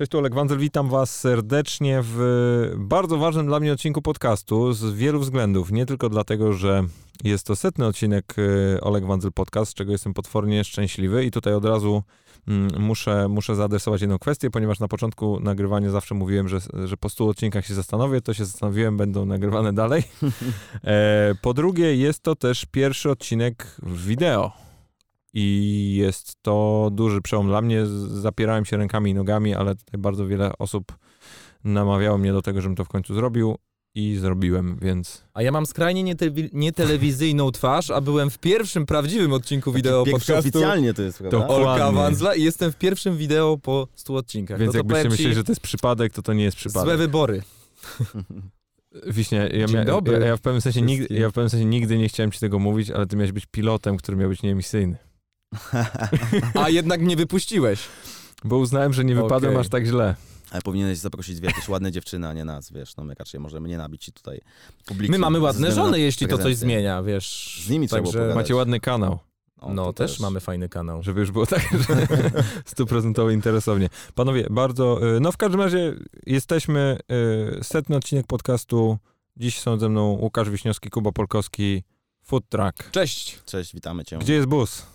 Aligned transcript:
Cześć, 0.00 0.12
tu 0.12 0.18
Olek 0.18 0.34
Wandel, 0.34 0.58
witam 0.58 0.88
was 0.88 1.20
serdecznie 1.20 2.00
w 2.02 2.72
bardzo 2.76 3.18
ważnym 3.18 3.46
dla 3.46 3.60
mnie 3.60 3.72
odcinku 3.72 4.02
podcastu 4.02 4.72
z 4.72 4.94
wielu 4.94 5.20
względów. 5.20 5.72
Nie 5.72 5.86
tylko 5.86 6.08
dlatego, 6.08 6.52
że 6.52 6.84
jest 7.24 7.46
to 7.46 7.56
setny 7.56 7.86
odcinek 7.86 8.34
y, 8.38 8.80
Oleg 8.80 9.06
Wandel 9.06 9.32
Podcast, 9.32 9.70
z 9.70 9.74
czego 9.74 9.92
jestem 9.92 10.14
potwornie 10.14 10.64
szczęśliwy 10.64 11.24
i 11.24 11.30
tutaj 11.30 11.54
od 11.54 11.64
razu 11.64 12.02
mm, 12.48 12.70
muszę, 12.78 13.28
muszę 13.28 13.56
zaadresować 13.56 14.00
jedną 14.00 14.18
kwestię, 14.18 14.50
ponieważ 14.50 14.80
na 14.80 14.88
początku 14.88 15.40
nagrywania 15.40 15.90
zawsze 15.90 16.14
mówiłem, 16.14 16.48
że, 16.48 16.58
że 16.84 16.96
po 16.96 17.08
100 17.08 17.26
odcinkach 17.26 17.66
się 17.66 17.74
zastanowię, 17.74 18.20
to 18.20 18.34
się 18.34 18.44
zastanowiłem, 18.44 18.96
będą 18.96 19.26
nagrywane 19.26 19.72
dalej. 19.72 20.02
E, 20.84 21.34
po 21.42 21.54
drugie, 21.54 21.96
jest 21.96 22.22
to 22.22 22.36
też 22.36 22.64
pierwszy 22.64 23.10
odcinek 23.10 23.76
wideo. 23.82 24.69
I 25.34 25.94
jest 25.98 26.32
to 26.42 26.88
duży 26.92 27.20
przełom 27.20 27.46
dla 27.46 27.62
mnie. 27.62 27.86
Zapierałem 28.06 28.64
się 28.64 28.76
rękami 28.76 29.10
i 29.10 29.14
nogami, 29.14 29.54
ale 29.54 29.74
tutaj 29.74 30.00
bardzo 30.00 30.26
wiele 30.26 30.52
osób 30.58 30.92
namawiało 31.64 32.18
mnie 32.18 32.32
do 32.32 32.42
tego, 32.42 32.60
żebym 32.60 32.76
to 32.76 32.84
w 32.84 32.88
końcu 32.88 33.14
zrobił 33.14 33.56
i 33.94 34.16
zrobiłem, 34.16 34.78
więc... 34.82 35.24
A 35.34 35.42
ja 35.42 35.52
mam 35.52 35.66
skrajnie 35.66 36.02
niete- 36.02 36.48
nietelewizyjną 36.52 37.50
twarz, 37.50 37.90
a 37.90 38.00
byłem 38.00 38.30
w 38.30 38.38
pierwszym 38.38 38.86
prawdziwym 38.86 39.32
odcinku 39.32 39.72
wideo 39.72 40.04
podcastu 40.04 40.38
oficjalnie 40.38 40.94
to 40.94 41.02
jest, 41.02 41.18
prawda? 41.18 41.38
To- 41.38 41.48
Olka 41.48 41.70
Dokładnie. 41.72 42.00
Wandzla 42.00 42.34
i 42.34 42.42
jestem 42.42 42.72
w 42.72 42.76
pierwszym 42.76 43.16
wideo 43.16 43.58
po 43.62 43.88
100 43.94 44.14
odcinkach. 44.14 44.58
Więc 44.58 44.74
no 44.74 44.78
jakbyście 44.78 45.08
myśleli, 45.08 45.34
że 45.34 45.44
to 45.44 45.52
jest 45.52 45.60
przypadek, 45.62 46.12
to 46.12 46.22
to 46.22 46.32
nie 46.32 46.44
jest 46.44 46.56
przypadek. 46.56 46.84
Złe 46.84 46.96
wybory. 46.96 47.42
Wiśnie, 49.06 49.50
ja, 49.52 49.66
mia- 49.66 50.12
ja, 50.12 50.26
ja, 50.26 50.36
w 50.36 50.40
pewnym 50.40 50.60
sensie 50.60 50.82
nigdy, 50.82 51.14
ja 51.14 51.30
w 51.30 51.32
pewnym 51.32 51.50
sensie 51.50 51.66
nigdy 51.66 51.98
nie 51.98 52.08
chciałem 52.08 52.30
ci 52.30 52.40
tego 52.40 52.58
mówić, 52.58 52.90
ale 52.90 53.06
ty 53.06 53.16
miałeś 53.16 53.32
być 53.32 53.46
pilotem, 53.46 53.96
który 53.96 54.16
miał 54.16 54.28
być 54.28 54.42
nieemisyjny. 54.42 54.96
A 56.54 56.68
jednak 56.70 57.00
mnie 57.00 57.16
wypuściłeś. 57.16 57.80
Bo 58.44 58.56
uznałem, 58.58 58.92
że 58.92 59.04
nie 59.04 59.14
wypadłem 59.14 59.52
Okej. 59.52 59.60
aż 59.60 59.68
tak 59.68 59.86
źle. 59.86 60.14
Ale 60.50 60.62
powinieneś 60.62 60.98
zaprosić 60.98 61.40
jakieś 61.40 61.68
ładne 61.68 61.92
dziewczyny, 61.92 62.28
a 62.28 62.32
nie 62.32 62.44
nas, 62.44 62.72
wiesz, 62.72 62.96
no 62.96 63.04
my 63.04 63.14
raczej 63.18 63.40
możemy 63.40 63.68
nie 63.68 63.78
nabić 63.78 64.04
ci 64.04 64.12
tutaj 64.12 64.40
publicznie. 64.86 65.12
My 65.12 65.18
mamy 65.18 65.40
ładne 65.40 65.72
żony, 65.72 66.00
jeśli 66.00 66.28
to 66.28 66.38
coś 66.38 66.56
zmienia, 66.56 67.02
wiesz. 67.02 67.60
Z 67.66 67.70
nimi 67.70 67.88
trzeba 67.88 68.02
było 68.02 68.12
pogadać. 68.12 68.34
Macie 68.36 68.54
ładny 68.56 68.80
kanał, 68.80 69.18
O, 69.60 69.74
No, 69.74 69.84
to 69.86 69.92
też, 69.92 70.20
mamy 70.20 70.40
fajny 70.40 70.68
kanał. 70.68 71.02
żeby 71.02 71.20
już 71.20 71.30
było 71.30 71.46
tak, 71.46 71.62
że 71.88 72.06
stuprocentowo 72.72 73.30
interesownie. 73.30 73.88
Panowie, 74.14 74.46
bardzo, 74.50 75.16
y, 75.16 75.20
no 75.20 75.32
w 75.32 75.36
każdym 75.36 75.60
razie 75.60 75.94
jesteśmy, 76.26 76.98
y, 77.60 77.64
setny 77.64 77.96
odcinek 77.96 78.26
podcastu. 78.26 78.98
Dziś 79.36 79.58
są 79.60 79.78
ze 79.78 79.88
mną 79.88 80.18
Łukasz 80.20 80.50
Wiśniowski, 80.50 80.90
Kuba 80.90 81.12
Polkowski, 81.12 81.82
Food 82.22 82.48
Truck. 82.48 82.90
Cześć. 82.90 83.38
Cześć, 83.46 83.74
witamy 83.74 84.04
cię. 84.04 84.18
Gdzie 84.18 84.34
jest 84.34 84.48
bus? 84.48 84.86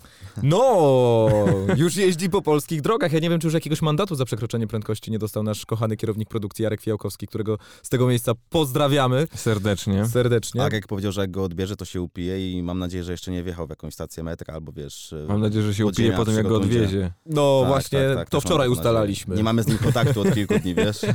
No, 0.42 1.28
już 1.76 1.96
jeździ 1.96 2.30
po 2.30 2.42
polskich 2.42 2.80
drogach. 2.80 3.12
Ja 3.12 3.18
nie 3.18 3.30
wiem, 3.30 3.40
czy 3.40 3.46
już 3.46 3.54
jakiegoś 3.54 3.82
mandatu 3.82 4.14
za 4.14 4.24
przekroczenie 4.24 4.66
prędkości 4.66 5.10
nie 5.10 5.18
dostał 5.18 5.42
nasz 5.42 5.66
kochany 5.66 5.96
kierownik 5.96 6.28
produkcji 6.28 6.62
Jarek 6.62 6.80
Fiałkowski, 6.80 7.26
którego 7.26 7.58
z 7.82 7.88
tego 7.88 8.06
miejsca 8.06 8.32
pozdrawiamy 8.50 9.26
Serdecznie. 9.34 10.06
serdecznie. 10.06 10.62
Arek 10.62 10.86
powiedział, 10.86 11.12
że 11.12 11.20
jak 11.20 11.30
go 11.30 11.44
odbierze, 11.44 11.76
to 11.76 11.84
się 11.84 12.02
upije 12.02 12.52
i 12.52 12.62
mam 12.62 12.78
nadzieję, 12.78 13.04
że 13.04 13.12
jeszcze 13.12 13.30
nie 13.30 13.42
wjechał 13.42 13.66
w 13.66 13.70
jakąś 13.70 13.94
stację 13.94 14.22
metra 14.22 14.54
albo 14.54 14.72
wiesz... 14.72 15.14
Mam 15.28 15.40
nadzieję, 15.40 15.64
że 15.64 15.74
się 15.74 15.86
upije 15.86 16.12
potem, 16.12 16.34
jak 16.36 16.48
go 16.48 16.56
odwiezie. 16.56 17.12
No 17.26 17.58
Tak, 17.60 17.68
właśnie, 17.68 17.98
tak, 18.08 18.16
tak, 18.16 18.30
to 18.30 18.36
mam 18.36 18.42
wczoraj 18.42 18.68
ustalaliśmy. 18.68 19.36
Nie 19.36 19.44
mamy 19.44 19.62
z 19.62 19.66
nim 19.66 19.78
kontaktu 19.78 20.20
od 20.20 20.34
kilku 20.34 20.58
dni, 20.58 20.74
wiesz? 20.74 21.00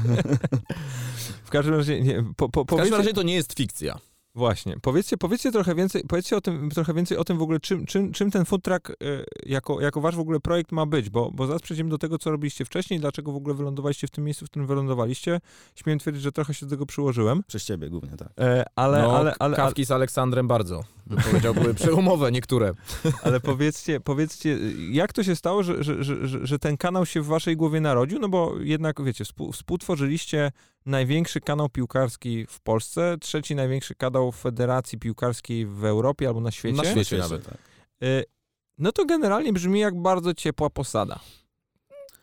W 1.44 1.50
każdym 1.50 1.76
razie, 1.76 2.02
nie, 2.02 2.24
po, 2.38 2.50
po, 2.50 2.64
W 2.64 2.78
każdym 2.78 2.98
razie 2.98 3.14
to 3.14 3.24
nie 3.24 3.34
jest 3.34 3.54
fikcja. 3.54 4.00
Właśnie, 4.36 4.76
powiedzcie, 4.82 5.18
powiedzcie 5.18 5.52
trochę 5.52 5.76
więcej, 5.76 6.04
powiedzcie 6.08 6.38
o 6.38 6.42
tym, 6.42 6.70
trochę 6.70 6.94
więcej 6.94 7.18
o 7.18 7.24
tym 7.24 7.38
w 7.38 7.42
ogóle, 7.42 7.60
czym, 7.60 7.86
czym, 7.86 8.12
czym 8.12 8.32
ten 8.32 8.46
food 8.46 8.64
truck 8.64 8.90
y, 8.90 8.96
jako, 9.46 9.82
jako 9.82 10.02
wasz 10.02 10.16
w 10.16 10.20
ogóle 10.20 10.40
projekt 10.40 10.72
ma 10.72 10.86
być, 10.86 11.10
bo, 11.10 11.32
bo 11.32 11.48
zaraz 11.48 11.62
przejdziemy 11.62 11.90
do 11.90 11.98
tego, 11.98 12.18
co 12.18 12.32
robiliście 12.32 12.66
wcześniej, 12.66 13.00
dlaczego 13.00 13.32
w 13.32 13.36
ogóle 13.36 13.56
wylądowaliście 13.56 14.08
w 14.08 14.12
tym 14.12 14.24
miejscu, 14.24 14.46
w 14.46 14.50
którym 14.50 14.68
wylądowaliście. 14.68 15.40
Śmiem 15.76 16.00
twierdzić, 16.00 16.24
że 16.24 16.32
trochę 16.32 16.54
się 16.54 16.66
do 16.66 16.70
tego 16.70 16.86
przyłożyłem, 16.86 17.44
Przez 17.48 17.66
ciebie 17.66 17.90
głównie, 17.90 18.18
tak. 18.18 18.30
e, 18.40 18.66
ale, 18.76 19.02
no, 19.02 19.10
ale, 19.10 19.18
ale, 19.20 19.36
ale, 19.40 19.56
kawki 19.58 19.86
z 19.86 19.92
Aleksandrem 19.92 20.48
bardzo. 20.48 20.84
Bym 21.06 21.20
powiedział, 21.24 21.54
były 21.54 21.74
przełomowe 21.84 22.32
niektóre. 22.32 22.74
ale 23.24 23.40
powiedzcie, 23.40 24.00
powiedzcie, 24.00 24.58
jak 24.92 25.14
to 25.14 25.24
się 25.24 25.36
stało, 25.36 25.64
że, 25.64 25.84
że, 25.84 26.04
że, 26.04 26.28
że, 26.28 26.48
że 26.48 26.60
ten 26.60 26.78
kanał 26.78 27.06
się 27.06 27.22
w 27.22 27.26
waszej 27.26 27.58
głowie 27.58 27.82
narodził, 27.82 28.20
no 28.20 28.30
bo 28.30 28.54
jednak, 28.60 29.04
wiecie, 29.04 29.26
współ, 29.26 29.52
współtworzyliście 29.52 30.52
największy 30.86 31.42
kanał 31.42 31.70
piłkarski 31.70 32.46
w 32.50 32.60
Polsce, 32.60 33.18
trzeci 33.22 33.56
największy 33.56 33.96
kanał 33.96 34.32
Federacji 34.32 35.00
Piłkarskiej 35.00 35.66
w 35.66 35.86
Europie 35.86 36.28
albo 36.28 36.42
na 36.42 36.52
świecie. 36.52 36.78
Na 36.78 36.86
świecie. 36.86 37.18
Nawet. 37.18 37.46
tak. 37.46 37.58
Y, 38.04 38.24
No 38.78 38.92
to 38.92 39.06
generalnie 39.06 39.54
brzmi 39.54 39.80
jak 39.80 40.02
bardzo 40.02 40.34
ciepła 40.34 40.70
posada. 40.70 41.20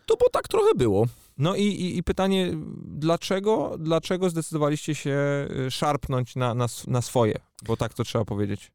To 0.07 0.17
bo 0.17 0.29
tak 0.31 0.49
trochę 0.49 0.75
było. 0.75 1.07
No 1.39 1.55
i, 1.55 1.63
i, 1.63 1.99
i 1.99 2.03
pytanie, 2.03 2.53
dlaczego, 2.85 3.77
dlaczego 3.79 4.31
zdecydowaliście 4.31 4.95
się 4.95 5.49
y, 5.67 5.71
szarpnąć 5.71 6.37
na, 6.37 6.55
na, 6.55 6.67
na 6.87 7.03
swoje? 7.03 7.39
Bo 7.63 7.77
tak 7.77 7.95
to 7.95 8.05
trzeba 8.05 8.25
powiedzieć. 8.25 8.71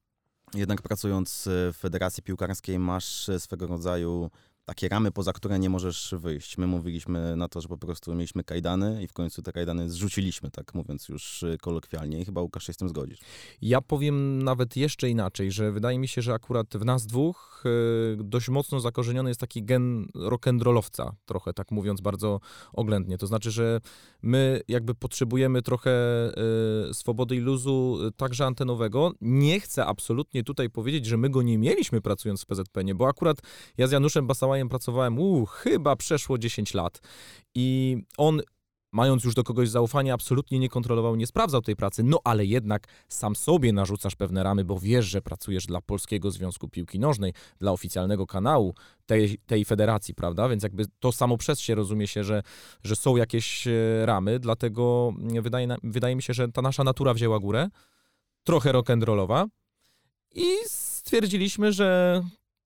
Jednak 0.53 0.81
pracując 0.81 1.44
w 1.47 1.77
Federacji 1.77 2.23
Piłkarskiej 2.23 2.79
masz 2.79 3.29
swego 3.39 3.67
rodzaju 3.67 4.29
takie 4.66 4.90
ramy, 4.90 5.12
poza 5.12 5.34
które 5.34 5.59
nie 5.59 5.69
możesz 5.69 6.16
wyjść. 6.18 6.57
My 6.57 6.68
mówiliśmy 6.68 7.35
na 7.35 7.47
to, 7.47 7.62
że 7.62 7.68
po 7.68 7.78
prostu 7.78 8.16
mieliśmy 8.16 8.44
kajdany 8.44 9.03
i 9.03 9.07
w 9.07 9.13
końcu 9.13 9.41
te 9.41 9.51
kajdany 9.51 9.90
zrzuciliśmy, 9.90 10.51
tak 10.51 10.74
mówiąc 10.74 11.09
już 11.09 11.44
e, 11.44 11.57
kolokwialnie 11.57 12.19
i 12.19 12.25
chyba 12.25 12.41
Łukasz 12.41 12.68
się 12.68 12.74
z 12.74 12.78
tym 12.78 12.90
zgodzisz. 12.90 13.19
Ja 13.62 13.81
powiem 13.81 14.44
nawet 14.44 14.75
jeszcze 14.75 15.09
inaczej, 15.09 15.51
że 15.51 15.72
wydaje 15.72 16.00
mi 16.00 16.07
się, 16.07 16.22
że 16.22 16.34
akurat 16.34 16.78
w 16.78 16.85
nas 16.85 17.06
dwóch 17.06 17.63
e, 17.66 18.24
dość 18.24 18.50
mocno 18.50 18.79
zakorzeniony 18.79 19.29
jest 19.29 19.40
taki 19.40 19.63
gen 19.63 20.06
rock'n'rollowca, 20.16 21.12
trochę 21.25 21.53
tak 21.53 21.72
mówiąc 21.72 22.01
bardzo 22.01 22.40
oględnie. 22.74 23.18
To 23.18 23.28
znaczy, 23.28 23.51
że 23.51 23.80
my 24.22 24.62
jakby 24.68 24.95
potrzebujemy 24.95 25.62
trochę 25.62 25.91
e, 25.91 26.94
swobody 26.94 27.35
i 27.35 27.40
luzu 27.40 28.00
także 28.18 28.45
antenowego. 28.45 29.12
Nie 29.22 29.59
chcę 29.59 29.85
absolutnie 29.85 30.44
tutaj 30.44 30.69
powiedzieć, 30.69 31.06
że 31.06 31.18
my 31.18 31.30
go 31.30 31.41
nie 31.41 31.57
mieliśmy 31.57 32.01
pracując 32.01 32.41
w 32.41 32.45
PZPN, 32.45 32.97
bo 32.97 33.07
akurat 33.07 33.38
ja 33.78 33.88
z 33.88 33.91
Januszem 33.91 34.28
Basałajem 34.53 34.69
pracowałem, 34.69 35.19
uu, 35.19 35.45
chyba 35.45 35.95
przeszło 35.95 36.37
10 36.37 36.73
lat. 36.73 37.01
I 37.55 37.97
on 38.17 38.41
mając 38.91 39.23
już 39.23 39.35
do 39.35 39.43
kogoś 39.43 39.69
zaufanie, 39.69 40.13
absolutnie 40.13 40.59
nie 40.59 40.69
kontrolował, 40.69 41.15
nie 41.15 41.27
sprawdzał 41.27 41.61
tej 41.61 41.75
pracy, 41.75 42.03
no 42.03 42.19
ale 42.23 42.45
jednak 42.45 42.87
sam 43.09 43.35
sobie 43.35 43.73
narzucasz 43.73 44.15
pewne 44.15 44.43
ramy, 44.43 44.65
bo 44.65 44.79
wiesz, 44.79 45.05
że 45.05 45.21
pracujesz 45.21 45.65
dla 45.65 45.81
Polskiego 45.81 46.31
Związku 46.31 46.69
Piłki 46.69 46.99
Nożnej, 46.99 47.33
dla 47.59 47.71
oficjalnego 47.71 48.27
kanału 48.27 48.75
tej, 49.05 49.37
tej 49.37 49.65
federacji, 49.65 50.15
prawda? 50.15 50.49
Więc 50.49 50.63
jakby 50.63 50.85
to 50.99 51.11
samo 51.11 51.37
przez 51.37 51.59
się 51.59 51.75
rozumie 51.75 52.07
się, 52.07 52.23
że, 52.23 52.43
że 52.83 52.95
są 52.95 53.15
jakieś 53.15 53.67
e, 53.67 53.71
ramy, 54.05 54.39
dlatego 54.39 55.13
mm, 55.17 55.43
wydaje, 55.43 55.75
wydaje 55.83 56.15
mi 56.15 56.23
się, 56.23 56.33
że 56.33 56.47
ta 56.47 56.61
nasza 56.61 56.83
natura 56.83 57.13
wzięła 57.13 57.39
górę, 57.39 57.69
trochę 58.43 58.73
rock'n'rollowa 58.73 59.47
i 60.35 60.45
stwierdziliśmy, 60.65 61.71
że 61.71 62.21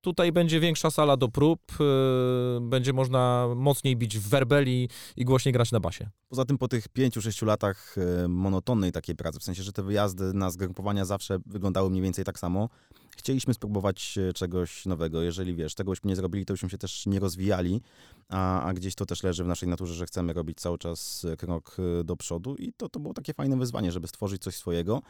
tutaj 0.07 0.31
będzie 0.31 0.59
większa 0.59 0.91
sala 0.91 1.17
do 1.17 1.27
prób, 1.27 1.61
e, 1.79 2.59
będzie 2.61 2.93
można 2.93 3.47
mocniej 3.55 3.95
bić 3.95 4.17
w 4.17 4.29
werbeli 4.29 4.89
i 5.17 5.25
głośniej 5.25 5.53
grać 5.53 5.71
na 5.71 5.79
basie. 5.79 6.09
Poza 6.29 6.45
tym 6.45 6.57
po 6.57 6.67
tych 6.67 6.87
pięciu, 6.87 7.21
sześciu 7.21 7.45
latach 7.45 7.95
e, 7.97 8.27
monotonnej 8.27 8.91
takiej 8.91 9.15
pracy, 9.15 9.39
w 9.39 9.43
sensie, 9.43 9.63
że 9.63 9.71
te 9.71 9.83
wyjazdy 9.83 10.33
na 10.33 10.49
zgrupowania 10.49 11.05
zawsze 11.05 11.39
wyglądały 11.45 11.89
mniej 11.89 12.01
więcej 12.01 12.25
tak 12.25 12.39
samo, 12.39 12.69
chcieliśmy 13.17 13.53
spróbować 13.53 14.17
e, 14.17 14.33
czegoś 14.33 14.85
nowego. 14.85 15.21
Jeżeli 15.21 15.55
wiesz, 15.55 15.75
tego 15.75 15.91
byśmy 15.91 16.09
nie 16.09 16.15
zrobili, 16.15 16.45
to 16.45 16.53
byśmy 16.53 16.69
się 16.69 16.77
też 16.77 17.05
nie 17.05 17.19
rozwijali, 17.19 17.81
a, 18.29 18.61
a 18.63 18.73
gdzieś 18.73 18.95
to 18.95 19.05
też 19.05 19.23
leży 19.23 19.43
w 19.43 19.47
naszej 19.47 19.69
naturze, 19.69 19.93
że 19.93 20.05
chcemy 20.05 20.33
robić 20.33 20.57
cały 20.57 20.77
czas 20.77 21.25
krok 21.37 21.77
do 22.03 22.15
przodu 22.15 22.55
i 22.55 22.73
to, 22.73 22.89
to 22.89 22.99
było 22.99 23.13
takie 23.13 23.33
fajne 23.33 23.57
wyzwanie, 23.57 23.91
żeby 23.91 24.07
stworzyć 24.07 24.41
coś 24.41 24.55
swojego. 24.55 25.01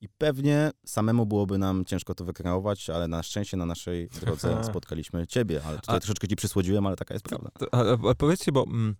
I 0.00 0.08
pewnie 0.08 0.70
samemu 0.86 1.26
byłoby 1.26 1.58
nam 1.58 1.84
ciężko 1.84 2.14
to 2.14 2.24
wykreować, 2.24 2.90
ale 2.90 3.08
na 3.08 3.22
szczęście 3.22 3.56
na 3.56 3.66
naszej 3.66 4.08
drodze 4.08 4.60
spotkaliśmy 4.70 5.26
ciebie, 5.26 5.60
ale 5.66 5.78
tutaj 5.78 5.96
A- 5.96 6.00
troszeczkę 6.00 6.28
ci 6.28 6.36
przysłodziłem, 6.36 6.86
ale 6.86 6.96
taka 6.96 7.14
jest 7.14 7.24
prawda. 7.24 7.50
A, 7.72 8.08
a, 8.10 8.14
powiedzcie, 8.14 8.52
bo 8.52 8.62
mm, 8.62 8.96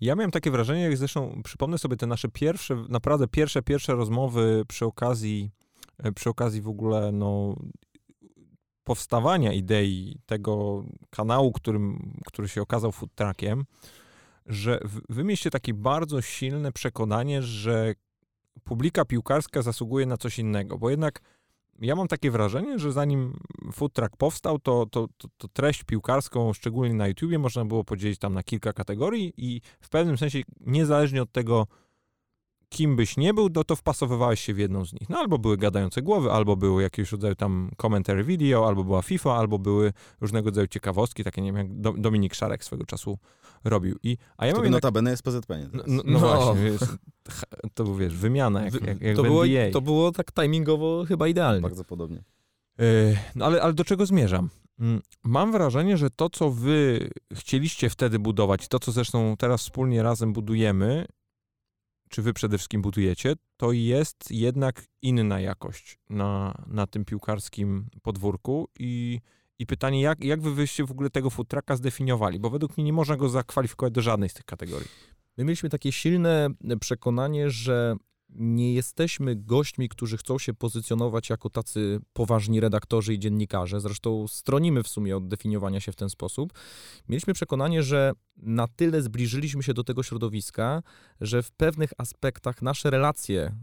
ja 0.00 0.14
miałem 0.14 0.30
takie 0.30 0.50
wrażenie, 0.50 0.82
jak 0.82 0.96
zresztą 0.96 1.40
przypomnę 1.44 1.78
sobie 1.78 1.96
te 1.96 2.06
nasze 2.06 2.28
pierwsze, 2.28 2.84
naprawdę 2.88 3.28
pierwsze, 3.28 3.62
pierwsze 3.62 3.94
rozmowy 3.94 4.64
przy 4.68 4.86
okazji, 4.86 5.50
e, 5.98 6.12
przy 6.12 6.30
okazji 6.30 6.62
w 6.62 6.68
ogóle, 6.68 7.12
no, 7.12 7.56
powstawania 8.84 9.52
idei 9.52 10.18
tego 10.26 10.84
kanału, 11.10 11.52
którym, 11.52 12.14
który 12.26 12.48
się 12.48 12.62
okazał 12.62 12.92
food 12.92 13.14
truckiem, 13.14 13.64
że 14.46 14.80
wy 15.08 15.24
mieliście 15.24 15.50
takie 15.50 15.74
bardzo 15.74 16.22
silne 16.22 16.72
przekonanie, 16.72 17.42
że 17.42 17.94
publika 18.64 19.04
piłkarska 19.04 19.62
zasługuje 19.62 20.06
na 20.06 20.16
coś 20.16 20.38
innego, 20.38 20.78
bo 20.78 20.90
jednak 20.90 21.20
ja 21.80 21.96
mam 21.96 22.08
takie 22.08 22.30
wrażenie, 22.30 22.78
że 22.78 22.92
zanim 22.92 23.40
food 23.72 23.92
truck 23.92 24.16
powstał, 24.16 24.58
to, 24.58 24.86
to, 24.90 25.08
to, 25.18 25.28
to 25.36 25.48
treść 25.48 25.84
piłkarską, 25.84 26.52
szczególnie 26.52 26.94
na 26.94 27.08
YouTubie, 27.08 27.38
można 27.38 27.64
było 27.64 27.84
podzielić 27.84 28.18
tam 28.18 28.34
na 28.34 28.42
kilka 28.42 28.72
kategorii 28.72 29.32
i 29.36 29.60
w 29.80 29.88
pewnym 29.88 30.18
sensie, 30.18 30.38
niezależnie 30.60 31.22
od 31.22 31.32
tego, 31.32 31.66
kim 32.70 32.96
byś 32.96 33.16
nie 33.16 33.34
był, 33.34 33.50
to, 33.50 33.64
to 33.64 33.76
wpasowywałeś 33.76 34.40
się 34.40 34.54
w 34.54 34.58
jedną 34.58 34.84
z 34.84 34.92
nich. 34.92 35.08
No 35.08 35.18
albo 35.18 35.38
były 35.38 35.56
gadające 35.56 36.02
głowy, 36.02 36.32
albo 36.32 36.56
było 36.56 36.80
jakiegoś 36.80 37.12
rodzaju 37.12 37.34
tam 37.34 37.70
commentary 37.80 38.24
video, 38.24 38.68
albo 38.68 38.84
była 38.84 39.02
FIFA, 39.02 39.36
albo 39.36 39.58
były 39.58 39.92
różnego 40.20 40.46
rodzaju 40.46 40.66
ciekawostki, 40.66 41.24
takie 41.24 41.42
nie 41.42 41.52
wiem, 41.52 41.56
jak 41.56 42.00
Dominik 42.00 42.34
Szarek 42.34 42.64
swego 42.64 42.84
czasu 42.84 43.18
robił. 43.64 43.96
I, 44.02 44.16
a 44.36 44.46
ja 44.46 44.52
Który 44.52 44.70
notabene 44.70 45.10
jest 45.10 45.22
PZPN. 45.22 45.70
No, 45.72 45.82
no, 45.86 46.02
no, 46.06 46.18
właśnie, 46.18 46.62
wiesz, 46.62 46.80
to 47.74 47.84
był, 47.84 47.94
wiesz, 47.94 48.16
wymiana 48.16 48.64
jak, 48.64 48.74
jak, 48.86 49.00
jak 49.00 49.16
to, 49.16 49.22
było, 49.22 49.42
to 49.72 49.80
było 49.80 50.12
tak 50.12 50.32
timingowo 50.32 51.04
chyba 51.08 51.28
idealnie. 51.28 51.62
Bardzo 51.62 51.84
podobnie. 51.84 52.22
Yy, 52.78 53.16
no 53.34 53.44
ale, 53.46 53.62
ale 53.62 53.72
do 53.72 53.84
czego 53.84 54.06
zmierzam? 54.06 54.48
Mm, 54.80 55.00
mam 55.24 55.52
wrażenie, 55.52 55.96
że 55.96 56.10
to, 56.10 56.30
co 56.30 56.50
wy 56.50 57.10
chcieliście 57.34 57.90
wtedy 57.90 58.18
budować, 58.18 58.68
to, 58.68 58.78
co 58.78 58.92
zresztą 58.92 59.34
teraz 59.38 59.62
wspólnie 59.62 60.02
razem 60.02 60.32
budujemy, 60.32 61.06
czy 62.10 62.22
wy 62.22 62.32
przede 62.32 62.58
wszystkim 62.58 62.82
budujecie, 62.82 63.34
to 63.56 63.72
jest 63.72 64.30
jednak 64.30 64.84
inna 65.02 65.40
jakość 65.40 65.98
na, 66.10 66.62
na 66.66 66.86
tym 66.86 67.04
piłkarskim 67.04 67.86
podwórku 68.02 68.68
i, 68.78 69.20
i 69.58 69.66
pytanie, 69.66 70.02
jak, 70.02 70.24
jak 70.24 70.40
wy 70.42 70.50
byście 70.50 70.84
w 70.84 70.90
ogóle 70.90 71.10
tego 71.10 71.30
futraka 71.30 71.76
zdefiniowali, 71.76 72.40
bo 72.40 72.50
według 72.50 72.76
mnie 72.76 72.84
nie 72.84 72.92
można 72.92 73.16
go 73.16 73.28
zakwalifikować 73.28 73.92
do 73.92 74.02
żadnej 74.02 74.28
z 74.28 74.34
tych 74.34 74.44
kategorii. 74.44 74.88
My 75.36 75.44
mieliśmy 75.44 75.68
takie 75.68 75.92
silne 75.92 76.48
przekonanie, 76.80 77.50
że 77.50 77.96
nie 78.34 78.74
jesteśmy 78.74 79.36
gośćmi, 79.36 79.88
którzy 79.88 80.16
chcą 80.16 80.38
się 80.38 80.54
pozycjonować 80.54 81.30
jako 81.30 81.50
tacy 81.50 82.00
poważni 82.12 82.60
redaktorzy 82.60 83.14
i 83.14 83.18
dziennikarze. 83.18 83.80
Zresztą 83.80 84.28
stronimy 84.28 84.82
w 84.82 84.88
sumie 84.88 85.16
od 85.16 85.28
definiowania 85.28 85.80
się 85.80 85.92
w 85.92 85.96
ten 85.96 86.10
sposób. 86.10 86.52
Mieliśmy 87.08 87.34
przekonanie, 87.34 87.82
że 87.82 88.12
na 88.36 88.68
tyle 88.68 89.02
zbliżyliśmy 89.02 89.62
się 89.62 89.74
do 89.74 89.84
tego 89.84 90.02
środowiska, 90.02 90.82
że 91.20 91.42
w 91.42 91.50
pewnych 91.50 91.90
aspektach 91.98 92.62
nasze 92.62 92.90
relacje 92.90 93.54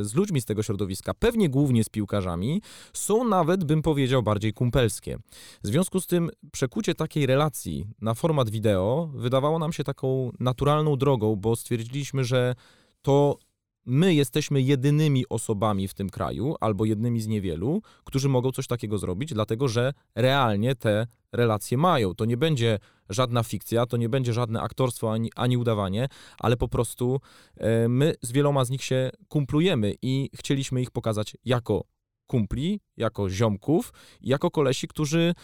y, 0.00 0.04
z 0.04 0.14
ludźmi 0.14 0.40
z 0.40 0.44
tego 0.44 0.62
środowiska, 0.62 1.14
pewnie 1.14 1.48
głównie 1.48 1.84
z 1.84 1.88
piłkarzami, 1.88 2.62
są 2.92 3.24
nawet, 3.24 3.64
bym 3.64 3.82
powiedział, 3.82 4.22
bardziej 4.22 4.52
kumpelskie. 4.52 5.18
W 5.64 5.66
związku 5.66 6.00
z 6.00 6.06
tym 6.06 6.30
przekucie 6.52 6.94
takiej 6.94 7.26
relacji 7.26 7.86
na 8.00 8.14
format 8.14 8.50
wideo 8.50 9.10
wydawało 9.14 9.58
nam 9.58 9.72
się 9.72 9.84
taką 9.84 10.30
naturalną 10.40 10.96
drogą, 10.96 11.36
bo 11.36 11.56
stwierdziliśmy, 11.56 12.24
że 12.24 12.54
to 13.02 13.38
my 13.86 14.14
jesteśmy 14.14 14.62
jedynymi 14.62 15.24
osobami 15.28 15.88
w 15.88 15.94
tym 15.94 16.10
kraju, 16.10 16.54
albo 16.60 16.84
jednymi 16.84 17.20
z 17.20 17.26
niewielu, 17.26 17.82
którzy 18.04 18.28
mogą 18.28 18.52
coś 18.52 18.66
takiego 18.66 18.98
zrobić, 18.98 19.34
dlatego 19.34 19.68
że 19.68 19.92
realnie 20.14 20.74
te 20.74 21.06
relacje 21.32 21.78
mają. 21.78 22.14
To 22.14 22.24
nie 22.24 22.36
będzie 22.36 22.78
żadna 23.08 23.42
fikcja, 23.42 23.86
to 23.86 23.96
nie 23.96 24.08
będzie 24.08 24.32
żadne 24.32 24.60
aktorstwo 24.60 25.12
ani, 25.12 25.30
ani 25.36 25.56
udawanie, 25.56 26.08
ale 26.38 26.56
po 26.56 26.68
prostu 26.68 27.20
e, 27.56 27.88
my 27.88 28.14
z 28.22 28.32
wieloma 28.32 28.64
z 28.64 28.70
nich 28.70 28.84
się 28.84 29.10
kumplujemy 29.28 29.94
i 30.02 30.30
chcieliśmy 30.34 30.82
ich 30.82 30.90
pokazać 30.90 31.36
jako 31.44 31.84
kumpli, 32.26 32.80
jako 32.96 33.30
ziomków, 33.30 33.92
jako 34.20 34.50
kolesi, 34.50 34.88
którzy 34.88 35.34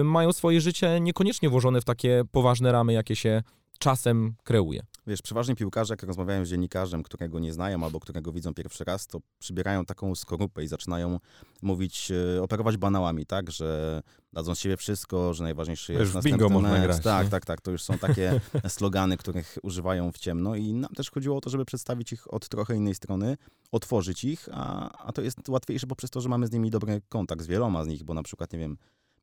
y, 0.00 0.04
mają 0.04 0.32
swoje 0.32 0.60
życie 0.60 1.00
niekoniecznie 1.00 1.48
włożone 1.48 1.80
w 1.80 1.84
takie 1.84 2.22
poważne 2.32 2.72
ramy, 2.72 2.92
jakie 2.92 3.16
się 3.16 3.42
czasem 3.78 4.34
kreuje. 4.44 4.82
Wiesz, 5.08 5.22
przeważnie 5.22 5.54
piłkarze, 5.54 5.92
jak 5.92 6.02
rozmawiają 6.02 6.46
z 6.46 6.48
dziennikarzem, 6.48 7.02
którego 7.02 7.38
nie 7.38 7.52
znają 7.52 7.84
albo 7.84 8.00
którego 8.00 8.32
widzą 8.32 8.54
pierwszy 8.54 8.84
raz, 8.84 9.06
to 9.06 9.20
przybierają 9.38 9.84
taką 9.84 10.14
skorupę 10.14 10.64
i 10.64 10.68
zaczynają 10.68 11.18
mówić, 11.62 12.12
e, 12.36 12.42
operować 12.42 12.76
banałami, 12.76 13.26
tak, 13.26 13.50
że 13.50 14.00
dadzą 14.32 14.54
z 14.54 14.58
siebie 14.58 14.76
wszystko, 14.76 15.34
że 15.34 15.44
najważniejszy 15.44 15.92
jest 15.92 16.14
Wiesz, 16.14 16.24
bingo 16.24 16.48
można 16.48 16.80
grać. 16.80 17.02
Tak, 17.02 17.24
nie? 17.24 17.30
tak, 17.30 17.46
tak. 17.46 17.60
To 17.60 17.70
już 17.70 17.82
są 17.82 17.98
takie 17.98 18.40
slogany, 18.68 19.16
których 19.16 19.58
używają 19.62 20.12
w 20.12 20.18
ciemno 20.18 20.54
i 20.54 20.72
nam 20.72 20.94
też 20.94 21.10
chodziło 21.10 21.36
o 21.36 21.40
to, 21.40 21.50
żeby 21.50 21.64
przedstawić 21.64 22.12
ich 22.12 22.34
od 22.34 22.48
trochę 22.48 22.76
innej 22.76 22.94
strony, 22.94 23.36
otworzyć 23.72 24.24
ich, 24.24 24.48
a, 24.52 24.90
a 25.06 25.12
to 25.12 25.22
jest 25.22 25.48
łatwiejsze 25.48 25.86
poprzez 25.86 26.10
to, 26.10 26.20
że 26.20 26.28
mamy 26.28 26.46
z 26.46 26.52
nimi 26.52 26.70
dobry 26.70 27.02
kontakt 27.08 27.42
z 27.42 27.46
wieloma 27.46 27.84
z 27.84 27.86
nich, 27.86 28.04
bo 28.04 28.14
na 28.14 28.22
przykład, 28.22 28.52
nie 28.52 28.58
wiem, 28.58 28.76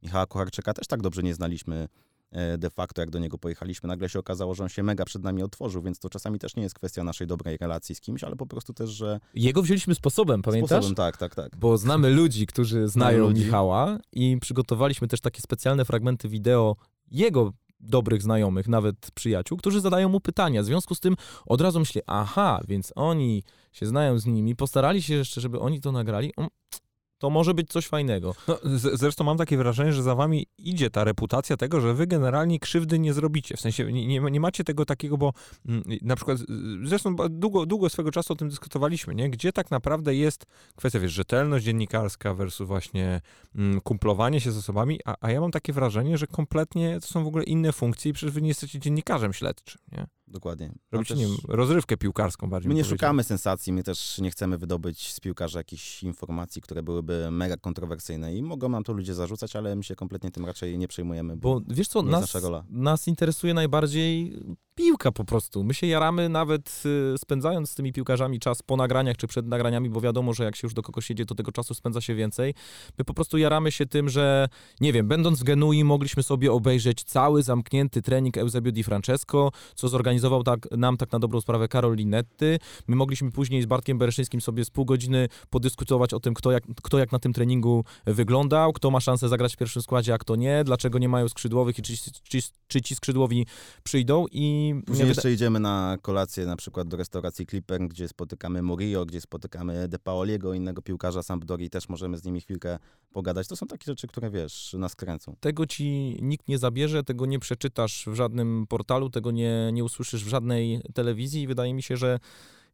Michała 0.03 0.25
Kucharczyka 0.25 0.73
też 0.73 0.87
tak 0.87 1.01
dobrze 1.01 1.23
nie 1.23 1.33
znaliśmy 1.33 1.87
de 2.57 2.69
facto, 2.69 3.01
jak 3.01 3.09
do 3.09 3.19
niego 3.19 3.37
pojechaliśmy, 3.37 3.87
nagle 3.87 4.09
się 4.09 4.19
okazało, 4.19 4.55
że 4.55 4.63
on 4.63 4.69
się 4.69 4.83
mega 4.83 5.05
przed 5.05 5.23
nami 5.23 5.43
otworzył, 5.43 5.81
więc 5.81 5.99
to 5.99 6.09
czasami 6.09 6.39
też 6.39 6.55
nie 6.55 6.63
jest 6.63 6.75
kwestia 6.75 7.03
naszej 7.03 7.27
dobrej 7.27 7.57
relacji 7.57 7.95
z 7.95 8.01
kimś, 8.01 8.23
ale 8.23 8.35
po 8.35 8.45
prostu 8.45 8.73
też, 8.73 8.89
że... 8.89 9.19
Jego 9.33 9.61
wzięliśmy 9.61 9.95
sposobem, 9.95 10.41
pamiętasz? 10.41 10.69
Sposobem, 10.69 10.95
tak, 10.95 11.17
tak, 11.17 11.35
tak. 11.35 11.57
Bo 11.57 11.77
znamy 11.77 12.09
ludzi, 12.09 12.47
którzy 12.47 12.87
znają 12.87 13.27
ludzi. 13.27 13.45
Michała 13.45 13.99
i 14.11 14.37
przygotowaliśmy 14.41 15.07
też 15.07 15.21
takie 15.21 15.41
specjalne 15.41 15.85
fragmenty 15.85 16.29
wideo 16.29 16.75
jego 17.11 17.53
dobrych 17.79 18.21
znajomych, 18.21 18.67
nawet 18.67 19.11
przyjaciół, 19.13 19.57
którzy 19.57 19.81
zadają 19.81 20.09
mu 20.09 20.19
pytania. 20.19 20.61
W 20.61 20.65
związku 20.65 20.95
z 20.95 20.99
tym 20.99 21.15
od 21.45 21.61
razu 21.61 21.79
myślę, 21.79 22.01
aha, 22.07 22.61
więc 22.67 22.93
oni 22.95 23.43
się 23.71 23.85
znają 23.85 24.19
z 24.19 24.25
nimi, 24.25 24.55
postarali 24.55 25.01
się 25.01 25.13
jeszcze, 25.13 25.41
żeby 25.41 25.59
oni 25.59 25.81
to 25.81 25.91
nagrali 25.91 26.33
to 27.25 27.29
może 27.29 27.53
być 27.53 27.69
coś 27.69 27.87
fajnego. 27.87 28.35
No, 28.47 28.57
zresztą 28.93 29.23
mam 29.23 29.37
takie 29.37 29.57
wrażenie, 29.57 29.93
że 29.93 30.03
za 30.03 30.15
wami 30.15 30.47
idzie 30.57 30.89
ta 30.89 31.03
reputacja 31.03 31.57
tego, 31.57 31.81
że 31.81 31.93
wy 31.93 32.07
generalnie 32.07 32.59
krzywdy 32.59 32.99
nie 32.99 33.13
zrobicie. 33.13 33.57
W 33.57 33.59
sensie 33.59 33.91
nie, 33.91 34.07
nie, 34.07 34.19
nie 34.19 34.39
macie 34.39 34.63
tego 34.63 34.85
takiego, 34.85 35.17
bo 35.17 35.33
m, 35.67 35.83
mm, 35.85 35.99
na 36.01 36.15
przykład, 36.15 36.37
zresztą 36.83 37.15
długo, 37.29 37.65
długo 37.65 37.89
swego 37.89 38.11
czasu 38.11 38.33
o 38.33 38.35
tym 38.35 38.49
dyskutowaliśmy, 38.49 39.15
nie? 39.15 39.29
Gdzie 39.29 39.53
tak 39.53 39.71
naprawdę 39.71 40.15
jest 40.15 40.45
kwestia, 40.75 40.99
wiesz, 40.99 41.11
rzetelność 41.11 41.65
dziennikarska 41.65 42.33
versus 42.33 42.67
właśnie 42.67 43.21
m, 43.55 43.61
mm, 43.61 43.81
kumplowanie 43.81 44.41
się 44.41 44.51
z 44.51 44.57
osobami, 44.57 44.99
a, 45.05 45.15
a 45.21 45.31
ja 45.31 45.41
mam 45.41 45.51
takie 45.51 45.73
wrażenie, 45.73 46.17
że 46.17 46.27
kompletnie 46.27 46.99
to 47.01 47.07
są 47.07 47.23
w 47.23 47.27
ogóle 47.27 47.43
inne 47.43 47.71
funkcje 47.71 48.11
i 48.11 48.13
przecież 48.13 48.33
wy 48.33 48.41
nie 48.41 48.47
jesteście 48.47 48.79
dziennikarzem 48.79 49.33
śledczym, 49.33 49.81
nie? 49.91 50.07
Dokładnie. 50.27 50.73
Robicie 50.91 51.15
też... 51.15 51.27
rozrywkę 51.47 51.97
piłkarską 51.97 52.49
bardziej. 52.49 52.69
My 52.69 52.75
nie 52.75 52.83
szukamy 52.83 53.23
sensacji, 53.23 53.73
my 53.73 53.83
też 53.83 54.19
nie 54.19 54.31
chcemy 54.31 54.57
wydobyć 54.57 55.13
z 55.13 55.19
piłkarza 55.19 55.59
jakichś 55.59 56.03
informacji, 56.03 56.61
które 56.61 56.83
byłyby 56.83 57.31
mega 57.31 57.57
kontrowersyjne 57.57 58.35
i 58.35 58.41
mogą 58.41 58.69
nam 58.69 58.83
to 58.83 58.93
ludzie 58.93 59.13
zarzucać, 59.13 59.55
ale 59.55 59.75
my 59.75 59.83
się 59.83 59.95
kompletnie 59.95 60.31
tym 60.31 60.45
raczej 60.45 60.77
nie 60.77 60.87
przejmujemy. 60.87 61.37
Bo, 61.37 61.59
bo 61.59 61.75
wiesz 61.75 61.87
co, 61.87 62.01
nas, 62.01 62.33
nas 62.69 63.07
interesuje 63.07 63.53
najbardziej 63.53 64.39
piłka 64.75 65.11
po 65.11 65.25
prostu. 65.25 65.63
My 65.63 65.73
się 65.73 65.87
jaramy 65.87 66.29
nawet 66.29 66.83
y, 67.13 67.17
spędzając 67.17 67.71
z 67.71 67.75
tymi 67.75 67.93
piłkarzami 67.93 68.39
czas 68.39 68.61
po 68.61 68.75
nagraniach 68.75 69.17
czy 69.17 69.27
przed 69.27 69.47
nagraniami, 69.47 69.89
bo 69.89 70.01
wiadomo, 70.01 70.33
że 70.33 70.43
jak 70.43 70.55
się 70.55 70.67
już 70.67 70.73
do 70.73 70.81
kogoś 70.81 71.09
jedzie, 71.09 71.25
to 71.25 71.35
tego 71.35 71.51
czasu 71.51 71.73
spędza 71.73 72.01
się 72.01 72.15
więcej. 72.15 72.53
My 72.97 73.05
po 73.05 73.13
prostu 73.13 73.37
jaramy 73.37 73.71
się 73.71 73.85
tym, 73.85 74.09
że 74.09 74.49
nie 74.81 74.93
wiem, 74.93 75.07
będąc 75.07 75.39
w 75.39 75.43
Genui 75.43 75.83
mogliśmy 75.83 76.23
sobie 76.23 76.51
obejrzeć 76.51 77.03
cały 77.03 77.43
zamknięty 77.43 78.01
trening 78.01 78.37
Eusebio 78.37 78.71
Di 78.71 78.83
Francesco, 78.83 79.51
co 79.75 79.87
zorganizował 79.87 80.14
tak, 80.45 80.67
nam 80.71 80.97
tak 80.97 81.11
na 81.11 81.19
dobrą 81.19 81.41
sprawę 81.41 81.67
Karol 81.67 81.95
Linetty. 81.95 82.59
My 82.87 82.95
mogliśmy 82.95 83.31
później 83.31 83.61
z 83.61 83.65
Bartkiem 83.65 83.97
Bereszyńskim 83.97 84.41
sobie 84.41 84.65
z 84.65 84.69
pół 84.69 84.85
godziny 84.85 85.29
podyskutować 85.49 86.13
o 86.13 86.19
tym, 86.19 86.33
kto 86.33 86.51
jak, 86.51 86.63
kto 86.83 86.99
jak 86.99 87.11
na 87.11 87.19
tym 87.19 87.33
treningu 87.33 87.85
wyglądał, 88.05 88.73
kto 88.73 88.91
ma 88.91 88.99
szansę 88.99 89.29
zagrać 89.29 89.53
w 89.53 89.57
pierwszym 89.57 89.81
składzie, 89.81 90.13
a 90.13 90.17
kto 90.17 90.35
nie, 90.35 90.63
dlaczego 90.63 90.99
nie 90.99 91.09
mają 91.09 91.29
skrzydłowych 91.29 91.79
i 91.79 91.81
czy, 91.81 91.93
czy, 92.23 92.39
czy 92.67 92.81
ci 92.81 92.95
skrzydłowi 92.95 93.45
przyjdą 93.83 94.25
i 94.31 94.75
Później 94.85 95.07
jeszcze 95.07 95.33
idziemy 95.33 95.59
na 95.59 95.97
kolację 96.01 96.45
na 96.45 96.55
przykład 96.55 96.87
do 96.87 96.97
restauracji 96.97 97.45
Clipper, 97.45 97.87
gdzie 97.87 98.07
spotykamy 98.07 98.61
Murillo, 98.61 99.05
gdzie 99.05 99.21
spotykamy 99.21 99.87
De 99.87 99.99
Paoliego, 99.99 100.53
innego 100.53 100.81
piłkarza 100.81 101.23
Sampdori, 101.23 101.69
też 101.69 101.89
możemy 101.89 102.17
z 102.17 102.23
nimi 102.23 102.41
chwilkę 102.41 102.79
pogadać. 103.11 103.47
To 103.47 103.55
są 103.55 103.67
takie 103.67 103.85
rzeczy, 103.85 104.07
które 104.07 104.29
wiesz, 104.29 104.75
nas 104.79 104.95
kręcą. 104.95 105.35
Tego 105.39 105.65
ci 105.67 106.17
nikt 106.21 106.47
nie 106.47 106.57
zabierze, 106.57 107.03
tego 107.03 107.25
nie 107.25 107.39
przeczytasz 107.39 108.05
w 108.07 108.15
żadnym 108.15 108.65
portalu, 108.69 109.09
tego 109.09 109.31
nie, 109.31 109.69
nie 109.73 109.83
usłyszysz 109.83 110.04
w 110.13 110.27
żadnej 110.27 110.81
telewizji 110.93 111.41
i 111.41 111.47
wydaje 111.47 111.73
mi 111.73 111.83
się, 111.83 111.97
że 111.97 112.19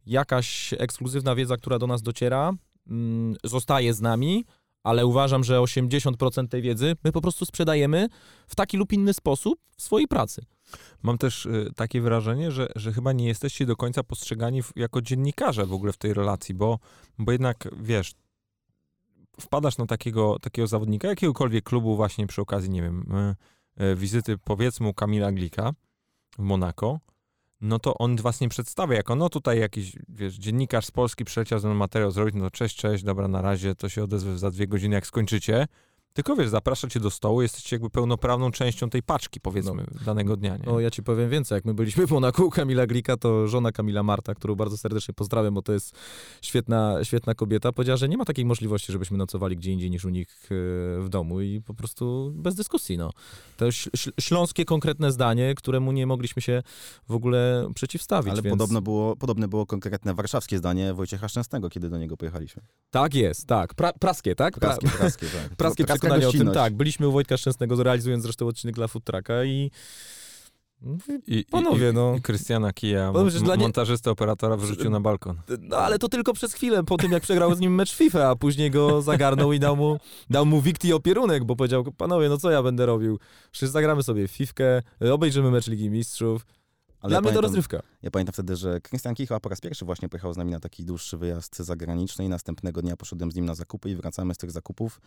jakaś 0.05 0.73
ekskluzywna 0.77 1.35
wiedza, 1.35 1.57
która 1.57 1.79
do 1.79 1.87
nas 1.87 2.01
dociera, 2.01 2.53
mm, 2.87 3.35
zostaje 3.43 3.93
z 3.93 4.01
nami, 4.01 4.45
ale 4.83 5.05
uważam, 5.05 5.43
że 5.43 5.59
80% 5.59 6.47
tej 6.47 6.61
wiedzy 6.61 6.95
my 7.03 7.11
po 7.11 7.21
prostu 7.21 7.45
sprzedajemy 7.45 8.09
w 8.47 8.55
taki 8.55 8.77
lub 8.77 8.93
inny 8.93 9.13
sposób 9.13 9.59
w 9.77 9.81
swojej 9.81 10.07
pracy. 10.07 10.45
Mam 11.03 11.17
też 11.17 11.45
y, 11.45 11.71
takie 11.75 12.01
wrażenie, 12.01 12.51
że, 12.51 12.67
że 12.75 12.93
chyba 12.93 13.13
nie 13.13 13.27
jesteście 13.27 13.65
do 13.65 13.75
końca 13.75 14.03
postrzegani 14.03 14.61
jako 14.75 15.01
dziennikarze 15.01 15.65
w 15.65 15.73
ogóle 15.73 15.93
w 15.93 15.97
tej 15.97 16.13
relacji, 16.13 16.55
bo, 16.55 16.79
bo 17.17 17.31
jednak, 17.31 17.67
wiesz, 17.81 18.13
wpadasz 19.39 19.77
na 19.77 19.85
takiego, 19.85 20.39
takiego 20.39 20.67
zawodnika, 20.67 21.07
jakiegokolwiek 21.07 21.63
klubu 21.63 21.95
właśnie 21.95 22.27
przy 22.27 22.41
okazji, 22.41 22.69
nie 22.69 22.81
wiem, 22.81 23.05
y, 23.79 23.83
y, 23.83 23.95
wizyty 23.95 24.37
powiedzmy 24.37 24.93
Kamila 24.93 25.31
Glika 25.31 25.71
w 26.37 26.41
Monako, 26.41 26.99
no 27.61 27.79
to 27.79 27.93
on 27.93 28.15
was 28.15 28.41
nie 28.41 28.49
przedstawia 28.49 28.95
jako, 28.95 29.15
no 29.15 29.29
tutaj 29.29 29.59
jakiś, 29.59 29.95
wiesz, 30.09 30.35
dziennikarz 30.35 30.85
z 30.85 30.91
Polski 30.91 31.25
przyleciał 31.25 31.59
ze 31.59 31.73
materiał 31.73 32.11
zrobić, 32.11 32.35
no 32.35 32.51
cześć, 32.51 32.77
cześć, 32.77 33.03
dobra, 33.03 33.27
na 33.27 33.41
razie, 33.41 33.75
to 33.75 33.89
się 33.89 34.03
odezwę 34.03 34.37
za 34.37 34.51
dwie 34.51 34.67
godziny, 34.67 34.95
jak 34.95 35.07
skończycie, 35.07 35.67
Tylko 36.13 36.35
wiesz, 36.35 36.49
zaprasza 36.49 36.87
cię 36.87 36.99
do 36.99 37.09
stołu, 37.09 37.41
jesteście 37.41 37.75
jakby 37.75 37.89
pełnoprawną 37.89 38.51
częścią 38.51 38.89
tej 38.89 39.03
paczki, 39.03 39.39
powiedzmy, 39.39 39.85
danego 40.05 40.37
dnia, 40.37 40.57
nie? 40.57 40.63
No 40.65 40.79
ja 40.79 40.91
ci 40.91 41.03
powiem 41.03 41.29
więcej, 41.29 41.55
jak 41.55 41.65
my 41.65 41.73
byliśmy 41.73 42.07
w 42.07 42.11
Monaku 42.11 42.43
u 42.45 42.49
Kamila 42.49 42.87
Glika, 42.87 43.17
to 43.17 43.47
żona 43.47 43.71
Kamila 43.71 44.03
Marta, 44.03 44.35
którą 44.35 44.55
bardzo 44.55 44.77
serdecznie 44.77 45.13
pozdrawiam, 45.13 45.53
bo 45.53 45.61
to 45.61 45.73
jest 45.73 45.95
świetna, 46.41 47.03
świetna 47.03 47.35
kobieta, 47.35 47.71
powiedziała, 47.71 47.97
że 47.97 48.09
nie 48.09 48.17
ma 48.17 48.25
takiej 48.25 48.45
możliwości, 48.45 48.91
żebyśmy 48.91 49.17
nocowali 49.17 49.57
gdzie 49.57 49.71
indziej 49.71 49.91
niż 49.91 50.05
u 50.05 50.09
nich 50.09 50.27
e, 50.45 50.47
w 51.01 51.05
domu 51.09 51.41
i 51.41 51.61
po 51.61 51.73
prostu 51.73 52.31
bez 52.35 52.55
dyskusji, 52.55 52.97
no. 52.97 53.09
To 53.57 53.65
śl- 53.65 53.91
śl- 53.91 54.11
śląskie 54.19 54.65
konkretne 54.65 55.11
zdanie, 55.11 55.55
któremu 55.55 55.91
nie 55.91 56.07
mogliśmy 56.07 56.41
się 56.41 56.63
w 57.09 57.15
ogóle 57.15 57.67
przeciwstawić, 57.75 58.31
Ale 58.33 58.41
więc... 58.41 58.53
podobno 58.53 58.81
było, 58.81 59.15
podobne 59.15 59.47
było 59.47 59.65
konkretne 59.65 60.13
warszawskie 60.13 60.57
zdanie 60.57 60.93
Wojciecha 60.93 61.27
Szczęsnego, 61.27 61.69
kiedy 61.69 61.89
do 61.89 61.97
niego 61.97 62.17
pojechaliśmy. 62.17 62.61
Tak 62.89 63.15
jest, 63.15 63.47
tak. 63.47 63.75
Pra- 63.75 63.93
praskie, 63.99 64.35
tak? 64.35 64.57
Pra- 64.57 64.59
Praskie, 64.59 64.87
praskie, 64.89 65.25
tak. 65.27 65.55
praskie 65.57 65.85
Taka 65.85 66.00
przekonanie 66.01 66.27
o 66.27 66.31
tym, 66.31 66.51
tak. 66.51 66.73
Byliśmy 66.73 67.07
u 67.07 67.11
Wojtka 67.11 67.37
Szczęsnego, 67.37 67.83
realizując 67.83 68.23
zresztą 68.23 68.47
odcinek 68.47 68.75
dla 68.75 68.87
Food 68.87 69.03
Trucka 69.03 69.43
i... 69.45 69.71
I, 71.27 71.45
Panowie, 71.51 71.89
i, 71.89 71.93
no. 71.93 72.15
I 72.15 72.21
Krystiana 72.21 72.73
Kija, 72.73 73.11
Powiem, 73.11 73.29
że 73.29 73.37
m- 73.37 73.43
dla 73.43 73.55
nie- 73.55 73.69
operatora 74.05 74.57
wrzucił 74.57 74.89
na 74.89 74.99
balkon. 74.99 75.41
No 75.59 75.77
ale 75.77 75.99
to 75.99 76.09
tylko 76.09 76.33
przez 76.33 76.53
chwilę, 76.53 76.83
po 76.83 76.97
tym 76.97 77.11
jak 77.11 77.23
przegrał 77.23 77.55
z 77.55 77.59
nim 77.59 77.75
mecz 77.75 77.95
FIFA, 77.95 78.29
a 78.29 78.35
później 78.35 78.71
go 78.71 79.01
zagarnął 79.01 79.53
i 79.53 79.59
dał 79.59 79.75
mu, 79.77 79.97
dał 80.29 80.45
mu 80.45 80.61
wikti 80.61 80.93
opierunek, 80.93 81.43
bo 81.43 81.55
powiedział, 81.55 81.83
panowie, 81.97 82.29
no 82.29 82.37
co 82.37 82.51
ja 82.51 82.63
będę 82.63 82.85
robił? 82.85 83.19
Przecież 83.51 83.69
zagramy 83.69 84.03
sobie 84.03 84.27
w 84.27 84.31
fifkę, 84.31 84.81
obejrzymy 85.11 85.51
mecz 85.51 85.67
Ligi 85.67 85.89
Mistrzów. 85.89 86.45
Ale 87.01 87.09
Dla 87.09 87.17
ja 87.17 87.21
mnie 87.21 87.29
to 87.29 87.33
pamiętam, 87.33 87.43
rozrywka. 87.43 87.81
Ja 88.01 88.11
pamiętam 88.11 88.33
wtedy, 88.33 88.55
że 88.55 88.81
Krystian 88.81 89.15
Kicha 89.15 89.39
po 89.39 89.49
raz 89.49 89.61
pierwszy 89.61 89.85
właśnie 89.85 90.09
pojechał 90.09 90.33
z 90.33 90.37
nami 90.37 90.51
na 90.51 90.59
taki 90.59 90.85
dłuższy 90.85 91.17
wyjazd 91.17 91.57
zagraniczny 91.57 92.25
i 92.25 92.29
następnego 92.29 92.81
dnia 92.81 92.97
poszedłem 92.97 93.31
z 93.31 93.35
nim 93.35 93.45
na 93.45 93.55
zakupy 93.55 93.89
i 93.89 93.95
wracamy 93.95 94.33
z 94.33 94.37
tych 94.37 94.51
zakupów. 94.51 95.01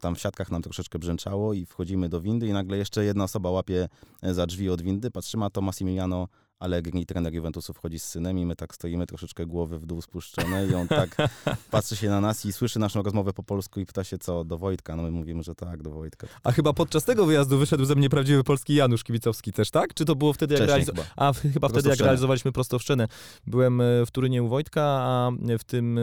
Tam 0.00 0.14
w 0.14 0.20
siatkach 0.20 0.50
nam 0.50 0.62
troszeczkę 0.62 0.98
brzęczało 0.98 1.54
i 1.54 1.66
wchodzimy 1.66 2.08
do 2.08 2.20
windy 2.20 2.46
i 2.46 2.52
nagle 2.52 2.78
jeszcze 2.78 3.04
jedna 3.04 3.24
osoba 3.24 3.50
łapie 3.50 3.88
e, 4.22 4.34
za 4.34 4.46
drzwi 4.46 4.70
od 4.70 4.82
windy. 4.82 5.10
Patrzymy, 5.10 5.44
a 5.44 5.50
to 5.50 5.60
Massimiliano 5.60 6.28
Allegri, 6.60 7.06
trener 7.06 7.34
Juventusu 7.34 7.72
wchodzi 7.72 7.98
z 7.98 8.04
synem 8.04 8.38
i 8.38 8.46
my 8.46 8.56
tak 8.56 8.74
stoimy, 8.74 9.06
troszeczkę 9.06 9.46
głowy 9.46 9.78
w 9.78 9.86
dół 9.86 10.02
spuszczone 10.02 10.66
i 10.66 10.74
on 10.74 10.88
tak 10.88 11.16
patrzy 11.70 11.96
się 11.96 12.08
na 12.08 12.20
nas 12.20 12.46
i 12.46 12.52
słyszy 12.52 12.78
naszą 12.78 13.02
rozmowę 13.02 13.32
po 13.32 13.42
polsku 13.42 13.80
i 13.80 13.86
pyta 13.86 14.04
się 14.04 14.18
co, 14.18 14.44
do 14.44 14.58
Wojtka? 14.58 14.96
No 14.96 15.02
my 15.02 15.10
mówimy, 15.10 15.42
że 15.42 15.54
tak, 15.54 15.82
do 15.82 15.90
Wojtka. 15.90 16.26
A 16.44 16.52
chyba 16.52 16.72
podczas 16.72 17.04
tego 17.04 17.26
wyjazdu 17.26 17.58
wyszedł 17.58 17.84
ze 17.84 17.94
mnie 17.94 18.08
prawdziwy 18.10 18.44
polski 18.44 18.74
Janusz 18.74 19.04
Kibicowski 19.04 19.52
też, 19.52 19.70
tak? 19.70 19.94
Czy 19.94 20.04
to 20.04 20.16
było 20.16 20.32
wtedy, 20.32 20.54
jak 20.54 20.68
realizo- 20.68 20.86
chyba. 20.86 21.02
A, 21.16 21.32
chyba 21.32 21.68
wtedy, 21.68 21.88
jak 21.88 21.98
realizowaliśmy 21.98 22.52
prosto 22.52 22.78
w 22.78 22.82
szczenę. 22.82 23.08
Byłem 23.46 23.80
e, 23.80 24.06
w 24.06 24.10
Turynie 24.10 24.42
u 24.42 24.48
Wojtka, 24.48 24.82
a 24.82 25.30
w 25.58 25.64
tym 25.64 25.98
e, 25.98 26.02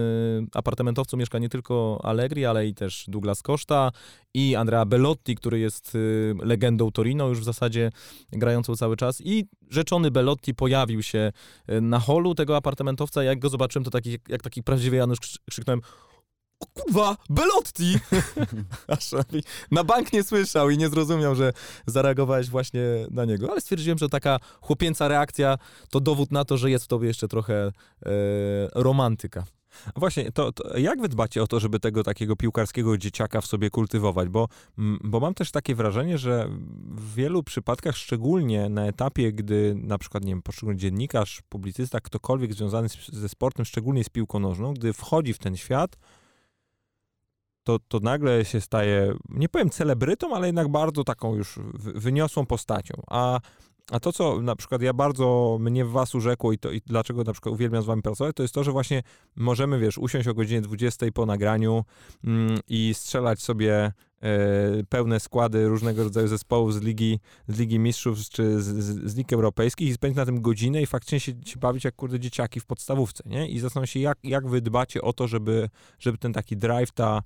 apartamentowcu 0.53 1.17
mieszka 1.17 1.39
nie 1.39 1.49
tylko 1.49 2.01
Allegri, 2.03 2.45
ale 2.45 2.67
i 2.67 2.73
też 2.73 3.05
Douglas 3.07 3.41
Costa 3.41 3.91
i 4.33 4.55
Andrea 4.55 4.85
Bellotti, 4.85 5.35
który 5.35 5.59
jest 5.59 5.93
e, 5.95 6.45
legendą 6.45 6.91
Torino 6.91 7.27
już 7.27 7.39
w 7.39 7.43
zasadzie 7.43 7.91
grającą 8.31 8.75
cały 8.75 8.97
czas. 8.97 9.21
I 9.21 9.45
rzeczony 9.69 10.11
Pojawił 10.53 11.03
się 11.03 11.31
e, 11.67 11.81
na 11.81 11.99
holu 11.99 12.35
tego 12.35 12.57
apartamentowca. 12.57 13.23
Jak 13.23 13.39
go 13.39 13.49
zobaczyłem, 13.49 13.83
to 13.83 13.91
taki, 13.91 14.17
jak 14.27 14.41
taki 14.41 14.63
prawdziwy 14.63 14.95
Janusz 14.95 15.19
krzy- 15.19 15.37
krzyknąłem 15.49 15.81
kurwa, 16.73 17.17
Belotti! 17.29 17.99
Aż 18.87 19.11
na 19.71 19.83
bank 19.83 20.13
nie 20.13 20.23
słyszał 20.23 20.69
i 20.69 20.77
nie 20.77 20.89
zrozumiał, 20.89 21.35
że 21.35 21.53
zareagowałeś 21.85 22.49
właśnie 22.49 22.81
na 23.11 23.25
niego. 23.25 23.51
Ale 23.51 23.61
stwierdziłem, 23.61 23.97
że 23.97 24.09
taka 24.09 24.39
chłopięca 24.61 25.07
reakcja 25.07 25.57
to 25.89 25.99
dowód 25.99 26.31
na 26.31 26.45
to, 26.45 26.57
że 26.57 26.71
jest 26.71 26.85
w 26.85 26.87
tobie 26.87 27.07
jeszcze 27.07 27.27
trochę 27.27 27.55
e, 27.55 27.71
romantyka. 28.75 29.43
Właśnie, 29.95 30.31
to, 30.31 30.51
to 30.51 30.77
jak 30.77 31.01
wy 31.01 31.09
dbacie 31.09 31.43
o 31.43 31.47
to, 31.47 31.59
żeby 31.59 31.79
tego 31.79 32.03
takiego 32.03 32.35
piłkarskiego 32.35 32.97
dzieciaka 32.97 33.41
w 33.41 33.45
sobie 33.45 33.69
kultywować? 33.69 34.29
Bo, 34.29 34.47
mm, 34.77 34.99
bo 35.03 35.19
mam 35.19 35.33
też 35.33 35.51
takie 35.51 35.75
wrażenie, 35.75 36.17
że 36.17 36.49
w 36.87 37.13
wielu 37.13 37.43
przypadkach, 37.43 37.97
szczególnie 37.97 38.69
na 38.69 38.85
etapie, 38.85 39.33
gdy 39.33 39.75
na 39.77 39.97
przykład, 39.97 40.25
nie 40.25 40.31
wiem, 40.31 40.41
poszczególny 40.41 40.79
dziennikarz, 40.79 41.41
publicysta, 41.49 41.99
ktokolwiek 41.99 42.53
związany 42.53 42.89
z, 42.89 43.07
ze 43.07 43.29
sportem, 43.29 43.65
szczególnie 43.65 44.03
z 44.03 44.09
piłką 44.09 44.39
nożną, 44.39 44.73
gdy 44.73 44.93
wchodzi 44.93 45.33
w 45.33 45.39
ten 45.39 45.57
świat, 45.57 45.97
to, 47.63 47.79
to 47.87 47.99
nagle 47.99 48.45
się 48.45 48.61
staje, 48.61 49.15
nie 49.29 49.49
powiem 49.49 49.69
celebrytą, 49.69 50.35
ale 50.35 50.47
jednak 50.47 50.67
bardzo 50.67 51.03
taką 51.03 51.35
już 51.35 51.59
wy- 51.73 51.93
wyniosłą 51.93 52.45
postacią. 52.45 53.01
A 53.07 53.39
a 53.91 53.99
to, 53.99 54.13
co 54.13 54.41
na 54.41 54.55
przykład 54.55 54.81
ja 54.81 54.93
bardzo 54.93 55.57
mnie 55.59 55.85
w 55.85 55.91
was 55.91 56.15
urzekło 56.15 56.51
i, 56.51 56.57
to, 56.57 56.71
i 56.71 56.81
dlaczego 56.85 57.23
na 57.23 57.31
przykład 57.33 57.53
uwielbiam 57.55 57.83
z 57.83 57.85
wami 57.85 58.01
pracować, 58.01 58.35
to 58.35 58.43
jest 58.43 58.55
to, 58.55 58.63
że 58.63 58.71
właśnie 58.71 59.03
możemy, 59.35 59.79
wiesz, 59.79 59.97
usiąść 59.97 60.27
o 60.27 60.33
godzinie 60.33 60.61
20 60.61 61.05
po 61.13 61.25
nagraniu 61.25 61.83
mm, 62.23 62.59
i 62.67 62.93
strzelać 62.93 63.41
sobie 63.41 63.91
pełne 64.89 65.19
składy 65.19 65.67
różnego 65.67 66.03
rodzaju 66.03 66.27
zespołów 66.27 66.73
z 66.73 66.81
Ligi, 66.81 67.19
z 67.47 67.59
Ligi 67.59 67.79
Mistrzów 67.79 68.17
czy 68.29 68.61
z, 68.61 68.65
z, 68.65 69.11
z 69.11 69.15
Lig 69.15 69.33
Europejskich 69.33 69.89
i 69.89 69.93
spędzić 69.93 70.17
na 70.17 70.25
tym 70.25 70.41
godzinę 70.41 70.81
i 70.81 70.85
faktycznie 70.85 71.19
się, 71.19 71.31
się 71.45 71.59
bawić 71.59 71.83
jak, 71.83 71.95
kurde, 71.95 72.19
dzieciaki 72.19 72.59
w 72.59 72.65
podstawówce, 72.65 73.23
nie? 73.25 73.49
I 73.49 73.59
zastanowić 73.59 73.91
się, 73.91 73.99
jak, 73.99 74.17
jak 74.23 74.47
wy 74.47 74.61
dbacie 74.61 75.01
o 75.01 75.13
to, 75.13 75.27
żeby, 75.27 75.69
żeby 75.99 76.17
ten 76.17 76.33
taki 76.33 76.57
drive, 76.57 76.91
ta, 76.91 77.21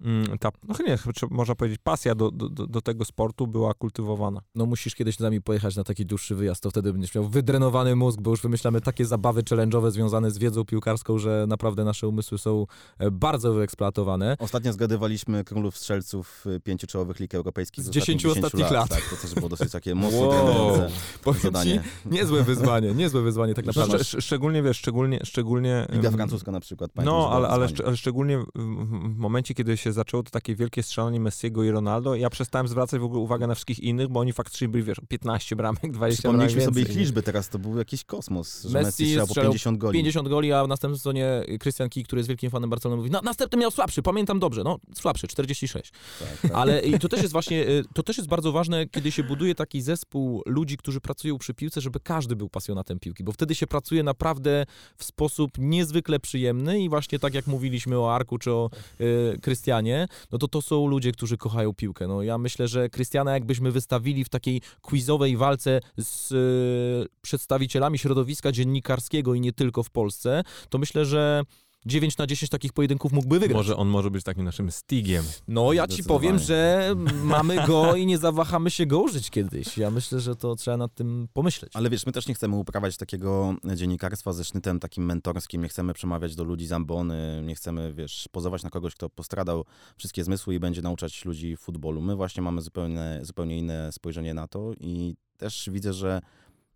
mm, 0.00 0.38
ta 0.38 0.50
no 0.68 0.74
nie, 0.86 0.98
można 1.30 1.54
powiedzieć, 1.54 1.80
pasja 1.84 2.14
do, 2.14 2.30
do, 2.30 2.48
do 2.48 2.66
do 2.72 2.80
tego 2.80 3.04
sportu 3.04 3.46
była 3.46 3.74
kultywowana. 3.74 4.40
No 4.54 4.66
musisz 4.66 4.94
kiedyś 4.94 5.16
z 5.16 5.20
nami 5.20 5.42
pojechać 5.42 5.76
na 5.76 5.84
taki 5.84 6.06
dłuższy 6.06 6.34
wyjazd, 6.34 6.62
to 6.62 6.70
wtedy 6.70 6.92
będziesz 6.92 7.14
miał 7.14 7.28
wydrenowany 7.28 7.96
mózg, 7.96 8.20
bo 8.20 8.30
już 8.30 8.42
wymyślamy 8.42 8.80
takie 8.80 9.04
zabawy 9.04 9.42
challenge'owe 9.42 9.90
związane 9.90 10.30
z 10.30 10.38
wiedzą 10.38 10.64
piłkarską, 10.64 11.18
że 11.18 11.44
naprawdę 11.48 11.84
nasze 11.84 12.08
umysły 12.08 12.38
są 12.38 12.66
e, 12.98 13.10
bardzo 13.10 13.52
wyeksploatowane. 13.52 14.36
Ostatnio 14.38 14.72
zgadywaliśmy 14.72 15.44
królów 15.44 15.76
strzelców 15.78 16.41
y, 16.46 16.60
pięciu 16.60 16.86
czołowych 16.86 17.20
lig 17.20 17.34
europejskich 17.34 17.84
Z 17.84 17.88
ostatnich 17.88 18.04
10 18.06 18.22
10 18.22 18.36
ostatnich 18.44 18.70
lat. 18.70 18.88
Tak, 18.88 19.02
to 19.10 19.16
też 19.16 19.34
było 19.34 19.48
dosyć 19.48 19.72
takie 19.72 19.94
mocno 20.02 20.18
Wow. 20.18 20.76
Powiem 21.24 21.40
ci, 21.40 21.46
zadanie. 21.46 21.82
niezłe 22.06 22.42
wyzwanie, 22.42 22.94
niezłe 22.94 23.22
wyzwanie 23.22 23.54
tak 23.54 23.64
No, 23.66 23.72
naprawdę. 23.76 24.04
szcz- 24.04 24.20
szczególnie, 24.20 24.62
wiesz, 24.62 24.76
szczególnie, 24.76 25.20
szczególnie... 25.24 25.86
Liga 25.92 26.10
francuska 26.10 26.52
na 26.52 26.60
przykład. 26.60 26.92
pamiętam, 26.92 27.14
No, 27.18 27.30
ale, 27.32 27.48
ale, 27.48 27.66
szcz- 27.66 27.84
ale 27.86 27.96
szczególnie 27.96 28.38
w, 28.54 29.16
momencie, 29.16 29.54
kiedy 29.54 29.76
się 29.76 29.92
zaczęło 29.92 30.22
to 30.22 30.30
takie 30.30 30.54
wielkie 30.54 30.82
strzelanie 30.82 31.20
Messiego 31.20 31.64
i 31.64 31.70
Ronaldo, 31.70 32.14
ja 32.14 32.30
przestałem 32.30 32.68
zwracać 32.68 33.00
w 33.00 33.04
ogóle 33.04 33.20
uwagę 33.20 33.46
na 33.46 33.54
wszystkich 33.54 33.80
innych, 33.80 34.08
bo 34.08 34.20
oni 34.20 34.32
faktycznie 34.32 34.68
byli, 34.68 34.84
wiesz, 34.84 34.98
15 35.08 35.56
bramek, 35.56 35.80
20 35.80 35.98
bramek 35.98 36.16
Przypomnieliśmy 36.18 36.64
sobie 36.64 36.82
ich 36.82 36.88
liczby 36.96 37.22
teraz, 37.22 37.48
to 37.48 37.58
był 37.58 37.78
jakiś 37.78 38.04
kosmos, 38.04 38.62
że 38.62 38.68
Messi 38.68 38.86
Messi 38.86 39.04
strzelał 39.06 39.26
po 39.26 39.30
strzelał 39.32 39.50
50 39.52 39.78
goli. 39.78 39.98
50 39.98 40.28
goli, 40.28 40.52
a 40.52 40.64
w 40.64 40.68
następnym 40.68 40.98
sezonie 40.98 41.42
Christian 41.62 41.88
Key, 41.88 42.02
który 42.04 42.20
jest 42.20 42.28
wielkim 42.28 42.50
fanem 42.50 42.70
Barcelony, 42.70 42.96
mówi, 42.96 43.10
no 43.10 43.20
następny 43.24 43.58
miał 43.58 43.70
słabszy, 43.70 44.02
pamiętam 44.02 44.38
dobrze, 44.40 44.62
no 44.64 44.78
słabszy, 44.94 45.28
46. 45.28 45.92
Tak, 46.22 46.40
tak. 46.40 46.50
Ale 46.54 46.80
i 46.80 46.98
to 46.98 47.08
też 47.08 47.20
jest 47.20 47.32
właśnie, 47.32 47.68
y, 47.68 47.84
to 47.94 48.02
też 48.02 48.16
jest 48.16 48.28
bardzo 48.28 48.52
ważne, 48.52 48.86
kiedy 48.86 49.12
się 49.12 49.22
buduje 49.22 49.54
taki 49.54 49.82
zespół 49.82 50.42
ludzi, 50.46 50.76
którzy 50.76 51.00
pracują 51.00 51.38
przy 51.38 51.54
piłce, 51.54 51.80
żeby 51.80 52.00
każdy 52.00 52.36
był 52.36 52.48
pasjonatem 52.48 52.98
piłki, 52.98 53.24
bo 53.24 53.32
wtedy 53.32 53.54
się 53.54 53.66
pracuje 53.66 54.02
naprawdę 54.02 54.66
w 54.96 55.04
sposób 55.04 55.50
niezwykle 55.58 56.20
przyjemny 56.20 56.80
i 56.80 56.88
właśnie 56.88 57.18
tak 57.18 57.34
jak 57.34 57.46
mówiliśmy 57.46 57.98
o 57.98 58.14
Arku 58.14 58.38
czy 58.38 58.52
o 58.52 58.70
y, 59.00 59.38
Krystianie, 59.42 60.08
no 60.32 60.38
to 60.38 60.48
to 60.48 60.62
są 60.62 60.86
ludzie, 60.86 61.12
którzy 61.12 61.36
kochają 61.36 61.74
piłkę. 61.74 62.08
No 62.08 62.22
ja 62.22 62.38
myślę, 62.38 62.68
że 62.68 62.88
Krystiana 62.88 63.32
jakbyśmy 63.32 63.72
wystawili 63.72 64.24
w 64.24 64.28
takiej 64.28 64.62
quizowej 64.80 65.36
walce 65.36 65.80
z 65.98 66.32
y, 66.32 67.08
przedstawicielami 67.22 67.98
środowiska 67.98 68.52
dziennikarskiego 68.52 69.34
i 69.34 69.40
nie 69.40 69.52
tylko 69.52 69.82
w 69.82 69.90
Polsce, 69.90 70.42
to 70.68 70.78
myślę, 70.78 71.04
że 71.04 71.42
9 71.86 72.16
na 72.18 72.26
10 72.26 72.50
takich 72.50 72.72
pojedynków 72.72 73.12
mógłby 73.12 73.40
wygrać. 73.40 73.56
Może 73.56 73.76
on 73.76 73.88
może 73.88 74.10
być 74.10 74.24
takim 74.24 74.44
naszym 74.44 74.70
stigiem. 74.70 75.24
No, 75.48 75.72
ja 75.72 75.86
ci 75.86 76.04
powiem, 76.04 76.38
że 76.38 76.90
mamy 77.24 77.66
go 77.66 77.96
i 77.96 78.06
nie 78.06 78.18
zawahamy 78.18 78.70
się 78.70 78.86
go 78.86 79.00
użyć 79.00 79.30
kiedyś. 79.30 79.78
Ja 79.78 79.90
myślę, 79.90 80.20
że 80.20 80.36
to 80.36 80.56
trzeba 80.56 80.76
nad 80.76 80.94
tym 80.94 81.28
pomyśleć. 81.32 81.72
Ale 81.74 81.90
wiesz, 81.90 82.06
my 82.06 82.12
też 82.12 82.28
nie 82.28 82.34
chcemy 82.34 82.56
uprawiać 82.56 82.96
takiego 82.96 83.54
dziennikarstwa 83.74 84.32
ze 84.32 84.44
sznytem 84.44 84.80
takim 84.80 85.04
mentorskim, 85.04 85.62
nie 85.62 85.68
chcemy 85.68 85.94
przemawiać 85.94 86.36
do 86.36 86.44
ludzi 86.44 86.66
z 86.66 86.72
ambony, 86.72 87.42
nie 87.44 87.54
chcemy, 87.54 87.92
wiesz, 87.92 88.28
pozować 88.32 88.62
na 88.62 88.70
kogoś, 88.70 88.94
kto 88.94 89.10
postradał 89.10 89.64
wszystkie 89.96 90.24
zmysły 90.24 90.54
i 90.54 90.60
będzie 90.60 90.82
nauczać 90.82 91.24
ludzi 91.24 91.56
futbolu. 91.56 92.00
My 92.00 92.16
właśnie 92.16 92.42
mamy 92.42 92.62
zupełnie, 92.62 93.20
zupełnie 93.22 93.58
inne 93.58 93.92
spojrzenie 93.92 94.34
na 94.34 94.48
to 94.48 94.72
i 94.80 95.14
też 95.36 95.68
widzę, 95.72 95.92
że 95.92 96.20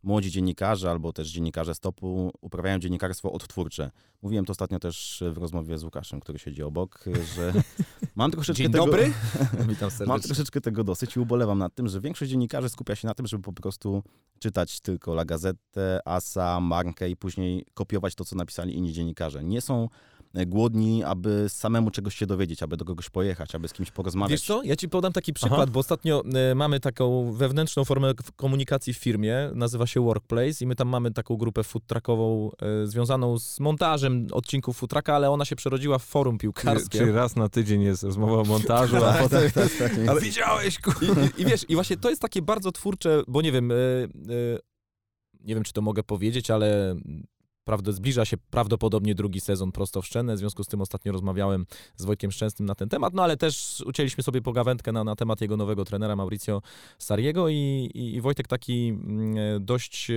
młodzi 0.07 0.31
dziennikarze 0.31 0.91
albo 0.91 1.13
też 1.13 1.29
dziennikarze 1.29 1.75
stopu 1.75 2.33
uprawiają 2.41 2.79
dziennikarstwo 2.79 3.33
odtwórcze. 3.33 3.91
Mówiłem 4.23 4.45
to 4.45 4.51
ostatnio 4.51 4.79
też 4.79 5.25
w 5.33 5.39
rozmowie 5.39 5.79
z 5.79 5.85
Łukaszem, 5.85 6.21
który 6.21 6.39
siedzi 6.39 6.63
obok, 6.63 7.05
że 7.35 7.53
mam 8.17 8.31
troszeczkę 8.31 8.63
Dzień 8.63 8.73
tego... 8.73 8.87
dobry. 8.87 9.05
Witam 9.69 9.81
Mam 9.81 9.91
serdecznie. 9.91 10.21
troszeczkę 10.21 10.61
tego 10.61 10.85
dosyć 10.85 11.17
i 11.17 11.21
ubolewam 11.21 11.59
nad 11.59 11.75
tym, 11.75 11.89
że 11.89 12.01
większość 12.01 12.31
dziennikarzy 12.31 12.69
skupia 12.69 12.95
się 12.95 13.09
na 13.09 13.15
tym, 13.15 13.27
żeby 13.27 13.43
po 13.43 13.53
prostu 13.53 14.03
czytać 14.39 14.81
tylko 14.81 15.13
La 15.13 15.25
Gazetę, 15.25 16.01
Asa, 16.05 16.61
Markę 16.61 17.11
i 17.11 17.17
później 17.17 17.67
kopiować 17.75 18.15
to, 18.15 18.25
co 18.25 18.37
napisali 18.37 18.77
inni 18.77 18.93
dziennikarze. 18.93 19.45
Nie 19.45 19.61
są 19.61 19.89
głodni, 20.47 21.05
aby 21.05 21.45
samemu 21.49 21.91
czegoś 21.91 22.17
się 22.17 22.27
dowiedzieć, 22.27 22.63
aby 22.63 22.77
do 22.77 22.85
kogoś 22.85 23.11
pojechać, 23.11 23.55
aby 23.55 23.69
z 23.69 23.73
kimś 23.73 23.91
porozmawiać. 23.91 24.31
Wiesz 24.31 24.43
co, 24.47 24.63
ja 24.63 24.77
ci 24.77 24.89
podam 24.89 25.13
taki 25.13 25.33
przykład, 25.33 25.61
Aha. 25.61 25.71
bo 25.73 25.81
ostatnio 25.81 26.23
e, 26.35 26.55
mamy 26.55 26.81
taką 26.81 27.33
wewnętrzną 27.33 27.85
formę 27.85 28.13
komunikacji 28.37 28.95
w 28.95 28.97
firmie, 28.97 29.51
nazywa 29.55 29.87
się 29.87 30.01
Workplace 30.01 30.65
i 30.65 30.67
my 30.67 30.77
tam 30.77 30.89
mamy 30.89 31.11
taką 31.11 31.37
grupę 31.37 31.65
food 31.65 31.87
truckową 31.87 32.51
e, 32.63 32.87
związaną 32.87 33.39
z 33.39 33.61
montażem 33.61 34.27
odcinków 34.33 34.77
food 34.77 34.91
trucka, 34.91 35.15
ale 35.15 35.31
ona 35.31 35.45
się 35.45 35.57
przerodziła 35.57 35.99
w 35.99 36.05
forum 36.05 36.39
piłkarskie. 36.39 36.99
Czyli 36.99 37.13
raz 37.13 37.37
na 37.37 37.49
tydzień 37.49 37.83
jest 37.83 38.03
rozmowa 38.03 38.37
o 38.41 38.45
montażu, 38.55 38.97
a 38.97 39.01
Tak, 39.01 39.23
potem... 39.23 39.51
tak, 39.51 39.53
tak, 39.53 39.79
tak. 39.79 39.99
Ale 40.09 40.21
widziałeś, 40.21 40.79
ku... 40.79 40.91
I, 40.91 41.43
I 41.43 41.45
wiesz, 41.45 41.65
i 41.69 41.75
właśnie 41.75 41.97
to 41.97 42.11
jest 42.11 42.23
takie 42.23 42.43
bardzo 42.43 42.73
twórcze, 42.73 43.23
bo 43.29 43.43
nie 43.43 43.53
wiem, 43.53 43.71
e, 43.71 43.75
e, 43.75 44.59
nie 45.41 45.55
wiem, 45.55 45.65
czy 45.65 45.73
to 45.73 45.83
mogę 45.83 46.03
powiedzieć, 46.03 46.51
ale 46.51 46.97
prawda, 47.67 47.93
zbliża 47.93 48.25
się 48.25 48.37
prawdopodobnie 48.37 49.15
drugi 49.15 49.41
sezon 49.41 49.73
prosto 49.73 50.03
w 50.03 50.07
szczenę, 50.07 50.35
w 50.35 50.39
związku 50.39 50.65
z 50.65 50.67
tym 50.67 50.81
ostatnio 50.81 51.13
rozmawiałem 51.13 51.67
z 51.97 52.05
Wojtkiem 52.05 52.33
Szczęsnym 52.33 52.67
na 52.67 52.75
ten 52.75 52.89
temat, 52.89 53.15
no 53.15 53.23
ale 53.23 53.37
też 53.37 53.85
ucięliśmy 53.87 54.23
sobie 54.23 54.43
pogawędkę 54.43 54.93
na, 54.93 55.05
na 55.05 55.17
temat 55.17 55.41
jego 55.41 55.57
nowego 55.57 55.85
trenera 55.85 56.17
Mauricio 56.17 56.63
Sariego 56.99 57.49
i, 57.49 57.55
i, 57.95 58.15
i 58.15 58.21
Wojtek 58.21 58.49
taki 58.49 58.89
mm, 58.89 59.65
dość 59.65 60.11
e, 60.11 60.15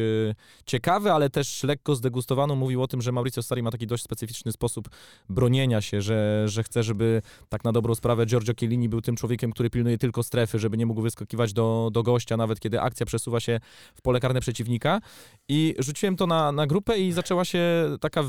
ciekawy, 0.66 1.12
ale 1.12 1.30
też 1.30 1.64
lekko 1.64 1.96
zdegustowano 1.96 2.56
mówił 2.56 2.84
o 2.84 2.88
tym, 2.88 3.02
że 3.02 3.12
Mauricio 3.12 3.44
Sari 3.44 3.64
ma 3.64 3.72
taki 3.72 3.88
dość 3.88 4.04
specyficzny 4.04 4.52
sposób 4.52 4.90
bronienia 5.30 5.82
się, 5.82 6.02
że, 6.02 6.44
że 6.46 6.64
chce, 6.64 6.84
żeby 6.84 7.22
tak 7.50 7.64
na 7.64 7.72
dobrą 7.72 7.96
sprawę 7.96 8.26
Giorgio 8.26 8.54
Chiellini 8.60 8.90
był 8.90 9.02
tym 9.02 9.16
człowiekiem, 9.16 9.52
który 9.52 9.70
pilnuje 9.70 9.98
tylko 9.98 10.24
strefy, 10.24 10.60
żeby 10.60 10.78
nie 10.78 10.86
mógł 10.86 11.02
wyskakiwać 11.02 11.54
do, 11.54 11.90
do 11.94 12.04
gościa, 12.04 12.38
nawet 12.38 12.60
kiedy 12.60 12.82
akcja 12.82 13.06
przesuwa 13.06 13.40
się 13.40 13.60
w 13.96 14.02
pole 14.02 14.20
karne 14.20 14.42
przeciwnika. 14.42 15.02
I 15.48 15.76
rzuciłem 15.80 16.16
to 16.16 16.28
na, 16.28 16.52
na 16.52 16.68
grupę 16.68 17.00
i 17.00 17.12
zaczęła 17.12 17.39
się 17.46 17.62
taka 18.02 18.24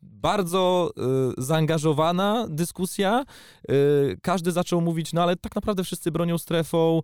bardzo 0.00 0.90
y, 1.38 1.42
zaangażowana 1.44 2.46
dyskusja. 2.48 3.24
Y, 3.70 4.18
każdy 4.22 4.52
zaczął 4.52 4.80
mówić, 4.80 5.12
no 5.12 5.22
ale 5.22 5.36
tak 5.36 5.54
naprawdę 5.54 5.84
wszyscy 5.84 6.10
bronią 6.10 6.38
strefą. 6.38 7.02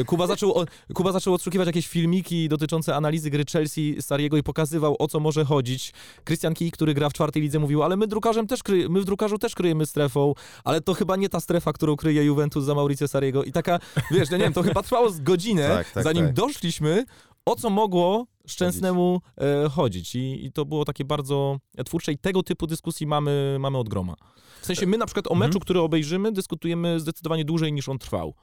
Y, 0.00 0.04
Kuba, 0.04 0.26
zaczął, 0.26 0.54
o, 0.58 0.64
Kuba 0.94 1.12
zaczął 1.12 1.34
odsłuchiwać 1.34 1.66
jakieś 1.66 1.88
filmiki 1.88 2.48
dotyczące 2.48 2.96
analizy 2.96 3.30
gry 3.30 3.44
Chelsea 3.52 3.96
Sariego 4.02 4.36
i 4.36 4.42
pokazywał, 4.42 4.96
o 4.98 5.08
co 5.08 5.20
może 5.20 5.44
chodzić. 5.44 5.92
Christian 6.26 6.54
Kij, 6.54 6.70
który 6.70 6.94
gra 6.94 7.08
w 7.08 7.12
czwartej 7.12 7.42
lidze, 7.42 7.58
mówił, 7.58 7.82
ale 7.82 7.96
my 7.96 8.06
drukarzem 8.06 8.46
też 8.46 8.62
kry, 8.62 8.88
my 8.88 9.00
w 9.00 9.04
drukarzu 9.04 9.38
też 9.38 9.54
kryjemy 9.54 9.86
strefą, 9.86 10.34
ale 10.64 10.80
to 10.80 10.94
chyba 10.94 11.16
nie 11.16 11.28
ta 11.28 11.40
strefa, 11.40 11.72
którą 11.72 11.96
kryje 11.96 12.24
Juventus 12.24 12.64
za 12.64 12.74
Mauricio 12.74 13.08
Sariego. 13.08 13.44
I 13.44 13.52
taka, 13.52 13.78
wiesz, 14.10 14.30
no 14.30 14.36
nie 14.36 14.44
wiem, 14.44 14.52
to 14.52 14.62
chyba 14.62 14.82
trwało 14.82 15.10
z 15.10 15.20
godzinę, 15.20 15.68
Tak, 15.68 15.90
tak, 15.90 16.04
zanim 16.04 16.24
tak. 16.26 16.34
doszliśmy 16.34 17.04
o 17.52 17.56
co 17.56 17.70
mogło 17.70 18.26
Szczęsnemu 18.46 19.20
e, 19.38 19.68
chodzić. 19.68 20.14
I, 20.14 20.44
I 20.46 20.52
to 20.52 20.64
było 20.64 20.84
takie 20.84 21.04
bardzo 21.04 21.58
twórcze 21.84 22.12
i 22.12 22.18
tego 22.18 22.42
typu 22.42 22.66
dyskusji 22.66 23.06
mamy, 23.06 23.56
mamy 23.60 23.78
od 23.78 23.88
groma. 23.88 24.14
W 24.60 24.66
sensie 24.66 24.86
my 24.86 24.98
na 24.98 25.06
przykład 25.06 25.26
o 25.26 25.34
meczu, 25.34 25.46
Mhm. 25.48 25.60
który 25.60 25.80
obejrzymy, 25.80 26.32
dyskutujemy 26.32 27.00
zdecydowanie 27.00 27.44
dłużej 27.44 27.72
niż 27.72 27.88
on 27.88 27.98
trwał. 27.98 28.34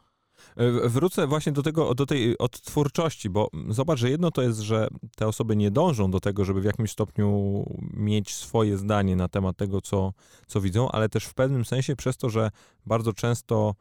E, 0.57 0.89
Wrócę 0.89 1.27
właśnie 1.27 1.51
do 1.51 1.63
tego, 1.63 1.95
do 1.95 2.05
tej 2.05 2.37
odtwórczości, 2.37 3.29
bo 3.29 3.49
zobacz, 3.69 3.99
że 3.99 4.09
jedno 4.09 4.31
to 4.31 4.41
jest, 4.41 4.59
że 4.59 4.87
te 5.15 5.27
osoby 5.27 5.55
nie 5.55 5.71
dążą 5.71 6.11
do 6.11 6.19
tego, 6.19 6.45
żeby 6.45 6.61
w 6.61 6.65
jakimś 6.65 6.91
stopniu 6.91 7.63
mieć 7.93 8.33
swoje 8.35 8.77
zdanie 8.77 9.15
na 9.15 9.27
temat 9.27 9.57
tego, 9.57 9.81
co, 9.81 10.13
co 10.47 10.61
widzą, 10.61 10.91
ale 10.91 11.09
też 11.09 11.25
w 11.25 11.33
pewnym 11.33 11.65
sensie 11.65 11.95
przez 11.95 12.17
to, 12.17 12.29
że 12.29 12.51
bardzo 12.85 13.13
często 13.13 13.75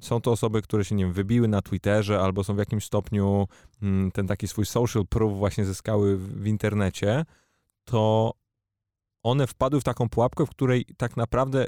są 0.00 0.20
to 0.20 0.32
osoby, 0.32 0.62
które 0.62 0.84
się, 0.84 0.94
nie 0.94 1.04
wiem, 1.04 1.12
wybiły 1.12 1.48
na 1.48 1.62
Twitterze 1.62 2.20
albo 2.20 2.44
są 2.44 2.54
w 2.54 2.58
jakimś 2.58 2.84
stopniu 2.84 3.48
mm, 3.82 4.12
ten 4.12 4.26
taki 4.26 4.48
swój 4.48 4.66
social 4.66 5.06
proof 5.06 5.38
właśnie 5.38 5.64
zyskały 5.64 6.16
w 6.16 6.42
w 6.42 6.46
internecie, 6.46 7.24
to 7.84 8.32
one 9.22 9.46
wpadły 9.46 9.80
w 9.80 9.84
taką 9.84 10.08
pułapkę, 10.08 10.46
w 10.46 10.50
której 10.50 10.84
tak 10.96 11.16
naprawdę 11.16 11.66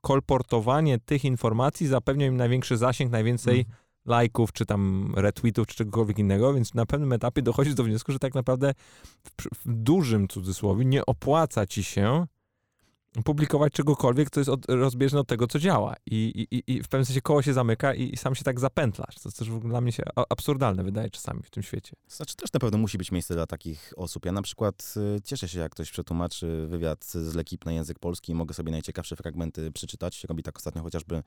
kolportowanie 0.00 0.98
tych 0.98 1.24
informacji 1.24 1.86
zapewnia 1.86 2.26
im 2.26 2.36
największy 2.36 2.76
zasięg, 2.76 3.12
najwięcej 3.12 3.58
Mhm. 3.58 3.76
lajków, 4.04 4.52
czy 4.52 4.66
tam 4.66 5.12
retweetów, 5.16 5.66
czy 5.66 5.76
czegokolwiek 5.76 6.18
innego, 6.18 6.54
więc 6.54 6.74
na 6.74 6.86
pewnym 6.86 7.12
etapie 7.12 7.42
dochodzisz 7.42 7.74
do 7.74 7.84
wniosku, 7.84 8.12
że 8.12 8.18
tak 8.18 8.34
naprawdę 8.34 8.74
w, 9.24 9.30
w 9.64 9.74
dużym 9.74 10.28
cudzysłowie 10.28 10.84
nie 10.84 11.06
opłaca 11.06 11.66
ci 11.66 11.84
się 11.84 12.26
publikować 13.22 13.72
czegokolwiek, 13.72 14.30
co 14.30 14.40
jest 14.40 14.50
od, 14.50 14.66
rozbieżne 14.68 15.20
od 15.20 15.28
tego, 15.28 15.46
co 15.46 15.58
działa. 15.58 15.94
I, 16.06 16.46
i, 16.50 16.72
I 16.72 16.82
w 16.82 16.88
pewnym 16.88 17.04
sensie 17.04 17.20
koło 17.20 17.42
się 17.42 17.52
zamyka 17.52 17.94
i, 17.94 18.14
i 18.14 18.16
sam 18.16 18.34
się 18.34 18.44
tak 18.44 18.60
zapętlasz. 18.60 19.14
To 19.14 19.32
też 19.32 19.48
dla 19.48 19.80
mnie 19.80 19.92
się 19.92 20.02
absurdalne 20.28 20.84
wydaje 20.84 21.10
czasami 21.10 21.42
w 21.42 21.50
tym 21.50 21.62
świecie. 21.62 21.92
Znaczy 22.08 22.36
też 22.36 22.52
na 22.52 22.60
pewno 22.60 22.78
musi 22.78 22.98
być 22.98 23.12
miejsce 23.12 23.34
dla 23.34 23.46
takich 23.46 23.92
osób. 23.96 24.26
Ja 24.26 24.32
na 24.32 24.42
przykład 24.42 24.94
y, 25.16 25.20
cieszę 25.22 25.48
się, 25.48 25.58
jak 25.58 25.72
ktoś 25.72 25.90
przetłumaczy 25.90 26.66
wywiad 26.66 27.04
z 27.04 27.34
Lekip 27.34 27.64
na 27.64 27.72
język 27.72 27.98
polski 27.98 28.32
i 28.32 28.34
mogę 28.34 28.54
sobie 28.54 28.72
najciekawsze 28.72 29.16
fragmenty 29.16 29.72
przeczytać. 29.72 30.24
Robi 30.24 30.42
tak 30.42 30.56
ostatnio 30.56 30.82
chociażby 30.82 31.22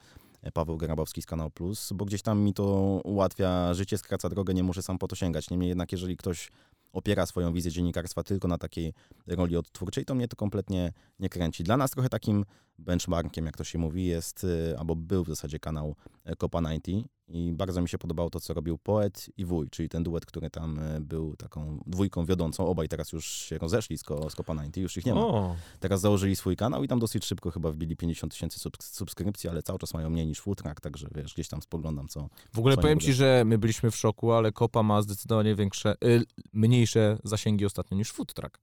Paweł 0.53 0.77
Grabowski 0.77 1.21
z 1.21 1.25
Kanał 1.25 1.49
Plus, 1.49 1.93
bo 1.93 2.05
gdzieś 2.05 2.21
tam 2.21 2.39
mi 2.39 2.53
to 2.53 2.63
ułatwia 3.03 3.73
życie, 3.73 3.97
skraca 3.97 4.29
drogę, 4.29 4.53
nie 4.53 4.63
muszę 4.63 4.81
sam 4.81 4.97
po 4.97 5.07
to 5.07 5.15
sięgać. 5.15 5.49
Niemniej 5.49 5.69
jednak, 5.69 5.91
jeżeli 5.91 6.17
ktoś 6.17 6.51
opiera 6.97 7.25
swoją 7.25 7.53
wizję 7.53 7.71
dziennikarstwa 7.71 8.23
tylko 8.23 8.47
na 8.47 8.57
takiej 8.57 8.93
roli 9.27 9.57
odtwórczej, 9.57 10.05
to 10.05 10.15
mnie 10.15 10.27
to 10.27 10.35
kompletnie 10.35 10.93
nie 11.19 11.29
kręci. 11.29 11.63
Dla 11.63 11.77
nas 11.77 11.91
trochę 11.91 12.09
takim 12.09 12.45
benchmarkiem, 12.79 13.45
jak 13.45 13.57
to 13.57 13.63
się 13.63 13.79
mówi, 13.79 14.05
jest, 14.05 14.43
y, 14.43 14.75
albo 14.79 14.95
był 14.95 15.23
w 15.23 15.27
zasadzie 15.27 15.59
kanał 15.59 15.95
e, 16.23 16.35
Copa 16.35 16.61
90 16.61 17.07
i 17.29 17.53
bardzo 17.53 17.81
mi 17.81 17.89
się 17.89 17.97
podobało 17.97 18.29
to, 18.29 18.39
co 18.39 18.53
robił 18.53 18.77
Poet 18.77 19.29
i 19.37 19.45
Wuj, 19.45 19.69
czyli 19.69 19.89
ten 19.89 20.03
duet, 20.03 20.25
który 20.25 20.49
tam 20.49 20.79
e, 20.79 21.01
był 21.01 21.35
taką 21.35 21.83
dwójką 21.85 22.25
wiodącą. 22.25 22.67
Obaj 22.67 22.87
teraz 22.87 23.11
już 23.11 23.25
się 23.27 23.57
rozeszli 23.57 23.97
z, 23.97 24.03
ko, 24.03 24.29
z 24.29 24.35
Copa 24.35 24.53
90, 24.53 24.77
już 24.77 24.97
ich 24.97 25.05
nie 25.05 25.13
ma. 25.13 25.21
O, 25.21 25.55
Teraz 25.79 26.01
założyli 26.01 26.35
swój 26.35 26.55
kanał 26.55 26.83
i 26.83 26.87
tam 26.87 26.99
dosyć 26.99 27.25
szybko 27.25 27.51
chyba 27.51 27.71
wbili 27.71 27.95
50 27.95 28.33
tysięcy 28.33 28.59
subs- 28.59 28.95
subskrypcji, 28.95 29.49
ale 29.49 29.63
cały 29.63 29.79
czas 29.79 29.93
mają 29.93 30.09
mniej 30.09 30.27
niż 30.27 30.39
Foodtrack, 30.39 30.81
także 30.81 31.07
wiesz, 31.15 31.33
gdzieś 31.33 31.47
tam 31.47 31.61
spoglądam, 31.61 32.07
co... 32.07 32.29
W 32.53 32.59
ogóle 32.59 32.75
Co 32.75 32.81
powiem 32.81 32.99
ci, 32.99 33.13
że 33.13 33.43
my 33.45 33.57
byliśmy 33.57 33.91
w 33.91 33.95
szoku, 33.95 34.31
ale 34.31 34.51
Kopa 34.51 34.83
ma 34.83 35.01
zdecydowanie 35.01 35.55
większe, 35.55 35.95
y, 36.03 36.23
mniejsze 36.53 37.17
zasięgi 37.23 37.65
ostatnio 37.65 37.97
niż 37.97 38.13
Truck. 38.13 38.59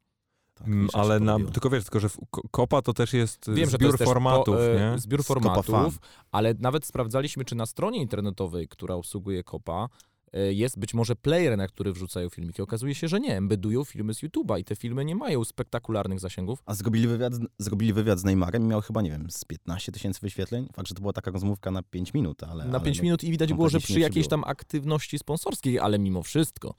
Tak, 0.55 0.67
mm, 0.67 0.89
ale 0.93 1.21
na, 1.21 1.39
tylko 1.53 1.71
wiesz, 1.71 1.85
tylko 1.85 2.01
że 2.01 2.09
kopa 2.51 2.83
to 2.83 2.93
też 2.93 3.13
jest 3.13 3.51
Wiem, 3.55 3.71
że 3.71 3.79
to 3.79 3.79
zbiór 3.79 3.87
jest 3.87 3.99
też 3.99 4.09
formatów, 4.09 4.57
po, 4.57 4.65
e, 4.65 4.91
nie? 4.93 4.99
Zbiór 4.99 5.25
formatów, 5.25 5.99
ale 6.33 6.55
nawet 6.59 6.87
sprawdzaliśmy, 6.87 7.45
czy 7.45 7.55
na 7.55 7.67
stronie 7.67 7.99
internetowej, 7.99 8.69
która 8.69 8.95
obsługuje 8.95 9.45
Kopa, 9.45 9.89
e, 10.33 10.53
jest 10.53 10.79
być 10.79 10.95
może 10.95 11.17
player, 11.17 11.57
na 11.57 11.69
który 11.69 11.93
wrzucają 11.93 12.29
filmiki. 12.29 12.63
Okazuje 12.63 12.95
się, 12.95 13.09
że 13.09 13.21
nie, 13.21 13.37
embedują 13.37 13.85
filmy 13.85 14.15
z 14.15 14.23
YouTube'a 14.23 14.61
i 14.61 14.65
te 14.65 14.77
filmy 14.77 15.05
nie 15.05 15.17
mają 15.17 15.45
spektakularnych 15.45 16.21
zasięgów. 16.21 16.63
A 16.67 16.75
zrobili 16.75 17.09
wywiad, 17.09 17.33
zrobili 17.59 17.93
wywiad 17.93 18.19
z 18.19 18.25
Neymarem 18.25 18.63
i 18.63 18.67
miał 18.67 18.81
chyba, 18.81 19.03
nie 19.03 19.11
wiem, 19.11 19.31
z 19.31 19.45
15 19.45 19.93
tysięcy 19.93 20.21
wyświetleń. 20.23 20.69
Fakt, 20.73 20.89
że 20.89 20.95
to 20.95 21.01
była 21.01 21.13
taka 21.13 21.31
rozmówka 21.31 21.71
na 21.71 21.83
5 21.83 22.15
minut, 22.15 22.43
ale... 22.43 22.65
Na 22.65 22.71
ale 22.71 22.85
5 22.85 22.97
no, 22.97 23.03
minut 23.03 23.25
i 23.25 23.31
widać 23.31 23.53
było, 23.53 23.69
że 23.69 23.81
przy 23.81 24.01
jakiejś 24.01 24.29
tam 24.29 24.45
aktywności 24.47 25.19
sponsorskiej, 25.19 25.79
ale 25.79 25.99
mimo 25.99 26.23
wszystko, 26.23 26.75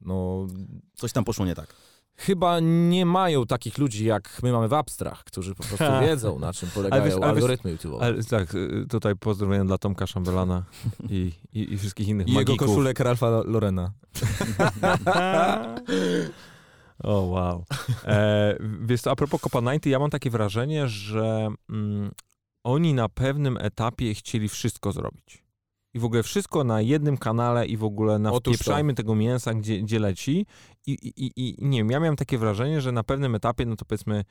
no 0.00 0.46
Coś 0.94 1.12
tam 1.12 1.24
poszło 1.24 1.46
nie 1.46 1.54
tak. 1.54 1.74
Chyba 2.16 2.60
nie 2.60 3.06
mają 3.06 3.46
takich 3.46 3.78
ludzi, 3.78 4.04
jak 4.04 4.38
my 4.42 4.52
mamy 4.52 4.68
w 4.68 4.72
Abstrach, 4.72 5.24
którzy 5.24 5.54
po 5.54 5.62
prostu 5.64 5.84
wiedzą, 6.06 6.38
na 6.38 6.52
czym 6.52 6.70
polegają 6.70 7.04
wiesz- 7.04 7.14
ale 7.14 7.20
wiesz- 7.20 7.34
algorytmy 7.34 7.76
YouTube'owe. 7.76 8.02
Ale 8.02 8.24
tak, 8.24 8.54
y, 8.54 8.86
tutaj 8.90 9.16
pozdrowienia 9.16 9.64
dla 9.64 9.78
Tomka 9.78 10.06
Szambelana 10.06 10.64
i, 11.08 11.32
i, 11.52 11.72
i 11.72 11.78
wszystkich 11.78 12.08
innych 12.08 12.28
I 12.28 12.30
jego 12.30 12.40
magików. 12.52 12.68
koszulek 12.68 13.00
Ralfa 13.00 13.28
Lorena. 13.44 13.92
o, 17.04 17.20
wow. 17.20 17.64
E, 18.04 18.56
wiesz 18.80 19.00
co, 19.00 19.10
a 19.10 19.16
propos 19.16 19.40
Copa 19.40 19.58
90, 19.58 19.86
ja 19.86 19.98
mam 19.98 20.10
takie 20.10 20.30
wrażenie, 20.30 20.88
że 20.88 21.48
mm, 21.70 22.10
oni 22.64 22.94
na 22.94 23.08
pewnym 23.08 23.56
etapie 23.60 24.14
chcieli 24.14 24.48
wszystko 24.48 24.92
zrobić. 24.92 25.42
I 25.94 25.98
w 25.98 26.04
ogóle 26.04 26.22
wszystko 26.22 26.64
na 26.64 26.80
jednym 26.80 27.18
kanale 27.18 27.66
i 27.66 27.76
w 27.76 27.84
ogóle 27.84 28.18
na 28.18 28.32
wpieprzajmy 28.32 28.94
tego 28.94 29.14
mięsa, 29.14 29.54
gdzie, 29.54 29.80
gdzie 29.82 29.98
leci. 29.98 30.46
I, 30.86 30.92
i, 30.92 31.26
i, 31.26 31.62
I 31.62 31.68
nie 31.68 31.78
wiem, 31.78 31.90
ja 31.90 32.00
miałem 32.00 32.16
takie 32.16 32.38
wrażenie, 32.38 32.80
że 32.80 32.92
na 32.92 33.02
pewnym 33.02 33.34
etapie, 33.34 33.66
no 33.66 33.76
to 33.76 33.84
powiedzmy 33.84 34.24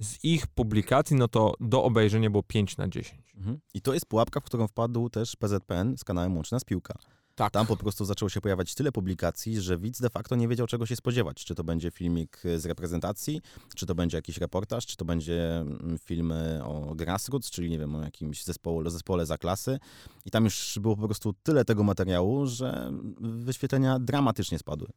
z 0.00 0.24
ich 0.24 0.46
publikacji, 0.46 1.16
no 1.16 1.28
to 1.28 1.54
do 1.60 1.84
obejrzenia 1.84 2.30
było 2.30 2.42
5 2.42 2.76
na 2.76 2.88
10. 2.88 3.34
Mhm. 3.36 3.58
I 3.74 3.80
to 3.80 3.94
jest 3.94 4.06
pułapka, 4.06 4.40
w 4.40 4.44
którą 4.44 4.68
wpadł 4.68 5.08
też 5.08 5.36
PZPN 5.36 5.98
z 5.98 6.04
kanałem 6.04 6.36
Łączna 6.36 6.58
z 6.58 6.64
Piłka. 6.64 6.94
Tak. 7.34 7.52
Tam 7.52 7.66
po 7.66 7.76
prostu 7.76 8.04
zaczęło 8.04 8.28
się 8.28 8.40
pojawiać 8.40 8.74
tyle 8.74 8.92
publikacji, 8.92 9.60
że 9.60 9.78
widz 9.78 10.00
de 10.00 10.10
facto 10.10 10.36
nie 10.36 10.48
wiedział, 10.48 10.66
czego 10.66 10.86
się 10.86 10.96
spodziewać. 10.96 11.44
Czy 11.44 11.54
to 11.54 11.64
będzie 11.64 11.90
filmik 11.90 12.42
z 12.56 12.66
reprezentacji, 12.66 13.40
czy 13.74 13.86
to 13.86 13.94
będzie 13.94 14.18
jakiś 14.18 14.38
reportaż, 14.38 14.86
czy 14.86 14.96
to 14.96 15.04
będzie 15.04 15.60
mm, 15.60 15.98
filmy 15.98 16.60
o 16.64 16.94
grassroots, 16.94 17.50
czyli 17.50 17.70
nie 17.70 17.78
wiem, 17.78 17.94
o 17.94 18.02
jakimś 18.02 18.44
zespole, 18.44 18.90
zespole 18.90 19.26
za 19.26 19.38
klasy. 19.38 19.78
I 20.24 20.30
tam 20.30 20.44
już 20.44 20.78
było 20.82 20.96
po 20.96 21.04
prostu 21.04 21.34
tyle 21.42 21.64
tego 21.64 21.84
materiału, 21.84 22.46
że 22.46 22.92
wyświetlenia 23.20 23.98
dramatycznie 23.98 24.58
spadły. 24.58 24.88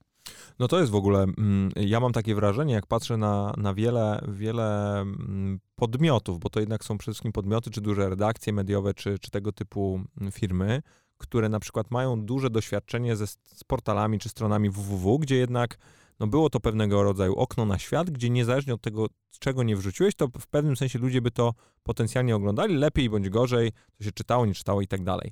No 0.59 0.67
to 0.67 0.79
jest 0.79 0.91
w 0.91 0.95
ogóle, 0.95 1.23
mm, 1.23 1.71
ja 1.75 1.99
mam 1.99 2.13
takie 2.13 2.35
wrażenie, 2.35 2.73
jak 2.73 2.87
patrzę 2.87 3.17
na, 3.17 3.53
na 3.57 3.73
wiele, 3.73 4.25
wiele 4.27 4.99
mm, 5.01 5.59
podmiotów, 5.75 6.39
bo 6.39 6.49
to 6.49 6.59
jednak 6.59 6.85
są 6.85 6.97
przede 6.97 7.13
wszystkim 7.13 7.31
podmioty, 7.31 7.71
czy 7.71 7.81
duże 7.81 8.09
redakcje 8.09 8.53
mediowe, 8.53 8.93
czy, 8.93 9.19
czy 9.19 9.31
tego 9.31 9.51
typu 9.51 10.01
firmy, 10.31 10.81
które 11.17 11.49
na 11.49 11.59
przykład 11.59 11.91
mają 11.91 12.21
duże 12.21 12.49
doświadczenie 12.49 13.15
ze, 13.15 13.27
z 13.27 13.63
portalami 13.67 14.19
czy 14.19 14.29
stronami 14.29 14.69
www, 14.69 15.19
gdzie 15.19 15.35
jednak 15.35 15.77
no 16.19 16.27
było 16.27 16.49
to 16.49 16.59
pewnego 16.59 17.03
rodzaju 17.03 17.35
okno 17.35 17.65
na 17.65 17.79
świat, 17.79 18.09
gdzie 18.09 18.29
niezależnie 18.29 18.73
od 18.73 18.81
tego, 18.81 19.07
czego 19.39 19.63
nie 19.63 19.75
wrzuciłeś, 19.75 20.15
to 20.15 20.27
w 20.39 20.47
pewnym 20.47 20.75
sensie 20.75 20.99
ludzie 20.99 21.21
by 21.21 21.31
to 21.31 21.53
potencjalnie 21.83 22.35
oglądali, 22.35 22.75
lepiej 22.75 23.09
bądź 23.09 23.29
gorzej, 23.29 23.71
to 23.97 24.03
się 24.03 24.11
czytało, 24.11 24.45
nie 24.45 24.53
czytało 24.53 24.81
i 24.81 24.87
tak 24.87 25.03
dalej. 25.03 25.31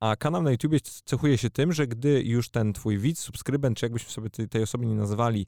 A 0.00 0.16
kanał 0.16 0.42
na 0.42 0.50
YouTubie 0.50 0.80
cechuje 1.04 1.38
się 1.38 1.50
tym, 1.50 1.72
że 1.72 1.86
gdy 1.86 2.22
już 2.22 2.50
ten 2.50 2.72
twój 2.72 2.98
widz, 2.98 3.20
subskrybent, 3.20 3.78
czy 3.78 3.86
jakbyśmy 3.86 4.10
sobie 4.10 4.30
tej, 4.30 4.48
tej 4.48 4.62
osoby 4.62 4.86
nie 4.86 4.94
nazywali, 4.94 5.46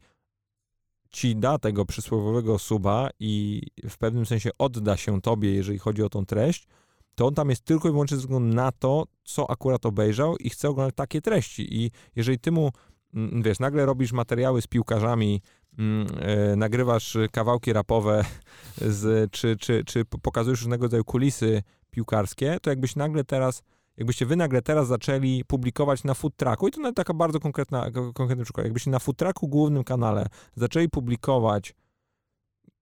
ci 1.11 1.37
da 1.37 1.59
tego 1.59 1.85
przysłowiowego 1.85 2.59
suba 2.59 3.09
i 3.18 3.62
w 3.88 3.99
pewnym 3.99 4.27
sensie 4.27 4.51
odda 4.59 4.96
się 4.96 5.20
tobie, 5.20 5.55
jeżeli 5.55 5.79
chodzi 5.79 6.03
o 6.03 6.09
tą 6.09 6.27
treść, 6.27 6.66
to 7.14 7.27
on 7.27 7.35
tam 7.35 7.51
jest 7.51 7.64
tylko 7.64 7.88
i 7.88 7.90
wyłącznie 7.90 8.16
ze 8.16 8.20
względu 8.20 8.55
na 8.55 8.73
to, 8.73 9.05
co 9.25 9.51
akurat 9.51 9.87
obejrzał 9.87 10.37
i 10.37 10.51
chce 10.51 10.68
oglądać 10.68 10.94
takie 10.94 11.20
treści. 11.20 11.85
I 11.85 11.90
jeżeli 12.16 12.38
ty 12.38 12.53
mu, 12.53 12.70
mm, 13.14 13.42
wiesz, 13.42 13.59
nagle 13.59 13.87
robisz 13.87 14.12
materiały 14.12 14.62
z 14.62 14.66
piłkarzami, 14.66 15.42
mm, 15.79 16.07
e, 16.20 16.57
nagrywasz 16.57 17.16
kawałki 17.33 17.73
rapowe, 17.73 18.25
z, 19.01 19.31
czy, 19.31 19.57
czy, 19.57 19.85
czy 19.85 20.05
pokazujesz 20.05 20.61
różnego 20.61 20.83
rodzaju 20.83 21.05
kulisy 21.05 21.62
piłkarskie, 21.90 22.59
to 22.62 22.70
jakbyś 22.70 22.96
nagle 22.96 23.25
teraz 23.25 23.62
jakbyście 23.96 24.27
wy 24.27 24.37
nagle 24.37 24.62
teraz 24.62 24.87
zaczęli 24.88 25.44
publikować 25.44 26.05
na 26.05 26.14
food 26.14 26.37
trucku, 26.37 26.68
i 26.68 26.70
to 26.70 26.92
taka 26.92 27.14
bardzo 27.14 27.40
konkretna, 27.40 27.90
konkretny 28.14 28.44
przykład, 28.44 28.64
jakbyście 28.64 28.90
na 28.90 28.99
food 28.99 29.16
trucku 29.16 29.49
głównym 29.49 29.85
kanale 29.85 30.27
zaczęli 30.57 30.88
publikować 30.88 31.75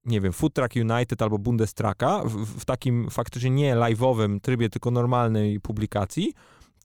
nie 0.04 0.20
wiem, 0.20 0.32
Food 0.32 0.54
Truck 0.54 0.76
United 0.76 1.22
albo 1.22 1.38
Bundestraka 1.38 2.22
w, 2.24 2.60
w 2.60 2.64
takim 2.64 3.10
faktycznie 3.10 3.50
nie 3.50 3.74
live'owym 3.74 4.40
trybie, 4.40 4.68
tylko 4.68 4.90
normalnej 4.90 5.60
publikacji, 5.60 6.32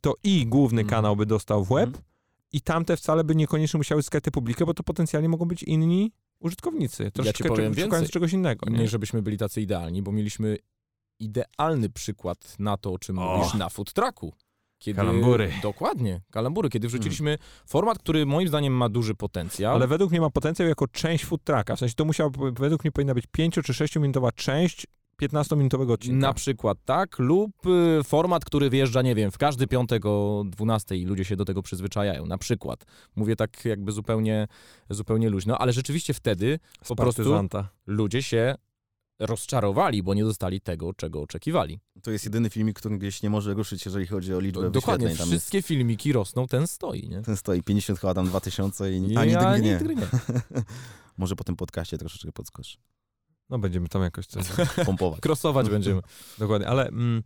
to 0.01 0.13
i 0.23 0.47
główny 0.47 0.81
mm. 0.81 0.89
kanał 0.89 1.15
by 1.15 1.25
dostał 1.25 1.63
w 1.63 1.69
web 1.69 1.89
mm. 1.89 2.01
i 2.51 2.61
tamte 2.61 2.97
wcale 2.97 3.23
by 3.23 3.35
niekoniecznie 3.35 3.77
musiały 3.77 4.01
zyskać 4.01 4.23
tę 4.23 4.31
publikę, 4.31 4.65
bo 4.65 4.73
to 4.73 4.83
potencjalnie 4.83 5.29
mogą 5.29 5.45
być 5.45 5.63
inni 5.63 6.11
użytkownicy. 6.39 7.11
Troszeczkę 7.11 7.49
ja 7.49 7.73
ci 7.75 7.81
szukając 7.81 8.09
czegoś 8.09 8.33
innego. 8.33 8.69
Nie? 8.69 8.77
nie, 8.77 8.87
żebyśmy 8.87 9.21
byli 9.21 9.37
tacy 9.37 9.61
idealni, 9.61 10.01
bo 10.01 10.11
mieliśmy 10.11 10.57
idealny 11.19 11.89
przykład 11.89 12.59
na 12.59 12.77
to, 12.77 12.93
o 12.93 12.99
czym 12.99 13.19
o. 13.19 13.37
mówisz 13.37 13.53
na 13.53 13.69
food 13.69 13.93
trucku. 13.93 14.33
Kiedy, 14.83 14.97
kalambury. 14.97 15.51
Dokładnie, 15.61 16.21
kalambury. 16.31 16.69
Kiedy 16.69 16.87
wrzuciliśmy 16.87 17.29
hmm. 17.29 17.47
format, 17.67 17.99
który 17.99 18.25
moim 18.25 18.47
zdaniem 18.47 18.73
ma 18.73 18.89
duży 18.89 19.15
potencjał. 19.15 19.75
Ale 19.75 19.87
według 19.87 20.11
mnie 20.11 20.21
ma 20.21 20.29
potencjał 20.29 20.67
jako 20.67 20.87
część 20.87 21.25
food 21.25 21.43
trucka. 21.43 21.75
W 21.75 21.79
sensie 21.79 21.95
to 21.95 22.05
musiała, 22.05 22.29
według 22.59 22.83
mnie 22.83 22.91
powinna 22.91 23.13
być 23.13 23.25
5 23.31 23.59
czy 23.65 23.73
6 23.73 23.95
minutowa 23.95 24.31
część 24.31 24.87
15-minutowego 25.21 25.91
odcinka. 25.91 26.27
Na 26.27 26.33
przykład, 26.33 26.77
tak, 26.85 27.19
lub 27.19 27.51
y, 27.99 28.03
format, 28.03 28.45
który 28.45 28.69
wjeżdża, 28.69 29.01
nie 29.01 29.15
wiem, 29.15 29.31
w 29.31 29.37
każdy 29.37 29.67
piątek 29.67 30.05
o 30.05 30.43
12 30.45 30.97
i 30.97 31.05
ludzie 31.05 31.25
się 31.25 31.35
do 31.35 31.45
tego 31.45 31.61
przyzwyczajają, 31.61 32.25
na 32.25 32.37
przykład. 32.37 32.85
Mówię 33.15 33.35
tak 33.35 33.65
jakby 33.65 33.91
zupełnie, 33.91 34.47
zupełnie 34.89 35.29
luźno, 35.29 35.57
ale 35.57 35.73
rzeczywiście 35.73 36.13
wtedy 36.13 36.59
po 36.87 36.95
prostu 36.95 37.23
ludzie 37.87 38.23
się 38.23 38.55
rozczarowali, 39.25 40.03
bo 40.03 40.13
nie 40.13 40.23
dostali 40.23 40.61
tego, 40.61 40.93
czego 40.93 41.21
oczekiwali. 41.21 41.79
To 42.03 42.11
jest 42.11 42.25
jedyny 42.25 42.49
filmik, 42.49 42.79
który 42.79 42.97
gdzieś 42.97 43.23
nie 43.23 43.29
może 43.29 43.53
ruszyć, 43.53 43.85
jeżeli 43.85 44.07
chodzi 44.07 44.33
o 44.33 44.39
liczbę 44.39 44.71
Dokładnie, 44.71 45.15
wszystkie 45.15 45.57
jest... 45.57 45.67
filmiki 45.67 46.13
rosną, 46.13 46.47
ten 46.47 46.67
stoi, 46.67 47.09
nie? 47.09 47.21
Ten 47.21 47.37
stoi, 47.37 47.63
50 47.63 47.99
chyba 47.99 48.13
tam 48.13 48.25
2000 48.25 48.91
i, 48.91 49.11
I 49.11 49.17
ani 49.17 49.31
ja, 49.31 49.57
nie. 49.57 49.79
nie. 49.79 49.79
może 51.17 51.35
po 51.35 51.43
tym 51.43 51.55
podcaście 51.55 51.97
troszeczkę 51.97 52.31
podskoczy. 52.31 52.77
No 53.49 53.59
będziemy 53.59 53.87
tam 53.89 54.01
jakoś 54.01 54.27
coś 54.27 54.47
pompować. 54.85 55.19
Krosować 55.19 55.69
będziemy. 55.77 56.01
Dokładnie, 56.37 56.67
ale... 56.67 56.87
Mm, 56.87 57.23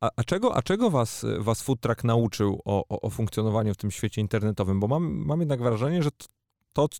a, 0.00 0.10
a, 0.16 0.24
czego, 0.24 0.56
a 0.56 0.62
czego 0.62 0.90
was, 0.90 1.26
was 1.38 1.62
Food 1.62 1.80
Truck 1.80 2.04
nauczył 2.04 2.62
o, 2.64 2.84
o, 2.88 3.00
o 3.00 3.10
funkcjonowaniu 3.10 3.74
w 3.74 3.76
tym 3.76 3.90
świecie 3.90 4.20
internetowym? 4.20 4.80
Bo 4.80 4.88
mam, 4.88 5.04
mam 5.26 5.40
jednak 5.40 5.62
wrażenie, 5.62 6.02
że 6.02 6.10
to, 6.10 6.26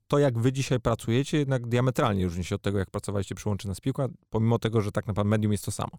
to, 0.08 0.18
jak 0.18 0.38
wy 0.38 0.52
dzisiaj 0.52 0.80
pracujecie, 0.80 1.38
jednak 1.38 1.66
diametralnie 1.66 2.24
różni 2.24 2.44
się 2.44 2.54
od 2.54 2.62
tego, 2.62 2.78
jak 2.78 2.90
pracowaliście 2.90 3.34
przy 3.34 3.48
Łączy 3.48 3.68
Nas 3.68 3.80
Piłka, 3.80 4.08
pomimo 4.30 4.58
tego, 4.58 4.80
że 4.80 4.92
tak 4.92 5.06
naprawdę 5.06 5.28
medium 5.28 5.52
jest 5.52 5.64
to 5.64 5.70
samo. 5.70 5.98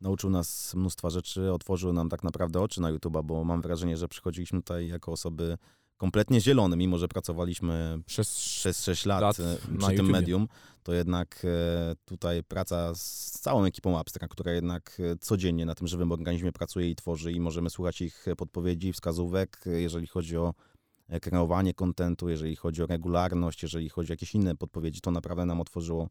Nauczył 0.00 0.30
nas 0.30 0.74
mnóstwa 0.74 1.10
rzeczy, 1.10 1.52
otworzył 1.52 1.92
nam 1.92 2.08
tak 2.08 2.24
naprawdę 2.24 2.60
oczy 2.60 2.80
na 2.80 2.92
YouTube'a, 2.92 3.24
bo 3.24 3.44
mam 3.44 3.62
wrażenie, 3.62 3.96
że 3.96 4.08
przychodziliśmy 4.08 4.58
tutaj 4.58 4.88
jako 4.88 5.12
osoby 5.12 5.58
kompletnie 6.00 6.40
zielone, 6.40 6.76
mimo 6.76 6.98
że 6.98 7.08
pracowaliśmy 7.08 7.98
przez, 8.06 8.36
przez 8.36 8.82
6 8.84 9.06
lat, 9.06 9.22
lat 9.22 9.40
e, 9.40 9.56
przy 9.78 9.96
tym 9.96 10.10
medium, 10.10 10.48
to 10.82 10.92
jednak 10.92 11.42
e, 11.44 11.96
tutaj 12.04 12.42
praca 12.44 12.94
z 12.94 13.30
całą 13.30 13.64
ekipą 13.64 13.98
Abstra, 13.98 14.28
która 14.28 14.52
jednak 14.52 14.96
e, 15.00 15.16
codziennie 15.16 15.66
na 15.66 15.74
tym 15.74 15.86
żywym 15.86 16.12
organizmie 16.12 16.52
pracuje 16.52 16.90
i 16.90 16.96
tworzy 16.96 17.32
i 17.32 17.40
możemy 17.40 17.70
słuchać 17.70 18.00
ich 18.00 18.26
podpowiedzi, 18.36 18.92
wskazówek, 18.92 19.60
jeżeli 19.66 20.06
chodzi 20.06 20.36
o 20.36 20.54
kreowanie 21.20 21.74
kontentu, 21.74 22.28
jeżeli 22.28 22.56
chodzi 22.56 22.82
o 22.82 22.86
regularność, 22.86 23.62
jeżeli 23.62 23.88
chodzi 23.88 24.12
o 24.12 24.12
jakieś 24.12 24.34
inne 24.34 24.56
podpowiedzi, 24.56 25.00
to 25.00 25.10
naprawdę 25.10 25.46
nam 25.46 25.60
otworzyło 25.60 26.08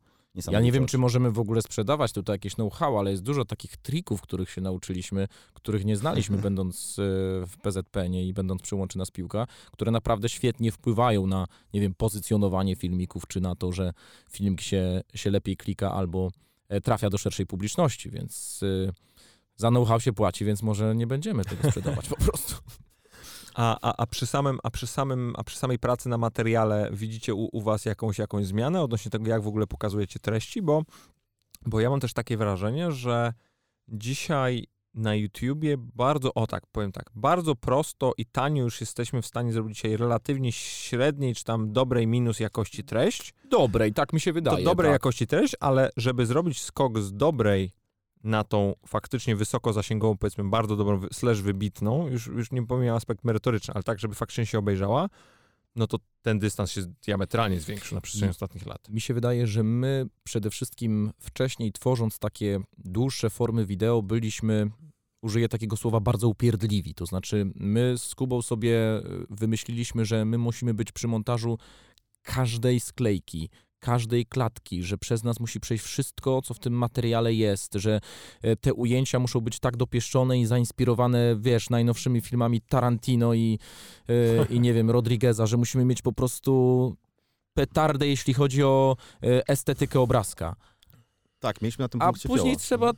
ja 0.52 0.60
nie 0.60 0.72
wiem, 0.72 0.86
czy 0.86 0.98
możemy 0.98 1.32
w 1.32 1.40
ogóle 1.40 1.62
sprzedawać 1.62 2.12
tutaj 2.12 2.34
jakieś 2.34 2.56
know-how, 2.56 3.00
ale 3.00 3.12
jest 3.12 3.24
dużo 3.24 3.46
takich 3.46 3.78
trików, 3.78 4.22
których 4.22 4.50
się 4.50 4.62
nauczyliśmy, 4.62 5.28
których 5.54 5.86
nie 5.86 5.98
znaliśmy 5.98 6.38
będąc 6.38 7.00
e, 7.00 7.02
w 7.46 7.58
PZPN-ie 7.62 8.28
i 8.28 8.34
będąc 8.34 8.62
przy 8.62 8.76
Łączy 8.76 8.98
Nas 8.98 9.12
Piłka, 9.12 9.48
które 9.72 9.92
naprawdę 9.92 10.30
świetnie 10.30 10.72
wpływają 10.72 11.28
na, 11.28 11.46
nie 11.74 11.82
wiem, 11.82 11.94
pozycjonowanie 11.94 12.76
filmików, 12.76 13.28
czy 13.28 13.42
na 13.42 13.56
to, 13.56 13.72
że 13.72 13.94
film 14.32 14.58
się, 14.58 15.02
się 15.14 15.32
lepiej 15.32 15.58
klika 15.58 15.92
albo 15.92 16.32
e, 16.70 16.82
trafia 16.82 17.10
do 17.10 17.18
szerszej 17.18 17.46
publiczności, 17.46 18.10
więc 18.10 18.64
e, 18.88 18.92
za 19.56 19.70
know-how 19.70 20.00
się 20.00 20.14
płaci, 20.14 20.46
więc 20.46 20.64
może 20.64 20.96
nie 20.96 21.08
będziemy 21.08 21.46
tego 21.46 21.68
sprzedawać 21.70 22.10
po 22.10 22.16
prostu. 22.16 22.56
A, 23.56 23.78
a, 23.82 23.94
a, 23.98 24.06
przy 24.06 24.28
samym, 24.28 24.60
a, 24.64 24.70
przy 24.70 24.88
samym, 24.88 25.34
a 25.38 25.44
przy 25.44 25.58
samej 25.58 25.80
pracy 25.80 26.10
na 26.10 26.18
materiale 26.18 26.90
widzicie 26.94 27.34
u, 27.34 27.50
u 27.52 27.62
was 27.62 27.86
jakąś, 27.86 28.18
jakąś 28.18 28.46
zmianę 28.46 28.82
odnośnie 28.82 29.12
tego, 29.12 29.30
jak 29.30 29.42
w 29.42 29.48
ogóle 29.48 29.68
pokazujecie 29.68 30.20
treści? 30.20 30.62
Bo, 30.62 30.84
bo 31.66 31.80
ja 31.80 31.90
mam 31.90 32.00
też 32.00 32.14
takie 32.14 32.38
wrażenie, 32.38 32.92
że 32.92 33.34
dzisiaj 33.88 34.68
na 34.94 35.16
YouTubie 35.16 35.76
bardzo, 35.78 36.34
o 36.34 36.48
tak, 36.48 36.64
powiem 36.72 36.92
tak, 36.92 37.10
bardzo 37.16 37.56
prosto 37.56 38.14
i 38.18 38.26
tanio 38.26 38.64
już 38.64 38.82
jesteśmy 38.82 39.22
w 39.22 39.26
stanie 39.26 39.54
zrobić 39.54 39.76
dzisiaj 39.76 39.98
relatywnie 39.98 40.52
średniej, 40.52 41.36
czy 41.36 41.44
tam 41.44 41.74
dobrej 41.74 42.08
minus 42.08 42.40
jakości 42.40 42.84
treść. 42.84 43.34
Dobrej, 43.50 43.94
tak 43.94 44.14
mi 44.14 44.20
się 44.20 44.34
wydaje. 44.34 44.58
To 44.58 44.64
dobrej 44.64 44.88
tak. 44.88 44.94
jakości 44.94 45.28
treść, 45.28 45.56
ale 45.60 45.90
żeby 45.98 46.26
zrobić 46.26 46.62
skok 46.62 47.00
z 47.00 47.14
dobrej 47.14 47.72
na 48.24 48.44
tą 48.44 48.76
faktycznie 48.88 49.36
wysoko 49.36 49.74
zasięgową, 49.74 50.18
powiedzmy 50.18 50.44
bardzo 50.44 50.76
dobrą, 50.76 51.02
slash 51.12 51.42
wybitną, 51.42 52.08
już, 52.08 52.28
już 52.28 52.52
nie 52.52 52.66
pomijam 52.66 52.96
aspekt 52.96 53.24
merytoryczny, 53.24 53.74
ale 53.74 53.84
tak, 53.84 54.00
żeby 54.00 54.16
faktycznie 54.16 54.46
się 54.46 54.60
obejrzała, 54.60 55.10
no 55.76 55.88
to 55.88 55.98
ten 56.22 56.40
dystans 56.40 56.72
się 56.72 56.82
diametralnie 57.06 57.60
zwiększył 57.60 57.96
na 57.96 58.02
przestrzeni 58.02 58.30
ostatnich 58.30 58.66
lat. 58.66 58.90
Mi 58.90 59.02
się 59.02 59.14
wydaje, 59.14 59.48
że 59.48 59.64
my 59.64 60.06
przede 60.24 60.50
wszystkim 60.50 61.12
wcześniej 61.20 61.72
tworząc 61.72 62.20
takie 62.20 62.60
dłuższe 62.78 63.30
formy 63.30 63.66
wideo 63.66 64.02
byliśmy 64.02 64.70
użyję 65.22 65.50
takiego 65.50 65.78
słowa 65.78 66.00
bardzo 66.00 66.28
upierdliwi. 66.28 66.94
To 66.94 67.06
znaczy, 67.06 67.52
my 67.56 67.96
z 67.98 68.16
Kubą 68.16 68.42
sobie 68.42 68.78
e, 68.78 69.02
wymyśliliśmy, 69.30 70.06
że 70.06 70.26
my 70.26 70.38
musimy 70.38 70.74
być 70.74 70.92
przy 70.92 71.08
montażu 71.08 71.58
każdej 72.22 72.80
sklejki, 72.80 73.50
każdej 73.80 74.26
klatki, 74.26 74.84
że 74.84 74.98
przez 74.98 75.24
nas 75.24 75.40
musi 75.40 75.60
przejść 75.60 75.84
wszystko, 75.84 76.42
co 76.42 76.54
w 76.54 76.60
tym 76.60 76.74
materiale 76.74 77.34
jest, 77.34 77.74
że 77.74 78.00
e, 78.42 78.56
te 78.56 78.74
ujęcia 78.74 79.20
muszą 79.20 79.42
być 79.42 79.60
tak 79.60 79.78
dopieszczone 79.78 80.40
i 80.40 80.46
zainspirowane, 80.46 81.36
wiesz, 81.40 81.70
najnowszymi 81.70 82.22
filmami 82.22 82.62
Tarantino 82.62 83.34
i, 83.34 83.60
e, 84.10 84.46
i 84.46 84.60
nie 84.60 84.74
wiem, 84.74 84.90
Rodrigueza, 84.90 85.46
że 85.46 85.58
musimy 85.58 85.86
mieć 85.86 86.02
po 86.02 86.14
prostu 86.14 86.96
petardę, 87.54 88.08
jeśli 88.08 88.34
chodzi 88.34 88.64
o 88.64 88.96
e, 89.24 89.48
estetykę 89.48 90.00
obrazka. 90.00 90.56
Tak, 91.40 91.62
mieliśmy 91.62 91.84
na 91.84 91.90
tym 91.90 92.02
A 92.02 92.12
później 92.14 92.38
fioła. 92.38 92.56
trzeba 92.56 92.92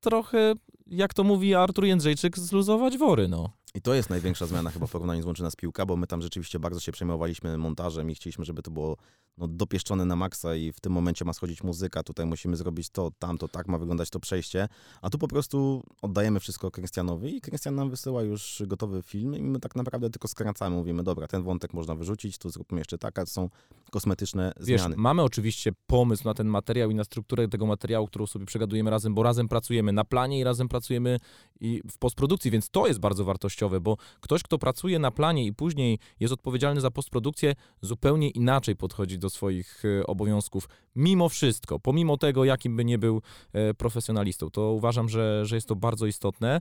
trochę, 0.00 0.52
jak 0.86 1.14
to 1.14 1.24
mówi 1.24 1.54
Artur 1.54 1.84
Jędrzejczyk, 1.84 2.38
zluzować 2.38 2.98
wory, 2.98 3.28
no. 3.28 3.50
I 3.76 3.80
to 3.82 3.94
jest 3.94 4.10
największa 4.10 4.46
zmiana 4.46 4.70
chyba 4.70 4.86
w 4.86 4.90
porównaniu 4.90 5.22
z 5.22 5.26
Łączy 5.26 5.42
Nas 5.42 5.56
Piłka, 5.56 5.86
bo 5.86 5.96
my 5.96 6.06
tam 6.06 6.22
rzeczywiście 6.22 6.58
bardzo 6.58 6.80
się 6.80 6.92
przejmowaliśmy 6.92 7.58
montażem 7.58 8.10
i 8.10 8.14
chcieliśmy, 8.14 8.44
żeby 8.44 8.62
to 8.62 8.70
było 8.70 8.96
no, 9.38 9.48
dopieszczone 9.48 10.04
na 10.04 10.16
maksa 10.16 10.54
i 10.54 10.72
w 10.72 10.80
tym 10.80 10.92
momencie 10.92 11.24
ma 11.24 11.32
schodzić 11.32 11.62
muzyka, 11.62 12.02
tutaj 12.02 12.26
musimy 12.26 12.56
zrobić 12.56 12.90
to, 12.90 13.10
tamto, 13.18 13.48
tak 13.48 13.68
ma 13.68 13.78
wyglądać 13.78 14.10
to 14.10 14.20
przejście, 14.20 14.68
a 15.02 15.10
tu 15.10 15.18
po 15.18 15.28
prostu 15.28 15.82
oddajemy 16.02 16.40
wszystko 16.40 16.70
Krystianowi 16.70 17.36
i 17.36 17.40
Krystian 17.40 17.74
nam 17.74 17.90
wysyła 17.90 18.22
już 18.22 18.62
gotowy 18.66 19.02
film 19.02 19.36
i 19.36 19.42
my 19.42 19.60
tak 19.60 19.76
naprawdę 19.76 20.10
tylko 20.10 20.28
skracamy, 20.28 20.76
mówimy, 20.76 21.02
dobra, 21.02 21.26
ten 21.26 21.42
wątek 21.42 21.72
można 21.72 21.94
wyrzucić, 21.94 22.38
tu 22.38 22.50
zróbmy 22.50 22.78
jeszcze 22.78 22.98
tak, 22.98 23.18
a 23.18 23.26
są 23.26 23.50
kosmetyczne 23.90 24.52
Wiesz, 24.60 24.80
zmiany. 24.80 24.96
mamy 24.98 25.22
oczywiście 25.22 25.72
pomysł 25.86 26.24
na 26.24 26.34
ten 26.34 26.46
materiał 26.46 26.90
i 26.90 26.94
na 26.94 27.04
strukturę 27.04 27.48
tego 27.48 27.66
materiału, 27.66 28.06
którą 28.06 28.26
sobie 28.26 28.46
przegadujemy 28.46 28.90
razem, 28.90 29.14
bo 29.14 29.22
razem 29.22 29.48
pracujemy 29.48 29.92
na 29.92 30.04
planie 30.04 30.38
i 30.38 30.44
razem 30.44 30.68
pracujemy 30.68 31.18
i 31.60 31.82
w 31.90 31.98
postprodukcji, 31.98 32.50
więc 32.50 32.70
to 32.70 32.86
jest 32.86 33.00
bardzo 33.00 33.24
wartościowe, 33.24 33.63
bo 33.80 33.96
ktoś, 34.20 34.42
kto 34.42 34.58
pracuje 34.58 34.98
na 34.98 35.10
planie 35.10 35.46
i 35.46 35.52
później 35.52 35.98
jest 36.20 36.34
odpowiedzialny 36.34 36.80
za 36.80 36.90
postprodukcję, 36.90 37.54
zupełnie 37.80 38.30
inaczej 38.30 38.76
podchodzi 38.76 39.18
do 39.18 39.30
swoich 39.30 39.82
e, 39.84 40.06
obowiązków, 40.06 40.68
mimo 40.96 41.28
wszystko, 41.28 41.80
pomimo 41.80 42.16
tego, 42.16 42.44
jakim 42.44 42.76
by 42.76 42.84
nie 42.84 42.98
był 42.98 43.22
e, 43.52 43.74
profesjonalistą. 43.74 44.50
To 44.50 44.72
uważam, 44.72 45.08
że, 45.08 45.46
że 45.46 45.54
jest 45.54 45.68
to 45.68 45.76
bardzo 45.76 46.06
istotne. 46.06 46.60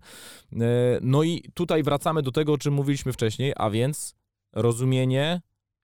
E, 0.54 0.60
no 1.02 1.24
i 1.24 1.44
tutaj 1.54 1.84
wracamy 1.84 2.22
do 2.22 2.32
tego, 2.32 2.54
o 2.54 2.58
czym 2.58 2.74
mówiliśmy 2.74 3.13
wcześniej, 3.13 3.54
a 3.56 3.70
więc 3.70 4.16
rozumienie 4.54 5.42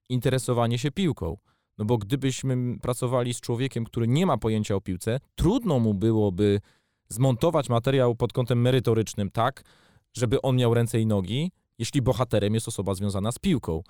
interesowanie 0.08 0.78
się 0.78 0.90
piłką. 0.90 1.36
No 1.78 1.84
bo 1.84 1.98
gdybyśmy 1.98 2.78
pracowali 2.78 3.34
z 3.34 3.40
człowiekiem, 3.40 3.84
który 3.84 4.08
nie 4.08 4.26
ma 4.26 4.38
pojęcia 4.38 4.74
o 4.74 4.80
piłce, 4.80 5.20
trudno 5.34 5.78
mu 5.78 5.94
byłoby 5.94 6.60
zmontować 7.08 7.68
materiał 7.68 8.14
pod 8.14 8.32
kątem 8.32 8.60
merytorycznym 8.60 9.30
tak, 9.30 9.64
żeby 10.12 10.42
on 10.42 10.56
miał 10.56 10.74
ręce 10.74 11.00
i 11.00 11.06
nogi, 11.06 11.52
jeśli 11.78 12.02
bohaterem 12.02 12.54
jest 12.54 12.68
osoba 12.68 12.94
związana 12.94 13.32
z 13.32 13.38
piłką. 13.38 13.82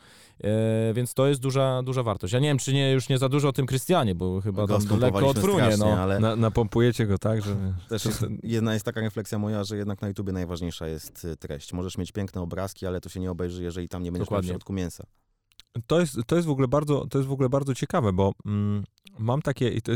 E, 0.45 0.95
więc 0.95 1.15
to 1.15 1.27
jest 1.27 1.41
duża, 1.41 1.83
duża 1.83 2.03
wartość. 2.03 2.33
Ja 2.33 2.41
nie 2.41 2.49
wiem, 2.49 2.59
czy 2.59 2.73
nie, 2.73 2.93
już 2.93 3.09
nie 3.09 3.19
za 3.19 3.29
dużo 3.29 3.49
o 3.49 3.53
tym 3.53 3.67
Krystianie, 3.67 4.15
bo 4.15 4.41
chyba 4.41 4.67
Go 4.67 4.79
tam 4.79 5.01
lekko 5.01 5.29
odfrunie. 5.29 5.77
No. 5.79 5.87
ale 5.87 6.21
Na, 6.21 6.37
napompujecie 6.37 7.07
go 7.07 7.19
tak, 7.19 7.43
że... 7.43 7.57
też 7.89 8.05
jest, 8.05 8.27
jedna 8.43 8.73
jest 8.73 8.85
taka 8.85 9.01
refleksja 9.01 9.39
moja, 9.39 9.65
że 9.65 9.77
jednak 9.77 10.03
na 10.03 10.09
YouTubie 10.09 10.33
najważniejsza 10.33 10.87
jest 10.87 11.25
y, 11.25 11.37
treść. 11.37 11.73
Możesz 11.73 11.99
mieć 11.99 12.13
piękne 12.13 12.41
obrazki, 12.41 12.87
ale 12.87 13.01
to 13.01 13.09
się 13.09 13.21
nie 13.21 13.31
obejrzy, 13.31 13.63
jeżeli 13.63 13.89
tam 13.89 14.03
nie 14.03 14.13
będziesz 14.13 14.21
miał 14.21 14.27
w 14.27 14.29
Dokładnie. 14.29 14.51
środku 14.51 14.73
mięsa. 14.73 15.05
To 15.87 16.01
jest, 16.01 16.19
to 16.27 16.37
jest 16.37 16.49
w 16.49 16.51
ogóle 16.51 16.69
bardzo, 16.69 17.07
to 17.07 17.19
jest 17.19 17.29
w 17.29 17.33
ogóle 17.33 17.49
bardzo 17.49 17.75
ciekawe, 17.75 18.13
bo 18.13 18.33
mm, 18.47 18.85
mam 19.19 19.43
takie, 19.43 19.81
to 19.81 19.93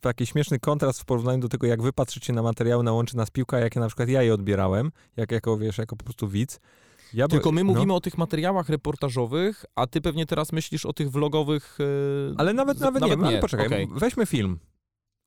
taki 0.00 0.26
śmieszny 0.26 0.58
kontrast 0.58 1.00
w 1.00 1.04
porównaniu 1.04 1.38
do 1.38 1.48
tego, 1.48 1.66
jak 1.66 1.82
wy 1.82 1.92
patrzycie 1.92 2.32
na 2.32 2.42
materiały 2.42 2.84
na 2.84 2.92
Łączy 2.92 3.16
Nas 3.16 3.30
Piłka, 3.30 3.58
jakie 3.58 3.80
na 3.80 3.86
przykład 3.86 4.08
ja 4.08 4.22
je 4.22 4.34
odbierałem, 4.34 4.92
jak 5.16 5.32
jako, 5.32 5.56
wiesz, 5.58 5.78
jako 5.78 5.96
po 5.96 6.04
prostu 6.04 6.28
widz. 6.28 6.60
Ja 7.14 7.26
by- 7.28 7.30
Tylko 7.30 7.52
my 7.52 7.64
no. 7.64 7.72
mówimy 7.72 7.94
o 7.94 8.00
tych 8.00 8.18
materiałach 8.18 8.68
reportażowych, 8.68 9.64
a 9.74 9.86
ty 9.86 10.00
pewnie 10.00 10.26
teraz 10.26 10.52
myślisz 10.52 10.86
o 10.86 10.92
tych 10.92 11.10
vlogowych. 11.10 11.78
e, 11.80 12.34
Ale 12.36 12.52
nawet, 12.52 12.78
z- 12.78 12.80
nawet, 12.80 13.02
nie, 13.06 13.12
ale 13.26 13.38
poczekaj, 13.38 13.66
okej. 13.66 13.88
weźmy 13.94 14.26
film, 14.26 14.58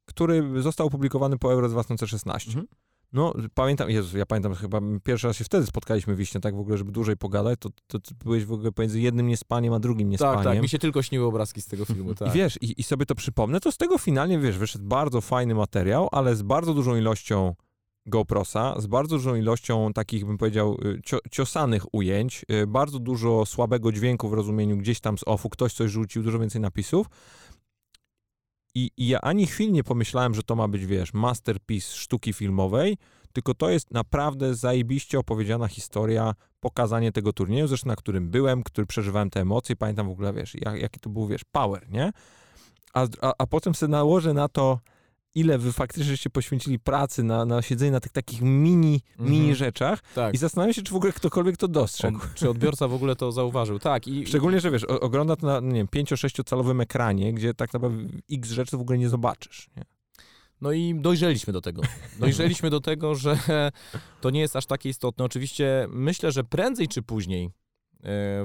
który 0.06 0.62
został 0.62 0.88
opublikowany 0.88 1.38
po 1.38 1.54
Euro 1.54 1.70
2016. 1.70 2.50
Mhm. 2.50 2.68
No, 3.14 3.34
pamiętam, 3.54 3.90
Jezu, 3.90 4.18
ja 4.18 4.26
pamiętam, 4.26 4.54
chyba 4.54 4.82
pierwszy 5.04 5.28
raz 5.28 5.38
się 5.38 5.44
wtedy 5.44 5.66
spotkaliśmy 5.66 6.16
w 6.16 6.18
Wiśnie, 6.18 6.42
tak 6.42 6.56
w 6.56 6.60
ogóle, 6.60 6.78
żeby 6.78 6.92
dłużej 6.92 7.18
pogadać, 7.18 7.60
to, 7.60 7.70
to, 7.88 8.00
ty 8.00 8.16
byłeś 8.24 8.46
w 8.46 8.52
ogóle 8.52 8.72
pomiędzy 8.72 9.00
jednym 9.00 9.28
niespaniem, 9.28 9.74
a 9.74 9.80
drugim 9.80 10.08
Tak, 10.08 10.12
niespaniem. 10.12 10.44
tak, 10.44 10.62
mi 10.62 10.70
się 10.70 10.80
tylko 10.80 11.02
śniły 11.02 11.26
obrazki 11.26 11.62
z 11.62 11.66
tego 11.68 11.86
filmu, 11.86 12.12
I 12.14 12.16
tak. 12.16 12.32
wiesz, 12.32 12.58
i, 12.62 12.82
i 12.82 12.84
sobie 12.84 13.06
to 13.06 13.16
przypomnę, 13.16 13.60
to 13.60 13.72
z 13.72 13.78
tego 13.78 13.98
finalnie, 13.98 14.40
wiesz, 14.40 14.58
wyszedł 14.58 14.86
bardzo 14.86 15.22
fajny 15.22 15.56
materiał, 15.56 16.10
ale 16.12 16.36
z 16.36 16.42
bardzo 16.42 16.74
dużą 16.74 16.96
ilością 16.96 17.56
GoProsa, 18.06 18.82
z 18.82 18.88
bardzo 18.88 19.16
dużą 19.16 19.36
ilością 19.36 19.94
takich, 19.94 20.26
bym 20.26 20.38
powiedział, 20.38 20.78
y, 20.86 21.02
cio, 21.06 21.18
ciosanych 21.32 21.94
ujęć, 21.94 22.46
y, 22.52 22.68
bardzo 22.68 23.00
dużo 23.00 23.46
słabego 23.46 23.92
dźwięku 23.92 24.30
w 24.30 24.34
rozumieniu 24.34 24.78
gdzieś 24.78 25.00
tam 25.00 25.18
z 25.18 25.24
offu, 25.26 25.50
ktoś 25.50 25.74
coś 25.74 25.92
rzucił, 25.92 26.24
dużo 26.24 26.40
więcej 26.40 26.62
napisów. 26.62 27.08
I, 28.78 28.92
I 28.98 29.08
ja 29.08 29.22
ani 29.22 29.48
chwil 29.48 29.72
nie 29.72 29.84
pomyślałem, 29.84 30.36
że 30.36 30.44
to 30.44 30.56
ma 30.56 30.68
być, 30.68 30.86
wiesz, 30.86 31.14
masterpiece 31.14 31.96
sztuki 31.96 32.34
filmowej, 32.34 32.98
tylko 33.34 33.54
to 33.54 33.70
jest 33.70 33.92
naprawdę 33.92 34.56
zajebiście 34.56 35.20
opowiedziana 35.20 35.68
historia, 35.68 36.34
pokazanie 36.60 37.12
tego 37.12 37.34
turnieju, 37.34 37.68
zresztą 37.68 37.88
na 37.88 37.96
którym 37.96 38.30
byłem, 38.30 38.64
który 38.64 38.88
przeżywałem 38.88 39.30
te 39.30 39.42
emocje, 39.42 39.76
pamiętam 39.76 40.08
w 40.08 40.12
ogóle, 40.12 40.34
wiesz, 40.34 40.56
jak, 40.62 40.82
jaki 40.82 41.00
to 41.00 41.10
był, 41.10 41.28
wiesz, 41.28 41.42
power, 41.52 41.90
nie? 41.90 42.12
A, 42.94 43.08
a, 43.22 43.34
a 43.38 43.48
potem 43.48 43.76
sobie 43.76 43.92
nałożę 43.92 44.34
na 44.34 44.48
to, 44.48 44.80
ile 45.40 45.58
wy 45.58 45.74
faktycznie 45.74 46.04
żeście 46.10 46.30
poświęcili 46.30 46.80
pracy 46.80 47.24
na, 47.24 47.46
na 47.46 47.62
siedzenie 47.62 47.92
na 47.92 48.00
tych 48.00 48.12
takich 48.12 48.42
mini, 48.42 49.02
Mhm. 49.20 49.32
mini 49.32 49.56
rzeczach 49.56 50.04
tak. 50.16 50.34
i 50.34 50.38
zastanawiam 50.38 50.74
się, 50.74 50.82
czy 50.82 50.92
w 50.94 50.96
ogóle 50.96 51.14
ktokolwiek 51.14 51.58
to 51.58 51.68
dostrzegł. 51.68 52.20
On, 52.22 52.28
czy 52.36 52.50
odbiorca 52.50 52.88
w 52.88 52.94
ogóle 52.94 53.16
to 53.16 53.32
zauważył? 53.32 53.80
Tak. 53.80 54.08
I, 54.08 54.28
Szczególnie, 54.28 54.60
że 54.60 54.72
wiesz, 54.72 54.84
o- 54.84 55.00
ogląda 55.00 55.36
to 55.36 55.48
na, 55.48 55.60
nie 55.60 55.74
wiem, 55.74 55.88
5-6 55.88 56.44
calowym 56.44 56.82
ekranie, 56.82 57.34
gdzie 57.34 57.54
tak 57.54 57.74
naprawdę 57.74 58.04
x 58.32 58.50
rzeczy 58.50 58.78
w 58.78 58.82
ogóle 58.82 58.98
nie 58.98 59.10
zobaczysz, 59.10 59.70
nie? 59.78 59.84
No 60.62 60.72
i 60.72 60.96
dojrzeliśmy 61.02 61.54
do 61.54 61.62
tego. 61.62 61.82
Dojrzeliśmy 62.20 62.70
do 62.70 62.80
tego, 62.80 63.16
że 63.16 63.40
to 64.22 64.30
nie 64.30 64.40
jest 64.40 64.56
aż 64.56 64.66
takie 64.66 64.90
istotne. 64.90 65.26
Oczywiście 65.26 65.88
myślę, 65.90 66.32
że 66.32 66.44
prędzej 66.44 66.88
czy 66.88 67.02
później 67.02 67.50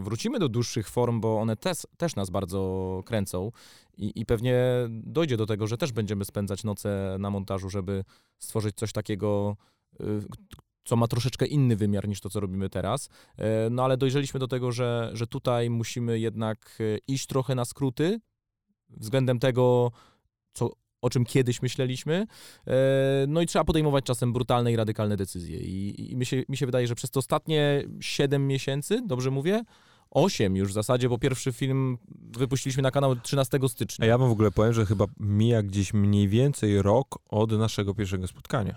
wrócimy 0.01 0.38
do 0.38 0.48
dłuższych 0.48 0.88
form, 0.88 1.20
bo 1.20 1.40
one 1.40 1.57
też, 1.57 1.79
też 1.96 2.16
nas 2.16 2.31
bardzo 2.31 3.03
kręcą 3.07 3.51
i, 3.96 4.20
i 4.20 4.27
pewnie 4.27 4.62
dojdzie 4.90 5.37
do 5.37 5.46
tego, 5.46 5.66
że 5.66 5.77
też 5.77 5.92
będziemy 5.92 6.25
spędzać 6.25 6.64
noce 6.64 7.16
na 7.18 7.31
montażu, 7.31 7.70
żeby 7.70 8.05
stworzyć 8.38 8.77
coś 8.77 8.92
takiego, 8.92 9.57
e, 10.01 10.05
co 10.85 10.96
ma 10.96 11.09
troszeczkę 11.09 11.46
inny 11.46 11.77
wymiar 11.77 12.09
niż 12.09 12.20
to, 12.20 12.31
co 12.31 12.40
robimy 12.40 12.70
teraz. 12.70 13.09
E, 13.38 13.70
No 13.70 13.85
ale 13.85 13.96
dojrzeliśmy 13.96 14.40
do 14.40 14.48
tego, 14.48 14.72
że, 14.72 15.11
że 15.12 15.27
tutaj 15.27 15.70
musimy 15.70 16.18
jednak 16.18 16.79
e, 16.81 16.98
iść 17.09 17.27
trochę 17.27 17.55
na 17.55 17.64
skróty 17.64 18.20
względem 18.90 19.38
tego, 19.38 19.90
co, 20.53 20.70
o 21.02 21.10
czym 21.10 21.24
kiedyś 21.24 21.62
myśleliśmy. 21.62 22.26
E, 22.66 22.72
No 23.28 23.40
i 23.42 23.46
trzeba 23.46 23.64
podejmować 23.64 24.04
czasem 24.04 24.32
brutalne 24.32 24.72
i 24.72 24.76
radykalne 24.76 25.16
decyzje. 25.16 25.58
I, 25.60 26.12
i 26.12 26.16
mi, 26.16 26.26
się, 26.26 26.42
mi 26.48 26.56
się 26.56 26.66
wydaje, 26.66 26.86
że 26.86 26.94
przez 26.94 27.10
te 27.10 27.18
ostatnie 27.18 27.84
7 28.00 28.46
miesięcy, 28.46 29.02
dobrze 29.06 29.30
mówię, 29.30 29.62
8 30.10 30.56
już 30.56 30.68
w 30.70 30.72
zasadzie, 30.72 31.08
bo 31.08 31.18
pierwszy 31.18 31.52
film 31.52 31.98
wypuściliśmy 32.38 32.82
na 32.82 32.90
kanał 32.90 33.16
13 33.16 33.58
A 33.64 33.68
stycznia. 33.68 34.06
ja 34.06 34.18
wam 34.18 34.28
w 34.28 34.32
ogóle 34.32 34.50
powiem, 34.50 34.72
że 34.72 34.86
chyba 34.86 35.04
mija 35.20 35.62
gdzieś 35.62 35.94
mniej 35.94 36.28
więcej 36.28 36.82
rok 36.82 37.18
od 37.28 37.52
naszego 37.52 37.94
pierwszego 37.94 38.26
spotkania. 38.28 38.76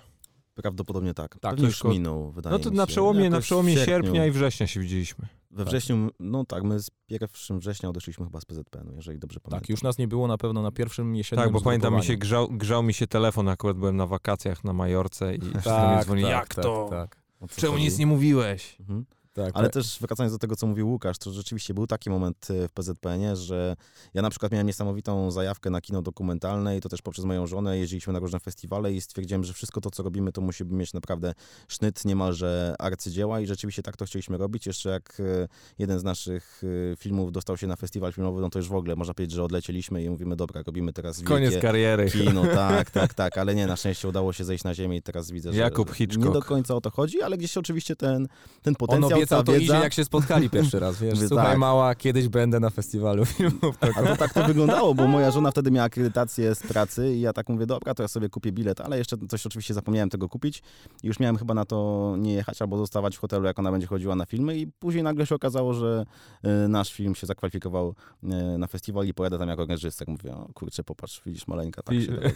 Prawdopodobnie 0.53 1.13
tak. 1.13 1.39
Tak, 1.39 1.51
Pewnie 1.51 1.65
już 1.65 1.83
minął, 1.83 2.31
wydaje 2.31 2.53
No 2.57 2.59
to 2.59 2.71
mi 2.71 2.77
na 2.77 2.83
się. 2.83 2.88
przełomie, 2.88 3.19
na 3.19 3.25
Jakoś 3.25 3.43
w 3.43 3.47
przełomie 3.47 3.73
sierpniu. 3.73 3.85
sierpnia 3.93 4.25
i 4.25 4.31
września 4.31 4.67
się 4.67 4.79
widzieliśmy. 4.79 5.27
We 5.56 5.65
wrześniu, 5.65 6.10
no 6.20 6.46
tak, 6.46 6.63
my 6.63 6.80
z 6.80 6.91
1 7.10 7.60
września 7.60 7.89
odeszliśmy 7.89 8.26
chyba 8.26 8.39
z 8.39 8.46
PZPN-u, 8.46 8.96
jeżeli 8.96 9.20
dobrze 9.20 9.39
pamiętam. 9.39 9.60
Tak, 9.60 9.70
już 9.70 9.84
nas 9.84 9.98
nie 9.98 10.08
było 10.08 10.28
na 10.28 10.38
pewno 10.38 10.62
na 10.62 10.72
pierwszym 10.72 11.15
jesiennym 11.15 11.46
Tak, 11.46 11.54
bo 11.54 11.62
pamiętam, 11.62 11.96
mi 11.96 12.04
się 12.04 12.18
grzał, 12.18 12.48
grzał 12.48 12.84
mi 12.84 12.94
się 12.94 13.08
telefon, 13.08 13.50
akurat 13.50 13.78
byłem 13.78 13.98
na 13.98 14.08
wakacjach 14.08 14.63
na 14.63 14.74
Majorce 14.74 15.36
i 15.36 15.39
wszyscy 15.41 15.70
do 15.70 15.88
mnie 15.88 15.96
Tak, 15.96 16.04
dzwonili, 16.04 16.28
tak, 16.28 16.36
jak 16.36 16.56
tak, 16.56 16.65
to? 16.65 16.88
Tak, 16.89 17.18
O 17.39 17.48
co 17.48 17.62
Czemu 17.62 17.78
nic 17.78 17.98
nie 17.98 18.06
mówiłeś? 18.06 18.78
Mhm. 18.80 19.06
Tak, 19.36 19.52
Ale 19.54 19.63
tak. 19.63 19.74
też 19.74 19.98
wracając 20.02 20.34
do 20.34 20.39
tego, 20.39 20.56
co 20.56 20.67
mówił 20.67 20.89
Łukasz, 20.89 21.17
to 21.17 21.32
rzeczywiście 21.32 21.74
był 21.74 21.88
taki 21.88 22.10
moment 22.10 22.48
e, 22.50 22.67
w 22.67 22.71
PZPN-ie, 22.71 23.36
że 23.36 23.76
ja 24.13 24.21
na 24.21 24.30
przykład 24.30 24.52
miałem 24.52 24.67
niesamowitą 24.67 25.32
zajawkę 25.32 25.69
na 25.69 25.82
kino 25.82 26.02
dokumentalne 26.02 26.78
i 26.78 26.82
to 26.82 26.89
też 26.89 27.02
poprzez 27.02 27.26
moją 27.26 27.48
żonę 27.48 27.78
jeździliśmy 27.78 28.13
na 28.13 28.19
różne 28.19 28.39
festiwale 28.39 28.93
i 28.93 29.02
stwierdziłem, 29.02 29.43
że 29.43 29.54
wszystko 29.54 29.82
to, 29.82 29.91
co 29.91 30.04
robimy, 30.04 30.32
to 30.32 30.41
musi 30.41 30.65
mieć 30.65 30.93
naprawdę 30.93 31.34
sznyt 31.67 32.06
niemalże 32.06 32.76
arcydzieła 32.80 33.39
i 33.39 33.48
rzeczywiście 33.48 33.84
tak 33.84 33.98
to 33.98 34.06
chcieliśmy 34.06 34.38
robić. 34.38 34.67
Jeszcze 34.67 34.89
jak 34.89 35.17
e, 35.19 35.48
jeden 35.80 36.00
z 36.00 36.04
naszych 36.04 36.62
e, 36.93 36.95
filmów 36.95 37.32
dostał 37.32 37.58
się 37.58 37.67
na 37.67 37.76
festiwal 37.76 38.13
filmowy, 38.13 38.41
no 38.41 38.50
to 38.50 38.60
już 38.60 38.67
w 38.67 38.76
ogóle 38.76 38.95
można 38.95 39.13
powiedzieć, 39.13 39.36
że 39.36 39.43
odlecieliśmy 39.43 40.04
i 40.04 40.10
mówimy, 40.10 40.36
dobra, 40.36 40.63
robimy 40.65 40.93
teraz 40.93 41.21
Koniec 41.24 41.52
wielkie 41.52 41.67
kariery. 41.67 42.12
kino, 42.12 42.43
tak, 42.54 42.91
tak, 42.91 43.13
tak, 43.13 43.38
ale 43.38 43.56
nie, 43.56 43.67
na 43.67 43.76
szczęście 43.76 44.08
udało 44.08 44.34
się 44.34 44.43
zejść 44.43 44.63
na 44.63 44.74
ziemię 44.74 44.98
i 44.98 45.02
teraz 45.02 45.32
widzę, 45.32 45.54
że 45.54 45.60
Jakub 45.60 45.91
Hitchcock. 45.91 46.26
nie 46.26 46.34
do 46.34 46.41
końca 46.41 46.76
o 46.76 46.82
to 46.82 46.89
chodzi, 46.89 47.21
ale 47.21 47.38
gdzieś 47.38 47.58
oczywiście 47.58 47.95
ten, 47.95 48.28
ten 48.62 48.76
potencjał, 48.76 49.24
obiecał 49.25 49.39
ta 49.39 49.45
to 49.45 49.51
wiedza... 49.51 49.73
idzie, 49.73 49.83
jak 49.83 49.93
się 49.93 50.05
spotkali 50.05 50.49
pierwszy 50.49 50.79
raz, 50.79 50.99
wiesz, 50.99 51.13
Mówię, 51.15 51.27
słuchaj 51.27 51.45
tak. 51.45 51.57
mała, 51.57 51.95
kiedyś 51.95 52.27
będę 52.27 52.59
na 52.59 52.69
festiwalu 52.69 53.25
filmów. 53.35 53.77
A 53.81 54.03
to 54.03 54.15
tak 54.17 54.33
to 54.33 54.43
wyglądało, 54.43 54.95
bo 54.95 55.07
moja 55.07 55.31
żona 55.31 55.51
wtedy 55.51 55.71
miała 55.71 55.85
akredytację 55.85 56.55
z 56.55 56.59
pracy 56.59 57.15
i 57.15 57.21
ja 57.21 57.33
tak 57.33 57.49
mówię, 57.49 57.65
dobra, 57.65 57.93
to 57.93 58.03
ja 58.03 58.07
sobie 58.07 58.29
kupię 58.29 58.51
bilet, 58.51 58.81
ale 58.81 58.97
jeszcze 58.97 59.17
coś 59.29 59.45
oczywiście 59.45 59.73
zapomniałem 59.73 60.09
tego 60.09 60.29
kupić 60.29 60.63
i 61.03 61.07
już 61.07 61.19
miałem 61.19 61.38
chyba 61.38 61.53
na 61.53 61.65
to 61.65 62.15
nie 62.17 62.33
jechać 62.33 62.61
albo 62.61 62.77
zostawać 62.77 63.17
w 63.17 63.19
hotelu, 63.19 63.45
jak 63.45 63.59
ona 63.59 63.71
będzie 63.71 63.88
chodziła 63.88 64.15
na 64.15 64.25
filmy 64.25 64.57
i 64.57 64.67
później 64.67 65.03
nagle 65.03 65.25
się 65.25 65.35
okazało, 65.35 65.73
że 65.73 66.05
y, 66.45 66.67
nasz 66.67 66.93
film 66.93 67.15
się 67.15 67.27
zakwalifikował 67.27 67.95
y, 68.23 68.57
na 68.57 68.67
festiwal 68.67 69.07
i 69.07 69.13
pojadę 69.13 69.39
tam 69.39 69.49
jako 69.49 69.65
reżyser. 69.65 70.07
Mówię, 70.07 70.35
o 70.35 70.49
kurczę, 70.53 70.83
popatrz, 70.83 71.21
widzisz, 71.25 71.47
maleńka, 71.47 71.83
tak 71.83 71.95
się 72.01 72.15
robi. 72.15 72.27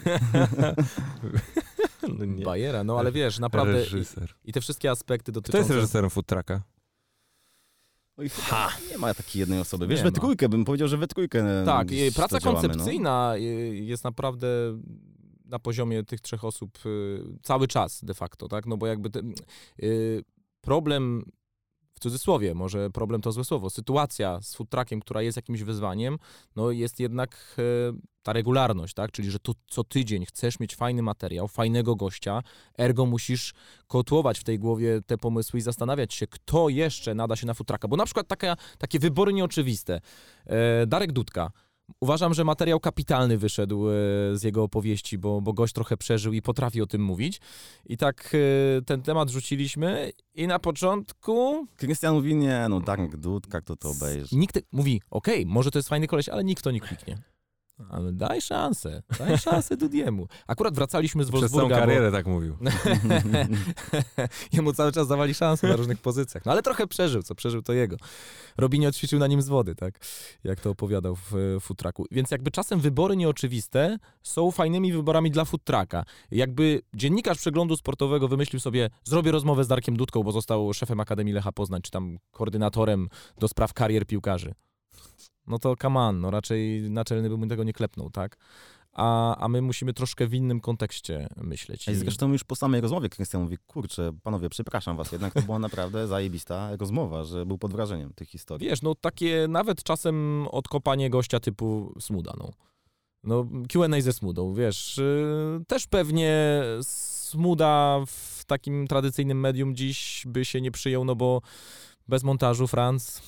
no 2.20 2.26
nie. 2.26 2.46
Bajera, 2.46 2.84
no 2.84 3.00
ale 3.00 3.12
wiesz, 3.12 3.40
naprawdę 3.40 3.74
Reżyser. 3.74 4.34
i, 4.46 4.50
i 4.50 4.54
te 4.54 4.62
wszystkie 4.62 4.92
aspekty 4.92 5.32
Kto 5.32 5.40
jest 5.40 5.48
dotyczące... 5.48 5.76
reżyserem 5.76 6.10
food 6.10 6.26
trucka? 8.20 8.46
Oj, 8.46 8.50
ha. 8.50 8.70
Nie 8.92 8.98
ma 8.98 9.14
takiej 9.14 9.40
jednej 9.40 9.60
osoby. 9.60 9.88
Wiesz, 9.88 10.00
Nie 10.00 10.04
we 10.04 10.12
ma. 10.12 10.18
trójkę 10.18 10.50
bym 10.50 10.66
powiedział, 10.66 10.88
że 10.88 10.98
we 10.98 11.08
trójkę 11.08 11.64
Tak, 11.66 11.88
gdzieś 11.88 12.12
i 12.12 12.16
praca 12.16 12.40
działamy, 12.40 12.62
no. 12.62 12.70
koncepcyjna 12.70 13.34
y, 13.38 13.42
jest 13.76 14.04
naprawdę 14.04 14.48
na 15.46 15.60
poziomie 15.60 16.04
tych 16.04 16.22
trzech 16.22 16.46
osób 16.46 16.80
y, 16.86 17.20
cały 17.44 17.68
czas 17.68 18.04
de 18.06 18.14
facto, 18.14 18.48
tak? 18.48 18.66
No 18.66 18.78
bo 18.78 18.88
jakby 18.88 19.10
problem 20.62 21.24
w 22.00 22.02
cudzysłowie, 22.02 22.56
może 22.56 22.90
problem 22.90 23.22
to 23.22 23.32
złe 23.32 23.44
słowo, 23.44 23.70
sytuacja 23.70 24.40
z 24.42 24.56
food 24.56 24.70
truckiem, 24.70 25.00
która 25.00 25.22
jest 25.22 25.36
jakimś 25.36 25.64
wyzwaniem, 25.64 26.18
no 26.56 26.72
jest 26.72 27.00
jednak 27.00 27.56
y, 27.60 27.94
ta 28.24 28.34
regularność, 28.34 28.94
tak? 28.94 29.12
Czyli, 29.12 29.32
że 29.32 29.40
to 29.40 29.54
co 29.68 29.84
tydzień 29.84 30.26
chcesz 30.26 30.60
mieć 30.60 30.76
fajny 30.76 31.02
materiał, 31.02 31.48
fajnego 31.48 31.96
gościa, 31.96 32.44
ergo 32.78 33.06
musisz 33.06 33.54
kotłować 33.88 34.40
w 34.40 34.44
tej 34.44 34.60
głowie 34.60 35.02
te 35.06 35.18
pomysły 35.18 35.60
i 35.60 35.62
zastanawiać 35.62 36.14
się, 36.14 36.28
kto 36.28 36.70
jeszcze 36.70 37.16
nada 37.16 37.36
się 37.36 37.48
na 37.48 37.54
food 37.54 37.68
trucka. 37.68 37.88
Bo 37.88 37.96
na 37.96 38.06
przykład 38.06 38.28
taka, 38.28 38.56
takie 38.78 39.00
wybory 39.00 39.34
nieoczywiste. 39.34 40.02
E, 40.46 40.88
Darek 40.88 41.12
Dudka. 41.12 41.52
Uważam, 42.02 42.34
że 42.34 42.44
materiał 42.44 42.80
kapitalny 42.80 43.38
wyszedł 43.38 43.90
e, 43.90 43.92
z 44.34 44.44
jego 44.44 44.64
opowieści, 44.64 45.18
bo, 45.18 45.42
bo 45.42 45.54
gość 45.54 45.74
trochę 45.74 45.98
przeżył 45.98 46.34
i 46.34 46.42
potrafi 46.42 46.82
o 46.82 46.86
tym 46.86 47.04
mówić. 47.04 47.42
I 47.86 47.98
tak 47.98 48.32
e, 48.78 48.82
ten 48.82 49.02
temat 49.02 49.30
rzuciliśmy 49.30 50.12
i 50.36 50.48
na 50.48 50.60
początku 50.60 51.68
Krystian 51.78 52.16
mówi, 52.16 52.36
nie, 52.36 52.66
no 52.70 52.80
Darek 52.80 53.18
Dudka, 53.18 53.62
kto 53.62 53.76
to 53.76 53.90
obejrzy. 53.90 54.36
nikt 54.36 54.60
mówi, 54.72 55.02
okej, 55.12 55.46
może 55.46 55.72
to 55.72 55.80
jest 55.80 55.90
fajny 55.90 56.08
koleś, 56.08 56.30
ale 56.30 56.44
nikt 56.44 56.64
to 56.64 56.72
nie 56.72 56.80
kliknie. 56.82 57.18
Ale 57.90 58.14
daj 58.14 58.42
szansę, 58.42 59.02
daj 59.20 59.38
szansę 59.48 59.78
Dudiemu. 59.78 60.28
Akurat 60.48 60.76
wracaliśmy 60.76 61.24
z 61.24 61.28
Przez 61.28 61.40
całą 61.40 61.52
Wolfsburga, 61.52 61.76
bo 61.76 61.82
karierę 61.82 62.12
tak 62.12 62.28
mówił. 62.28 62.58
jemu 64.54 64.74
cały 64.74 64.92
czas 64.92 65.08
dawali 65.08 65.34
szansę 65.34 65.68
na 65.68 65.76
różnych 65.76 66.02
pozycjach. 66.02 66.46
No 66.46 66.52
ale 66.52 66.62
trochę 66.62 66.88
przeżył, 66.88 67.24
co 67.24 67.36
przeżył 67.36 67.62
to 67.62 67.74
jego. 67.74 67.98
Robinio 68.58 68.92
ćwiczył 68.92 69.20
na 69.20 69.28
nim 69.28 69.42
z 69.42 69.48
wody, 69.48 69.76
tak? 69.76 70.00
Jak 70.44 70.60
to 70.60 70.70
opowiadał 70.70 71.16
w 71.16 71.36
e, 71.36 71.60
futraku. 71.60 72.06
Więc 72.12 72.32
jakby 72.32 72.52
czasem 72.52 72.80
wybory 72.80 73.16
nieoczywiste 73.16 73.98
są 74.24 74.52
fajnymi 74.52 74.94
wyborami 74.94 75.32
dla 75.32 75.46
futraka. 75.46 76.06
Jakby 76.32 76.82
dziennikarz 76.94 77.38
przeglądu 77.38 77.78
sportowego 77.78 78.28
wymyślił 78.28 78.60
sobie, 78.60 78.90
zrobię 79.04 79.32
rozmowę 79.32 79.64
z 79.64 79.68
Darkiem 79.68 79.98
Dudką, 79.98 80.24
bo 80.24 80.32
został 80.32 80.74
szefem 80.74 81.00
Akademii 81.00 81.34
Lecha 81.34 81.52
Poznań, 81.52 81.82
czy 81.82 81.92
tam 81.92 82.18
koordynatorem 82.32 83.10
do 83.40 83.48
spraw 83.48 83.74
karier 83.74 84.06
piłkarzy. 84.06 84.54
No 85.50 85.60
to 85.60 85.76
come 85.82 86.00
on, 86.00 86.20
no 86.22 86.32
raczej 86.32 86.82
naczelny 86.92 87.30
bym 87.30 87.50
tego 87.50 87.64
nie 87.64 87.74
klepnął, 87.74 88.10
tak? 88.10 88.38
A, 88.94 89.36
a 89.36 89.48
my 89.48 89.62
musimy 89.62 89.94
troszkę 89.94 90.28
w 90.28 90.34
innym 90.34 90.60
kontekście 90.60 91.28
myśleć. 91.38 91.88
I 91.88 91.92
I- 91.92 91.96
zresztą 91.96 92.32
już 92.32 92.44
po 92.44 92.56
samej 92.56 92.82
rozmowie 92.82 93.10
Krystian 93.10 93.42
mówi, 93.42 93.58
kurczę, 93.68 94.12
panowie, 94.24 94.50
przepraszam 94.50 94.98
was, 94.98 95.12
jednak 95.12 95.34
to 95.34 95.42
była 95.42 95.60
naprawdę 95.70 96.08
zajebista 96.08 96.76
rozmowa, 96.76 97.24
że 97.24 97.46
był 97.46 97.58
pod 97.58 97.72
wrażeniem 97.72 98.14
tych 98.14 98.30
historii. 98.30 98.70
Wiesz, 98.70 98.82
no 98.82 98.96
takie 98.96 99.46
nawet 99.50 99.84
czasem 99.84 100.48
odkopanie 100.52 101.10
gościa 101.10 101.40
typu 101.40 101.94
Smuda, 102.00 102.34
no. 102.38 102.52
No 103.24 103.46
Q&A 103.72 104.02
ze 104.02 104.14
Smudą, 104.14 104.54
wiesz, 104.54 104.98
yy, 104.98 105.66
też 105.68 105.88
pewnie 105.88 106.62
Smuda 106.82 108.00
w 108.08 108.46
takim 108.46 108.88
tradycyjnym 108.88 109.40
medium 109.40 109.76
dziś 109.76 110.24
by 110.28 110.46
się 110.46 110.62
nie 110.62 110.72
przyjął, 110.72 111.06
no 111.06 111.16
bo 111.16 111.42
bez 112.08 112.24
montażu 112.24 112.68
Franz, 112.68 113.22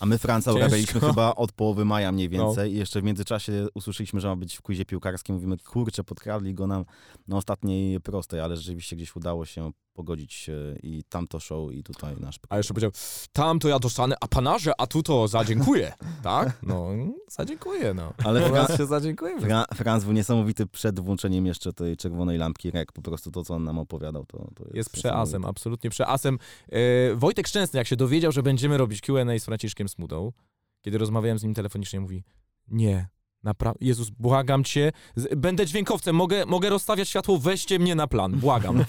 A 0.00 0.06
my 0.06 0.18
Franca 0.18 0.50
obrabialiśmy 0.52 1.00
chyba 1.00 1.34
od 1.34 1.52
połowy 1.52 1.84
maja 1.84 2.12
mniej 2.12 2.30
No. 2.30 2.46
więcej 2.46 2.72
i 2.72 2.76
jeszcze 2.76 3.00
w 3.00 3.04
międzyczasie 3.04 3.66
usłyszeliśmy, 3.74 4.20
że 4.20 4.28
ma 4.28 4.36
być 4.36 4.56
w 4.56 4.62
quizie 4.62 4.84
piłkarskim. 4.84 5.34
Mówimy, 5.34 5.56
kurczę, 5.58 6.04
podkradli 6.04 6.54
go 6.54 6.66
nam 6.66 6.84
na 7.28 7.36
ostatniej 7.36 8.00
prostej, 8.00 8.40
ale 8.40 8.56
rzeczywiście 8.56 8.96
gdzieś 8.96 9.16
udało 9.16 9.44
się 9.46 9.70
pogodzić 9.94 10.50
i 10.82 11.02
tamto 11.08 11.40
show 11.40 11.72
i 11.72 11.82
tutaj 11.82 12.16
nasz. 12.20 12.38
a 12.48 12.56
jeszcze 12.56 12.74
powiedział, 12.74 12.90
tam 13.32 13.58
to 13.58 13.68
ja 13.68 13.78
dostanę 13.78 14.14
apanarze, 14.20 14.72
a 14.78 14.86
tu 14.86 15.02
to 15.02 15.28
zadziękuję, 15.28 15.92
tak? 16.22 16.58
No, 16.62 16.88
zadziękuję, 17.30 17.94
no. 17.94 18.12
Ale 18.24 18.48
Franz, 18.48 18.76
się 18.76 18.86
zadziękujemy. 18.86 19.40
Fra, 19.40 19.64
Franz 19.74 20.04
był 20.04 20.12
niesamowity 20.12 20.66
przed 20.66 21.00
włączeniem 21.00 21.46
jeszcze 21.46 21.72
tej 21.72 21.96
czerwonej 21.96 22.38
lampki 22.38 22.70
rek. 22.70 22.92
Po 22.92 23.02
prostu 23.02 23.30
to, 23.30 23.44
co 23.44 23.54
on 23.54 23.64
nam 23.64 23.78
opowiadał, 23.78 24.26
to, 24.26 24.38
to 24.38 24.64
jest 24.64 24.74
Jest 24.76 24.90
przeasem, 24.90 25.44
absolutnie 25.44 25.90
przeasem. 25.90 26.38
E, 26.68 27.14
Wojtek 27.14 27.48
Szczęsny, 27.48 27.78
jak 27.78 27.86
się 27.86 27.96
dowiedział, 27.96 28.32
że 28.32 28.42
będziemy 28.42 28.78
robić 28.78 29.00
Q&A 29.00 29.38
z 29.38 29.44
Franciszkiem 29.44 29.87
Smudą, 29.88 30.32
kiedy 30.80 30.98
rozmawiałem 30.98 31.38
z 31.38 31.42
nim 31.42 31.54
telefonicznie, 31.54 32.00
mówi, 32.00 32.24
nie, 32.68 33.08
naprawdę, 33.42 33.86
Jezus, 33.86 34.10
błagam 34.10 34.64
cię, 34.64 34.92
będę 35.36 35.66
dźwiękowcem, 35.66 36.16
mogę, 36.16 36.46
mogę 36.46 36.70
rozstawiać 36.70 37.08
światło, 37.08 37.38
weźcie 37.38 37.78
mnie 37.78 37.94
na 37.94 38.06
plan, 38.06 38.32
błagam. 38.32 38.84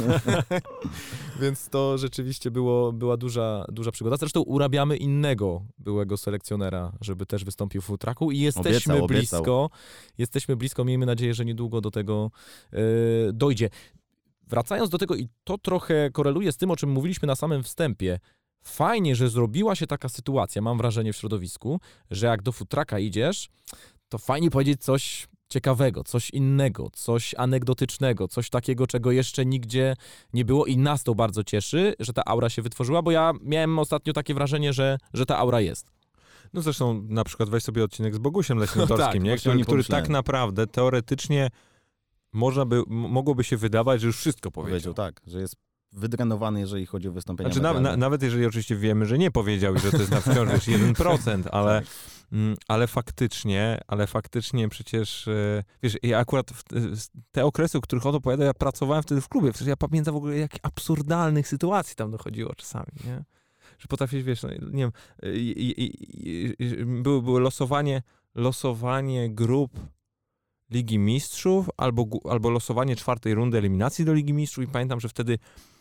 Więc 1.42 1.70
to 1.70 1.98
rzeczywiście 1.98 2.52
było, 2.52 2.94
była 2.94 3.18
duża, 3.18 3.66
duża 3.72 3.92
przygoda. 3.92 4.18
Zresztą 4.18 4.42
urabiamy 4.42 4.98
innego 4.98 5.66
byłego 5.78 6.18
selekcjonera, 6.18 6.92
żeby 7.02 7.26
też 7.26 7.46
wystąpił 7.46 7.82
w 7.82 7.86
futraku 7.86 8.32
i 8.32 8.40
jesteśmy 8.40 8.94
Obiecał, 8.94 9.06
obiecał. 9.06 9.40
blisko, 9.42 9.70
jesteśmy 10.18 10.56
blisko, 10.56 10.86
miejmy 10.86 11.06
nadzieję, 11.06 11.34
że 11.34 11.46
niedługo 11.46 11.82
do 11.82 11.92
tego 11.92 12.32
e, 12.74 12.80
dojdzie. 13.34 13.70
Wracając 14.48 14.90
do 14.90 14.98
tego, 14.98 15.16
i 15.16 15.28
to 15.44 15.58
trochę 15.58 16.10
koreluje 16.12 16.52
z 16.52 16.58
tym, 16.58 16.72
o 16.72 16.76
czym 16.76 16.90
mówiliśmy 16.90 17.28
na 17.28 17.36
samym 17.36 17.64
wstępie. 17.64 18.20
Fajnie, 18.62 19.16
że 19.16 19.30
zrobiła 19.30 19.76
się 19.76 19.88
taka 19.88 20.10
sytuacja, 20.10 20.62
mam 20.62 20.78
wrażenie 20.78 21.14
w 21.14 21.18
środowisku, 21.18 21.80
że 22.12 22.28
jak 22.28 22.42
do 22.42 22.52
futraka 22.52 23.00
idziesz, 23.00 23.50
to 24.10 24.18
fajnie 24.18 24.50
powiedzieć 24.50 24.82
coś 24.84 25.28
ciekawego, 25.50 26.04
coś 26.04 26.30
innego, 26.30 26.90
coś 26.94 27.36
anegdotycznego, 27.38 28.28
coś 28.28 28.50
takiego, 28.50 28.88
czego 28.88 29.12
jeszcze 29.12 29.46
nigdzie 29.46 29.96
nie 30.34 30.46
było 30.46 30.66
i 30.66 30.78
nas 30.78 31.04
to 31.04 31.16
bardzo 31.16 31.44
cieszy, 31.44 31.94
że 32.00 32.14
ta 32.14 32.26
aura 32.26 32.50
się 32.50 32.62
wytworzyła, 32.62 33.02
bo 33.02 33.12
ja 33.12 33.34
miałem 33.42 33.80
ostatnio 33.80 34.14
takie 34.14 34.34
wrażenie, 34.34 34.74
że, 34.74 34.98
że 35.14 35.26
ta 35.26 35.38
aura 35.38 35.62
jest. 35.62 35.92
No 36.54 36.62
zresztą 36.62 37.06
na 37.10 37.24
przykład 37.24 37.50
weź 37.50 37.64
sobie 37.64 37.84
odcinek 37.84 38.16
z 38.16 38.18
Bogusiem 38.18 38.58
Leśnotorskim, 38.64 39.06
tak, 39.06 39.24
nie? 39.24 39.30
właśnie 39.30 39.52
o 39.52 39.54
który, 39.54 39.66
który 39.66 39.84
tak 39.84 40.10
naprawdę 40.10 40.68
teoretycznie 40.68 41.50
można 42.34 42.66
by, 42.66 42.84
mogłoby 42.88 43.44
się 43.44 43.58
wydawać, 43.58 44.02
że 44.02 44.08
już 44.08 44.18
wszystko 44.18 44.52
powiedział. 44.52 44.74
Powiedział 44.74 44.94
tak, 44.94 45.22
że 45.28 45.40
jest 45.40 45.56
wydrenowany, 45.92 46.60
jeżeli 46.60 46.86
chodzi 46.86 47.08
o 47.08 47.12
wystąpienia 47.12 47.54
Znaczy, 47.54 47.62
na, 47.74 47.80
na, 47.80 47.98
nawet 47.98 48.24
jeżeli 48.24 48.46
oczywiście 48.46 48.76
wiemy, 48.76 49.06
że 49.06 49.18
nie 49.18 49.32
powiedział 49.32 49.76
i 49.76 49.80
że 49.80 49.92
to 49.92 49.98
jest 49.98 50.12
na 50.12 50.22
wciąż 50.22 50.50
wiesz, 50.50 50.68
1%, 50.94 51.44
ale, 51.52 51.82
Tak. 51.82 51.90
mm, 52.32 52.56
ale 52.68 52.88
faktycznie, 52.88 53.80
ale 53.88 54.08
faktycznie 54.08 54.70
przecież, 54.70 55.28
e, 55.28 55.64
wiesz, 55.84 55.98
ja 56.04 56.18
akurat 56.20 56.52
w, 56.52 56.64
w- 56.72 57.08
te 57.32 57.46
okresy, 57.46 57.78
o 57.78 57.82
których 57.82 58.06
on 58.06 58.16
opowiada, 58.16 58.46
ja 58.46 58.54
pracowałem 58.54 59.04
wtedy 59.04 59.22
w 59.22 59.30
klubie, 59.30 59.52
przecież 59.52 59.68
ja 59.68 59.78
pamiętam 59.78 60.14
w 60.14 60.18
ogóle, 60.18 60.38
jak 60.38 60.52
absurdalnych 60.62 61.48
sytuacji 61.48 61.96
tam 61.96 62.12
dochodziło 62.12 62.56
czasami, 62.56 62.92
nie? 63.06 63.24
Że 63.80 63.88
potrafisz, 63.88 64.24
wiesz, 64.24 64.44
no, 64.44 64.50
nie 64.72 64.84
wiem, 64.84 64.92
i, 65.24 65.38
i, 65.38 65.84
i, 65.84 66.56
i, 66.60 66.86
było, 66.86 67.22
było 67.22 67.40
losowanie, 67.40 68.02
losowanie 68.36 69.30
grup 69.30 69.72
Ligi 70.72 71.00
Mistrzów 71.00 71.70
albo, 71.78 72.08
albo 72.30 72.50
losowanie 72.50 72.96
czwartej 72.96 73.34
rundy 73.34 73.58
eliminacji 73.58 74.06
do 74.06 74.14
Ligi 74.14 74.34
Mistrzów 74.34 74.64
i 74.64 74.68
pamiętam, 74.68 75.00
że 75.00 75.10
wtedy 75.10 75.38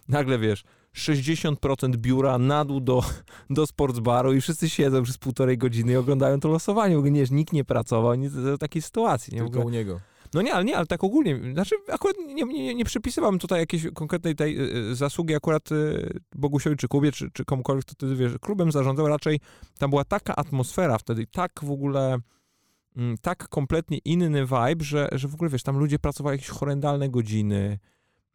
nagle, 0.09 0.39
wiesz, 0.39 0.65
60% 0.97 1.97
biura 1.97 2.39
na 2.39 2.65
dół 2.65 2.81
do, 2.81 3.03
do 3.51 3.67
sportsbaru 3.67 4.35
i 4.35 4.41
wszyscy 4.41 4.69
siedzą 4.69 5.03
przez 5.03 5.19
półtorej 5.19 5.59
godziny 5.59 5.93
i 5.93 5.97
oglądają 5.97 6.41
to 6.41 6.49
losowanie. 6.49 6.95
W 6.95 6.99
ogóle 6.99 7.11
nie, 7.11 7.25
nikt 7.31 7.53
nie 7.53 7.65
pracował, 7.65 8.15
nie, 8.15 8.31
do 8.31 8.59
takiej 8.59 8.83
sytuacji. 8.83 9.35
Nie? 9.35 9.41
Tylko 9.41 9.61
u 9.61 9.71
niego. 9.71 10.01
no 10.35 10.43
nie, 10.43 10.55
ale 10.55 10.65
nie, 10.65 10.77
ale 10.77 10.87
tak 10.87 11.05
ogólnie. 11.05 11.41
Znaczy, 11.53 11.75
akurat 11.93 12.17
nie, 12.27 12.45
nie, 12.45 12.75
nie 12.75 12.85
przypisywałem 12.85 13.39
tutaj 13.39 13.61
jakiejś 13.61 13.87
konkretnej 13.95 14.37
tej 14.37 14.77
y, 14.91 14.95
zasługi 14.95 15.35
akurat 15.35 15.69
Bogusiowi 16.35 16.77
czy 16.77 16.89
Kubie, 16.89 17.13
czy, 17.13 17.31
czy 17.31 17.45
komukolwiek, 17.45 17.85
kto 17.85 17.95
wtedy, 17.95 18.17
wiesz, 18.17 18.33
klubem 18.41 18.73
zarządzał. 18.73 19.09
Raczej 19.09 19.41
tam 19.79 19.91
była 19.91 20.05
taka 20.05 20.37
atmosfera 20.37 20.99
wtedy, 20.99 21.27
tak 21.27 21.53
w 21.63 21.71
ogóle 21.71 22.19
mm, 22.97 23.19
tak 23.19 23.49
kompletnie 23.49 23.99
inny 23.99 24.45
vibe, 24.45 24.85
że, 24.85 25.09
że 25.13 25.29
w 25.29 25.35
ogóle, 25.35 25.51
wiesz, 25.51 25.63
tam 25.63 25.79
ludzie 25.79 25.99
pracowali 25.99 26.35
jakieś 26.35 26.49
horrendalne 26.49 27.09
godziny. 27.09 27.79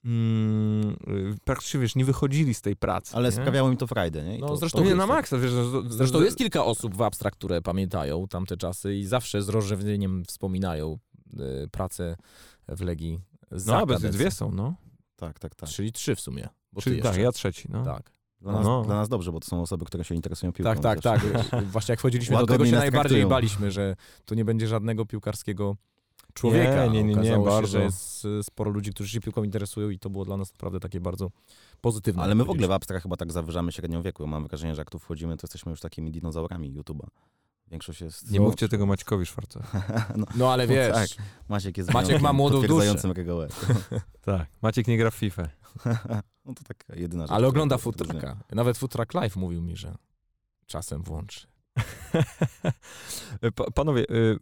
Mm, 0.06 0.90
y, 1.08 1.36
praktycznie, 1.44 1.80
wiesz, 1.80 1.96
nie 1.96 2.06
wychodzili 2.06 2.54
z 2.54 2.62
tej 2.62 2.76
pracy. 2.76 3.16
Ale 3.16 3.30
nie? 3.30 3.32
sprawiało 3.32 3.70
im 3.70 3.78
to 3.78 3.88
frajdę, 3.88 4.24
nie? 4.24 4.38
I 4.38 4.40
No, 4.42 4.48
to, 4.48 4.58
zresztą 4.58 4.78
to 4.80 4.86
nie 4.86 4.96
na 4.96 5.08
maksa, 5.08 5.38
wiesz. 5.38 5.52
że- 5.52 5.90
Zresztą 5.90 6.22
jest 6.22 6.38
kilka 6.38 6.66
osób 6.66 6.96
w 6.96 7.02
Abstract, 7.02 7.38
które 7.38 7.62
pamiętają 7.62 8.28
tamte 8.28 8.58
czasy 8.58 8.96
i 8.96 9.06
zawsze 9.06 9.42
z 9.42 9.50
rozrzewnieniem 9.50 10.24
wspominają 10.26 10.98
y, 11.34 11.68
pracę 11.72 12.16
w 12.68 12.82
Legii 12.82 13.20
za 13.52 13.80
No, 13.80 13.86
bez 13.86 14.02
dwie 14.02 14.32
są, 14.32 14.52
no. 14.52 14.76
Tak, 15.16 15.40
tak, 15.40 15.56
tak. 15.56 15.70
Czyli 15.70 15.92
trzy 15.92 16.16
w 16.16 16.20
sumie. 16.22 16.50
Bo 16.72 16.82
Czyli 16.82 16.96
ty 16.98 17.04
tak, 17.04 17.18
ja 17.18 17.32
trzeci, 17.32 17.68
no. 17.72 17.84
Tak, 17.86 18.12
Dla 18.42 18.52
nas, 18.52 18.66
No. 18.66 18.82
dla 18.84 18.96
nas 18.96 19.10
dobrze, 19.10 19.32
bo 19.32 19.40
to 19.40 19.48
są 19.48 19.62
osoby, 19.62 19.86
które 19.86 20.04
się 20.04 20.16
interesują 20.16 20.52
piłką. 20.54 20.82
tak, 20.82 21.00
tak, 21.00 21.22
też. 21.22 21.50
tak. 21.50 21.64
Właśnie 21.66 21.92
jak 21.92 22.00
wchodziliśmy 22.00 22.38
do 22.38 22.46
tego, 22.46 22.66
się 22.66 22.72
najbardziej 22.72 22.92
traktują. 23.02 23.30
baliśmy, 23.30 23.72
że 23.72 23.96
tu 24.26 24.36
nie 24.36 24.46
będzie 24.46 24.68
żadnego 24.68 25.06
piłkarskiego 25.06 25.76
człowieka. 26.34 26.86
Nie, 26.86 26.92
nie, 26.92 27.04
nie, 27.04 27.14
nie, 27.14 27.20
Okazało 27.20 27.46
się, 27.46 27.52
bardzo. 27.52 27.68
że 27.68 27.84
jest 27.84 28.26
y, 28.26 28.44
sporo 28.44 28.72
ludzi, 28.72 28.92
którzy 28.92 29.10
się 29.10 29.20
piłką 29.22 29.44
interesują 29.44 29.90
i 29.90 30.00
to 30.00 30.10
było 30.10 30.26
dla 30.26 30.38
nas 30.38 30.52
naprawdę 30.54 30.80
takie 30.80 31.00
bardzo 31.00 31.32
pozytywne. 31.82 32.24
Ale 32.24 32.36
my 32.36 32.40
w 32.40 32.50
ogóle 32.50 32.54
w 32.54 32.58
powiedzieliśmy. 32.58 32.76
Abstra 32.76 33.00
chyba 33.00 33.16
tak 33.18 33.32
zawyżamy 33.32 33.72
średnią 33.72 34.02
wieku. 34.02 34.28
Mam 34.28 34.48
wrażenie, 34.48 34.76
że 34.76 34.82
jak 34.82 34.90
tu 34.90 35.00
wchodzimy, 35.00 35.38
to 35.38 35.46
jesteśmy 35.46 35.70
już 35.70 35.80
takimi 35.80 36.12
dinozaurami 36.12 36.74
YouTube'a. 36.74 37.08
Większość 37.72 38.02
jest... 38.02 38.32
Nie 38.32 38.40
mówcie 38.40 38.70
tego 38.70 38.86
Maćkowi 38.86 39.26
Szwarcowi. 39.26 39.66
no, 40.18 40.26
No 40.36 40.54
ale 40.54 40.64
No 40.68 40.74
wiesz, 40.74 40.94
tak. 40.94 41.08
Maciek 41.50 41.78
jest 41.78 41.94
Maciek 41.94 42.22
ma 42.22 42.34
młodą 42.34 42.62
duszę. 42.62 42.96
Tak, 44.22 44.48
Maciek 44.62 44.88
nie 44.88 44.98
gra 44.98 45.12
w 45.12 45.16
FIFA. 45.16 45.48
no 46.46 46.54
to 46.54 46.64
tak 46.68 46.84
jedyna 46.96 47.24
rzecz. 47.24 47.32
ale 47.32 47.48
ogląda 47.48 47.78
futraka. 47.78 48.38
Nawet 48.52 48.78
futrak 48.78 49.14
live 49.14 49.36
mówił 49.36 49.62
mi, 49.62 49.76
że 49.76 49.96
czasem 50.66 51.04
włączy. 51.04 51.48
Pa- 53.56 53.72
Panowie, 53.72 54.10
y, 54.10 54.38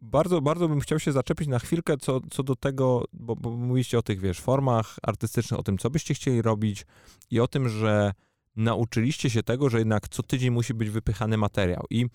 bardzo, 0.00 0.40
bardzo 0.40 0.68
bym 0.68 0.80
chciał 0.80 0.98
się 0.98 1.12
zaczepić 1.12 1.48
na 1.48 1.58
chwilkę 1.58 1.96
co, 1.96 2.20
co 2.30 2.42
do 2.42 2.56
tego, 2.56 3.04
bo, 3.12 3.36
bo 3.36 3.50
mówiliście 3.50 3.98
o 3.98 4.02
tych, 4.02 4.20
wiesz, 4.20 4.40
formach 4.40 4.96
artystycznych, 5.02 5.60
o 5.60 5.62
tym, 5.62 5.78
co 5.78 5.90
byście 5.90 6.14
chcieli 6.14 6.42
robić 6.42 6.86
i 7.30 7.40
o 7.40 7.48
tym, 7.48 7.68
że 7.68 8.12
nauczyliście 8.56 9.30
się 9.30 9.42
tego, 9.42 9.70
że 9.70 9.78
jednak 9.78 10.08
co 10.08 10.22
tydzień 10.22 10.50
musi 10.50 10.74
być 10.74 10.90
wypychany 10.90 11.36
materiał. 11.36 11.84
I 11.90 12.06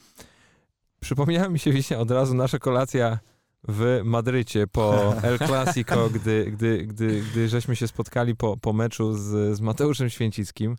przypomniała 1.00 1.50
mi 1.50 1.60
się 1.60 1.72
wiecie, 1.72 2.00
od 2.00 2.12
razu 2.12 2.34
nasza 2.34 2.60
kolacja 2.60 3.20
w 3.68 4.02
Madrycie 4.04 4.68
po 4.68 5.14
El 5.28 5.40
Clasico, 5.40 6.10
gdy, 6.10 6.52
gdy, 6.52 6.86
gdy, 6.86 7.22
gdy 7.32 7.50
żeśmy 7.50 7.76
się 7.76 7.88
spotkali 7.88 8.36
po, 8.36 8.58
po 8.58 8.74
meczu 8.74 9.14
z, 9.14 9.58
z 9.58 9.62
Mateuszem 9.62 10.10
Święcickim. 10.10 10.76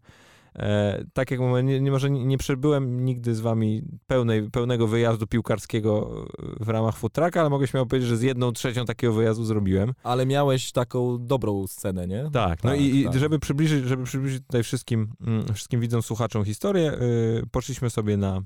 E, 0.59 1.05
tak 1.13 1.31
jak 1.31 1.41
mówię, 1.41 1.63
nie, 1.63 1.81
nie, 1.81 1.91
może 1.91 2.11
nie, 2.11 2.39
przebyłem 2.39 3.05
nigdy 3.05 3.35
z 3.35 3.41
wami 3.41 3.83
pełnej, 4.07 4.51
pełnego 4.51 4.87
wyjazdu 4.87 5.27
piłkarskiego 5.27 6.25
w 6.61 6.69
ramach 6.69 6.97
futraka, 6.97 7.41
ale 7.41 7.51
mogę 7.51 7.67
śmiało 7.67 7.87
powiedzieć, 7.87 8.09
że 8.09 8.17
z 8.17 8.23
jedną 8.23 8.53
trzecią 8.53 8.85
takiego 8.85 9.13
wyjazdu 9.13 9.45
zrobiłem. 9.45 9.93
Ale 10.03 10.27
miałeś 10.27 10.73
taką 10.73 11.27
dobrą 11.27 11.67
scenę, 11.67 12.07
nie? 12.07 12.31
Tak, 12.33 12.65
no 12.65 12.71
Tak, 12.71 12.81
i, 12.81 13.01
i 13.01 13.05
tak. 13.05 13.19
żeby 13.19 13.39
przybliżyć, 13.39 13.85
żeby 13.85 14.05
przybliżyć 14.05 14.43
tutaj 14.47 14.63
wszystkim, 14.63 15.09
mm, 15.27 15.55
wszystkim 15.55 15.81
widzom, 15.81 16.03
słuchaczom 16.03 16.45
historię, 16.45 16.93
y, 16.93 17.43
poszliśmy 17.51 17.91
sobie 17.91 18.17
na, 18.17 18.41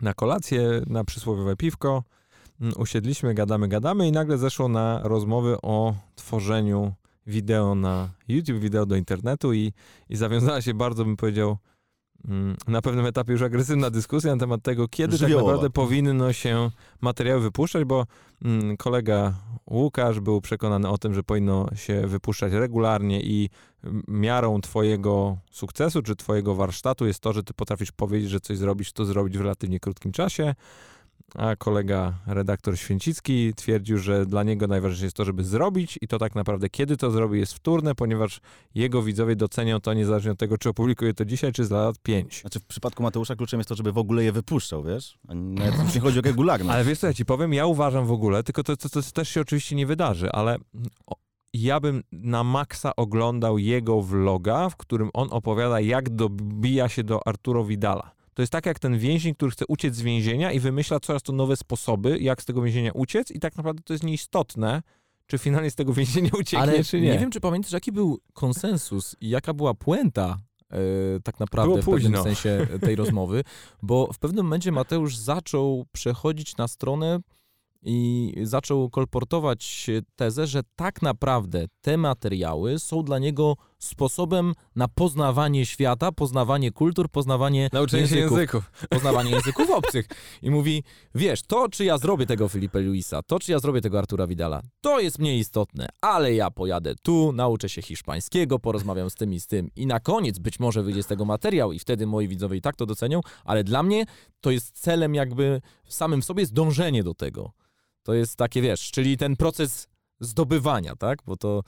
na 0.00 0.14
kolację, 0.14 0.82
na 0.86 1.04
przysłowiowe 1.04 1.56
piwko. 1.56 2.02
mm, 2.60 2.72
usiedliśmy, 2.78 3.34
gadamy, 3.34 3.68
gadamy 3.68 4.08
i 4.08 4.12
nagle 4.12 4.38
zeszło 4.38 4.68
na 4.68 5.00
rozmowy 5.04 5.56
o 5.62 5.94
tworzeniu 6.14 6.92
wideo 7.26 7.74
na 7.74 8.10
YouTube, 8.28 8.58
wideo 8.58 8.86
do 8.86 8.96
internetu 8.96 9.52
i, 9.52 9.72
i 10.08 10.16
zawiązała 10.16 10.62
się 10.62 10.74
bardzo, 10.74 11.04
bym 11.04 11.16
powiedział, 11.16 11.56
mm, 12.28 12.56
na 12.68 12.82
pewnym 12.82 13.06
etapie 13.06 13.32
już 13.32 13.42
agresywna 13.42 13.90
dyskusja 13.90 14.34
na 14.34 14.40
temat 14.40 14.62
tego, 14.62 14.88
kiedy 14.88 15.16
Żywiołowa. 15.16 15.46
tak 15.46 15.46
naprawdę 15.46 15.70
powinno 15.70 16.32
się 16.32 16.70
materiały 17.00 17.40
wypuszczać, 17.40 17.84
bo 17.84 18.06
mm, 18.44 18.76
kolega 18.76 19.34
Łukasz 19.70 20.20
był 20.20 20.40
przekonany 20.40 20.88
o 20.88 20.98
tym, 20.98 21.14
że 21.14 21.22
powinno 21.22 21.66
się 21.74 22.06
wypuszczać 22.06 22.52
regularnie 22.52 23.20
i 23.20 23.50
mm, 23.84 24.02
miarą 24.08 24.60
twojego 24.60 25.36
sukcesu 25.50 26.02
czy 26.02 26.16
twojego 26.16 26.54
warsztatu 26.54 27.06
jest 27.06 27.20
to, 27.20 27.32
że 27.32 27.42
ty 27.42 27.54
potrafisz 27.54 27.92
powiedzieć, 27.92 28.30
że 28.30 28.40
coś 28.40 28.58
zrobisz, 28.58 28.92
to 28.92 29.04
zrobić 29.04 29.38
w 29.38 29.40
relatywnie 29.40 29.80
krótkim 29.80 30.12
czasie, 30.12 30.54
a 31.34 31.56
kolega 31.56 32.14
redaktor 32.26 32.78
Święcicki 32.78 33.54
twierdził, 33.54 33.98
że 33.98 34.26
dla 34.26 34.42
niego 34.42 34.66
najważniejsze 34.66 35.06
jest 35.06 35.16
to, 35.16 35.24
żeby 35.24 35.44
zrobić 35.44 35.98
i 36.00 36.08
to 36.08 36.18
tak 36.18 36.34
naprawdę 36.34 36.70
kiedy 36.70 36.96
to 36.96 37.10
zrobi 37.10 37.38
jest 37.38 37.54
wtórne, 37.54 37.94
ponieważ 37.94 38.40
jego 38.74 39.02
widzowie 39.02 39.36
docenią 39.36 39.80
to 39.80 39.94
niezależnie 39.94 40.30
od 40.30 40.38
tego, 40.38 40.58
czy 40.58 40.68
opublikuje 40.68 41.14
to 41.14 41.24
dzisiaj, 41.24 41.52
czy 41.52 41.64
za 41.64 41.76
lat 41.76 41.98
pięć. 41.98 42.40
Znaczy 42.40 42.60
w 42.60 42.64
przypadku 42.64 43.02
Mateusza 43.02 43.36
kluczem 43.36 43.60
jest 43.60 43.68
to, 43.68 43.74
żeby 43.74 43.92
w 43.92 43.98
ogóle 43.98 44.24
je 44.24 44.32
wypuszczał, 44.32 44.84
wiesz? 44.84 45.18
A 45.28 45.34
nawet 45.34 45.94
nie 45.94 46.00
chodzi 46.00 46.18
o 46.18 46.22
regularność. 46.22 46.74
Ale 46.74 46.84
wiesz 46.84 46.98
co, 46.98 47.06
ja 47.06 47.14
ci 47.14 47.24
powiem, 47.24 47.54
ja 47.54 47.66
uważam 47.66 48.06
w 48.06 48.12
ogóle, 48.12 48.42
tylko 48.42 48.62
to, 48.62 48.76
to, 48.76 48.88
to 48.88 49.02
też 49.02 49.28
się 49.28 49.40
oczywiście 49.40 49.76
nie 49.76 49.86
wydarzy, 49.86 50.32
ale 50.32 50.56
ja 51.54 51.80
bym 51.80 52.02
na 52.12 52.44
maksa 52.44 52.96
oglądał 52.96 53.58
jego 53.58 54.02
vloga, 54.02 54.68
w 54.68 54.76
którym 54.76 55.10
on 55.12 55.28
opowiada, 55.30 55.80
jak 55.80 56.10
dobija 56.10 56.88
się 56.88 57.04
do 57.04 57.26
Arturo 57.26 57.64
Vidala. 57.64 58.14
To 58.34 58.42
jest 58.42 58.52
tak 58.52 58.66
jak 58.66 58.78
ten 58.78 58.98
więzień, 58.98 59.34
który 59.34 59.50
chce 59.50 59.64
uciec 59.68 59.94
z 59.94 60.02
więzienia 60.02 60.52
i 60.52 60.60
wymyśla 60.60 61.00
coraz 61.00 61.22
to 61.22 61.32
nowe 61.32 61.56
sposoby, 61.56 62.18
jak 62.18 62.42
z 62.42 62.44
tego 62.44 62.62
więzienia 62.62 62.92
uciec 62.92 63.30
i 63.30 63.40
tak 63.40 63.56
naprawdę 63.56 63.82
to 63.82 63.92
jest 63.94 64.04
nieistotne, 64.04 64.82
czy 65.26 65.38
finalnie 65.38 65.70
z 65.70 65.74
tego 65.74 65.92
więzienia 65.92 66.30
ucieknie, 66.40 66.58
Ale 66.58 66.84
czy 66.84 67.00
nie. 67.00 67.18
wiem, 67.18 67.30
czy 67.30 67.40
pamiętasz, 67.40 67.72
jaki 67.72 67.92
był 67.92 68.18
konsensus 68.32 69.16
i 69.20 69.28
jaka 69.28 69.54
była 69.54 69.74
puenta 69.74 70.38
e, 70.70 70.76
tak 71.24 71.40
naprawdę 71.40 71.82
w 71.82 71.84
pewnym 71.84 72.22
sensie 72.22 72.66
tej 72.80 72.96
rozmowy, 72.96 73.44
bo 73.82 74.12
w 74.12 74.18
pewnym 74.18 74.44
momencie 74.44 74.72
Mateusz 74.72 75.16
zaczął 75.16 75.86
przechodzić 75.92 76.56
na 76.56 76.68
stronę 76.68 77.20
i 77.82 78.32
zaczął 78.42 78.90
kolportować 78.90 79.90
tezę, 80.16 80.46
że 80.46 80.60
tak 80.76 81.02
naprawdę 81.02 81.66
te 81.80 81.96
materiały 81.96 82.78
są 82.78 83.02
dla 83.02 83.18
niego 83.18 83.56
sposobem 83.86 84.54
na 84.76 84.88
poznawanie 84.88 85.66
świata, 85.66 86.12
poznawanie 86.12 86.72
kultur, 86.72 87.08
poznawanie 87.08 87.68
Nauczenie 87.72 88.08
się 88.08 88.16
języków 88.16 88.38
języków. 88.38 88.70
poznawanie 88.90 89.30
języków 89.30 89.70
obcych. 89.70 90.08
I 90.42 90.50
mówi, 90.50 90.84
wiesz, 91.14 91.42
to 91.42 91.68
czy 91.68 91.84
ja 91.84 91.98
zrobię 91.98 92.26
tego 92.26 92.48
Filipe 92.48 92.80
Luisa, 92.80 93.22
to 93.22 93.38
czy 93.38 93.52
ja 93.52 93.58
zrobię 93.58 93.80
tego 93.80 93.98
Artura 93.98 94.26
Vidala, 94.26 94.62
to 94.80 95.00
jest 95.00 95.18
mniej 95.18 95.38
istotne, 95.38 95.88
ale 96.00 96.34
ja 96.34 96.50
pojadę 96.50 96.94
tu, 97.02 97.32
nauczę 97.32 97.68
się 97.68 97.82
hiszpańskiego, 97.82 98.58
porozmawiam 98.58 99.10
z 99.10 99.14
tym 99.14 99.32
i 99.32 99.40
z 99.40 99.46
tym 99.46 99.70
i 99.76 99.86
na 99.86 100.00
koniec 100.00 100.38
być 100.38 100.60
może 100.60 100.82
wyjdzie 100.82 101.02
z 101.02 101.06
tego 101.06 101.24
materiał 101.24 101.72
i 101.72 101.78
wtedy 101.78 102.06
moi 102.06 102.28
widzowie 102.28 102.56
i 102.56 102.60
tak 102.60 102.76
to 102.76 102.86
docenią, 102.86 103.20
ale 103.44 103.64
dla 103.64 103.82
mnie 103.82 104.04
to 104.40 104.50
jest 104.50 104.80
celem 104.80 105.14
jakby 105.14 105.60
samym 105.88 106.22
w 106.22 106.24
sobie 106.24 106.40
jest 106.40 106.52
dążenie 106.52 107.04
do 107.04 107.14
tego. 107.14 107.52
To 108.02 108.14
jest 108.14 108.36
takie, 108.36 108.62
wiesz, 108.62 108.90
czyli 108.90 109.16
ten 109.16 109.36
proces 109.36 109.88
zdobywania, 110.24 110.96
tak? 110.96 111.18
Bo 111.26 111.36
to 111.36 111.62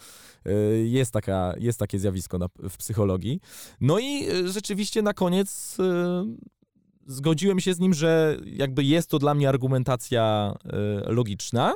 y, 0.47 0.87
jest, 0.89 1.13
taka, 1.13 1.55
jest 1.59 1.79
takie 1.79 1.99
zjawisko 1.99 2.39
na, 2.39 2.49
w 2.69 2.77
psychologii. 2.77 3.41
No 3.81 3.99
i 3.99 4.29
y, 4.31 4.53
rzeczywiście 4.53 5.03
na 5.03 5.15
koniec 5.15 5.77
y, 5.79 5.83
zgodziłem 7.07 7.61
się 7.61 7.75
z 7.75 7.79
nim, 7.79 7.95
że 7.95 8.37
jakby 8.47 8.85
jest 8.85 9.11
to 9.11 9.19
dla 9.19 9.35
mnie 9.35 9.49
argumentacja 9.49 10.55
logiczna, 11.07 11.75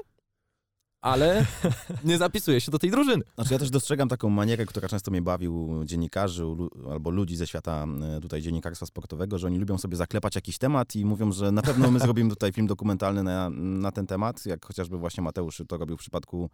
ale 1.01 1.47
nie 2.05 2.19
zapisuję 2.19 2.61
się 2.61 2.71
do 2.71 2.79
tej 2.79 2.91
drużyny. 2.91 3.25
Znaczy 3.35 3.53
ja 3.53 3.59
też 3.59 3.71
dostrzegam 3.71 4.09
taką 4.09 4.31
manierę, 4.31 4.67
która 4.67 4.89
często 4.89 5.11
mnie 5.11 5.23
bawił 5.23 5.85
dziennikarzy 5.85 6.45
albo 6.91 7.11
ludzi 7.11 7.37
ze 7.37 7.47
świata 7.47 7.87
e, 8.17 8.21
tutaj 8.21 8.43
dziennikarstwa 8.43 8.87
sportowego, 8.87 9.39
że 9.39 9.47
oni 9.47 9.59
lubią 9.59 9.79
sobie 9.79 9.97
zaklepać 9.97 10.35
jakiś 10.35 10.59
temat 10.59 10.97
i 10.97 11.05
mówią, 11.05 11.33
że 11.33 11.53
na 11.53 11.63
pewno 11.63 11.91
my 11.91 11.99
zrobimy 12.07 12.31
tutaj 12.31 12.53
film 12.53 12.67
dokumentalny 12.67 13.23
na, 13.23 13.51
na 13.51 13.93
ten 13.93 14.07
temat, 14.07 14.47
jak 14.47 14.67
chociażby 14.67 14.99
właśnie 14.99 15.23
Mateusz 15.23 15.63
to 15.69 15.77
robił 15.77 15.97
w 15.97 16.01
przypadku 16.01 16.51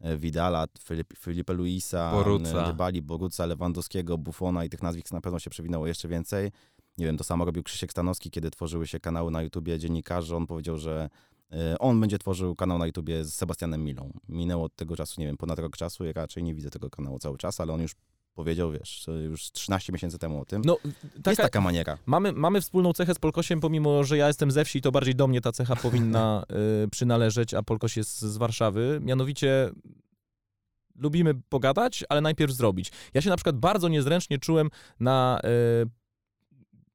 e, 0.00 0.16
Vidala, 0.16 0.66
Filip, 0.84 1.12
Filipe 1.18 1.52
Luisa, 1.52 2.12
Boruca. 2.12 2.64
e, 2.64 2.66
Dybali, 2.66 3.02
Boruca, 3.02 3.46
Lewandowskiego, 3.46 4.18
Buffona 4.18 4.64
i 4.64 4.68
tych 4.68 4.82
nazwisk 4.82 5.12
na 5.12 5.20
pewno 5.20 5.38
się 5.38 5.50
przewinęło 5.50 5.86
jeszcze 5.86 6.08
więcej. 6.08 6.50
Nie 6.98 7.06
wiem, 7.06 7.16
to 7.16 7.24
samo 7.24 7.44
robił 7.44 7.62
Krzysiek 7.62 7.90
Stanowski, 7.90 8.30
kiedy 8.30 8.50
tworzyły 8.50 8.86
się 8.86 9.00
kanały 9.00 9.30
na 9.30 9.42
YouTubie 9.42 9.78
dziennikarzy. 9.78 10.36
On 10.36 10.46
powiedział, 10.46 10.78
że 10.78 11.10
e, 11.12 11.33
on 11.78 12.00
będzie 12.00 12.18
tworzył 12.18 12.56
kanał 12.56 12.78
na 12.78 12.86
YouTubie 12.86 13.24
z 13.24 13.34
Sebastianem 13.34 13.84
Milą. 13.84 14.12
Minęło 14.28 14.64
od 14.64 14.76
tego 14.76 14.96
czasu, 14.96 15.20
nie 15.20 15.26
wiem, 15.26 15.36
ponad 15.36 15.58
rok 15.58 15.76
czasu. 15.76 16.04
Ja 16.04 16.12
raczej 16.12 16.42
nie 16.42 16.54
widzę 16.54 16.70
tego 16.70 16.90
kanału 16.90 17.18
cały 17.18 17.38
czas, 17.38 17.60
ale 17.60 17.72
on 17.72 17.80
już 17.80 17.94
powiedział, 18.34 18.72
wiesz, 18.72 19.06
już 19.24 19.52
13 19.52 19.92
miesięcy 19.92 20.18
temu 20.18 20.40
o 20.40 20.44
tym. 20.44 20.62
No, 20.64 20.78
Jest 20.84 21.22
taka, 21.24 21.42
taka 21.42 21.60
maniera. 21.60 21.98
mamy, 22.06 22.32
mamy 22.32 22.60
wspólną 22.60 22.92
cechę 22.92 23.14
z 23.14 23.18
Polkosiem, 23.18 23.60
pomimo, 23.60 24.04
że 24.04 24.16
ja 24.16 24.26
jestem 24.26 24.50
ze 24.50 24.64
wsi, 24.64 24.80
to 24.80 24.92
bardziej 24.92 25.14
do 25.14 25.26
mnie 25.26 25.40
ta 25.40 25.52
cecha 25.52 25.76
powinna 25.76 26.44
y, 26.84 26.88
przynależeć, 26.94 27.54
a 27.54 27.62
Polkoś 27.62 27.96
jest 27.96 28.20
z 28.20 28.36
Warszawy. 28.36 29.00
Mianowicie 29.02 29.70
lubimy 30.96 31.34
pogadać, 31.48 32.04
ale 32.08 32.20
najpierw 32.20 32.52
zrobić. 32.52 32.92
Ja 33.14 33.20
się 33.20 33.30
na 33.30 33.36
przykład 33.36 33.56
bardzo 33.56 33.88
niezręcznie 33.88 34.38
czułem 34.38 34.70
na 35.00 35.40
y, 35.84 35.90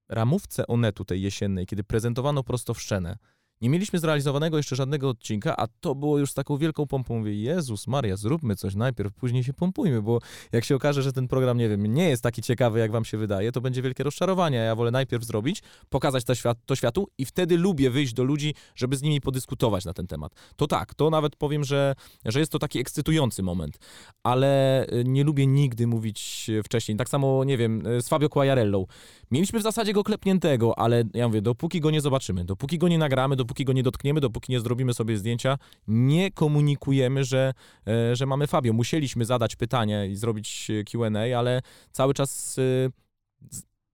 ramówce 0.09 0.67
Onetu 0.67 1.05
tej 1.05 1.21
jesiennej, 1.21 1.65
kiedy 1.65 1.83
prezentowano 1.83 2.43
prosto 2.43 2.73
w 2.73 2.81
szczenę. 2.81 3.17
Nie 3.61 3.69
mieliśmy 3.69 3.99
zrealizowanego 3.99 4.57
jeszcze 4.57 4.75
żadnego 4.75 5.09
odcinka, 5.09 5.57
a 5.57 5.67
to 5.79 5.95
było 5.95 6.19
już 6.19 6.31
z 6.31 6.33
taką 6.33 6.57
wielką 6.57 6.87
pompą. 6.87 7.17
Mówię, 7.17 7.41
Jezus 7.41 7.87
Maria, 7.87 8.15
zróbmy 8.15 8.55
coś 8.55 8.75
najpierw, 8.75 9.13
później 9.13 9.43
się 9.43 9.53
pompujmy, 9.53 10.01
bo 10.01 10.19
jak 10.51 10.65
się 10.65 10.75
okaże, 10.75 11.03
że 11.03 11.13
ten 11.13 11.27
program, 11.27 11.57
nie 11.57 11.69
wiem, 11.69 11.85
nie 11.85 12.09
jest 12.09 12.23
taki 12.23 12.41
ciekawy, 12.41 12.79
jak 12.79 12.91
wam 12.91 13.05
się 13.05 13.17
wydaje, 13.17 13.51
to 13.51 13.61
będzie 13.61 13.81
wielkie 13.81 14.03
rozczarowanie. 14.03 14.57
Ja 14.57 14.75
wolę 14.75 14.91
najpierw 14.91 15.23
zrobić, 15.23 15.61
pokazać 15.89 16.23
to, 16.23 16.35
świat, 16.35 16.57
to 16.65 16.75
światu 16.75 17.07
i 17.17 17.25
wtedy 17.25 17.57
lubię 17.57 17.89
wyjść 17.89 18.13
do 18.13 18.23
ludzi, 18.23 18.53
żeby 18.75 18.97
z 18.97 19.01
nimi 19.01 19.21
podyskutować 19.21 19.85
na 19.85 19.93
ten 19.93 20.07
temat. 20.07 20.33
To 20.55 20.67
tak, 20.67 20.93
to 20.93 21.09
nawet 21.09 21.35
powiem, 21.35 21.63
że, 21.63 21.95
że 22.25 22.39
jest 22.39 22.51
to 22.51 22.59
taki 22.59 22.79
ekscytujący 22.79 23.43
moment, 23.43 23.79
ale 24.23 24.85
y, 24.93 25.03
nie 25.07 25.23
lubię 25.23 25.47
nigdy 25.47 25.87
mówić 25.87 26.45
y, 26.49 26.63
wcześniej. 26.63 26.97
Tak 26.97 27.09
samo, 27.09 27.43
nie 27.43 27.57
wiem, 27.57 27.87
y, 27.87 28.01
z 28.01 28.09
Fabio 28.09 28.29
Quagliarellą. 28.29 28.85
Mieliśmy 29.31 29.59
w 29.59 29.63
zasadzie 29.63 29.93
go 29.93 30.03
klepniętego, 30.03 30.79
ale 30.79 31.03
ja 31.13 31.27
mówię, 31.27 31.41
dopóki 31.41 31.81
go 31.81 31.91
nie 31.91 32.01
zobaczymy, 32.01 32.45
dopóki 32.45 32.77
go 32.77 32.87
nie 32.87 32.97
nagramy, 32.97 33.35
dopóki 33.35 33.48
go 33.65 33.73
nie 33.73 33.83
dotkniemy, 33.83 34.21
dopóki 34.21 34.51
nie 34.51 34.59
zrobimy 34.59 34.93
sobie 34.93 35.17
zdjęcia, 35.17 35.57
nie 35.87 36.31
komunikujemy, 36.31 37.23
że, 37.23 37.53
e, 37.87 38.15
że 38.15 38.25
mamy 38.25 38.47
Fabio. 38.47 38.73
Musieliśmy 38.73 39.25
zadać 39.25 39.55
pytanie 39.55 40.07
i 40.07 40.15
zrobić 40.15 40.67
e, 40.69 40.83
Q&A, 40.83 41.39
ale 41.39 41.61
cały 41.91 42.13
czas 42.13 42.57
e, 42.59 42.61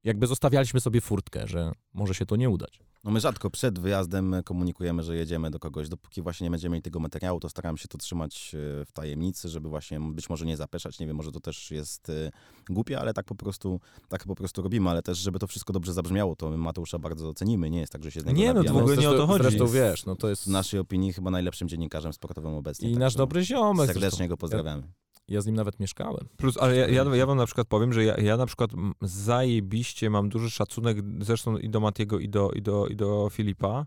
jakby 0.04 0.28
zostawialiśmy 0.28 0.80
sobie 0.80 1.02
furtkę, 1.02 1.48
że 1.48 1.72
może 1.94 2.14
się 2.14 2.26
to 2.26 2.36
nie 2.36 2.50
udać. 2.50 2.80
No 3.06 3.12
my 3.12 3.20
rzadko 3.20 3.50
przed 3.50 3.80
wyjazdem 3.80 4.36
komunikujemy, 4.46 5.04
że 5.04 5.16
jedziemy 5.16 5.52
do 5.52 5.60
kogoś. 5.60 5.90
Dopóki 5.90 6.22
właśnie 6.22 6.44
nie 6.44 6.52
będziemy 6.52 6.74
mieli 6.74 6.82
tego 6.82 7.00
materiału, 7.00 7.40
to 7.40 7.50
staramy 7.50 7.78
się 7.78 7.88
to 7.88 7.98
trzymać 7.98 8.56
e, 8.82 8.86
w 8.86 8.92
tajemnicy, 8.92 9.50
żeby 9.50 9.70
właśnie 9.70 10.00
być 10.00 10.30
może 10.30 10.46
nie 10.46 10.58
zapeszać. 10.58 11.00
Nie 11.00 11.08
wiem, 11.08 11.16
może 11.16 11.32
to 11.32 11.40
też 11.40 11.72
jest 11.72 12.10
e, 12.10 12.32
głupie, 12.70 13.00
ale 13.00 13.14
tak 13.14 13.26
po 13.26 13.36
prostu, 13.36 13.80
tak 14.10 14.24
po 14.24 14.36
prostu 14.36 14.62
robimy. 14.62 14.90
Ale 14.90 15.02
też, 15.02 15.18
żeby 15.18 15.40
to 15.40 15.48
wszystko 15.48 15.74
dobrze 15.74 15.94
zabrzmiało, 15.94 16.36
to 16.36 16.50
my 16.50 16.58
Mateusza 16.58 17.00
bardzo 17.00 17.34
cenimy. 17.34 17.70
Nie 17.70 17.80
jest 17.80 17.94
tak, 17.94 18.04
że 18.04 18.12
się 18.12 18.22
z 18.22 18.26
niego 18.26 18.40
Nie, 18.40 18.48
no 18.48 18.54
to 18.54 18.60
w 18.62 18.66
nabijamy. 18.66 18.82
ogóle 18.82 18.98
nie 18.98 19.10
o 19.10 19.18
to 19.18 19.28
chodzi. 19.28 19.44
Zresztą 19.44 19.68
wiesz, 19.68 20.06
no 20.06 20.16
to 20.16 20.30
jest 20.30 20.44
W 20.44 20.48
naszej 20.48 20.80
opinii 20.80 21.14
chyba 21.14 21.32
najlepszym 21.32 21.68
dziennikarzem 21.68 22.14
sportowym 22.14 22.54
obecnie. 22.54 22.90
i 22.90 22.94
nasz 22.94 23.00
także 23.14 23.18
dobry 23.18 23.44
ziomek. 23.44 23.88
Serdecznie 23.88 24.10
zresztą. 24.10 24.28
go 24.28 24.38
pozdrawiamy. 24.38 24.84
Ja, 25.28 25.42
z 25.42 25.46
nim 25.46 25.56
nawet 25.56 25.80
mieszkałem. 25.80 26.28
Plus, 26.38 26.58
ale 26.58 26.76
ja, 26.76 26.88
ja, 26.88 27.16
ja 27.16 27.26
wam 27.26 27.38
na 27.38 27.46
przykład 27.46 27.68
powiem, 27.68 27.94
że 27.94 28.04
ja, 28.04 28.16
ja 28.18 28.38
na 28.38 28.46
przykład 28.46 28.72
zajebiście 29.02 30.10
mam 30.10 30.30
duży 30.30 30.50
szacunek 30.50 30.98
zresztą 31.20 31.58
i 31.58 31.70
do 31.70 31.80
Matiego, 31.80 32.20
i 32.20 32.30
do, 32.30 32.52
i 32.52 32.62
do, 32.62 32.88
i 32.88 32.96
do 32.96 33.30
Filipa 33.32 33.86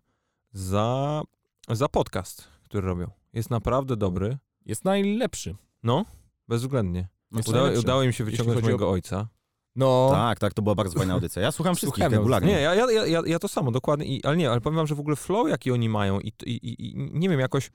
za, 0.53 1.22
za 1.68 1.89
podcast, 1.89 2.49
który 2.64 2.86
robią. 2.86 3.11
Jest 3.32 3.51
naprawdę 3.51 3.97
dobry. 3.97 4.39
Jest 4.66 4.84
najlepszy. 4.84 5.57
No, 5.82 6.05
bezwzględnie. 6.49 7.09
No, 7.30 7.41
udało 7.78 8.03
im 8.03 8.12
się 8.12 8.24
wyciągnąć 8.24 8.57
chodzi 8.57 8.66
o- 8.66 8.70
mojego 8.70 8.91
ojca. 8.91 9.28
No, 9.76 10.09
Tak, 10.12 10.39
tak, 10.39 10.55
to 10.55 10.62
była 10.62 10.74
bardzo 10.74 10.99
fajna 10.99 11.14
audycja. 11.14 11.43
Ja 11.43 11.53
słucham 11.53 11.74
wszystkich 11.76 12.05
Słuchamy, 12.05 12.16
regularnie. 12.16 12.53
Nie, 12.53 12.61
ja, 12.61 12.74
ja, 12.74 13.07
ja, 13.07 13.22
ja, 13.26 13.39
to 13.39 13.49
samo, 13.49 13.70
dokładnie. 13.70 14.07
I, 14.07 14.24
ale 14.24 14.36
nie, 14.36 14.51
ale 14.51 14.61
powiem 14.61 14.76
wam, 14.76 14.86
że 14.86 14.95
w 14.95 15.01
ogóle 15.01 15.16
flow, 15.16 15.49
jaki 15.49 15.72
oni 15.72 15.89
mają 15.89 16.20
i, 16.20 16.32
i, 16.47 16.86
i 16.89 16.95
nie 16.97 17.28
wiem, 17.28 17.41
jakoś... 17.41 17.70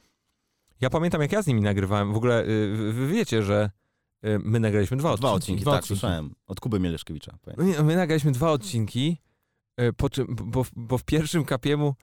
Ja 0.81 0.89
pamiętam, 0.89 1.21
jak 1.21 1.31
ja 1.31 1.41
z 1.41 1.47
nimi 1.47 1.61
nagrywałem. 1.61 2.13
W 2.13 2.17
ogóle 2.17 2.43
y, 2.43 2.91
wy, 2.93 3.07
wiecie, 3.07 3.43
że 3.43 3.69
my 4.43 4.59
nagraliśmy 4.59 4.97
dwa 4.97 5.11
odcinki. 5.11 5.21
Dwa 5.27 5.31
odcinki, 5.33 5.61
Dwa 5.61 5.71
tak, 5.71 5.79
odcinki. 5.81 5.99
słyszałem. 5.99 6.35
Od 6.47 6.59
Kuby 6.59 6.79
Mieleszkiewicza. 6.79 7.37
my 7.83 7.95
nagraliśmy 7.95 8.31
dwa 8.31 8.51
odcinki, 8.51 9.17
po 9.97 10.09
czym, 10.09 10.27
bo, 10.35 10.63
w- 10.63 10.71
bo 10.75 10.97
w 10.97 11.03
pierwszym 11.03 11.45
kapiemu 11.45 11.95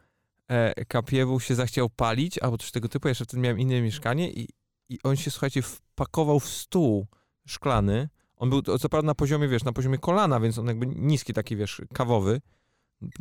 e, 0.48 0.84
kapiemu 0.84 1.40
się 1.40 1.54
zachciał 1.54 1.90
palić, 1.90 2.38
albo 2.38 2.58
coś 2.58 2.70
tego 2.70 2.88
typu, 2.88 3.08
jeszcze 3.08 3.24
wtedy 3.24 3.40
miałem 3.42 3.58
inne 3.58 3.82
mieszkanie 3.82 4.30
i, 4.32 4.48
i 4.88 4.98
on 5.02 5.16
się, 5.16 5.30
słuchajcie, 5.30 5.62
wpakował 5.62 6.40
w 6.40 6.48
stół 6.48 7.06
szklany. 7.46 8.08
On 8.36 8.50
był 8.50 8.62
co 8.62 8.88
prawda 8.88 9.06
na 9.06 9.14
poziomie, 9.14 9.48
wiesz, 9.48 9.64
na 9.64 9.72
poziomie 9.72 9.98
kolana, 9.98 10.40
więc 10.40 10.58
on 10.58 10.66
jakby 10.66 10.86
niski 10.86 11.32
taki, 11.32 11.56
wiesz, 11.56 11.82
kawowy 11.94 12.40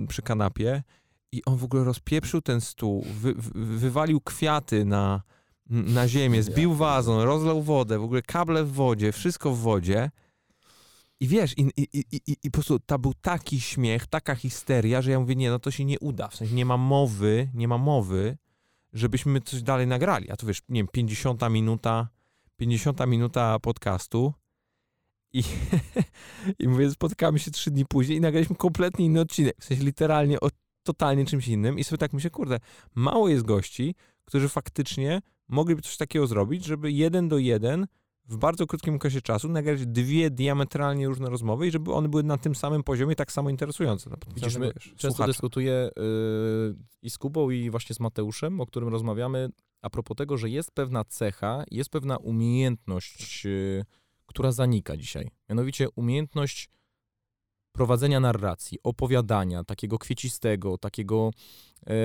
przy 0.08 0.22
kanapie 0.22 0.84
i 1.32 1.46
on 1.46 1.58
w 1.58 1.64
ogóle 1.64 1.84
rozpieprzył 1.84 2.42
ten 2.42 2.62
stół, 2.62 3.06
wy, 3.14 3.34
wy, 3.34 3.78
wywalił 3.78 4.22
kwiaty 4.22 4.86
na, 4.86 5.22
na 5.70 6.08
ziemię, 6.08 6.44
zbił 6.44 6.74
wazon, 6.74 7.22
rozlał 7.22 7.64
wodę, 7.64 8.00
w 8.00 8.04
ogóle 8.04 8.22
kable 8.22 8.64
w 8.64 8.72
wodzie, 8.72 9.12
wszystko 9.12 9.52
w 9.52 9.60
wodzie. 9.60 10.12
I 11.20 11.28
wiesz, 11.28 11.58
i, 11.58 11.62
i, 11.78 11.88
i, 11.94 12.04
i, 12.12 12.38
i 12.44 12.52
po 12.52 12.56
prostu 12.56 12.80
to 12.80 13.00
był 13.00 13.14
taki 13.22 13.60
śmiech, 13.60 14.08
taka 14.08 14.36
histeria, 14.36 15.02
że 15.02 15.12
ja 15.12 15.20
mówię, 15.20 15.36
nie, 15.36 15.50
no 15.50 15.60
to 15.60 15.72
się 15.72 15.86
nie 15.86 16.00
uda. 16.00 16.28
W 16.28 16.36
sensie 16.36 16.56
nie 16.56 16.66
ma 16.66 16.78
mowy, 16.78 17.50
nie 17.54 17.68
ma 17.68 17.78
mowy, 17.78 18.38
żebyśmy 18.94 19.42
coś 19.42 19.62
dalej 19.62 19.88
nagrali. 19.88 20.32
A 20.32 20.36
to 20.36 20.48
wiesz, 20.48 20.62
nie 20.70 20.80
wiem, 20.80 20.88
50 20.92 21.50
minuta, 21.50 22.10
50 22.58 23.08
minuta 23.08 23.60
podcastu 23.60 24.34
i, 25.34 25.44
i 26.60 26.68
mówię, 26.68 26.92
spotkamy 26.92 27.40
się 27.40 27.52
trzy 27.52 27.72
dni 27.72 27.86
później 27.86 28.18
i 28.18 28.22
nagraliśmy 28.22 28.56
kompletnie 28.56 29.06
inny 29.06 29.20
odcinek. 29.20 29.56
W 29.60 29.66
sensie 29.66 29.84
literalnie 29.84 30.40
o 30.40 30.50
totalnie 30.84 31.26
czymś 31.26 31.48
innym. 31.48 31.80
I 31.80 31.84
sobie 31.84 31.98
tak 31.98 32.14
myślę, 32.14 32.30
kurde, 32.30 32.60
mało 32.96 33.30
jest 33.30 33.46
gości, 33.46 33.96
którzy 34.26 34.50
faktycznie 34.50 35.22
mogliby 35.50 35.82
coś 35.82 35.98
takiego 35.98 36.28
zrobić, 36.28 36.66
żeby 36.66 36.92
jeden 36.92 37.30
do 37.30 37.38
jeden 37.38 37.88
w 38.26 38.38
bardzo 38.38 38.68
krótkim 38.68 38.96
okresie 38.96 39.22
czasu 39.22 39.50
nagrać 39.50 39.86
dwie 39.86 40.30
diametralnie 40.30 41.08
różne 41.08 41.30
rozmowy 41.30 41.68
i 41.68 41.72
żeby 41.72 41.94
one 41.94 42.10
były 42.10 42.24
na 42.24 42.38
tym 42.38 42.56
samym 42.56 42.84
poziomie 42.84 43.16
tak 43.16 43.32
samo 43.32 43.50
interesujące. 43.50 44.10
Widzisz, 44.36 44.58
my 44.58 44.72
wiesz, 44.76 44.94
często 44.98 45.26
dyskutuję 45.26 45.92
yy, 45.98 46.76
i 47.02 47.10
z 47.10 47.18
Kubą 47.18 47.50
i 47.50 47.70
właśnie 47.70 47.96
z 47.96 48.00
Mateuszem, 48.00 48.62
o 48.62 48.66
którym 48.66 48.90
rozmawiamy, 48.90 49.50
a 49.82 49.90
propos 49.90 50.18
tego, 50.18 50.38
że 50.38 50.50
jest 50.50 50.72
pewna 50.72 51.04
cecha, 51.04 51.64
jest 51.72 51.90
pewna 51.90 52.18
umiejętność, 52.18 53.46
yy, 53.46 53.86
która 54.26 54.52
zanika 54.52 54.98
dzisiaj. 54.98 55.32
Mianowicie 55.50 55.90
umiejętność 55.90 56.70
prowadzenia 57.72 58.20
narracji, 58.20 58.78
opowiadania, 58.84 59.64
takiego 59.64 59.98
kwiecistego, 59.98 60.78
takiego 60.78 61.32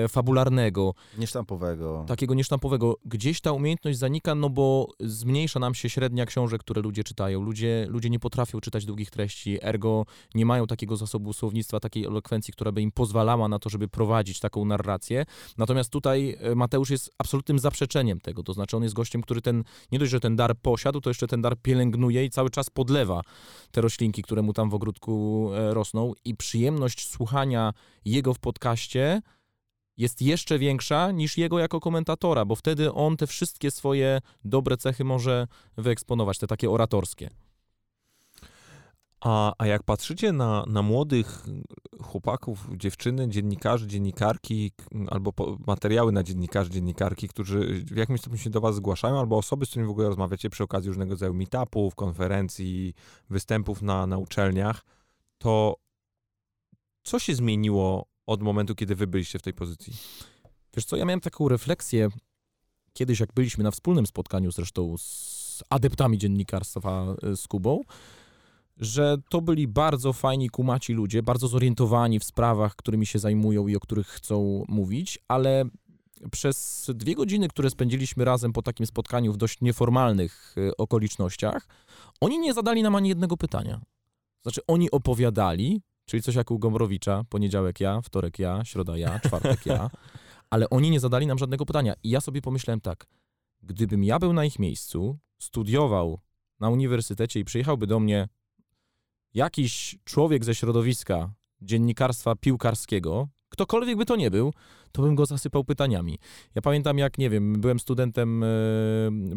fabularnego. 0.09 0.93
Niesztampowego. 1.17 2.05
Takiego 2.07 2.33
niesztampowego. 2.33 2.97
Gdzieś 3.05 3.41
ta 3.41 3.51
umiejętność 3.51 3.97
zanika, 3.97 4.35
no 4.35 4.49
bo 4.49 4.89
zmniejsza 4.99 5.59
nam 5.59 5.75
się 5.75 5.89
średnia 5.89 6.25
książek, 6.25 6.61
które 6.61 6.81
ludzie 6.81 7.03
czytają. 7.03 7.41
Ludzie, 7.41 7.85
ludzie 7.89 8.09
nie 8.09 8.19
potrafią 8.19 8.59
czytać 8.59 8.85
długich 8.85 9.09
treści, 9.09 9.57
ergo 9.61 10.05
nie 10.35 10.45
mają 10.45 10.67
takiego 10.67 10.97
zasobu 10.97 11.33
słownictwa, 11.33 11.79
takiej 11.79 12.05
elokwencji, 12.05 12.53
która 12.53 12.71
by 12.71 12.81
im 12.81 12.91
pozwalała 12.91 13.47
na 13.47 13.59
to, 13.59 13.69
żeby 13.69 13.87
prowadzić 13.87 14.39
taką 14.39 14.65
narrację. 14.65 15.25
Natomiast 15.57 15.89
tutaj 15.89 16.37
e, 16.39 16.55
Mateusz 16.55 16.89
jest 16.89 17.11
absolutnym 17.17 17.59
zaprzeczeniem 17.59 18.19
tego. 18.19 18.43
To 18.43 18.53
znaczy 18.53 18.77
on 18.77 18.83
jest 18.83 18.95
gościem, 18.95 19.21
który 19.21 19.41
ten, 19.41 19.63
nie 19.91 19.99
dość, 19.99 20.11
że 20.11 20.19
ten 20.19 20.35
dar 20.35 20.55
posiadł, 20.57 21.01
to 21.01 21.09
jeszcze 21.09 21.27
ten 21.27 21.41
dar 21.41 21.57
pielęgnuje 21.61 22.25
i 22.25 22.29
cały 22.29 22.49
czas 22.49 22.69
podlewa 22.69 23.21
te 23.71 23.81
roślinki, 23.81 24.23
które 24.23 24.41
mu 24.41 24.53
tam 24.53 24.69
w 24.69 24.73
ogródku 24.73 25.49
e, 25.53 25.73
rosną 25.73 26.13
i 26.25 26.35
przyjemność 26.35 27.07
słuchania 27.07 27.73
jego 28.05 28.33
w 28.33 28.39
podcaście 28.39 29.21
jest 29.97 30.21
jeszcze 30.21 30.59
większa 30.59 31.11
niż 31.11 31.37
jego 31.37 31.59
jako 31.59 31.79
komentatora, 31.79 32.45
bo 32.45 32.55
wtedy 32.55 32.93
on 32.93 33.17
te 33.17 33.27
wszystkie 33.27 33.71
swoje 33.71 34.21
dobre 34.45 34.77
cechy 34.77 35.03
może 35.03 35.47
wyeksponować, 35.77 36.37
te 36.37 36.47
takie 36.47 36.69
oratorskie. 36.69 37.29
A, 39.21 39.53
a 39.57 39.67
jak 39.67 39.83
patrzycie 39.83 40.31
na, 40.31 40.65
na 40.67 40.81
młodych 40.81 41.45
chłopaków, 42.01 42.67
dziewczyny, 42.77 43.29
dziennikarzy, 43.29 43.87
dziennikarki, 43.87 44.71
albo 45.07 45.33
po, 45.33 45.57
materiały 45.67 46.11
na 46.11 46.23
dziennikarzy, 46.23 46.69
dziennikarki, 46.69 47.27
którzy 47.27 47.83
w 47.85 47.97
jakimś 47.97 48.19
stopniu 48.19 48.39
się 48.39 48.49
do 48.49 48.61
was 48.61 48.75
zgłaszają, 48.75 49.19
albo 49.19 49.37
osoby, 49.37 49.65
z 49.65 49.69
którymi 49.69 49.87
w 49.87 49.91
ogóle 49.91 50.07
rozmawiacie 50.07 50.49
przy 50.49 50.63
okazji 50.63 50.87
różnego 50.87 51.11
rodzaju 51.11 51.33
meetupów, 51.33 51.95
konferencji, 51.95 52.93
występów 53.29 53.81
na, 53.81 54.07
na 54.07 54.17
uczelniach, 54.17 54.85
to 55.37 55.75
co 57.03 57.19
się 57.19 57.35
zmieniło 57.35 58.05
od 58.27 58.41
momentu, 58.41 58.75
kiedy 58.75 58.95
wy 58.95 59.07
byliście 59.07 59.39
w 59.39 59.41
tej 59.41 59.53
pozycji? 59.53 59.93
Wiesz 60.75 60.85
co, 60.85 60.95
ja 60.95 61.05
miałem 61.05 61.21
taką 61.21 61.49
refleksję 61.49 62.09
kiedyś, 62.93 63.19
jak 63.19 63.33
byliśmy 63.33 63.63
na 63.63 63.71
wspólnym 63.71 64.05
spotkaniu 64.05 64.51
zresztą 64.51 64.97
z 64.97 65.63
adeptami 65.69 66.17
dziennikarstwa 66.17 67.15
e, 67.23 67.35
z 67.35 67.47
Kubą, 67.47 67.81
że 68.77 69.17
to 69.29 69.41
byli 69.41 69.67
bardzo 69.67 70.13
fajni, 70.13 70.49
kumaci 70.49 70.93
ludzie, 70.93 71.23
bardzo 71.23 71.47
zorientowani 71.47 72.19
w 72.19 72.23
sprawach, 72.23 72.75
którymi 72.75 73.05
się 73.05 73.19
zajmują 73.19 73.67
i 73.67 73.75
o 73.75 73.79
których 73.79 74.07
chcą 74.07 74.63
mówić, 74.67 75.19
ale 75.27 75.65
przez 76.31 76.87
dwie 76.95 77.15
godziny, 77.15 77.47
które 77.47 77.69
spędziliśmy 77.69 78.25
razem 78.25 78.53
po 78.53 78.61
takim 78.61 78.85
spotkaniu 78.85 79.33
w 79.33 79.37
dość 79.37 79.61
nieformalnych 79.61 80.55
e, 80.57 80.77
okolicznościach, 80.77 81.67
oni 82.21 82.39
nie 82.39 82.53
zadali 82.53 82.83
nam 82.83 82.95
ani 82.95 83.09
jednego 83.09 83.37
pytania. 83.37 83.81
Znaczy, 84.43 84.61
oni 84.67 84.91
opowiadali, 84.91 85.81
czyli 86.05 86.23
coś 86.23 86.35
jak 86.35 86.51
u 86.51 86.59
Gombrowicza, 86.59 87.23
poniedziałek 87.29 87.79
ja, 87.79 88.01
wtorek 88.01 88.39
ja, 88.39 88.65
środa 88.65 88.97
ja, 88.97 89.19
czwartek 89.19 89.65
ja, 89.65 89.89
ale 90.49 90.69
oni 90.69 90.89
nie 90.89 90.99
zadali 90.99 91.27
nam 91.27 91.37
żadnego 91.37 91.65
pytania. 91.65 91.93
I 92.03 92.09
ja 92.09 92.21
sobie 92.21 92.41
pomyślałem 92.41 92.81
tak, 92.81 93.07
gdybym 93.63 94.03
ja 94.03 94.19
był 94.19 94.33
na 94.33 94.45
ich 94.45 94.59
miejscu, 94.59 95.17
studiował 95.39 96.19
na 96.59 96.69
uniwersytecie 96.69 97.39
i 97.39 97.45
przyjechałby 97.45 97.87
do 97.87 97.99
mnie 97.99 98.27
jakiś 99.33 99.97
człowiek 100.03 100.45
ze 100.45 100.55
środowiska 100.55 101.33
dziennikarstwa 101.61 102.35
piłkarskiego, 102.35 103.27
ktokolwiek 103.49 103.97
by 103.97 104.05
to 104.05 104.15
nie 104.15 104.31
był, 104.31 104.53
to 104.95 105.01
bym 105.01 105.15
go 105.15 105.25
zasypał 105.25 105.63
pytaniami. 105.63 106.19
Ja 106.55 106.61
pamiętam, 106.61 106.97
jak, 106.97 107.17
nie 107.17 107.29
wiem, 107.29 107.61
byłem 107.61 107.79
studentem 107.79 108.43
e, 108.43 108.47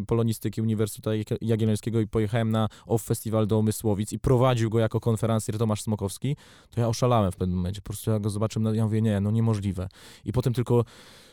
polonistyki 0.07 0.61
Uniwersytetu 0.61 1.09
Jagiellońskiego 1.41 1.99
i 1.99 2.07
pojechałem 2.07 2.51
na 2.51 2.69
OFF 2.85 3.03
Festiwal 3.03 3.47
do 3.47 3.61
Mysłowic 3.61 4.13
i 4.13 4.19
prowadził 4.19 4.69
go 4.69 4.79
jako 4.79 4.99
konferencjer 4.99 5.57
Tomasz 5.57 5.81
Smokowski, 5.81 6.35
to 6.71 6.81
ja 6.81 6.87
oszalałem 6.87 7.31
w 7.31 7.35
pewnym 7.35 7.57
momencie. 7.57 7.81
Po 7.81 7.85
prostu 7.85 8.11
ja 8.11 8.19
go 8.19 8.29
zobaczyłem, 8.29 8.75
ja 8.75 8.83
mówię, 8.83 9.01
nie, 9.01 9.21
no 9.21 9.31
niemożliwe. 9.31 9.89
I 10.25 10.31
potem 10.31 10.53
tylko 10.53 10.85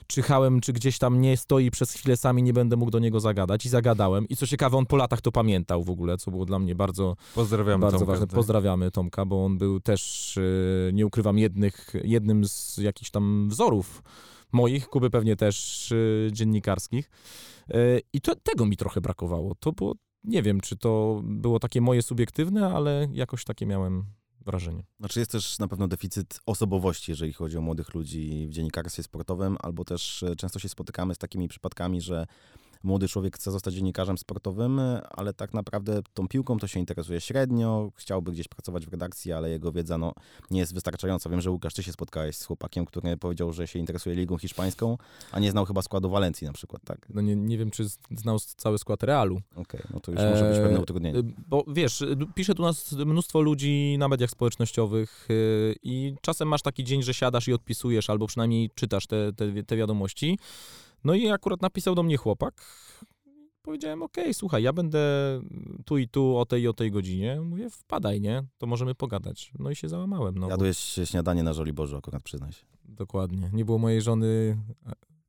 czyhałem, 0.07 0.61
czy 0.61 0.73
gdzieś 0.73 0.99
tam 0.99 1.21
nie 1.21 1.37
stoi 1.37 1.71
przez 1.71 1.93
chwilę 1.93 2.17
sami, 2.17 2.43
nie 2.43 2.53
będę 2.53 2.77
mógł 2.77 2.91
do 2.91 2.99
niego 2.99 3.21
zagadać 3.21 3.67
i 3.67 3.69
zagadałem. 3.69 4.29
I 4.29 4.37
co 4.37 4.47
ciekawe, 4.47 4.77
on 4.77 4.87
po 4.87 4.97
latach 4.97 5.21
to 5.21 5.33
pamiętał 5.33 5.85
w 5.85 5.91
ogóle, 5.91 6.19
co 6.19 6.31
było 6.31 6.45
dla 6.45 6.59
mnie 6.59 6.75
bardzo, 6.75 7.17
Pozdrawiamy 7.35 7.83
bardzo 7.83 7.99
Tomka, 7.99 8.13
ważne. 8.13 8.27
Tak. 8.27 8.35
Pozdrawiamy 8.35 8.91
Tomka, 8.91 9.25
bo 9.25 9.45
on 9.45 9.59
był 9.59 9.81
też, 9.81 10.35
e, 10.39 10.93
nie 10.93 11.07
ukrywam, 11.07 11.39
jednych, 11.39 11.93
jednym 12.05 12.45
z 12.45 12.77
jakichś 12.79 13.11
tam 13.11 13.49
wzorów 13.49 14.03
moich, 14.53 14.89
Kuby 14.89 15.11
pewnie 15.11 15.37
też 15.37 15.93
e, 15.93 16.33
dziennikarskich. 16.33 17.11
E, 17.71 17.99
I 18.13 18.21
to, 18.21 18.37
tego 18.37 18.67
mi 18.67 18.77
trochę 18.77 19.01
brakowało. 19.01 19.55
To 19.55 19.73
było, 19.73 19.95
nie 20.25 20.43
wiem, 20.43 20.61
czy 20.61 20.77
to 20.77 21.21
było 21.25 21.59
takie 21.59 21.81
moje 21.81 22.03
subiektywne, 22.03 22.67
ale 22.67 23.09
jakoś 23.13 23.45
takie 23.45 23.67
miałem 23.67 24.05
wrażenie. 24.47 24.85
Znaczy 24.99 25.19
jest 25.19 25.31
też 25.31 25.59
na 25.59 25.69
pewno 25.69 25.89
deficyt 25.89 26.41
osobowości, 26.47 27.13
jeżeli 27.13 27.33
chodzi 27.33 27.59
o 27.59 27.61
młodych 27.61 27.95
ludzi 27.95 28.47
w 28.49 28.53
dziennikarstwie 28.53 29.03
sportowym, 29.03 29.57
albo 29.61 29.85
też 29.85 30.23
e, 30.23 30.37
często 30.37 30.59
się 30.59 30.69
spotykamy 30.69 31.15
z 31.15 31.19
takimi 31.19 31.49
przypadkami, 31.49 32.01
że 32.01 32.27
młody 32.83 33.09
człowiek 33.09 33.37
chce 33.37 33.51
zostać 33.51 33.75
dziennikarzem 33.75 34.19
sportowym, 34.19 34.81
ale 35.11 35.35
tak 35.35 35.55
naprawdę 35.55 36.03
tą 36.15 36.29
piłką 36.29 36.59
to 36.59 36.67
się 36.67 36.81
interesuje 36.81 37.21
średnio, 37.21 37.91
chciałby 37.97 38.33
gdzieś 38.33 38.49
pracować 38.49 38.87
w 38.87 38.91
redakcji, 38.91 39.33
ale 39.33 39.51
jego 39.51 39.73
wiedza 39.73 39.99
no, 39.99 40.13
nie 40.51 40.61
jest 40.61 40.75
wystarczająca. 40.75 41.31
Wiem, 41.31 41.41
że 41.41 41.51
Łukasz, 41.51 41.75
ty 41.75 41.83
się 41.83 41.93
spotkałeś 41.93 42.37
z 42.37 42.45
chłopakiem, 42.45 42.87
który 42.87 43.17
powiedział, 43.17 43.53
że 43.53 43.67
się 43.67 43.79
interesuje 43.79 44.17
Ligą 44.17 44.39
Hiszpańską, 44.39 44.99
a 45.33 45.41
nie 45.41 45.51
znał 45.51 45.65
chyba 45.65 45.83
składu 45.83 46.11
Walencji 46.11 46.47
na 46.47 46.53
przykład, 46.53 46.83
tak? 46.85 47.07
No 47.15 47.21
nie, 47.21 47.37
nie 47.37 47.59
wiem, 47.59 47.71
czy 47.71 47.87
znał 48.11 48.39
cały 48.39 48.79
skład 48.79 49.03
Realu. 49.03 49.41
Okej, 49.53 49.65
okay, 49.81 49.87
no 49.95 50.01
to 50.01 50.13
już 50.13 50.21
może 50.21 50.51
być 50.51 50.59
pewne 50.59 50.81
utrudnienie. 50.81 51.19
Eee, 51.19 51.35
bo 51.49 51.65
wiesz, 51.69 52.05
pisze 52.35 52.55
tu 52.55 52.63
nas 52.63 52.93
mnóstwo 52.93 53.41
ludzi 53.41 53.97
na 53.99 54.09
mediach 54.09 54.31
społecznościowych 54.31 55.27
yy, 55.29 55.75
i 55.83 56.15
czasem 56.21 56.49
masz 56.49 56.63
taki 56.63 56.85
dzień, 56.85 57.03
że 57.03 57.15
siadasz 57.15 57.49
i 57.49 57.53
odpisujesz, 57.53 58.11
albo 58.11 58.27
przynajmniej 58.27 58.71
czytasz 58.75 59.07
te, 59.07 59.33
te, 59.33 59.63
te 59.63 59.77
wiadomości. 59.77 60.39
No 61.07 61.15
i 61.15 61.29
akurat 61.29 61.63
napisał 61.63 61.95
do 61.95 62.03
mnie 62.03 62.17
chłopak. 62.17 62.55
Powiedziałem, 63.63 64.03
okej, 64.03 64.25
okay, 64.25 64.35
słuchaj, 64.35 64.63
ja 64.63 64.73
będę 64.73 65.01
tu 65.85 65.99
i 65.99 66.09
tu 66.09 66.37
o 66.37 66.47
tej 66.47 66.63
i 66.63 66.69
o 66.69 66.73
tej 66.73 66.91
godzinie. 66.91 67.41
Mówię, 67.41 67.71
wpadaj, 67.71 68.21
nie? 68.21 68.43
To 68.59 68.67
możemy 68.67 68.95
pogadać. 68.95 69.53
No 69.59 69.71
i 69.71 69.77
się 69.77 69.89
załamałem. 69.89 70.39
No, 70.39 70.49
Jadłeś 70.49 70.95
bo... 70.99 71.05
śniadanie 71.05 71.43
na 71.43 71.53
Żoliborzu 71.53 71.97
akurat, 71.97 72.23
przyznaj 72.23 72.53
się. 72.53 72.67
Dokładnie. 72.85 73.51
Nie 73.53 73.65
było 73.65 73.79
mojej 73.79 74.03
żony, 74.03 74.59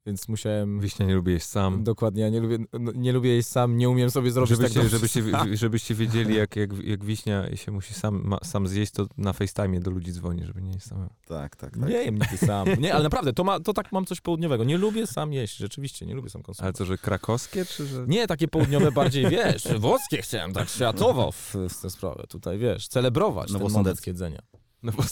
więc 0.07 0.27
musiałem... 0.27 0.79
Wiśnia 0.79 1.05
nie 1.05 1.15
lubię 1.15 1.33
jeść 1.33 1.45
sam. 1.45 1.83
Dokładnie, 1.83 2.21
ja 2.21 2.29
nie 2.29 2.39
lubię, 2.39 2.57
no, 2.79 2.91
nie 2.95 3.13
lubię 3.13 3.35
jeść 3.35 3.49
sam, 3.49 3.77
nie 3.77 3.89
umiem 3.89 4.11
sobie 4.11 4.31
zrobić 4.31 4.57
żebyście, 4.57 4.79
tak 4.79 4.89
żebyście, 4.89 5.21
żebyście 5.53 5.95
wiedzieli, 6.01 6.35
jak, 6.35 6.55
jak, 6.55 6.69
jak 6.83 7.05
Wiśnia 7.05 7.55
się 7.55 7.71
musi 7.71 7.93
sam, 7.93 8.21
ma, 8.25 8.37
sam 8.43 8.67
zjeść, 8.67 8.91
to 8.91 9.07
na 9.17 9.33
FaceTime 9.33 9.79
do 9.79 9.91
ludzi 9.91 10.11
dzwoni, 10.11 10.45
żeby 10.45 10.61
nie 10.61 10.71
jeść 10.71 10.85
sam. 10.85 11.09
Tak, 11.25 11.55
tak, 11.55 11.77
tak. 11.77 11.89
Nie 11.89 11.95
jem 11.95 12.15
nigdy 12.15 12.37
sam. 12.37 12.67
Nie, 12.79 12.93
ale 12.93 13.03
naprawdę, 13.09 13.33
to, 13.33 13.43
ma, 13.43 13.59
to 13.59 13.73
tak 13.73 13.91
mam 13.91 14.05
coś 14.05 14.21
południowego. 14.21 14.63
Nie 14.63 14.77
lubię 14.77 15.07
sam 15.07 15.33
jeść, 15.33 15.57
rzeczywiście, 15.57 16.05
nie 16.05 16.15
lubię 16.15 16.29
sam 16.29 16.43
konsumować. 16.43 16.67
Ale 16.67 16.73
co, 16.73 16.85
że 16.85 16.97
krakowskie, 16.97 17.65
czy 17.65 17.85
że... 17.85 18.05
Nie, 18.07 18.27
takie 18.27 18.47
południowe 18.47 18.91
bardziej, 18.91 19.29
wiesz, 19.37 19.67
włoskie 19.77 20.21
chciałem, 20.21 20.53
tak 20.53 20.69
światowo 20.69 21.31
w, 21.31 21.55
w 21.69 21.81
tę 21.81 21.89
sprawę 21.89 22.23
tutaj, 22.29 22.57
wiesz, 22.57 22.87
celebrować 22.87 23.51
no 23.51 23.59
ten 23.59 23.71
moment 23.71 24.07
jedzenia. 24.07 24.41
No 24.83 24.91
bo 24.91 25.03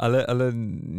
ale, 0.00 0.26
ale 0.26 0.52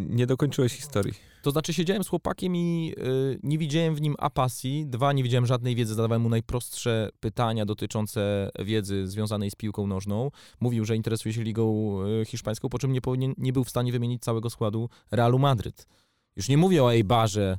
nie 0.10 0.28
dokończyłeś 0.28 0.74
historii. 0.74 1.14
To 1.42 1.52
znaczy 1.52 1.74
siedziałem 1.74 2.04
z 2.04 2.08
chłopakiem 2.08 2.56
i 2.56 2.94
y, 2.98 3.40
nie 3.44 3.58
widziałem 3.58 3.96
w 3.96 4.02
nim 4.02 4.16
apasji, 4.20 4.86
dwa, 4.88 5.14
nie 5.14 5.24
widziałem 5.24 5.46
żadnej 5.46 5.76
wiedzy, 5.76 5.96
zadawałem 5.96 6.22
mu 6.22 6.30
najprostsze 6.30 7.10
pytania 7.20 7.66
dotyczące 7.66 8.50
wiedzy 8.60 9.08
związanej 9.08 9.52
z 9.52 9.56
piłką 9.56 9.88
nożną. 9.88 10.32
Mówił, 10.60 10.86
że 10.86 10.96
interesuje 10.96 11.34
się 11.34 11.44
ligą 11.44 11.98
y, 12.22 12.26
hiszpańską, 12.26 12.70
po 12.70 12.80
czym 12.80 12.94
nie, 12.94 13.02
powinien, 13.02 13.34
nie 13.38 13.54
był 13.54 13.64
w 13.64 13.70
stanie 13.70 13.92
wymienić 13.92 14.24
całego 14.24 14.50
składu 14.50 14.90
Realu 15.12 15.40
Madryt. 15.40 15.88
Już 16.36 16.50
nie 16.50 16.58
mówię 16.58 16.84
o 16.84 16.94
Eibarze, 16.94 17.58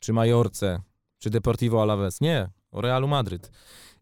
czy 0.00 0.12
Majorce, 0.12 0.82
czy 1.18 1.30
Deportivo 1.30 1.82
Alaves, 1.82 2.20
nie, 2.20 2.48
o 2.70 2.80
Realu 2.80 3.08
Madryt. 3.08 3.50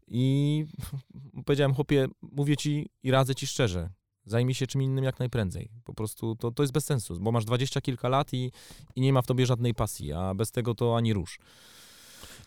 I 0.09 0.65
powiedziałem, 1.47 1.75
chłopie, 1.75 2.09
mówię 2.23 2.57
ci 2.57 2.91
i 3.03 3.11
radzę 3.11 3.35
ci 3.35 3.47
szczerze, 3.47 3.91
zajmij 4.31 4.55
się 4.55 4.67
czym 4.67 4.83
innym 4.83 5.05
jak 5.05 5.19
najprędzej. 5.19 5.71
Po 5.85 5.95
prostu 5.95 6.37
to, 6.37 6.51
to 6.51 6.63
jest 6.63 6.73
bez 6.73 6.85
sensu, 6.85 7.21
bo 7.21 7.33
masz 7.33 7.45
dwadzieścia 7.45 7.81
kilka 7.81 8.09
lat 8.09 8.35
i, 8.35 8.53
i 8.97 9.01
nie 9.01 9.13
ma 9.13 9.23
w 9.23 9.27
tobie 9.27 9.47
żadnej 9.47 9.75
pasji, 9.75 10.13
a 10.13 10.35
bez 10.35 10.51
tego 10.51 10.75
to 10.75 10.97
ani 10.97 11.13
rusz. 11.13 11.39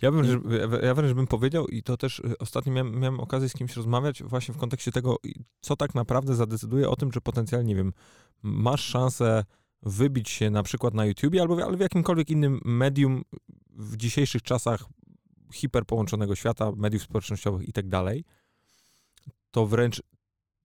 Ja 0.02 0.12
bym, 0.12 0.44
ja 0.84 0.94
wręcz 0.94 1.14
bym 1.14 1.28
powiedział, 1.28 1.68
i 1.68 1.84
to 1.84 1.98
też 1.98 2.20
y, 2.20 2.38
ostatnio 2.38 2.74
miałem, 2.74 3.00
miałem 3.00 3.20
okazję 3.20 3.50
z 3.50 3.54
kimś 3.54 3.76
rozmawiać 3.76 4.24
właśnie 4.24 4.54
w 4.54 4.58
kontekście 4.58 4.92
tego, 4.92 5.18
co 5.62 5.76
tak 5.76 5.96
naprawdę 5.96 6.36
zadecyduje 6.36 6.90
o 6.90 6.96
tym, 6.96 7.12
że 7.12 7.22
potencjalnie, 7.22 7.68
nie 7.68 7.76
wiem, 7.76 7.94
masz 8.44 8.84
szansę 8.84 9.46
wybić 9.84 10.30
się 10.30 10.50
na 10.50 10.64
przykład 10.64 10.94
na 10.94 11.06
YouTubie 11.06 11.42
albo 11.42 11.66
ale 11.66 11.78
w 11.78 11.80
jakimkolwiek 11.80 12.30
innym 12.30 12.62
medium 12.66 13.24
w 13.70 13.98
dzisiejszych 13.98 14.42
czasach 14.42 14.86
hiperpołączonego 15.54 16.36
świata, 16.36 16.72
mediów 16.76 17.04
społecznościowych 17.04 17.68
i 17.68 17.74
tak 17.74 17.88
dalej, 17.88 18.24
to 19.52 19.68
wręcz 19.68 20.02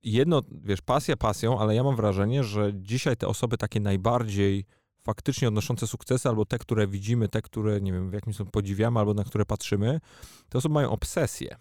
jedno, 0.02 0.42
wiesz, 0.62 0.82
pasja 0.82 1.16
pasją, 1.16 1.58
ale 1.58 1.74
ja 1.74 1.82
mam 1.84 1.96
wrażenie, 1.96 2.44
że 2.44 2.72
dzisiaj 2.74 3.16
te 3.16 3.28
osoby 3.28 3.58
takie 3.58 3.80
najbardziej 3.80 4.66
faktycznie 5.02 5.48
odnoszące 5.48 5.86
sukcesy, 5.86 6.28
albo 6.28 6.44
te, 6.44 6.58
które 6.58 6.86
widzimy, 6.86 7.28
te, 7.28 7.42
które, 7.42 7.80
nie 7.80 7.92
wiem, 7.92 8.10
w 8.10 8.12
jakimś 8.12 8.36
sposób 8.36 8.52
podziwiamy, 8.52 8.98
albo 8.98 9.14
na 9.14 9.24
które 9.24 9.44
patrzymy, 9.44 10.00
te 10.48 10.58
osoby 10.58 10.74
mają 10.74 10.90
obsesję. 10.90 11.56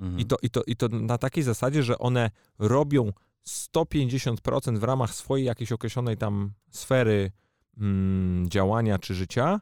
Mhm. 0.00 0.20
I, 0.20 0.26
to, 0.26 0.36
i, 0.42 0.50
to, 0.50 0.62
I 0.66 0.76
to 0.76 0.88
na 0.88 1.18
takiej 1.18 1.44
zasadzie, 1.44 1.82
że 1.82 1.98
one 1.98 2.30
robią 2.58 3.12
150% 3.48 4.78
w 4.78 4.84
ramach 4.84 5.14
swojej 5.14 5.46
jakiejś 5.46 5.72
określonej 5.72 6.16
tam 6.16 6.52
sfery 6.70 7.30
mm, 7.78 8.48
działania 8.48 8.98
czy 8.98 9.14
życia, 9.14 9.60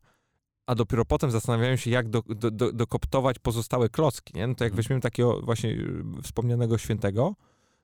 a 0.66 0.74
dopiero 0.74 1.04
potem 1.04 1.30
zastanawiają 1.30 1.76
się, 1.76 1.90
jak 1.90 2.08
do, 2.08 2.22
do, 2.22 2.50
do, 2.50 2.72
dokoptować 2.72 3.38
pozostałe 3.38 3.88
klocki. 3.88 4.32
Nie? 4.36 4.46
No 4.46 4.54
to 4.54 4.64
jak 4.64 4.72
mhm. 4.72 4.76
weźmiemy 4.76 5.00
takiego 5.00 5.40
właśnie 5.40 5.70
y, 5.70 6.22
wspomnianego 6.22 6.78
świętego, 6.78 7.34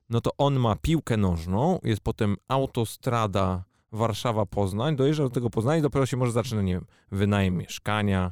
no 0.09 0.21
to 0.21 0.31
on 0.37 0.59
ma 0.59 0.75
piłkę 0.75 1.17
nożną, 1.17 1.79
jest 1.83 2.01
potem 2.01 2.35
autostrada 2.47 3.63
Warszawa-Poznań, 3.93 4.95
dojeżdża 4.95 5.23
do 5.23 5.29
tego 5.29 5.49
Poznania 5.49 5.79
i 5.79 5.81
dopiero 5.81 6.05
się 6.05 6.17
może 6.17 6.31
zaczyna, 6.31 6.61
nie 6.61 6.73
wiem, 6.73 6.85
wynajem 7.11 7.57
mieszkania, 7.57 8.31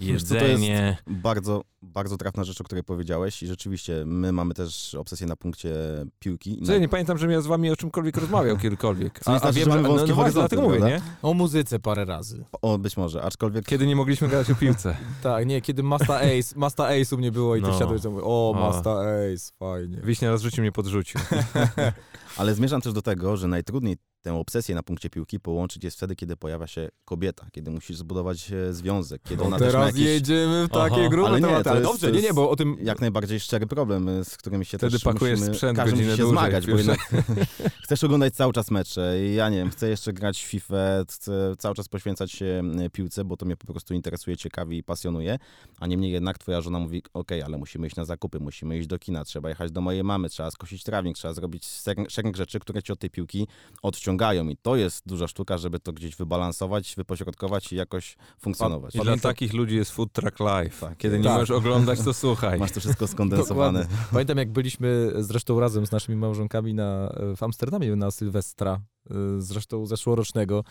jedzenie. 0.00 0.96
to 1.04 1.06
jest 1.06 1.20
bardzo, 1.20 1.62
bardzo 1.82 2.16
trafna 2.16 2.44
rzecz, 2.44 2.60
o 2.60 2.64
której 2.64 2.84
powiedziałeś 2.84 3.42
i 3.42 3.46
rzeczywiście 3.46 4.02
my 4.06 4.32
mamy 4.32 4.54
też 4.54 4.94
obsesję 4.94 5.26
na 5.26 5.36
punkcie 5.36 5.74
piłki. 6.18 6.62
Co 6.66 6.72
ja 6.72 6.78
nie 6.78 6.88
pamiętam, 6.88 7.18
żebym 7.18 7.32
ja 7.32 7.40
z 7.40 7.46
wami 7.46 7.70
o 7.70 7.76
czymkolwiek 7.76 8.16
rozmawiał 8.16 8.56
kiedykolwiek. 8.56 9.20
A, 9.26 9.40
a, 9.40 9.52
wiem, 9.52 9.64
że 9.64 9.82
mamy 9.82 9.88
no, 9.88 10.06
no 10.16 10.30
dlatego 10.32 10.62
mówię, 10.62 10.80
nie? 10.80 11.00
O 11.22 11.34
muzyce 11.34 11.78
parę 11.78 12.04
razy. 12.04 12.44
O, 12.62 12.78
być 12.78 12.96
może, 12.96 13.22
aczkolwiek... 13.22 13.66
Kiedy 13.66 13.86
nie 13.86 13.96
mogliśmy 13.96 14.28
grać 14.28 14.50
o 14.50 14.54
piłce. 14.54 14.96
tak, 15.22 15.46
nie, 15.46 15.60
kiedy 15.60 15.82
Masta 15.82 16.20
Ace, 16.20 16.54
Masta 16.56 16.88
Ace 16.88 17.16
u 17.16 17.18
mnie 17.18 17.32
było 17.32 17.56
i 17.56 17.62
ty 17.62 17.68
no. 17.68 17.76
wsiadłeś 17.76 18.04
i 18.04 18.08
mówię, 18.08 18.22
o, 18.24 18.54
Masta 18.56 18.90
Ace, 18.90 19.52
fajnie. 19.58 20.00
Wiśnia 20.04 20.30
raz 20.30 20.42
rzucił 20.42 20.62
mnie 20.62 20.72
podrzucił. 20.72 21.20
Ale 22.36 22.54
zmierzam 22.54 22.80
też 22.80 22.92
do 22.92 23.02
tego, 23.02 23.36
że 23.36 23.48
najtrudniej 23.48 23.96
tę 24.22 24.34
obsesję 24.34 24.74
na 24.74 24.82
punkcie 24.82 25.10
piłki 25.10 25.40
połączyć 25.40 25.84
jest 25.84 25.96
wtedy, 25.96 26.16
kiedy 26.16 26.36
pojawia 26.36 26.66
się 26.66 26.88
kobieta, 27.04 27.46
kiedy 27.52 27.70
musisz 27.70 27.96
zbudować 27.96 28.52
e, 28.52 28.72
związek, 28.72 29.22
kiedy 29.22 29.42
no 29.42 29.46
ona 29.46 29.58
teraz 29.58 29.72
też 29.72 29.80
ma 29.80 29.86
jakieś... 29.86 30.02
jedziemy 30.02 30.66
w 30.66 30.70
takie 30.70 31.08
grube 31.08 31.28
ale 31.28 31.40
nie, 31.40 31.62
ale 31.70 31.80
dobrze, 31.82 32.12
nie, 32.12 32.22
nie, 32.22 32.34
bo 32.34 32.50
o 32.50 32.56
tym... 32.56 32.76
Jak 32.82 33.00
najbardziej 33.00 33.40
szczery 33.40 33.66
problem, 33.66 34.08
e, 34.08 34.24
z 34.24 34.36
którym 34.36 34.64
się 34.64 34.78
wtedy 34.78 34.92
też 34.92 35.04
pakujesz 35.04 35.38
musimy, 35.38 35.54
sprzęt 35.54 35.76
każdy 35.78 35.96
musi 35.96 36.10
się 36.10 36.16
dłużej, 36.16 36.30
zmagać, 36.30 36.66
bo 36.66 36.76
jednak 36.76 36.98
chcesz 37.84 38.04
oglądać 38.04 38.34
cały 38.34 38.52
czas 38.52 38.70
mecze 38.70 39.16
i 39.22 39.34
ja 39.34 39.48
nie 39.48 39.56
wiem, 39.56 39.70
chcę 39.70 39.88
jeszcze 39.88 40.12
grać 40.12 40.42
w 40.42 40.46
FIFA, 40.46 40.74
chcę 41.08 41.54
cały 41.58 41.74
czas 41.74 41.88
poświęcać 41.88 42.32
się 42.32 42.62
e, 42.78 42.90
piłce, 42.90 43.24
bo 43.24 43.36
to 43.36 43.46
mnie 43.46 43.56
po 43.56 43.72
prostu 43.72 43.94
interesuje, 43.94 44.36
ciekawi 44.36 44.78
i 44.78 44.82
pasjonuje, 44.82 45.38
a 45.80 45.86
niemniej 45.86 46.12
jednak 46.12 46.38
twoja 46.38 46.60
żona 46.60 46.78
mówi, 46.78 47.02
ok, 47.14 47.30
ale 47.44 47.58
musimy 47.58 47.86
iść 47.86 47.96
na 47.96 48.04
zakupy, 48.04 48.40
musimy 48.40 48.78
iść 48.78 48.86
do 48.86 48.98
kina, 48.98 49.24
trzeba 49.24 49.48
jechać 49.48 49.72
do 49.72 49.80
mojej 49.80 50.04
mamy, 50.04 50.28
trzeba 50.28 50.50
skosić 50.50 50.84
trawnik, 50.84 51.16
trzeba 51.16 51.34
zrobić 51.34 51.66
szereg 52.08 52.36
rzeczy, 52.36 52.60
które 52.60 52.82
cię 52.82 52.92
od 52.92 52.98
tej 52.98 53.10
piłki 53.10 53.46
odciągają 53.82 54.48
i 54.48 54.56
to 54.56 54.76
jest 54.76 54.90
jest 54.90 55.08
duża 55.08 55.28
sztuka, 55.28 55.58
żeby 55.58 55.80
to 55.80 55.92
gdzieś 55.92 56.16
wybalansować, 56.16 56.94
wypośrodkować 56.96 57.72
i 57.72 57.76
jakoś 57.76 58.16
funkcjonować. 58.40 58.94
I 58.94 59.00
dla 59.00 59.16
takich 59.16 59.52
ludzi 59.52 59.76
jest 59.76 59.90
Food 59.90 60.12
Truck 60.12 60.40
Live. 60.40 60.80
Tak. 60.80 60.98
Kiedy 60.98 61.18
nie 61.18 61.24
tak. 61.24 61.32
możesz 61.32 61.50
oglądać, 61.60 62.00
to 62.04 62.14
słuchaj. 62.14 62.58
Masz 62.58 62.72
to 62.72 62.80
wszystko 62.80 63.06
skondensowane. 63.06 63.86
Pamiętam, 64.12 64.38
jak 64.38 64.52
byliśmy 64.52 65.12
zresztą 65.18 65.60
razem 65.60 65.86
z 65.86 65.90
naszymi 65.90 66.18
małżonkami 66.18 66.74
na, 66.74 67.12
w 67.36 67.42
Amsterdamie 67.42 67.96
na 67.96 68.10
Sylwestra, 68.10 68.80
y, 69.10 69.14
zresztą 69.42 69.86
zeszłorocznego 69.86 70.64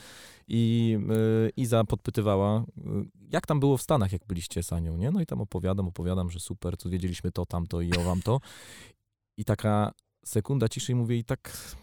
i 0.48 0.98
y, 1.48 1.52
Iza 1.58 1.84
podpytywała, 1.84 2.60
y, 2.60 2.64
jak 3.32 3.48
tam 3.48 3.60
było 3.60 3.78
w 3.78 3.82
Stanach, 3.82 4.12
jak 4.12 4.26
byliście 4.26 4.64
z 4.64 4.74
Anią, 4.74 4.98
nie? 4.98 5.12
No 5.12 5.22
i 5.22 5.26
tam 5.26 5.42
opowiadam, 5.42 5.88
opowiadam, 5.88 6.30
że 6.30 6.40
super, 6.40 6.78
tu 6.78 6.90
wiedzieliśmy 6.90 7.32
to, 7.32 7.46
tamto 7.46 7.82
i 7.82 7.94
o 7.98 8.04
wam 8.04 8.22
to. 8.22 8.40
I 9.38 9.46
taka 9.46 9.92
sekunda 10.26 10.70
ciszy 10.70 10.92
i 10.92 10.96
mówię 10.96 11.18
i 11.18 11.24
tak 11.24 11.76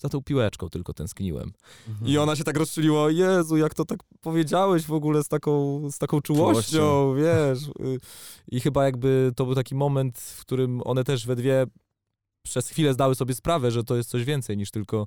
za 0.00 0.08
tą 0.08 0.22
piłeczką 0.22 0.68
tylko 0.68 0.94
tęskniłem. 0.94 1.52
Mhm. 1.88 2.10
I 2.10 2.18
ona 2.18 2.36
się 2.36 2.44
tak 2.44 2.56
rozczuliła, 2.56 3.10
Jezu, 3.10 3.56
jak 3.56 3.74
to 3.74 3.84
tak 3.84 4.00
powiedziałeś 4.20 4.82
w 4.82 4.92
ogóle 4.92 5.24
z 5.24 5.28
taką, 5.28 5.82
z 5.90 5.98
taką 5.98 6.20
czułością, 6.20 6.78
czułością. 6.78 7.14
wiesz. 7.14 7.68
Y, 7.68 7.98
I 8.48 8.60
chyba 8.60 8.84
jakby 8.84 9.32
to 9.36 9.44
był 9.44 9.54
taki 9.54 9.74
moment, 9.74 10.18
w 10.18 10.40
którym 10.40 10.82
one 10.84 11.04
też 11.04 11.26
we 11.26 11.36
dwie 11.36 11.66
przez 12.42 12.68
chwilę 12.68 12.94
zdały 12.94 13.14
sobie 13.14 13.34
sprawę, 13.34 13.70
że 13.70 13.84
to 13.84 13.96
jest 13.96 14.10
coś 14.10 14.24
więcej 14.24 14.56
niż 14.56 14.70
tylko 14.70 15.06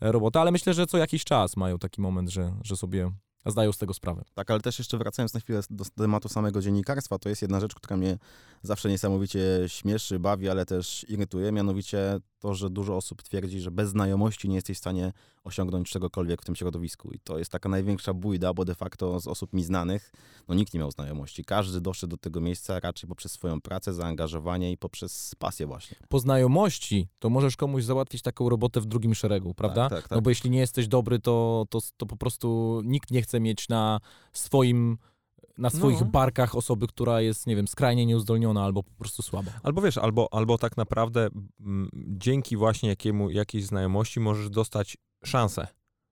robota, 0.00 0.40
ale 0.40 0.50
myślę, 0.50 0.74
że 0.74 0.86
co 0.86 0.98
jakiś 0.98 1.24
czas 1.24 1.56
mają 1.56 1.78
taki 1.78 2.00
moment, 2.00 2.30
że, 2.30 2.54
że 2.64 2.76
sobie 2.76 3.10
zdają 3.50 3.72
z 3.72 3.78
tego 3.78 3.94
sprawę. 3.94 4.24
Tak, 4.34 4.50
ale 4.50 4.60
też 4.60 4.78
jeszcze 4.78 4.98
wracając 4.98 5.34
na 5.34 5.40
chwilę 5.40 5.60
do 5.70 5.84
tematu 5.84 6.28
samego 6.28 6.60
dziennikarstwa, 6.60 7.18
to 7.18 7.28
jest 7.28 7.42
jedna 7.42 7.60
rzecz, 7.60 7.74
która 7.74 7.96
mnie 7.96 8.18
zawsze 8.62 8.88
niesamowicie 8.88 9.40
śmieszy, 9.66 10.18
bawi, 10.18 10.48
ale 10.48 10.66
też 10.66 11.06
irytuje, 11.08 11.52
mianowicie 11.52 12.20
to, 12.38 12.54
że 12.54 12.70
dużo 12.70 12.96
osób 12.96 13.22
twierdzi, 13.22 13.60
że 13.60 13.70
bez 13.70 13.90
znajomości 13.90 14.48
nie 14.48 14.54
jesteś 14.54 14.76
w 14.76 14.80
stanie 14.80 15.12
osiągnąć 15.44 15.90
czegokolwiek 15.90 16.42
w 16.42 16.44
tym 16.44 16.56
środowisku. 16.56 17.10
I 17.12 17.18
to 17.18 17.38
jest 17.38 17.52
taka 17.52 17.68
największa 17.68 18.14
bójda, 18.14 18.54
bo 18.54 18.64
de 18.64 18.74
facto 18.74 19.20
z 19.20 19.26
osób 19.26 19.52
mi 19.52 19.64
znanych, 19.64 20.12
no 20.48 20.54
nikt 20.54 20.74
nie 20.74 20.80
miał 20.80 20.90
znajomości. 20.90 21.44
Każdy 21.44 21.80
doszedł 21.80 22.10
do 22.10 22.16
tego 22.16 22.40
miejsca 22.40 22.80
raczej 22.80 23.08
poprzez 23.08 23.32
swoją 23.32 23.60
pracę, 23.60 23.92
zaangażowanie 23.92 24.72
i 24.72 24.78
poprzez 24.78 25.34
pasję 25.38 25.66
właśnie. 25.66 25.96
Po 26.08 26.18
znajomości 26.18 27.08
to 27.18 27.30
możesz 27.30 27.56
komuś 27.56 27.84
załatwić 27.84 28.22
taką 28.22 28.48
robotę 28.48 28.80
w 28.80 28.86
drugim 28.86 29.14
szeregu, 29.14 29.54
prawda? 29.54 29.88
Tak, 29.88 29.98
tak, 30.00 30.08
tak. 30.08 30.16
No 30.16 30.22
bo 30.22 30.30
jeśli 30.30 30.50
nie 30.50 30.60
jesteś 30.60 30.88
dobry, 30.88 31.18
to, 31.18 31.66
to, 31.70 31.78
to 31.96 32.06
po 32.06 32.16
prostu 32.16 32.80
nikt 32.84 33.10
nie 33.10 33.22
chce 33.22 33.40
mieć 33.40 33.68
na 33.68 34.00
swoim 34.32 34.98
na 35.58 35.70
swoich 35.70 36.00
no. 36.00 36.06
barkach 36.06 36.56
osoby, 36.56 36.86
która 36.86 37.20
jest, 37.20 37.46
nie 37.46 37.56
wiem, 37.56 37.68
skrajnie 37.68 38.06
nieuzdolniona 38.06 38.64
albo 38.64 38.82
po 38.82 38.94
prostu 38.98 39.22
słaba. 39.22 39.52
Albo 39.62 39.82
wiesz, 39.82 39.98
albo, 39.98 40.28
albo 40.34 40.58
tak 40.58 40.76
naprawdę 40.76 41.28
m, 41.60 41.88
dzięki 41.94 42.56
właśnie 42.56 42.88
jakiemu, 42.88 43.30
jakiejś 43.30 43.64
znajomości 43.64 44.20
możesz 44.20 44.50
dostać 44.50 44.96
szansę 45.24 45.66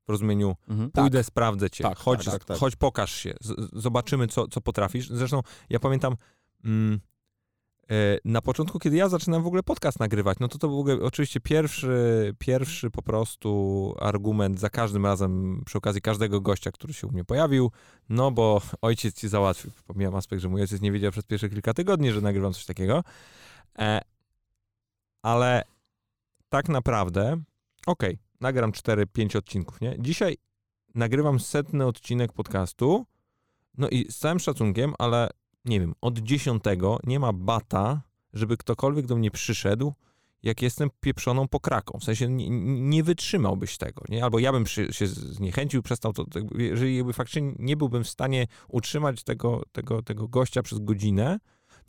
w 0.06 0.10
rozumieniu 0.10 0.56
mhm. 0.68 0.90
pójdę, 0.90 1.18
tak. 1.18 1.26
sprawdzę 1.26 1.70
cię, 1.70 1.84
tak, 1.84 1.98
chodź, 1.98 2.24
tak, 2.24 2.44
tak, 2.44 2.58
chodź 2.58 2.76
pokaż 2.76 3.12
się, 3.14 3.34
z, 3.40 3.70
zobaczymy 3.72 4.26
co, 4.26 4.48
co 4.48 4.60
potrafisz. 4.60 5.08
Zresztą 5.08 5.40
ja 5.70 5.80
pamiętam 5.80 6.16
mm, 6.64 7.00
E, 7.90 8.18
na 8.24 8.42
początku, 8.42 8.78
kiedy 8.78 8.96
ja 8.96 9.08
zaczynałem 9.08 9.44
w 9.44 9.46
ogóle 9.46 9.62
podcast 9.62 10.00
nagrywać, 10.00 10.38
no 10.40 10.48
to 10.48 10.58
to 10.58 10.68
był 10.68 11.06
oczywiście 11.06 11.40
pierwszy, 11.40 12.34
pierwszy 12.38 12.90
po 12.90 13.02
prostu 13.02 13.94
argument 14.00 14.60
za 14.60 14.70
każdym 14.70 15.06
razem, 15.06 15.62
przy 15.66 15.78
okazji 15.78 16.00
każdego 16.00 16.40
gościa, 16.40 16.70
który 16.72 16.92
się 16.92 17.06
u 17.06 17.12
mnie 17.12 17.24
pojawił, 17.24 17.70
no 18.08 18.30
bo 18.30 18.62
ojciec 18.82 19.14
ci 19.14 19.28
załatwił. 19.28 19.70
Pomijam 19.86 20.14
aspekt, 20.14 20.42
że 20.42 20.48
mój 20.48 20.60
ojciec 20.60 20.80
nie 20.80 20.92
wiedział 20.92 21.12
przez 21.12 21.24
pierwsze 21.24 21.48
kilka 21.48 21.74
tygodni, 21.74 22.12
że 22.12 22.20
nagrywam 22.20 22.52
coś 22.52 22.66
takiego. 22.66 23.04
E, 23.78 24.00
ale 25.22 25.62
tak 26.48 26.68
naprawdę, 26.68 27.42
okej, 27.86 28.10
okay, 28.14 28.18
nagram 28.40 28.72
4-5 28.72 29.38
odcinków, 29.38 29.80
nie? 29.80 29.96
Dzisiaj 29.98 30.36
nagrywam 30.94 31.40
setny 31.40 31.86
odcinek 31.86 32.32
podcastu, 32.32 33.06
no 33.78 33.88
i 33.88 34.12
z 34.12 34.18
całym 34.18 34.38
szacunkiem, 34.38 34.94
ale 34.98 35.28
nie 35.64 35.80
wiem, 35.80 35.94
od 36.00 36.18
dziesiątego 36.18 36.98
nie 37.04 37.20
ma 37.20 37.32
bata, 37.32 38.02
żeby 38.32 38.56
ktokolwiek 38.56 39.06
do 39.06 39.16
mnie 39.16 39.30
przyszedł, 39.30 39.92
jak 40.42 40.62
jestem 40.62 40.90
pieprzoną 41.00 41.48
pokraką. 41.48 41.98
W 41.98 42.04
sensie 42.04 42.28
nie, 42.28 42.50
nie 42.80 43.02
wytrzymałbyś 43.02 43.78
tego, 43.78 44.02
nie? 44.08 44.24
Albo 44.24 44.38
ja 44.38 44.52
bym 44.52 44.64
przy, 44.64 44.92
się 44.92 45.06
zniechęcił, 45.06 45.82
przestał 45.82 46.12
to, 46.12 46.24
jeżeli 46.54 46.96
jakby 46.96 47.12
faktycznie 47.12 47.52
nie 47.58 47.76
byłbym 47.76 48.04
w 48.04 48.08
stanie 48.08 48.46
utrzymać 48.68 49.22
tego, 49.22 49.62
tego, 49.72 50.02
tego 50.02 50.28
gościa 50.28 50.62
przez 50.62 50.78
godzinę, 50.78 51.38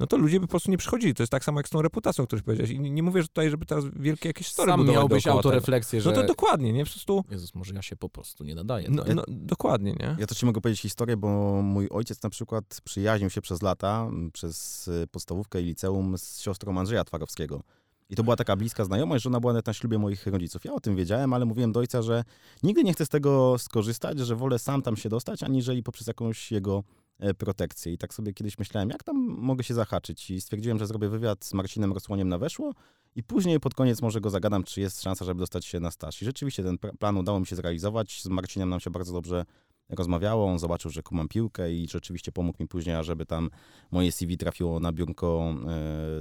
no 0.01 0.07
to 0.07 0.17
ludzie 0.17 0.39
by 0.39 0.47
po 0.47 0.49
prostu 0.51 0.71
nie 0.71 0.77
przychodzili. 0.77 1.13
To 1.13 1.23
jest 1.23 1.31
tak 1.31 1.43
samo 1.43 1.59
jak 1.59 1.67
z 1.67 1.69
tą 1.69 1.81
reputacją, 1.81 2.23
o 2.23 2.27
której 2.27 2.43
powiedziałeś. 2.43 2.71
I 2.71 2.79
nie, 2.79 3.03
mówię 3.03 3.21
że 3.21 3.27
tutaj, 3.27 3.49
żeby 3.49 3.65
teraz 3.65 3.85
wielkie 3.95 4.29
jakieś 4.29 4.47
story 4.47 4.71
Sam 4.71 4.87
miałbyś 4.87 5.27
autorefleksję, 5.27 6.01
że... 6.01 6.09
No 6.09 6.15
to 6.15 6.27
dokładnie, 6.27 6.73
nie? 6.73 6.85
Po 6.85 6.91
prostu, 6.91 7.23
Jezus, 7.31 7.55
może 7.55 7.73
ja 7.73 7.81
się 7.81 7.95
po 7.95 8.09
prostu 8.09 8.43
nie 8.43 8.55
nadaję. 8.55 8.87
no, 8.91 9.03
no, 9.15 9.23
dokładnie, 9.27 9.91
nie? 9.91 10.15
Ja 10.19 10.27
też 10.27 10.37
ci 10.37 10.45
mogę 10.45 10.61
powiedzieć 10.61 10.81
historię, 10.81 11.17
bo 11.17 11.61
mój 11.61 11.89
ojciec 11.89 12.23
na 12.23 12.29
przykład 12.29 12.81
przyjaźnił 12.83 13.29
się 13.29 13.41
przez 13.41 13.61
lata, 13.61 14.09
przez 14.33 14.87
y, 14.87 15.07
podstawówkę 15.11 15.61
i 15.61 15.65
liceum 15.65 16.17
z 16.17 16.39
siostrą 16.39 16.79
Andrzeja 16.79 17.03
Twarowskiego. 17.03 17.63
I 18.09 18.15
to 18.15 18.23
była 18.23 18.35
taka 18.35 18.55
bliska 18.55 18.85
znajomość, 18.85 19.23
że 19.23 19.29
ona 19.29 19.39
była 19.39 19.53
nawet 19.53 19.67
na 19.67 19.73
ślubie 19.73 19.97
moich 19.97 20.27
rodziców. 20.27 20.65
Ja 20.65 20.73
o 20.73 20.79
tym 20.79 20.95
wiedziałem, 20.95 21.33
ale 21.33 21.45
mówiłem 21.45 21.71
do 21.71 21.79
ojca, 21.79 22.01
że 22.01 22.23
nigdy 22.63 22.83
nie 22.83 22.93
chcę 22.93 23.05
z 23.05 23.09
tego 23.09 23.57
skorzystać, 23.57 24.19
że 24.19 24.35
wolę 24.35 24.59
sam 24.59 24.81
tam 24.81 24.97
się 24.97 25.09
dostać, 25.09 25.43
aniżeli 25.43 25.83
poprzez 25.83 26.07
jakąś 26.07 26.51
jego 26.51 26.83
protekcję. 27.37 27.93
I 27.93 27.97
tak 27.97 28.13
sobie 28.13 28.33
kiedyś 28.33 28.57
myślałem, 28.57 28.89
jak 28.89 29.03
tam 29.03 29.15
mogę 29.37 29.63
się 29.63 29.73
zahaczyć. 29.73 30.29
I 30.29 30.41
stwierdziłem, 30.41 30.79
że 30.79 30.87
zrobię 30.87 31.09
wywiad 31.09 31.45
z 31.45 31.53
Marcinem 31.53 31.93
Rosłoniem 31.93 32.29
na 32.29 32.37
weszło 32.37 32.73
i 33.15 33.23
później 33.23 33.59
pod 33.59 33.73
koniec 33.73 34.01
może 34.01 34.21
go 34.21 34.29
zagadam, 34.29 34.63
czy 34.63 34.81
jest 34.81 35.01
szansa, 35.01 35.25
żeby 35.25 35.39
dostać 35.39 35.65
się 35.65 35.79
na 35.79 35.91
staż. 35.91 36.21
I 36.21 36.25
rzeczywiście 36.25 36.63
ten 36.63 36.77
plan 36.99 37.17
udało 37.17 37.39
mi 37.39 37.45
się 37.45 37.55
zrealizować. 37.55 38.21
Z 38.21 38.27
Marcinem 38.27 38.69
nam 38.69 38.79
się 38.79 38.89
bardzo 38.89 39.13
dobrze 39.13 39.45
rozmawiało, 39.89 40.47
on 40.47 40.59
zobaczył, 40.59 40.91
że 40.91 41.03
kumam 41.03 41.27
piłkę 41.27 41.73
i 41.73 41.87
rzeczywiście 41.89 42.31
pomógł 42.31 42.63
mi 42.63 42.67
później, 42.67 42.95
ażeby 42.95 43.25
tam 43.25 43.49
moje 43.91 44.11
CV 44.11 44.37
trafiło 44.37 44.79
na 44.79 44.91
biurko 44.91 45.55
e, 45.67 45.67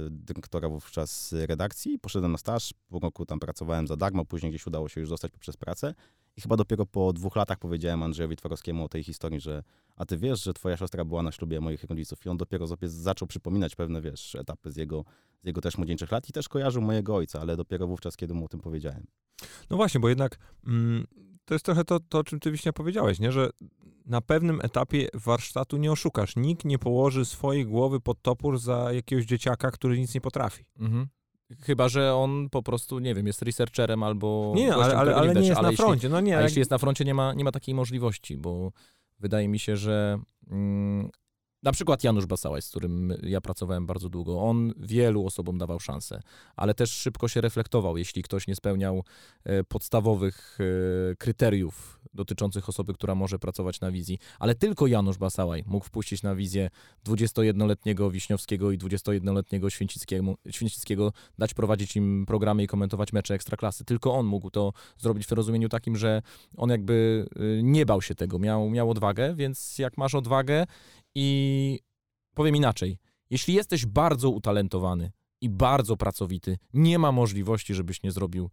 dyrektora 0.09 0.69
wówczas 0.69 1.33
redakcji. 1.33 1.99
Poszedłem 1.99 2.31
na 2.31 2.37
staż, 2.37 2.73
pół 2.87 2.99
roku 2.99 3.25
tam 3.25 3.39
pracowałem 3.39 3.87
za 3.87 3.97
darmo, 3.97 4.25
później 4.25 4.51
gdzieś 4.51 4.67
udało 4.67 4.89
się 4.89 5.01
już 5.01 5.09
dostać 5.09 5.31
poprzez 5.31 5.57
pracę. 5.57 5.93
I 6.37 6.41
chyba 6.41 6.57
dopiero 6.57 6.85
po 6.85 7.13
dwóch 7.13 7.35
latach 7.35 7.59
powiedziałem 7.59 8.03
Andrzejowi 8.03 8.35
Twarowskiemu 8.35 8.85
o 8.85 8.89
tej 8.89 9.03
historii, 9.03 9.39
że 9.39 9.63
a 9.95 10.05
ty 10.05 10.17
wiesz, 10.17 10.43
że 10.43 10.53
twoja 10.53 10.77
siostra 10.77 11.05
była 11.05 11.23
na 11.23 11.31
ślubie 11.31 11.61
moich 11.61 11.83
rodziców 11.83 12.25
i 12.25 12.29
on 12.29 12.37
dopiero 12.37 12.65
zaczął 12.83 13.27
przypominać 13.27 13.75
pewne, 13.75 14.01
wiesz, 14.01 14.35
etapy 14.35 14.71
z 14.71 14.77
jego, 14.77 15.05
z 15.43 15.47
jego 15.47 15.61
też 15.61 15.77
młodzieńczych 15.77 16.11
lat 16.11 16.29
i 16.29 16.31
też 16.33 16.49
kojarzył 16.49 16.81
mojego 16.81 17.15
ojca, 17.15 17.41
ale 17.41 17.57
dopiero 17.57 17.87
wówczas, 17.87 18.17
kiedy 18.17 18.33
mu 18.33 18.45
o 18.45 18.47
tym 18.47 18.59
powiedziałem. 18.59 19.07
No 19.69 19.77
właśnie, 19.77 19.99
bo 19.99 20.09
jednak 20.09 20.37
mm, 20.67 21.07
to 21.45 21.55
jest 21.55 21.65
trochę 21.65 21.83
to, 21.83 21.99
to, 21.99 22.19
o 22.19 22.23
czym 22.23 22.39
ty 22.39 22.51
Wiśnia 22.51 22.73
powiedziałeś, 22.73 23.19
nie? 23.19 23.31
że 23.31 23.49
na 24.05 24.21
pewnym 24.21 24.61
etapie 24.61 25.07
warsztatu 25.13 25.77
nie 25.77 25.91
oszukasz. 25.91 26.35
Nikt 26.35 26.65
nie 26.65 26.79
położy 26.79 27.25
swojej 27.25 27.65
głowy 27.65 27.99
pod 27.99 28.21
topór 28.21 28.59
za 28.59 28.93
jakiegoś 28.93 29.25
dzieciaka, 29.25 29.71
który 29.71 29.99
nic 29.99 30.15
nie 30.15 30.21
potrafi. 30.21 30.65
Mhm. 30.79 31.07
Chyba, 31.59 31.89
że 31.89 32.15
on 32.15 32.49
po 32.49 32.63
prostu, 32.63 32.99
nie 32.99 33.15
wiem, 33.15 33.27
jest 33.27 33.41
researcherem 33.41 34.03
albo... 34.03 34.53
Nie, 34.55 34.67
gościem, 34.67 34.83
ale, 34.83 34.95
ale, 34.97 35.15
ale 35.15 35.27
widać, 35.29 35.41
nie 35.43 35.47
jest 35.49 35.59
ale 35.59 35.65
na 35.67 35.71
jeśli- 35.71 35.85
froncie. 35.85 36.09
No 36.09 36.21
nie, 36.21 36.33
A 36.33 36.35
jak- 36.41 36.43
jeśli 36.49 36.59
jest 36.59 36.71
na 36.71 36.77
froncie, 36.77 37.05
nie 37.05 37.13
ma, 37.13 37.33
nie 37.33 37.43
ma 37.43 37.51
takiej 37.51 37.75
możliwości, 37.75 38.37
bo 38.37 38.71
wydaje 39.19 39.47
mi 39.47 39.59
się, 39.59 39.77
że 39.77 40.19
mm, 40.51 41.09
na 41.63 41.71
przykład 41.71 42.03
Janusz 42.03 42.25
Basałaj, 42.25 42.61
z 42.61 42.69
którym 42.69 43.13
ja 43.23 43.41
pracowałem 43.41 43.85
bardzo 43.85 44.09
długo, 44.09 44.41
on 44.41 44.73
wielu 44.77 45.25
osobom 45.25 45.57
dawał 45.57 45.79
szansę, 45.79 46.21
ale 46.55 46.73
też 46.73 46.91
szybko 46.91 47.27
się 47.27 47.41
reflektował, 47.41 47.97
jeśli 47.97 48.23
ktoś 48.23 48.47
nie 48.47 48.55
spełniał 48.55 49.03
e, 49.43 49.63
podstawowych 49.63 50.57
e, 51.11 51.15
kryteriów 51.15 52.01
dotyczących 52.13 52.69
osoby, 52.69 52.93
która 52.93 53.15
może 53.15 53.39
pracować 53.39 53.81
na 53.81 53.91
wizji. 53.91 54.19
Ale 54.39 54.55
tylko 54.55 54.87
Janusz 54.87 55.17
Basałaj 55.17 55.63
mógł 55.67 55.85
wpuścić 55.85 56.23
na 56.23 56.35
wizję 56.35 56.69
21-letniego 57.05 58.11
Wiśniowskiego 58.11 58.71
i 58.71 58.77
21-letniego 58.77 59.69
Święcickiego, 59.69 60.35
Święcickiego, 60.49 61.13
dać 61.37 61.53
prowadzić 61.53 61.95
im 61.95 62.25
programy 62.25 62.63
i 62.63 62.67
komentować 62.67 63.13
mecze 63.13 63.33
Ekstraklasy. 63.33 63.85
Tylko 63.85 64.13
on 64.13 64.25
mógł 64.25 64.49
to 64.49 64.73
zrobić 64.97 65.27
w 65.27 65.31
rozumieniu 65.31 65.69
takim, 65.69 65.95
że 65.95 66.21
on 66.57 66.69
jakby 66.69 67.25
y, 67.37 67.61
nie 67.63 67.85
bał 67.85 68.01
się 68.01 68.15
tego, 68.15 68.39
miał, 68.39 68.69
miał 68.69 68.89
odwagę, 68.89 69.35
więc 69.35 69.79
jak 69.79 69.97
masz 69.97 70.15
odwagę 70.15 70.65
i 71.15 71.79
powiem 72.33 72.55
inaczej, 72.55 72.97
jeśli 73.29 73.53
jesteś 73.53 73.85
bardzo 73.85 74.29
utalentowany 74.29 75.11
i 75.41 75.49
bardzo 75.49 75.97
pracowity, 75.97 76.57
nie 76.73 76.99
ma 76.99 77.11
możliwości, 77.11 77.73
żebyś 77.73 78.03
nie 78.03 78.11
zrobił 78.11 78.49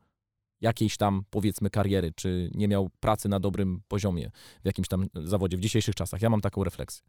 jakiejś 0.60 0.96
tam, 0.96 1.22
powiedzmy, 1.30 1.70
kariery, 1.70 2.12
czy 2.16 2.50
nie 2.54 2.68
miał 2.68 2.90
pracy 3.00 3.28
na 3.28 3.40
dobrym 3.40 3.80
poziomie 3.88 4.30
w 4.62 4.66
jakimś 4.66 4.88
tam 4.88 5.06
zawodzie 5.14 5.56
w 5.56 5.60
dzisiejszych 5.60 5.94
czasach. 5.94 6.22
Ja 6.22 6.30
mam 6.30 6.40
taką 6.40 6.64
refleksję. 6.64 7.04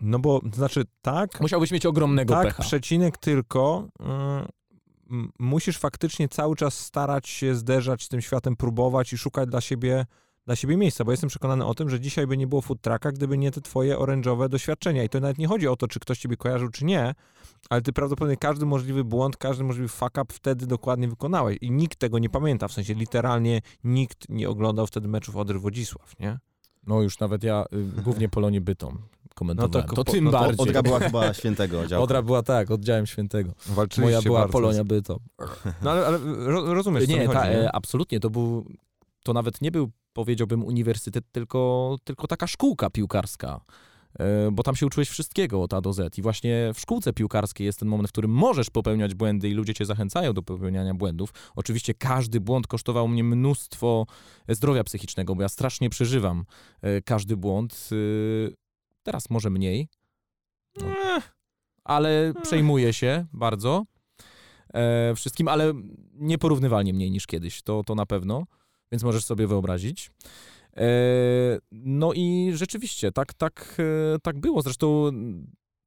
No 0.00 0.18
bo, 0.18 0.40
to 0.40 0.56
znaczy 0.56 0.84
tak, 1.02 1.40
Musiałbyś 1.40 1.70
mieć 1.70 1.86
ogromnego 1.86 2.34
tak, 2.34 2.44
pecha. 2.46 2.62
przecinek 2.62 3.18
tylko 3.18 3.88
y, 4.00 4.04
m- 5.10 5.32
musisz 5.38 5.78
faktycznie 5.78 6.28
cały 6.28 6.56
czas 6.56 6.78
starać 6.78 7.28
się 7.28 7.54
zderzać 7.54 8.02
z 8.02 8.08
tym 8.08 8.20
światem, 8.20 8.56
próbować 8.56 9.12
i 9.12 9.18
szukać 9.18 9.48
dla 9.48 9.60
siebie, 9.60 10.06
dla 10.46 10.56
siebie 10.56 10.76
miejsca, 10.76 11.04
bo 11.04 11.10
jestem 11.10 11.28
przekonany 11.30 11.66
o 11.66 11.74
tym, 11.74 11.90
że 11.90 12.00
dzisiaj 12.00 12.26
by 12.26 12.36
nie 12.36 12.46
było 12.46 12.60
food 12.60 12.80
trucka, 12.80 13.12
gdyby 13.12 13.38
nie 13.38 13.50
te 13.50 13.60
twoje 13.60 13.98
orężowe 13.98 14.48
doświadczenia. 14.48 15.04
I 15.04 15.08
to 15.08 15.20
nawet 15.20 15.38
nie 15.38 15.46
chodzi 15.46 15.68
o 15.68 15.76
to, 15.76 15.88
czy 15.88 16.00
ktoś 16.00 16.18
ciebie 16.18 16.36
kojarzył, 16.36 16.68
czy 16.68 16.84
nie, 16.84 17.14
ale 17.70 17.82
ty 17.82 17.92
prawdopodobnie 17.92 18.36
każdy 18.36 18.66
możliwy 18.66 19.04
błąd, 19.04 19.36
każdy 19.36 19.64
możliwy 19.64 19.88
fuck 19.88 20.18
up 20.22 20.24
wtedy 20.28 20.66
dokładnie 20.66 21.08
wykonałeś. 21.08 21.58
I 21.60 21.70
nikt 21.70 21.98
tego 21.98 22.18
nie 22.18 22.30
pamięta, 22.30 22.68
w 22.68 22.72
sensie 22.72 22.94
literalnie 22.94 23.60
nikt 23.84 24.28
nie 24.28 24.48
oglądał 24.48 24.86
wtedy 24.86 25.08
meczów 25.08 25.36
Odry 25.36 25.58
Wodzisław, 25.58 26.18
nie? 26.20 26.38
No 26.86 27.02
już 27.02 27.18
nawet 27.18 27.42
ja, 27.44 27.64
y, 27.98 28.02
głównie 28.02 28.28
Polonię 28.28 28.60
Bytom 28.60 28.98
komentowałem. 29.34 29.86
No 29.88 29.94
to, 29.96 30.04
to- 30.04 30.12
tym 30.12 30.24
no 30.24 30.30
to 30.30 30.38
bardziej. 30.40 30.68
Odra 30.68 30.82
była 30.82 30.98
chyba 30.98 31.34
świętego 31.34 31.86
działu. 31.86 32.04
Odra 32.04 32.22
była 32.22 32.42
tak, 32.42 32.70
oddziałem 32.70 33.06
świętego. 33.06 33.52
Walczyliście 33.66 34.02
Moja 34.02 34.22
była 34.22 34.40
bardzo. 34.40 34.52
Polonia 34.52 34.84
Bytom. 34.84 35.18
No 35.82 35.90
ale, 35.90 36.06
ale 36.06 36.18
ro, 36.24 36.74
rozumiesz, 36.74 37.06
co 37.06 37.12
Nie, 37.12 37.20
mi 37.20 37.28
ta, 37.28 37.40
chodzi, 37.40 37.50
nie? 37.50 37.64
e, 37.64 37.72
absolutnie, 37.72 38.20
to 38.20 38.30
był, 38.30 38.66
to 39.22 39.32
nawet 39.32 39.62
nie 39.62 39.70
był, 39.70 39.90
powiedziałbym, 40.12 40.64
uniwersytet, 40.64 41.24
tylko, 41.32 41.96
tylko 42.04 42.26
taka 42.26 42.46
szkółka 42.46 42.90
piłkarska. 42.90 43.60
E, 44.18 44.50
Bo 44.52 44.62
tam 44.62 44.76
się 44.76 44.86
uczyłeś 44.86 45.08
wszystkiego 45.08 45.62
od 45.62 45.74
A 45.74 45.80
do 45.80 45.92
Z. 45.92 46.18
I 46.18 46.22
właśnie 46.22 46.70
w 46.74 46.80
szkółce 46.80 47.12
piłkarskiej 47.12 47.64
jest 47.64 47.78
ten 47.78 47.88
moment, 47.88 48.08
w 48.08 48.12
którym 48.12 48.30
możesz 48.30 48.70
popełniać 48.70 49.14
błędy 49.14 49.48
i 49.48 49.54
ludzie 49.54 49.74
cię 49.74 49.84
zachęcają 49.84 50.32
do 50.32 50.42
popełniania 50.42 50.94
błędów. 50.94 51.32
Oczywiście 51.56 51.94
każdy 51.94 52.40
błąd 52.40 52.66
kosztował 52.66 53.08
mnie 53.08 53.24
mnóstwo 53.24 54.06
zdrowia 54.48 54.84
psychicznego, 54.84 55.34
bo 55.34 55.42
ja 55.42 55.48
strasznie 55.48 55.90
przeżywam 55.90 56.44
e, 56.82 57.02
każdy 57.02 57.36
błąd. 57.36 57.88
E, 57.92 58.60
Teraz 59.02 59.30
może 59.30 59.50
mniej, 59.50 59.88
no. 60.80 60.86
Ale 61.84 62.32
przejmuję 62.42 62.92
się 62.92 63.26
bardzo 63.32 63.84
e, 64.74 65.14
wszystkim, 65.14 65.48
ale 65.48 65.72
nieporównywalnie 66.12 66.92
mniej 66.92 67.10
niż 67.10 67.26
kiedyś, 67.26 67.62
to, 67.62 67.82
to 67.84 67.94
na 67.94 68.06
pewno, 68.06 68.46
więc 68.92 69.02
możesz 69.02 69.24
sobie 69.24 69.46
wyobrazić. 69.46 70.10
E, 70.76 70.88
no 71.72 72.12
i 72.12 72.52
rzeczywiście, 72.54 73.12
tak, 73.12 73.34
tak, 73.34 73.76
e, 74.14 74.18
tak 74.22 74.40
było. 74.40 74.62
Zresztą 74.62 75.10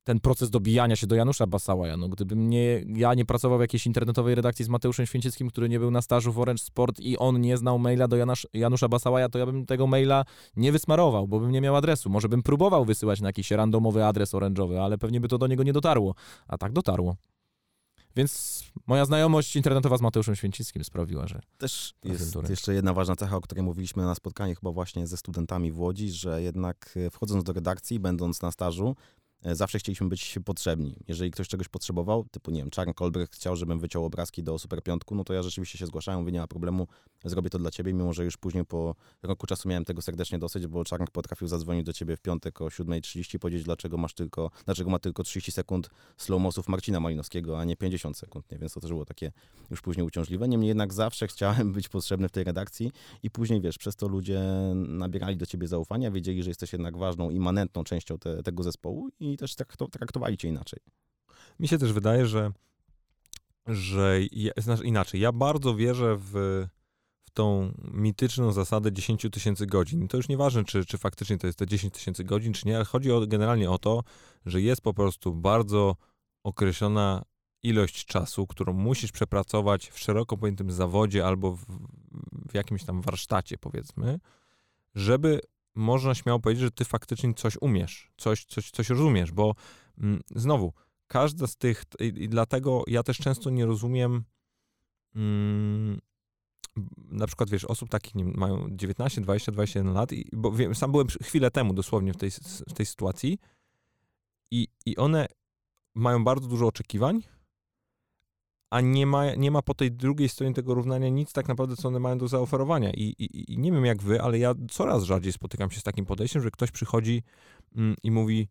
ten 0.04 0.20
proces 0.20 0.50
dobijania 0.50 0.96
się 0.96 1.08
do 1.08 1.16
Janusza 1.16 1.48
Basałaja, 1.48 1.98
no 1.98 2.10
gdybym 2.10 2.50
nie, 2.50 2.86
ja 2.96 3.14
nie 3.14 3.26
pracował 3.26 3.58
w 3.58 3.62
jakiejś 3.62 3.88
internetowej 3.88 4.36
redakcji 4.36 4.66
z 4.66 4.70
Mateuszem 4.70 5.06
Święcickim, 5.06 5.50
który 5.50 5.70
nie 5.70 5.80
był 5.80 5.92
na 5.92 6.02
stażu 6.02 6.32
w 6.32 6.40
Orange 6.40 6.64
Sport 6.64 7.00
i 7.00 7.18
on 7.18 7.42
nie 7.42 7.58
znał 7.58 7.80
maila 7.80 8.08
do 8.08 8.18
Janusz, 8.18 8.48
Janusza 8.54 8.88
Basałaja, 8.88 9.30
to 9.30 9.40
ja 9.40 9.46
bym 9.46 9.66
tego 9.66 9.88
maila 9.88 10.26
nie 10.56 10.72
wysmarował, 10.72 11.28
bo 11.28 11.40
bym 11.40 11.52
nie 11.52 11.62
miał 11.62 11.76
adresu. 11.76 12.10
Może 12.10 12.30
bym 12.30 12.44
próbował 12.44 12.86
wysyłać 12.86 13.22
na 13.22 13.30
jakiś 13.30 13.52
randomowy 13.52 14.06
adres 14.06 14.34
orange'owy, 14.34 14.78
ale 14.78 14.98
pewnie 14.98 15.22
by 15.22 15.28
to 15.28 15.38
do 15.38 15.48
niego 15.48 15.64
nie 15.64 15.74
dotarło. 15.74 16.16
A 16.48 16.58
tak 16.58 16.72
dotarło. 16.72 17.16
Więc 18.16 18.64
moja 18.88 19.06
znajomość 19.06 19.56
internetowa 19.56 19.98
z 19.98 20.02
Mateuszem 20.02 20.36
Święcickim 20.36 20.84
sprawiła, 20.84 21.28
że 21.28 21.42
Też 21.58 21.94
jest 22.04 22.50
jeszcze 22.50 22.74
jedna 22.74 22.94
ważna 22.94 23.16
cecha, 23.16 23.36
o 23.36 23.42
której 23.42 23.64
mówiliśmy 23.64 24.04
na 24.04 24.16
spotkaniu 24.16 24.56
chyba 24.56 24.72
właśnie 24.72 25.08
ze 25.08 25.18
studentami 25.18 25.72
w 25.72 25.80
Łodzi, 25.80 26.12
że 26.12 26.42
jednak 26.42 26.94
e, 26.96 27.10
wchodząc 27.10 27.44
do 27.44 27.54
redakcji, 27.54 28.00
będąc 28.00 28.42
na 28.42 28.52
stażu, 28.52 28.96
zawsze 29.52 29.80
chcieliśmy 29.80 30.10
być 30.10 30.40
potrzebni. 30.46 30.96
Jeżeli 31.08 31.32
ktoś 31.32 31.48
czegoś 31.48 31.68
potrzebował, 31.68 32.26
typu, 32.32 32.52
nie 32.52 32.60
wiem, 32.60 32.70
Czarn 32.70 32.92
Kolbrecht 32.92 33.36
chciał, 33.36 33.56
żebym 33.56 33.80
wyciął 33.80 34.06
obrazki 34.06 34.44
do 34.44 34.60
Super 34.60 34.84
Piątku, 34.84 35.16
no 35.16 35.24
to 35.24 35.34
ja 35.34 35.44
rzeczywiście 35.44 35.78
się 35.78 35.86
zgłaszałem, 35.86 36.20
mówię, 36.20 36.32
nie 36.32 36.40
ma 36.40 36.48
problemu, 36.48 36.88
zrobię 37.26 37.50
to 37.50 37.60
dla 37.60 37.72
ciebie, 37.72 37.94
mimo 37.94 38.14
że 38.14 38.26
już 38.26 38.38
później 38.38 38.66
po 38.66 38.96
roku 39.24 39.48
czasu 39.48 39.70
miałem 39.70 39.86
tego 39.86 40.02
serdecznie 40.02 40.40
dosyć, 40.40 40.68
bo 40.68 40.84
Czarnek 40.84 41.12
potrafił 41.12 41.48
zadzwonić 41.48 41.86
do 41.86 41.94
ciebie 41.94 42.18
w 42.18 42.22
piątek 42.22 42.62
o 42.62 42.66
7.30 42.66 43.36
i 43.36 43.40
powiedzieć, 43.40 43.64
dlaczego 43.64 43.98
masz 43.98 44.14
tylko, 44.14 44.52
dlaczego 44.66 44.90
ma 44.90 45.00
tylko 45.00 45.24
30 45.24 45.52
sekund 45.52 45.90
slow 46.18 46.42
mosów 46.42 46.68
Marcina 46.68 47.00
Malinowskiego, 47.00 47.60
a 47.60 47.64
nie 47.64 47.76
50 47.76 48.18
sekund, 48.18 48.52
nie? 48.52 48.58
Więc 48.58 48.74
to 48.74 48.80
też 48.80 48.90
było 48.90 49.06
takie 49.06 49.32
już 49.72 49.82
później 49.82 50.06
uciążliwe. 50.08 50.48
Niemniej 50.48 50.68
jednak 50.68 50.94
zawsze 50.94 51.28
chciałem 51.28 51.74
być 51.74 51.90
potrzebny 51.90 52.30
w 52.30 52.32
tej 52.32 52.44
redakcji 52.44 52.92
i 53.24 53.30
później, 53.30 53.62
wiesz, 53.62 53.78
przez 53.78 53.96
to 53.96 54.08
ludzie 54.08 54.42
nabierali 54.76 55.38
do 55.38 55.46
ciebie 55.46 55.68
zaufania, 55.68 56.12
wiedzieli, 56.12 56.44
że 56.44 56.50
jesteś 56.50 56.74
jednak 56.74 56.98
ważną, 56.98 57.30
immanentną 57.30 57.84
częścią 57.84 58.18
te, 58.18 58.44
tego 58.44 58.64
zespołu 58.64 59.10
i 59.20 59.33
też 59.38 59.56
trakto- 59.56 59.90
traktowali 59.90 60.38
cię 60.38 60.48
inaczej. 60.48 60.80
Mi 61.60 61.68
się 61.68 61.78
też 61.78 61.94
wydaje, 61.94 62.26
że, 62.26 62.52
że 63.68 64.20
znaczy 64.58 64.84
inaczej, 64.84 65.22
ja 65.22 65.32
bardzo 65.32 65.76
wierzę 65.76 66.18
w, 66.18 66.32
w 67.26 67.32
tą 67.34 67.74
mityczną 67.94 68.52
zasadę 68.52 68.92
10 68.92 69.28
tysięcy 69.32 69.66
godzin. 69.66 70.08
To 70.08 70.18
już 70.18 70.30
nieważne, 70.30 70.64
czy, 70.64 70.86
czy 70.86 70.98
faktycznie 70.98 71.38
to 71.38 71.48
jest 71.48 71.60
te 71.60 71.68
10 71.68 71.94
tysięcy 71.94 72.24
godzin, 72.24 72.54
czy 72.54 72.68
nie, 72.68 72.76
ale 72.76 72.86
chodzi 72.86 73.12
o, 73.12 73.28
generalnie 73.28 73.72
o 73.72 73.78
to, 73.78 74.04
że 74.46 74.62
jest 74.62 74.82
po 74.82 74.94
prostu 74.94 75.36
bardzo 75.36 75.96
określona 76.44 77.26
ilość 77.64 78.06
czasu, 78.06 78.48
którą 78.48 78.74
musisz 78.74 79.12
przepracować 79.12 79.90
w 79.90 80.00
szeroko 80.00 80.38
pojętym 80.38 80.72
zawodzie 80.72 81.26
albo 81.26 81.52
w, 81.52 81.66
w 82.50 82.54
jakimś 82.54 82.84
tam 82.84 83.02
warsztacie, 83.02 83.58
powiedzmy, 83.58 84.20
żeby 84.96 85.42
można 85.76 86.16
śmiało 86.16 86.40
powiedzieć, 86.40 86.64
że 86.64 86.72
ty 86.72 86.86
faktycznie 86.86 87.34
coś 87.34 87.58
umiesz, 87.62 88.12
coś, 88.18 88.46
coś, 88.46 88.72
coś 88.72 88.90
rozumiesz, 88.90 89.32
bo 89.32 89.56
mm, 89.98 90.22
znowu, 90.36 90.74
każda 91.08 91.48
z 91.48 91.58
tych, 91.58 91.84
i, 92.00 92.06
i 92.06 92.30
dlatego 92.30 92.84
ja 92.88 93.04
też 93.04 93.18
często 93.18 93.50
nie 93.50 93.66
rozumiem 93.66 94.24
mm, 95.16 96.00
na 96.98 97.28
przykład, 97.28 97.50
wiesz, 97.50 97.66
osób 97.66 97.90
takich 97.90 98.16
nie, 98.16 98.26
mają 98.26 98.68
19, 98.72 99.22
20, 99.22 99.52
21 99.52 99.94
lat, 99.94 100.12
i, 100.12 100.30
bo 100.34 100.52
wiem, 100.52 100.76
sam 100.76 100.92
byłem 100.92 101.08
chwilę 101.08 101.52
temu 101.52 101.74
dosłownie 101.74 102.14
w 102.14 102.18
tej, 102.18 102.32
w 102.70 102.74
tej 102.74 102.86
sytuacji 102.86 103.40
i, 104.52 104.68
i 104.86 104.98
one 104.98 105.28
mają 105.96 106.24
bardzo 106.24 106.48
dużo 106.48 106.68
oczekiwań, 106.68 107.22
a 108.74 108.82
nie 108.82 109.06
ma, 109.06 109.36
nie 109.36 109.52
ma 109.52 109.62
po 109.62 109.74
tej 109.74 109.92
drugiej 109.92 110.30
stronie 110.30 110.54
tego 110.54 110.74
równania 110.74 111.10
nic 111.10 111.34
tak 111.34 111.48
naprawdę, 111.48 111.76
co 111.76 111.88
one 111.88 112.00
mają 112.00 112.18
do 112.18 112.28
zaoferowania. 112.28 112.92
I, 112.92 113.02
i, 113.02 113.54
i 113.54 113.58
nie 113.58 113.72
wiem 113.72 113.86
jak 113.86 114.02
wy, 114.02 114.22
ale 114.22 114.40
ja 114.40 114.54
coraz 114.70 115.04
rzadziej 115.04 115.34
spotykam 115.34 115.72
się 115.72 115.80
z 115.80 115.84
takim 115.84 116.06
podejściem, 116.06 116.42
że 116.42 116.52
ktoś 116.52 116.72
przychodzi 116.72 117.24
mm, 117.76 117.96
i 118.04 118.12
mówi, 118.12 118.48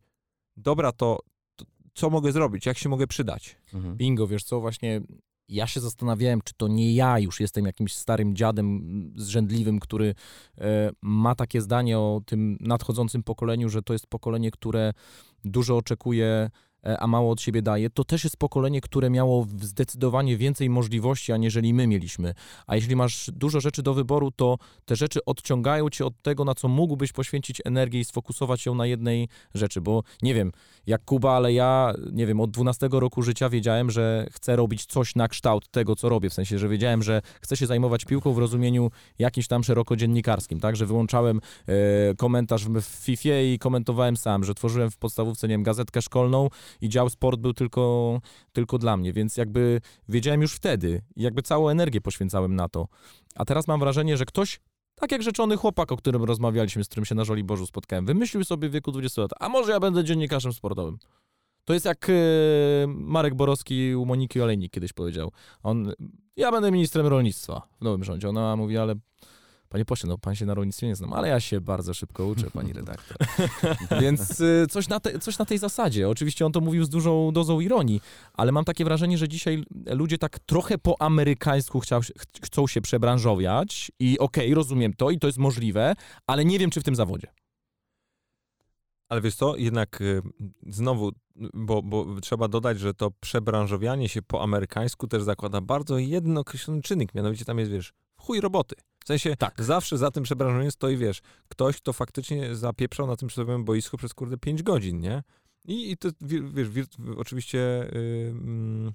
dobra, 0.57 0.93
to, 0.93 1.19
to, 1.57 1.65
co 1.95 2.11
mogę 2.11 2.33
zrobić, 2.33 2.67
jak 2.67 2.79
się 2.79 2.89
mogę 2.89 3.07
przydać? 3.07 3.57
Mhm. 3.75 3.97
Bingo, 3.97 4.27
wiesz 4.27 4.45
co, 4.45 4.61
właśnie 4.61 5.01
ja 5.49 5.67
się 5.67 5.81
zastanawiałem, 5.81 6.41
czy 6.45 6.55
to 6.57 6.69
nie 6.69 6.95
ja 6.95 7.19
już 7.19 7.41
jestem 7.41 7.67
jakimś 7.67 7.95
starym 7.95 8.37
dziadem 8.37 8.83
zrzędliwym, 9.17 9.81
który 9.81 10.15
e, 10.59 10.91
ma 11.03 11.35
takie 11.35 11.61
zdanie 11.61 11.99
o 11.99 12.21
tym 12.27 12.57
nadchodzącym 12.61 13.23
pokoleniu, 13.23 13.69
że 13.69 13.83
to 13.83 13.93
jest 13.93 14.07
pokolenie, 14.07 14.51
które 14.51 14.93
dużo 15.45 15.77
oczekuje 15.77 16.51
a 16.83 17.07
mało 17.07 17.31
od 17.31 17.41
siebie 17.41 17.63
daje, 17.63 17.91
to 17.91 18.05
też 18.05 18.25
jest 18.25 18.37
pokolenie, 18.37 18.81
które 18.81 19.11
miało 19.11 19.47
zdecydowanie 19.61 20.37
więcej 20.37 20.71
możliwości, 20.71 21.33
aniżeli 21.33 21.75
my 21.75 21.87
mieliśmy. 21.87 22.35
A 22.67 22.77
jeśli 22.77 22.97
masz 22.97 23.31
dużo 23.35 23.61
rzeczy 23.61 23.83
do 23.83 23.95
wyboru, 23.95 24.31
to 24.31 24.59
te 24.85 24.97
rzeczy 24.97 25.25
odciągają 25.25 25.91
cię 25.91 26.07
od 26.07 26.23
tego, 26.23 26.45
na 26.45 26.55
co 26.55 26.69
mógłbyś 26.69 27.13
poświęcić 27.13 27.63
energię 27.65 28.01
i 28.01 28.05
sfokusować 28.05 28.67
ją 28.67 28.75
na 28.75 28.87
jednej 28.87 29.29
rzeczy, 29.55 29.81
bo 29.81 30.03
nie 30.23 30.35
wiem, 30.35 30.53
jak 30.87 31.05
Kuba, 31.05 31.33
ale 31.33 31.53
ja, 31.53 31.93
nie 32.13 32.27
wiem, 32.27 32.41
od 32.41 32.51
12 32.51 32.89
roku 32.93 33.23
życia 33.23 33.49
wiedziałem, 33.49 33.91
że 33.91 34.27
chcę 34.33 34.57
robić 34.57 34.87
coś 34.87 35.15
na 35.15 35.29
kształt 35.29 35.69
tego, 35.71 35.97
co 35.97 36.09
robię, 36.09 36.31
w 36.31 36.35
sensie, 36.35 36.59
że 36.59 36.69
wiedziałem, 36.69 37.03
że 37.03 37.23
chcę 37.41 37.57
się 37.57 37.67
zajmować 37.67 38.05
piłką 38.05 38.33
w 38.33 38.39
rozumieniu 38.39 38.91
jakimś 39.19 39.47
tam 39.49 39.65
szeroko 39.65 39.97
dziennikarskim, 39.97 40.61
tak, 40.61 40.77
że 40.77 40.87
wyłączałem 40.87 41.41
e, 41.69 41.73
komentarz 42.15 42.65
w 42.65 42.83
FIFA 42.83 43.41
i 43.41 43.59
komentowałem 43.59 44.17
sam, 44.17 44.45
że 44.45 44.55
tworzyłem 44.55 44.91
w 44.91 44.97
podstawówce, 44.97 45.49
nie 45.49 45.55
wiem, 45.55 45.63
gazetkę 45.63 46.03
szkolną 46.03 46.49
i 46.81 46.89
dział 46.89 47.11
sport 47.11 47.41
był 47.41 47.55
tylko, 47.55 48.21
tylko 48.53 48.79
dla 48.79 48.97
mnie, 48.97 49.13
więc 49.13 49.37
jakby 49.37 49.81
wiedziałem 50.09 50.43
już 50.43 50.55
wtedy, 50.55 51.03
jakby 51.17 51.43
całą 51.43 51.69
energię 51.69 52.01
poświęcałem 52.01 52.57
na 52.57 52.69
to. 52.69 52.89
A 53.35 53.45
teraz 53.45 53.69
mam 53.69 53.81
wrażenie, 53.81 54.17
że 54.17 54.25
ktoś, 54.25 54.61
tak 54.95 55.13
jak 55.13 55.23
rzeczony 55.23 55.57
chłopak, 55.57 55.93
o 55.93 55.97
którym 55.97 56.25
rozmawialiśmy, 56.25 56.85
z 56.85 56.89
którym 56.89 57.05
się 57.05 57.15
na 57.15 57.25
Bożu 57.45 57.67
spotkałem, 57.67 58.07
wymyślił 58.07 58.45
sobie 58.45 58.69
w 58.69 58.73
wieku 58.73 58.93
20 58.93 59.23
lat, 59.23 59.31
a 59.41 59.49
może 59.49 59.73
ja 59.73 59.81
będę 59.81 60.05
dziennikarzem 60.05 60.53
sportowym. 60.53 60.99
To 61.65 61.75
jest 61.75 61.87
jak 61.87 62.11
e, 62.11 62.13
Marek 62.87 63.35
Borowski 63.35 63.95
u 63.95 64.07
Moniki 64.07 64.41
Olejnik 64.41 64.73
kiedyś 64.73 64.93
powiedział. 64.93 65.33
On, 65.63 65.93
ja 66.37 66.51
będę 66.53 66.71
ministrem 66.73 67.07
rolnictwa 67.07 67.69
w 67.81 67.85
nowym 67.85 68.05
rządzie. 68.05 68.29
Ona 68.29 68.57
mówi, 68.57 68.79
ale 68.79 68.95
Panie 69.73 69.85
pośle, 69.85 70.09
no 70.09 70.19
pan 70.19 70.35
się 70.35 70.47
na 70.47 70.55
rolnictwie 70.55 70.87
nie 70.87 70.97
znam, 70.97 71.13
ale 71.13 71.29
ja 71.29 71.41
się 71.41 71.61
bardzo 71.61 71.95
szybko 71.95 72.27
uczę, 72.27 72.51
pani 72.51 72.73
redaktor. 72.83 73.17
Więc 74.01 74.41
y, 74.41 74.67
coś 74.71 74.89
na, 74.89 75.01
te, 75.01 75.19
coś 75.19 75.39
na 75.39 75.45
tej 75.45 75.59
zasadzie. 75.59 76.09
Oczywiście 76.09 76.47
on 76.47 76.53
to 76.53 76.61
mówił 76.61 76.85
z 76.85 76.89
dużą 76.89 77.33
dozą 77.33 77.61
ironii, 77.61 78.01
ale 78.33 78.53
mam 78.53 78.65
takie 78.65 78.85
wrażenie, 78.85 79.19
że 79.19 79.29
dzisiaj 79.29 79.65
ludzie 79.87 80.19
tak 80.19 80.39
trochę 80.39 80.79
po 80.79 81.03
amerykańsku 81.03 81.81
chciał, 81.81 82.01
chcą 82.43 82.67
się 82.67 82.81
przebranżowiać 82.81 83.93
i 83.99 84.19
okej, 84.19 84.45
okay, 84.45 84.55
rozumiem 84.55 84.93
to 84.95 85.11
i 85.11 85.19
to 85.19 85.27
jest 85.27 85.39
możliwe, 85.39 85.95
ale 86.27 86.45
nie 86.45 86.59
wiem, 86.59 86.71
czy 86.71 86.81
w 86.81 86.85
tym 86.85 86.97
zawodzie. 86.97 87.27
Ale 89.09 89.21
wiesz 89.21 89.35
co, 89.35 89.57
jednak 89.57 90.01
y, 90.01 90.23
znowu, 90.67 91.13
bo, 91.55 91.83
bo 91.83 92.21
trzeba 92.21 92.49
dodać, 92.49 92.79
że 92.79 92.95
to 92.95 93.11
przebranżowianie 93.21 94.09
się 94.09 94.23
po 94.23 94.43
amerykańsku 94.43 95.07
też 95.07 95.23
zakłada 95.23 95.61
bardzo 95.61 95.99
jeden 95.99 96.39
określony 96.39 96.83
czynnik, 96.83 97.15
mianowicie 97.15 97.45
tam 97.45 97.59
jest, 97.59 97.71
wiesz, 97.71 97.93
chuj 98.17 98.41
roboty. 98.41 98.75
W 99.05 99.07
sensie 99.07 99.37
tak. 99.37 99.63
zawsze 99.63 99.99
za 99.99 100.11
tym 100.11 100.23
przebranżowaniem 100.23 100.71
stoi, 100.71 100.97
wiesz, 100.97 101.21
ktoś, 101.49 101.77
kto 101.77 101.93
faktycznie 101.93 102.55
zapieprzał 102.55 103.07
na 103.07 103.17
tym 103.17 103.29
przysłowiowym 103.29 103.65
boisku 103.65 103.97
przez 103.97 104.15
kurde 104.15 104.39
5 104.39 104.63
godzin, 104.63 105.01
nie? 105.01 105.23
I, 105.65 105.91
i 105.91 105.97
to, 105.97 106.09
wiesz, 106.21 106.71
wir, 106.71 106.87
oczywiście 107.17 107.91
yy, 107.93 108.93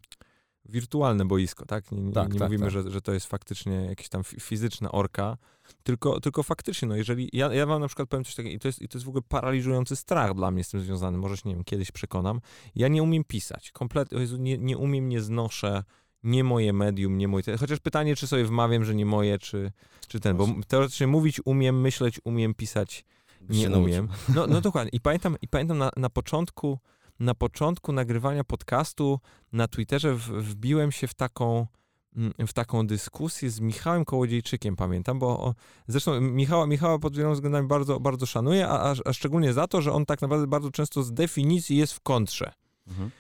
wirtualne 0.70 1.26
boisko, 1.26 1.66
tak? 1.66 1.92
Nie, 1.92 2.12
tak, 2.12 2.34
nie 2.34 2.40
tak, 2.40 2.50
mówimy, 2.50 2.66
tak. 2.66 2.72
Że, 2.72 2.92
że 2.92 3.02
to 3.02 3.14
jest 3.14 3.28
faktycznie 3.28 3.74
jakieś 3.74 4.10
tam 4.10 4.24
fizyczna 4.24 4.92
orka, 4.92 5.38
tylko, 5.84 6.20
tylko 6.20 6.44
faktycznie, 6.44 6.88
no 6.88 6.96
jeżeli, 6.96 7.30
ja, 7.34 7.54
ja 7.54 7.66
wam 7.66 7.82
na 7.82 7.88
przykład 7.88 8.10
powiem 8.10 8.24
coś 8.24 8.36
takiego, 8.36 8.56
i 8.56 8.60
to, 8.60 8.68
jest, 8.68 8.82
i 8.82 8.88
to 8.88 8.98
jest 8.98 9.06
w 9.06 9.10
ogóle 9.10 9.22
paraliżujący 9.30 9.96
strach 9.96 10.34
dla 10.34 10.52
mnie 10.52 10.64
z 10.64 10.70
tym 10.70 10.82
związany, 10.82 11.18
może 11.18 11.38
się, 11.38 11.50
nie 11.50 11.56
wiem, 11.56 11.64
kiedyś 11.64 11.92
przekonam, 11.92 12.42
ja 12.76 12.88
nie 12.88 13.04
umiem 13.04 13.24
pisać, 13.24 13.72
kompletnie, 13.72 14.20
nie, 14.38 14.58
nie 14.58 14.78
umiem, 14.78 15.10
nie 15.10 15.22
znoszę 15.22 15.84
nie 16.24 16.44
moje 16.44 16.74
medium, 16.74 17.18
nie 17.18 17.28
mój. 17.28 17.44
Chociaż 17.60 17.80
pytanie, 17.80 18.16
czy 18.16 18.28
sobie 18.28 18.46
wmawiam, 18.46 18.86
że 18.86 18.96
nie 18.96 19.06
moje, 19.06 19.40
czy, 19.40 19.72
czy 20.08 20.20
ten, 20.20 20.38
bo 20.38 20.48
teoretycznie 20.68 21.08
mówić 21.08 21.42
umiem, 21.46 21.82
myśleć 21.82 22.20
umiem, 22.24 22.54
pisać 22.54 23.06
nie 23.50 23.70
umiem. 23.70 24.08
No, 24.36 24.48
no 24.48 24.62
dokładnie. 24.62 24.90
I 24.94 25.00
pamiętam, 25.00 25.36
i 25.42 25.48
pamiętam 25.48 25.78
na, 25.78 25.92
na 25.98 26.10
początku, 26.10 26.80
na 27.20 27.36
początku 27.36 27.92
nagrywania 27.92 28.44
podcastu 28.44 29.20
na 29.52 29.68
Twitterze 29.68 30.14
w, 30.14 30.22
wbiłem 30.22 30.92
się 30.92 31.08
w 31.08 31.14
taką 31.14 31.68
mm, 32.16 32.34
w 32.48 32.54
taką 32.54 32.88
dyskusję 32.88 33.50
z 33.50 33.60
Michałem 33.60 34.06
Kołodziejczykiem, 34.06 34.76
pamiętam, 34.76 35.20
bo 35.20 35.28
o, 35.28 35.56
zresztą 35.88 36.22
Michała, 36.22 36.68
Michała 36.68 37.00
pod 37.00 37.16
wieloma 37.16 37.36
względami 37.36 37.68
bardzo, 37.68 38.00
bardzo 38.00 38.26
szanuję, 38.26 38.68
a, 38.68 38.96
a, 39.06 39.14
szczególnie 39.14 39.54
za 39.54 39.68
to, 39.68 39.82
że 39.82 39.94
on 39.94 40.06
tak 40.06 40.22
naprawdę 40.22 40.48
bardzo 40.48 40.72
często 40.72 41.04
z 41.04 41.14
definicji 41.14 41.78
jest 41.78 41.94
w 41.94 42.00
kontrze. 42.00 42.54
Mhm. 42.88 43.12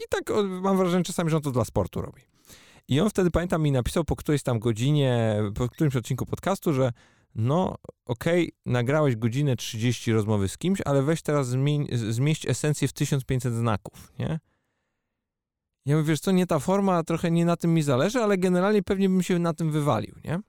I 0.00 0.04
tak 0.10 0.22
mam 0.62 0.76
wrażenie 0.76 1.04
czasami, 1.04 1.30
że 1.30 1.36
on 1.36 1.42
to 1.42 1.50
dla 1.50 1.64
sportu 1.64 2.00
robi. 2.00 2.33
I 2.88 3.00
on 3.00 3.10
wtedy, 3.10 3.30
pamiętam, 3.30 3.62
mi 3.62 3.72
napisał 3.72 4.04
po 4.04 4.16
którejś 4.16 4.42
tam 4.42 4.58
godzinie, 4.58 5.36
po 5.54 5.68
którymś 5.68 5.96
odcinku 5.96 6.26
podcastu, 6.26 6.72
że 6.72 6.92
no 7.34 7.74
okej, 8.04 8.42
okay, 8.42 8.72
nagrałeś 8.72 9.16
godzinę 9.16 9.56
30 9.56 10.12
rozmowy 10.12 10.48
z 10.48 10.58
kimś, 10.58 10.80
ale 10.84 11.02
weź 11.02 11.22
teraz 11.22 11.48
zmień, 11.48 11.86
zmieść 11.92 12.48
esencję 12.48 12.88
w 12.88 12.92
1500 12.92 13.54
znaków, 13.54 14.12
nie? 14.18 14.40
Ja 15.86 15.96
mówię, 15.96 16.08
wiesz 16.08 16.20
co, 16.20 16.30
nie 16.30 16.46
ta 16.46 16.58
forma, 16.58 17.02
trochę 17.02 17.30
nie 17.30 17.44
na 17.44 17.56
tym 17.56 17.74
mi 17.74 17.82
zależy, 17.82 18.18
ale 18.22 18.38
generalnie 18.38 18.82
pewnie 18.82 19.08
bym 19.08 19.22
się 19.22 19.38
na 19.38 19.54
tym 19.54 19.70
wywalił, 19.70 20.14
nie? 20.24 20.40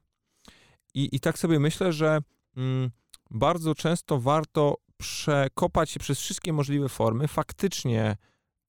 I, 0.93 1.15
i 1.15 1.19
tak 1.19 1.39
sobie 1.39 1.59
myślę, 1.59 1.93
że 1.93 2.19
mm, 2.57 2.91
bardzo 3.31 3.75
często 3.75 4.19
warto 4.19 4.77
przekopać 4.97 5.89
się 5.89 5.99
przez 5.99 6.19
wszystkie 6.19 6.53
możliwe 6.53 6.89
formy, 6.89 7.27
faktycznie 7.27 8.17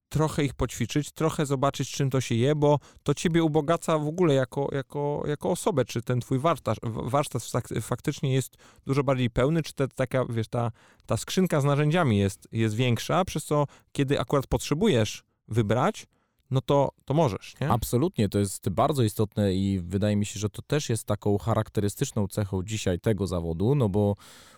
trochę 0.09 0.45
ich 0.45 0.55
poćwiczyć, 0.55 1.13
trochę 1.13 1.47
zobaczyć, 1.47 1.91
czym 1.91 2.11
to 2.11 2.21
się 2.21 2.35
je, 2.35 2.55
bo 2.55 2.79
to 3.03 3.15
ciebie 3.15 3.43
ubogaca 3.43 3.99
w 3.99 4.07
ogóle 4.07 4.35
jako, 4.35 4.69
jako, 4.73 5.23
jako 5.27 5.51
osobę, 5.51 5.85
czy 5.85 6.03
ten 6.03 6.21
twój 6.21 6.39
warsztat, 6.39 6.79
warsztat 6.83 7.43
faktycznie 7.81 8.35
jest 8.35 8.57
dużo 8.87 9.05
bardziej 9.05 9.31
pełny, 9.31 9.63
czy 9.63 9.73
ta, 9.73 9.89
taka, 9.89 10.25
wiesz, 10.25 10.49
ta, 10.49 10.73
ta 11.07 11.17
skrzynka 11.17 11.61
z 11.61 11.65
narzędziami 11.65 12.19
jest, 12.19 12.49
jest 12.53 12.75
większa, 12.75 13.25
przez 13.25 13.45
co 13.45 13.67
kiedy 13.93 14.21
akurat 14.21 14.47
potrzebujesz 14.47 15.23
wybrać, 15.49 16.07
no 16.51 16.61
to, 16.61 16.93
to 17.05 17.15
możesz, 17.15 17.55
nie? 17.61 17.71
Absolutnie, 17.71 18.29
to 18.29 18.39
jest 18.39 18.69
bardzo 18.69 19.03
istotne 19.03 19.55
i 19.55 19.81
wydaje 19.83 20.17
mi 20.17 20.27
się, 20.27 20.41
że 20.41 20.51
to 20.51 20.63
też 20.63 20.89
jest 20.89 21.05
taką 21.05 21.39
charakterystyczną 21.39 22.29
cechą 22.29 22.63
dzisiaj 22.63 23.01
tego 23.01 23.27
zawodu, 23.27 23.75
no 23.75 23.89
bo 23.89 24.15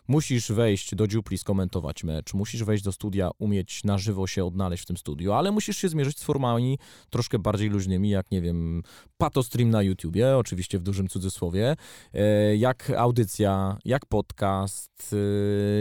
musisz 0.08 0.52
wejść 0.52 0.94
do 0.94 1.06
dziupli, 1.06 1.38
skomentować 1.38 2.04
mecz, 2.04 2.34
musisz 2.34 2.64
wejść 2.64 2.84
do 2.84 2.92
studia, 2.92 3.30
umieć 3.38 3.84
na 3.84 3.98
żywo 3.98 4.26
się 4.26 4.44
odnaleźć 4.44 4.82
w 4.82 4.86
tym 4.86 4.96
studiu, 4.96 5.32
ale 5.32 5.50
musisz 5.50 5.76
się 5.76 5.88
zmierzyć 5.88 6.18
z 6.18 6.22
formami 6.22 6.78
troszkę 7.10 7.38
bardziej 7.38 7.68
luźnymi, 7.68 8.10
jak 8.10 8.30
nie 8.30 8.42
wiem, 8.42 8.82
patostream 9.18 9.70
na 9.70 9.82
YouTubie, 9.82 10.36
oczywiście 10.36 10.78
w 10.78 10.82
dużym 10.82 11.08
cudzysłowie, 11.08 11.76
e, 12.14 12.56
jak 12.56 12.90
audycja, 12.90 13.78
jak 13.84 14.06
podcast, 14.06 15.14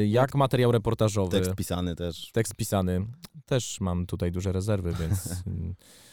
e, 0.01 0.07
jak 0.07 0.35
materiał 0.35 0.71
reportażowy. 0.71 1.31
Tekst 1.31 1.55
pisany 1.55 1.95
też. 1.95 2.31
Tekst 2.31 2.55
pisany. 2.55 3.05
Też 3.45 3.81
mam 3.81 4.05
tutaj 4.05 4.31
duże 4.31 4.51
rezerwy, 4.51 4.93
więc 4.99 5.29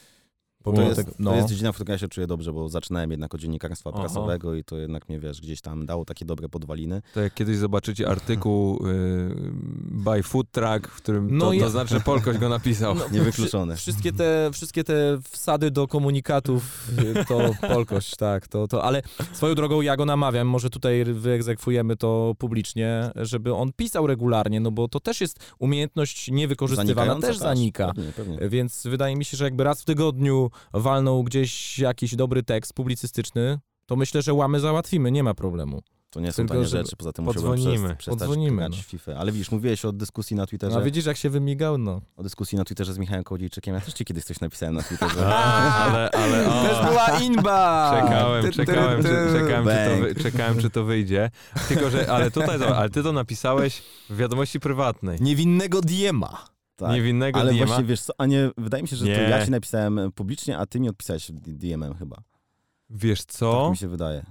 Bo 0.65 0.73
to 0.73 0.83
jest, 0.83 0.97
tego, 0.97 1.13
no. 1.19 1.31
to 1.31 1.37
jest 1.37 1.49
dziedzina, 1.49 1.73
w 1.73 1.75
której 1.75 1.93
ja 1.93 1.99
się 1.99 2.09
czuję 2.09 2.27
dobrze, 2.27 2.53
bo 2.53 2.69
zaczynałem 2.69 3.11
jednak 3.11 3.35
od 3.35 3.41
dziennikarstwa 3.41 3.91
Aha. 3.95 4.01
prasowego 4.01 4.55
i 4.55 4.65
to 4.65 4.77
jednak 4.77 5.09
mnie, 5.09 5.21
wiesz, 5.21 5.41
gdzieś 5.41 5.61
tam 5.61 5.87
dało 5.87 6.05
takie 6.05 6.25
dobre 6.25 6.49
podwaliny. 6.49 7.03
To 7.15 7.21
jak 7.21 7.35
kiedyś 7.35 7.57
zobaczycie 7.57 8.09
artykuł 8.09 8.87
y, 8.87 9.35
by 9.81 10.23
Food 10.23 10.51
Truck, 10.51 10.89
w 10.89 10.97
którym 10.97 11.39
no 11.39 11.47
to, 11.47 11.53
ja... 11.53 11.65
to 11.65 11.71
znaczy, 11.71 11.95
że 11.95 12.01
Polkoś 12.01 12.39
go 12.39 12.49
napisał. 12.49 12.95
No, 12.95 13.05
Niewykluczone. 13.13 13.77
Wszystkie 13.77 14.13
te, 14.13 14.51
wszystkie 14.53 14.85
te 14.85 15.19
wsady 15.31 15.71
do 15.71 15.89
komunikatów 15.89 16.89
y, 17.21 17.25
to 17.25 17.51
Polkoś, 17.69 18.11
tak. 18.17 18.49
To, 18.49 18.69
to, 18.69 18.85
ale 18.85 19.03
swoją 19.33 19.55
drogą 19.55 19.81
ja 19.81 19.97
go 19.97 20.05
namawiam, 20.05 20.49
może 20.49 20.71
tutaj 20.71 21.05
wyegzekwujemy 21.05 21.97
to 21.97 22.35
publicznie, 22.39 23.11
żeby 23.17 23.55
on 23.55 23.73
pisał 23.77 24.07
regularnie, 24.07 24.61
no 24.61 24.71
bo 24.71 24.89
to 24.89 25.01
też 25.01 25.21
jest 25.21 25.55
umiejętność 25.59 26.31
niewykorzystywana, 26.31 27.21
też 27.21 27.39
zanika. 27.39 27.93
Pewnie, 27.95 28.13
pewnie. 28.13 28.49
Więc 28.49 28.87
wydaje 28.87 29.17
mi 29.17 29.25
się, 29.25 29.37
że 29.37 29.45
jakby 29.45 29.65
raz 29.65 29.83
w 29.83 29.85
tygodniu 29.85 30.51
walną 30.73 31.23
gdzieś 31.23 31.79
jakiś 31.79 32.17
dobry 32.17 32.43
tekst 32.43 32.75
publicystyczny, 32.75 33.59
to 33.87 33.97
myślę, 33.97 34.23
że 34.23 34.35
łamy 34.35 34.61
załatwimy, 34.61 35.11
nie 35.13 35.23
ma 35.23 35.35
problemu. 35.35 35.83
To 36.11 36.21
nie 36.21 36.33
są 36.33 36.37
Tylko, 36.37 36.55
tanie 36.55 36.67
rzeczy, 36.67 36.97
poza 36.97 37.13
tym 37.13 37.25
musiałbym 37.25 37.51
podzwonimy, 37.53 37.97
przestać 37.97 38.19
podzwonimy, 38.19 38.57
grać 38.57 38.77
no. 38.77 38.83
FIFA. 38.83 39.13
Ale 39.15 39.33
widzisz, 39.33 39.51
mówiłeś 39.51 39.85
o 39.85 39.93
dyskusji 39.93 40.37
na 40.37 40.47
Twitterze, 40.47 40.75
No, 40.75 40.81
a 40.81 40.85
widzisz, 40.85 41.07
jak 41.07 41.17
się 41.17 41.31
wymigał? 41.31 41.79
No. 41.79 42.01
o 42.17 42.23
dyskusji 42.23 42.59
na 42.59 42.65
Twitterze 42.65 42.93
z 42.93 42.99
Michałem 42.99 43.25
Kołodziejczykiem. 43.25 43.75
Ja 43.75 43.81
też 43.81 43.95
ci 43.95 44.05
kiedyś 44.05 44.25
coś 44.25 44.41
napisałem 44.41 44.75
na 44.75 44.83
Twitterze. 44.83 45.27
A, 45.37 45.75
ale, 45.75 46.11
ale, 46.11 46.49
o. 46.49 46.63
Też 46.63 46.87
była 46.87 47.21
inba! 47.21 47.91
Czekałem, 48.03 48.43
Ty, 48.45 48.51
ty, 48.51 48.57
czekałem, 48.57 49.03
ty. 49.03 49.09
czy, 49.09 49.39
czekałem, 49.39 49.65
czy 49.65 50.15
to, 50.15 50.23
czekałem, 50.23 50.59
czy 50.59 50.71
to 50.71 50.85
wyjdzie. 50.85 51.31
Tylko, 51.69 51.91
że, 51.91 52.13
ale 52.13 52.31
tutaj, 52.31 52.65
ale 52.77 52.91
ty 52.91 53.03
to 53.03 53.13
napisałeś 53.13 53.83
w 54.11 54.17
wiadomości 54.17 54.61
prywatnej. 54.61 55.19
Niewinnego 55.21 55.81
diema. 55.81 56.54
Tak. 56.77 56.91
Niewinnego 56.93 57.41
Ale 57.41 57.53
Diema. 57.53 57.67
właśnie 57.67 57.85
wiesz 57.85 58.01
co, 58.03 58.13
a 58.19 58.27
nie, 58.27 58.51
wydaje 58.59 58.83
mi 58.83 58.89
się, 58.89 58.97
że 58.97 59.05
to 59.05 59.11
Nie. 59.11 59.17
ja 59.19 59.45
ci 59.45 59.51
napisałem 59.51 60.01
publicznie, 60.15 60.59
a 60.59 60.67
ty 60.67 60.81
mi 60.81 60.89
odpisałeś 60.89 61.31
DM-em 61.33 61.95
chyba. 61.95 62.17
Wiesz 62.91 63.25
Tak 63.25 63.37
co? 63.37 63.71
mi 63.71 63.77
się 63.77 63.89
wydaje. 63.89 64.25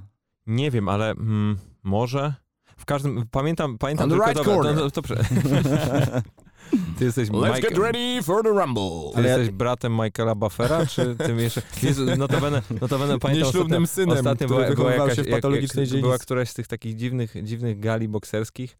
Nie 0.47 0.71
wiem, 0.71 0.89
ale 0.89 1.09
mm, 1.11 1.57
może. 1.83 2.33
W 2.77 2.85
każdym, 2.85 3.25
pamiętam, 3.31 3.77
pamiętam 3.77 4.03
On 4.03 4.19
the 4.19 4.25
tylko 4.25 4.29
right 4.31 4.45
dobra, 4.45 4.55
corner. 4.63 4.75
to, 4.75 4.91
to, 4.91 5.01
to, 5.01 5.01
prze- 5.01 6.21
Ty 6.97 7.05
jesteś 7.05 7.29
Mike, 7.29 8.21
for 8.23 8.43
the 8.43 8.49
rumble. 8.49 9.11
Ty 9.11 9.17
Ale 9.17 9.29
ja- 9.29 9.37
jesteś 9.37 9.55
bratem 9.55 9.93
Michaela 9.93 10.35
Buffera, 10.35 10.85
czy 10.85 11.15
tym 11.15 11.39
jeszcze... 11.45 11.61
Jezu, 11.83 12.05
notabene, 12.17 12.61
notabene 12.81 13.19
pamiętam 13.19 13.47
Nieślubnym 13.47 13.83
ostatnio, 13.83 14.03
synem, 14.03 14.17
ostatnio 14.17 14.47
który 14.47 14.63
była, 14.75 14.75
była 14.75 14.91
jakaś, 14.91 15.15
się 15.15 15.23
w 15.23 15.27
jak- 15.27 15.35
patologicznej 15.35 15.81
jak, 15.81 15.89
dzielnicy. 15.89 16.05
Była 16.07 16.17
któraś 16.17 16.49
z 16.49 16.53
tych 16.53 16.67
takich 16.67 16.95
dziwnych, 16.95 17.33
dziwnych 17.43 17.79
gali 17.79 18.07
bokserskich, 18.07 18.77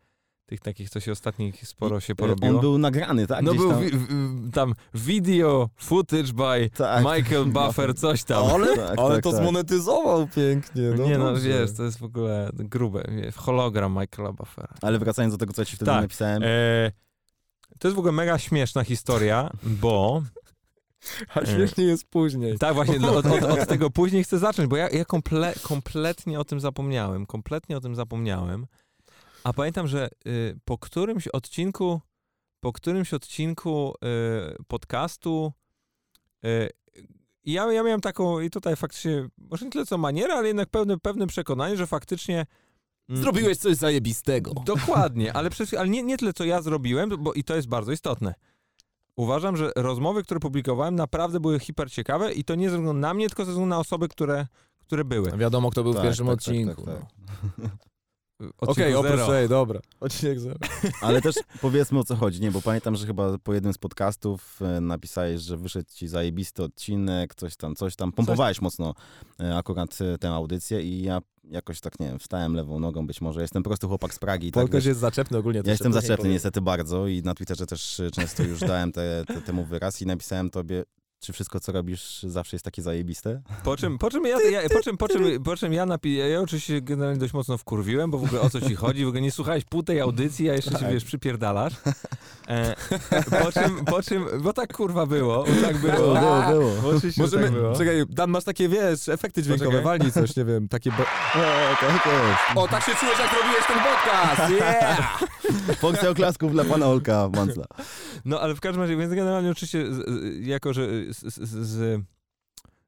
tych 0.54 0.62
takich, 0.62 0.89
co 0.89 0.99
się 0.99 1.12
ostatnich 1.12 1.68
sporo 1.68 1.99
się 1.99 2.14
On 2.14 2.18
porobiło. 2.18 2.60
był 2.62 2.78
nagrany, 2.78 3.28
tak? 3.28 3.43
no 3.43 3.51
Gdzieś 3.51 3.62
był 3.62 3.72
tam. 3.72 3.82
wi- 3.82 3.89
w- 3.97 4.51
tam 4.54 4.74
video, 4.93 5.70
footage 5.78 6.34
by 6.34 6.70
Tak. 6.78 7.04
Michael 7.06 7.45
Buffer, 7.58 7.95
coś 7.95 8.24
tam. 8.24 8.45
Ale, 8.45 8.76
Tak, 8.78 8.99
ale 8.99 9.16
tak, 9.16 9.24
to 9.24 9.32
tak. 9.32 9.41
zmonetyzował 9.41 10.28
pięknie. 10.28 10.82
No 10.97 11.06
nie 11.06 11.18
no, 11.18 11.26
dobrze. 11.26 11.47
wiesz, 11.49 11.72
to 11.78 11.84
jest 11.84 11.99
w 11.99 12.04
ogóle 12.04 12.49
grube. 12.54 13.04
Hologram 13.36 13.97
Michaela 13.99 14.32
Buffera. 14.34 14.74
Ale 14.82 14.99
wracając 14.99 15.34
do 15.34 15.38
tego, 15.38 15.54
co 15.54 15.62
ja 15.62 15.66
ci 15.66 15.76
wtedy 15.76 15.91
Tak. 15.91 16.01
napisałem. 16.01 16.43
E, 16.45 16.91
to 17.80 17.88
jest 17.88 17.95
w 17.95 17.99
ogóle 17.99 18.12
mega 18.12 18.38
śmieszna 18.38 18.84
historia, 18.84 19.49
bo 19.64 20.22
A 21.36 21.45
śmiesznie 21.45 21.84
jest 21.84 22.06
później. 22.10 22.58
tak 22.58 22.74
właśnie 22.76 23.08
od, 23.10 23.26
od, 23.26 23.43
od 23.43 23.68
tego 23.68 23.89
później 23.89 24.24
chcę 24.24 24.39
zacząć, 24.39 24.70
bo 24.70 24.78
ja, 24.78 24.89
ja 24.89 25.06
komple, 25.06 25.54
kompletnie 25.62 26.39
o 26.39 26.43
tym 26.43 26.60
zapomniałem, 26.60 27.26
kompletnie 27.26 27.78
o 27.78 27.80
tym 27.80 27.95
zapomniałem, 27.95 28.66
a 29.44 29.54
pamiętam, 29.54 29.88
że 29.88 30.10
y, 30.28 30.60
po 30.66 30.78
którymś 30.78 31.28
odcinku, 31.28 32.02
po 32.60 32.74
którymś 32.74 33.14
odcinku 33.14 33.94
y, 33.94 34.64
podcastu 34.68 35.54
y, 36.46 36.70
ja, 37.46 37.72
ja 37.72 37.84
miałem 37.84 38.02
taką, 38.02 38.39
i 38.39 38.50
tutaj 38.50 38.76
faktycznie, 38.76 39.28
może 39.38 39.66
nie 39.66 39.72
tyle 39.72 39.86
co 39.86 39.98
manierę, 39.98 40.34
ale 40.34 40.48
jednak 40.48 40.70
pewne, 40.70 40.98
pewne 40.98 41.28
przekonanie, 41.28 41.78
że 41.78 41.88
faktycznie 41.88 42.46
mm, 43.10 43.22
Zrobiłeś 43.22 43.58
coś 43.58 43.76
zajebistego. 43.76 44.54
Dokładnie, 44.66 45.34
ale, 45.34 45.50
przez, 45.56 45.74
ale 45.74 45.89
nie, 45.89 46.04
nie 46.04 46.18
tyle, 46.18 46.34
co 46.34 46.44
ja 46.44 46.62
zrobiłem, 46.62 47.10
bo 47.20 47.34
i 47.34 47.44
to 47.44 47.56
jest 47.56 47.68
bardzo 47.68 47.91
istotne. 47.91 48.34
Uważam, 49.16 49.58
że 49.58 49.72
rozmowy, 49.76 50.24
które 50.24 50.39
publikowałem, 50.39 50.96
naprawdę 50.96 51.39
były 51.39 51.60
hiper 51.60 51.91
ciekawe 51.91 52.34
i 52.34 52.44
to 52.44 52.56
nie 52.56 52.70
ze 52.70 52.78
względu 52.78 53.00
na 53.00 53.14
mnie, 53.14 53.28
tylko 53.28 53.46
ze 53.46 53.52
względu 53.52 53.70
na 53.70 53.80
osoby, 53.80 54.08
które, 54.08 54.48
które 54.80 55.06
były. 55.06 55.32
Wiadomo, 55.38 55.72
kto 55.72 55.84
był 55.84 55.94
Tak, 55.94 56.02
w 56.02 56.06
pierwszym 56.06 56.28
tak, 56.28 56.36
tak, 56.36 56.48
odcinku. 56.48 56.86
tak, 56.86 56.96
tak. 56.96 57.06
no. 57.58 57.70
Okej, 58.58 58.96
oprócz 58.96 59.26
tej, 59.28 59.50
dobra. 59.50 59.80
Odcinek 60.00 60.40
zero. 60.40 60.56
Ale 61.02 61.22
też 61.22 61.36
powiedzmy 61.62 62.00
o 62.00 62.04
co 62.04 62.16
chodzi, 62.16 62.42
nie? 62.42 62.52
Bo 62.52 62.62
pamiętam, 62.62 62.96
że 62.96 63.08
chyba 63.08 63.38
po 63.38 63.54
jednym 63.54 63.74
z 63.74 63.78
podcastów 63.78 64.60
e, 64.62 64.82
napisałeś, 64.82 65.42
że 65.42 65.58
wyszedł 65.58 65.90
ci 65.94 66.08
zajebisty 66.08 66.64
odcinek, 66.64 67.36
coś 67.36 67.56
tam, 67.56 67.76
coś 67.76 67.96
tam. 67.96 68.12
Pompowałeś 68.12 68.62
mocno 68.62 68.94
e, 69.40 69.56
akurat 69.58 69.98
e, 70.02 70.18
tę 70.18 70.30
audycję 70.30 70.82
i 70.82 71.04
ja 71.04 71.20
jakoś 71.44 71.82
tak, 71.82 72.00
nie 72.00 72.08
wiem, 72.08 72.20
wstałem 72.20 72.56
lewą 72.56 72.80
nogą 72.80 73.08
być 73.08 73.22
może. 73.22 73.42
Jestem 73.42 73.64
prosty 73.64 73.88
chłopak 73.88 74.14
z 74.14 74.20
Pragi. 74.20 74.48
i 74.48 74.52
Tak, 74.52 74.72
wiesz, 74.72 74.86
jest 74.86 75.00
zaczepny 75.00 75.38
ogólnie. 75.38 75.62
ja 75.66 75.72
jestem 75.72 75.94
zaczepny 75.94 76.30
niestety 76.30 76.62
bardzo 76.62 77.08
i 77.08 77.22
na 77.22 77.34
Twitterze 77.34 77.66
też 77.66 78.02
często 78.14 78.44
już 78.44 78.60
dałem 78.60 78.92
te, 78.92 79.24
te, 79.28 79.42
temu 79.42 79.66
wyraz 79.66 80.02
i 80.02 80.06
napisałem 80.06 80.50
tobie, 80.50 80.84
czy 81.24 81.34
wszystko, 81.34 81.60
co 81.60 81.72
robisz, 81.72 82.24
zawsze 82.24 82.56
jest 82.56 82.66
takie 82.66 82.82
zajebiste? 82.82 83.42
Po 83.64 83.78
czym, 83.78 83.98
po 83.98 84.10
czym 84.12 84.26
ja, 84.26 84.38
ja, 84.42 84.70
po 84.70 84.82
czym, 84.84 84.98
po 84.98 85.08
czym, 85.08 85.44
po 85.44 85.56
czym 85.58 85.74
ja, 85.74 85.86
napi- 85.86 86.16
ja, 86.18 86.28
ja 86.28 86.40
oczywiście 86.42 86.82
generalnie 86.82 87.20
dość 87.20 87.34
mocno 87.34 87.58
wkurwiłem, 87.58 88.12
bo 88.12 88.18
w 88.18 88.24
ogóle 88.24 88.42
o 88.42 88.50
co 88.50 88.62
ci 88.62 88.76
chodzi, 88.76 89.06
w 89.06 89.08
ogóle 89.08 89.22
nie 89.22 89.32
słuchałeś 89.32 89.64
pół 89.66 89.84
tej 89.84 90.02
audycji, 90.02 90.50
a 90.50 90.54
jeszcze 90.54 90.72
się, 90.72 90.78
Tak. 90.78 90.92
wiesz, 90.92 91.04
przypierdalasz. 91.04 91.74
E, 92.48 92.76
po 93.44 93.52
czym, 93.52 93.86
po 93.86 94.02
czym, 94.04 94.26
bo 94.42 94.54
tak 94.54 94.74
kurwa 94.74 95.06
było, 95.06 95.44
bo 95.44 95.68
tak 95.68 95.78
było. 95.78 95.94
Było, 95.94 96.14
było, 96.20 96.42
było. 96.50 96.72
Bo 96.82 96.90
oczywiście, 96.90 97.22
że 97.22 97.22
Możemy, 97.38 97.44
tak 97.44 97.54
było. 97.54 97.76
czekaj, 97.76 98.06
Dan, 98.10 98.30
masz 98.30 98.44
takie, 98.44 98.70
wiesz, 98.70 99.10
efekty 99.10 99.44
dźwiękowe, 99.44 99.66
Poczekaj. 99.72 99.86
walnij 99.86 100.12
coś, 100.12 100.36
nie 100.36 100.46
wiem, 100.46 100.68
takie... 100.68 100.92
Bo... 100.92 101.04
O, 101.04 101.76
tak 101.82 102.06
jest. 102.06 102.58
O, 102.58 102.68
tak 102.68 102.84
się 102.84 102.92
czujesz, 102.96 103.20
jak 103.20 103.34
robiłeś 103.34 103.66
ten 103.68 103.78
podcast! 103.80 104.52
Yeah! 104.54 105.24
Porcja 105.82 106.10
oklasków 106.10 106.52
dla 106.52 106.64
pana 106.66 106.88
Olka 106.88 107.30
Mancla. 107.36 107.66
No 108.26 108.40
ale 108.40 108.56
w 108.56 108.60
każdym 108.60 108.82
razie, 108.82 108.98
więc 108.98 109.14
generalnie 109.14 109.52
oczywiście, 109.52 109.86
jako 110.42 110.74
że 110.74 110.88
z, 111.14 111.39
z, 111.39 112.03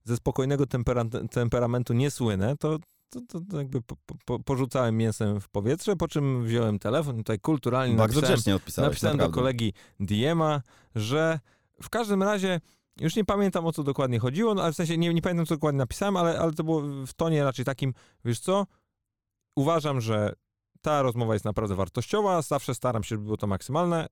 ze 0.04 0.16
spokojnego 0.16 0.66
tempera, 0.66 1.06
temperamentu 1.32 1.94
nie 1.94 2.12
słynę, 2.12 2.56
to, 2.60 2.80
to, 3.10 3.22
to, 3.52 3.58
jakby 3.58 3.82
po, 3.82 3.96
po, 4.26 4.40
porzucałem 4.40 4.98
mięsem 4.98 5.42
w 5.42 5.50
powietrze, 5.50 5.96
po 5.96 6.08
czym 6.08 6.46
wziąłem 6.46 6.80
telefon 6.80 7.18
tutaj 7.18 7.40
kulturalnie 7.40 7.96
Bardzo 7.96 8.22
napisałem, 8.22 8.60
napisałem 8.78 9.18
do 9.18 9.30
kolegi 9.30 9.74
Diema, 10.00 10.62
że 10.96 11.40
w 11.82 11.90
każdym 11.90 12.24
razie 12.24 12.62
już 13.00 13.16
nie 13.16 13.26
pamiętam 13.26 13.66
o 13.66 13.72
co 13.72 13.84
dokładnie 13.84 14.20
chodziło, 14.20 14.54
no, 14.54 14.64
ale 14.64 14.74
w 14.74 14.76
sensie 14.76 14.98
nie, 14.98 15.14
nie 15.14 15.22
pamiętam 15.22 15.46
co 15.46 15.56
dokładnie 15.56 15.78
napisałem, 15.78 16.18
ale, 16.18 16.40
ale 16.40 16.54
to 16.54 16.64
było 16.64 16.82
w 17.08 17.14
tonie 17.14 17.44
raczej 17.44 17.66
takim, 17.66 17.94
wiesz 18.26 18.40
co, 18.40 18.66
uważam, 19.56 20.02
że 20.02 20.34
ta 20.82 21.02
rozmowa 21.02 21.34
jest 21.34 21.46
naprawdę 21.46 21.76
wartościowa, 21.76 22.42
zawsze 22.42 22.76
staram 22.76 23.04
się, 23.04 23.10
żeby 23.10 23.24
było 23.24 23.38
to 23.38 23.48
maksymalne, 23.48 24.08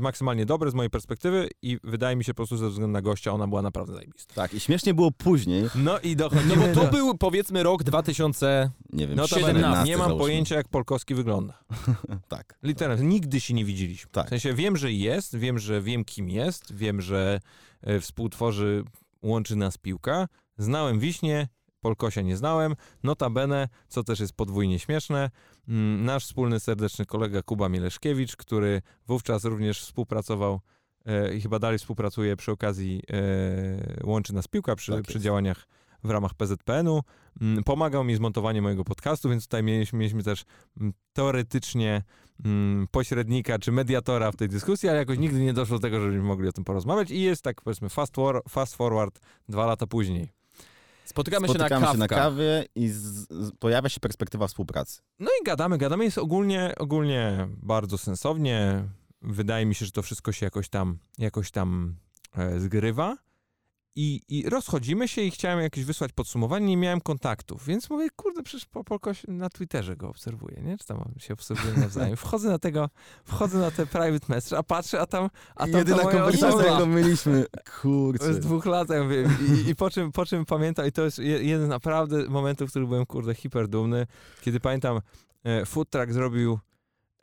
maksymalnie 0.00 0.46
dobre 0.46 0.70
z 0.70 0.74
mojej 0.74 0.90
perspektywy 0.90 1.48
i 1.62 1.78
wydaje 1.84 2.16
mi 2.16 2.24
się 2.24 2.34
po 2.34 2.36
prostu 2.36 2.56
ze 2.56 2.68
względu 2.68 2.92
na 2.92 3.02
gościa 3.02 3.32
ona 3.32 3.46
była 3.46 3.62
naprawdę 3.62 3.94
zajebista. 3.94 4.34
Tak, 4.34 4.54
i 4.54 4.60
śmiesznie 4.60 4.94
było 4.94 5.10
później, 5.10 5.64
No 5.74 5.98
i 6.00 6.16
No 6.16 6.28
dochodzimy 6.28 6.74
bo 6.74 6.80
to 6.80 6.90
był, 6.90 7.18
powiedzmy, 7.18 7.62
rok 7.62 7.82
2000... 7.82 8.70
nie 8.92 9.06
wiem, 9.06 9.16
No 9.16 9.28
to 9.28 9.38
17 9.38 9.84
nie 9.84 9.96
mam 9.96 10.06
załóżmy. 10.06 10.24
pojęcia 10.24 10.54
jak 10.56 10.68
Polkowski 10.68 11.14
wygląda. 11.14 11.58
Tak. 12.28 12.58
Literalnie, 12.62 13.04
nigdy 13.04 13.40
się 13.40 13.54
nie 13.54 13.64
widzieliśmy. 13.64 14.10
Tak. 14.12 14.26
W 14.26 14.28
sensie 14.28 14.54
wiem, 14.54 14.76
że 14.76 14.92
jest, 14.92 15.36
wiem, 15.36 15.58
że 15.58 15.82
wiem 15.82 16.04
kim 16.04 16.30
jest, 16.30 16.74
wiem, 16.74 17.00
że 17.00 17.40
e, 17.82 18.00
współtworzy, 18.00 18.84
łączy 19.22 19.56
nas 19.56 19.78
piłka. 19.78 20.28
Znałem 20.58 20.98
Wiśnie, 20.98 21.48
Polkosia 21.82 22.22
nie 22.22 22.36
znałem. 22.36 22.76
Notabene, 23.02 23.68
co 23.88 24.04
też 24.04 24.20
jest 24.20 24.32
podwójnie 24.32 24.78
śmieszne, 24.78 25.30
mm, 25.68 26.04
nasz 26.04 26.24
wspólny 26.24 26.60
serdeczny 26.60 27.06
kolega 27.06 27.42
Kuba 27.42 27.68
Mieleszkiewicz, 27.68 28.36
który 28.36 28.82
wówczas 29.06 29.44
również 29.44 29.80
współpracował 29.80 30.60
e, 31.06 31.34
i 31.34 31.40
chyba 31.40 31.58
dalej 31.58 31.78
współpracuje 31.78 32.36
przy 32.36 32.52
okazji 32.52 33.02
e, 33.10 34.06
Łączy 34.06 34.34
nas 34.34 34.48
piłka 34.48 34.76
przy, 34.76 34.92
Tak 34.92 35.02
przy 35.02 35.20
działaniach 35.20 35.66
w 36.04 36.10
ramach 36.10 36.34
PZPN-u. 36.34 37.02
Mm, 37.40 37.64
Pomagał 37.64 38.04
mi 38.04 38.16
z 38.16 38.20
montowaniem 38.20 38.62
mojego 38.62 38.84
podcastu, 38.84 39.30
więc 39.30 39.44
tutaj 39.44 39.62
mieliśmy, 39.62 39.98
mieliśmy 39.98 40.22
też 40.22 40.44
mm, 40.80 40.92
teoretycznie 41.12 42.02
mm, 42.44 42.86
pośrednika 42.90 43.58
czy 43.58 43.72
mediatora 43.72 44.32
w 44.32 44.36
tej 44.36 44.48
dyskusji, 44.48 44.88
ale 44.88 44.98
jakoś 44.98 45.18
nigdy 45.18 45.40
nie 45.40 45.52
doszło 45.52 45.78
do 45.78 45.82
tego, 45.82 46.00
żebyśmy 46.00 46.22
mogli 46.22 46.48
o 46.48 46.52
tym 46.52 46.64
porozmawiać 46.64 47.10
i 47.10 47.20
jest 47.20 47.42
tak 47.42 47.62
powiedzmy 47.62 47.88
fast, 47.88 48.16
war, 48.16 48.42
fast 48.48 48.74
forward 48.74 49.20
dwa 49.48 49.66
lata 49.66 49.86
później. 49.86 50.41
Spotykamy, 51.04 51.48
Spotykamy 51.48 51.86
się 51.86 51.86
na 51.86 51.92
się 51.92 51.98
na 51.98 52.08
kawie 52.08 52.64
i 52.74 52.88
z, 52.88 53.02
z, 53.30 53.52
pojawia 53.58 53.88
się 53.88 54.00
perspektywa 54.00 54.46
współpracy. 54.46 55.00
No 55.18 55.30
i 55.40 55.44
gadamy, 55.44 55.78
gadamy, 55.78 56.04
jest 56.04 56.18
ogólnie, 56.18 56.74
ogólnie 56.78 57.48
bardzo 57.62 57.98
sensownie. 57.98 58.84
Wydaje 59.22 59.66
mi 59.66 59.74
się, 59.74 59.86
że 59.86 59.92
to 59.92 60.02
wszystko 60.02 60.32
się 60.32 60.46
jakoś 60.46 60.68
tam, 60.68 60.98
jakoś 61.18 61.50
tam 61.50 61.94
e, 62.36 62.60
zgrywa. 62.60 63.16
I, 63.96 64.20
I 64.28 64.48
rozchodzimy 64.50 65.08
się 65.08 65.22
i 65.22 65.30
chciałem 65.30 65.60
jakieś 65.60 65.84
wysłać 65.84 66.12
podsumowanie, 66.12 66.66
nie 66.66 66.76
miałem 66.76 67.00
kontaktów, 67.00 67.66
więc 67.66 67.90
mówię, 67.90 68.08
kurde, 68.16 68.42
przecież 68.42 68.66
po, 68.66 68.84
po 68.84 69.00
na 69.28 69.50
Twitterze 69.50 69.96
go 69.96 70.08
obserwuję, 70.08 70.62
nie? 70.62 70.78
Czy 70.78 70.86
tam 70.86 71.14
się 71.18 71.34
obserwuję 71.34 71.74
nawzajem. 71.76 72.16
Wchodzę 72.16 72.48
na 72.48 72.58
tego, 72.58 72.90
wchodzę 73.24 73.58
na 73.58 73.70
te 73.70 73.86
private 73.86 74.26
message, 74.28 74.58
a 74.58 74.62
patrzę, 74.62 75.00
a 75.00 75.06
tam, 75.06 75.30
a 75.56 75.66
tam 75.66 75.84
ta 75.84 75.96
moja 76.04 76.24
osoba. 76.24 76.86
mieliśmy. 76.86 77.44
To 77.44 77.72
Kurczę. 77.82 78.26
jest 78.28 78.40
dwóch 78.40 78.66
lat, 78.66 78.90
ja 78.90 79.02
mówię, 79.02 79.28
i, 79.66 79.68
i 79.70 79.76
po, 79.76 79.90
czym, 79.90 80.12
po 80.12 80.26
czym 80.26 80.44
pamiętam, 80.44 80.86
i 80.86 80.92
to 80.92 81.04
jest 81.04 81.18
je- 81.18 81.42
jeden 81.42 81.68
naprawdę 81.68 82.28
momentów, 82.28 82.68
w 82.68 82.70
których 82.70 82.88
byłem, 82.88 83.06
kurde, 83.06 83.34
hiper 83.34 83.68
dumny, 83.68 84.06
kiedy 84.40 84.60
pamiętam, 84.60 85.00
e, 85.44 85.66
Food 85.66 85.90
Truck 85.90 86.12
zrobił, 86.12 86.58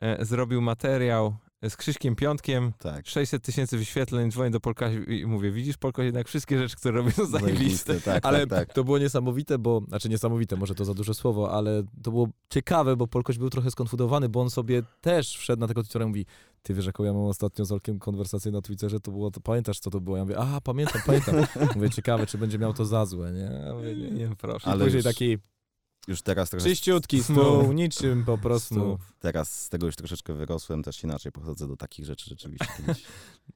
e, 0.00 0.24
zrobił 0.24 0.60
materiał 0.62 1.36
z 1.68 1.76
Krzyśkiem 1.76 2.16
Piątkiem, 2.16 2.72
Tak. 2.78 3.06
600 3.06 3.42
tysięcy 3.42 3.78
wyświetleń, 3.78 4.30
dzwonię 4.30 4.50
do 4.50 4.60
Polka 4.60 4.90
i 4.92 5.26
mówię, 5.26 5.50
widzisz 5.50 5.76
Polko, 5.76 6.02
jednak 6.02 6.28
wszystkie 6.28 6.58
rzeczy, 6.58 6.76
które 6.76 6.94
robią 6.94 7.10
są 7.10 7.26
zajebiste. 7.26 8.00
Tak, 8.00 8.26
Ale 8.26 8.46
tak, 8.46 8.48
tak. 8.68 8.74
to 8.74 8.84
było 8.84 8.98
niesamowite, 8.98 9.58
bo, 9.58 9.82
znaczy 9.88 10.08
niesamowite, 10.08 10.56
może 10.56 10.74
to 10.74 10.84
za 10.84 10.94
duże 10.94 11.14
słowo, 11.14 11.52
ale 11.52 11.82
to 12.02 12.10
było 12.10 12.28
ciekawe, 12.50 12.96
bo 12.96 13.06
Polkoś 13.06 13.38
był 13.38 13.50
trochę 13.50 13.70
skonfudowany, 13.70 14.28
bo 14.28 14.40
on 14.40 14.50
sobie 14.50 14.82
też 15.00 15.36
wszedł 15.36 15.60
na 15.60 15.68
tego 15.68 15.82
Twittera 15.82 16.04
i 16.04 16.08
mówi, 16.08 16.26
ty 16.62 16.74
wiesz, 16.74 16.86
jaką 16.86 17.04
ja 17.04 17.12
mam 17.12 17.22
ostatnio 17.22 17.64
z 17.64 17.72
Olkiem 17.72 17.98
konwersację 17.98 18.52
na 18.52 18.62
Twitterze, 18.62 19.00
to 19.00 19.10
było, 19.10 19.30
to 19.30 19.40
pamiętasz, 19.40 19.80
co 19.80 19.90
to 19.90 20.00
było? 20.00 20.16
Ja 20.16 20.22
mówię, 20.24 20.38
a, 20.38 20.60
pamiętam, 20.60 21.02
pamiętam. 21.06 21.34
mówię, 21.76 21.90
ciekawe, 21.90 22.26
czy 22.26 22.38
będzie 22.38 22.58
miał 22.58 22.72
to 22.74 22.84
za 22.84 23.06
złe, 23.06 23.32
nie? 23.32 23.64
Ja 23.66 23.74
mówię, 23.74 23.96
nie, 23.96 24.10
nie. 24.10 24.36
Proszę. 24.38 24.70
I 24.70 24.72
Ale 24.72 24.84
później 24.84 24.98
już- 24.98 25.04
taki, 25.04 25.38
już 26.10 26.22
teraz 26.22 26.50
trochę, 26.50 26.66
Czyściutki 26.66 27.22
stół, 27.22 27.72
niczym 27.72 28.24
po 28.24 28.38
prostu. 28.38 28.98
teraz 29.18 29.62
z 29.62 29.68
tego 29.68 29.86
już 29.86 29.96
troszeczkę 29.96 30.34
wyrosłem, 30.34 30.82
też 30.82 31.04
inaczej 31.04 31.32
podchodzę 31.32 31.68
do 31.68 31.76
takich 31.76 32.06
rzeczy 32.06 32.30
rzeczywiście. 32.30 32.66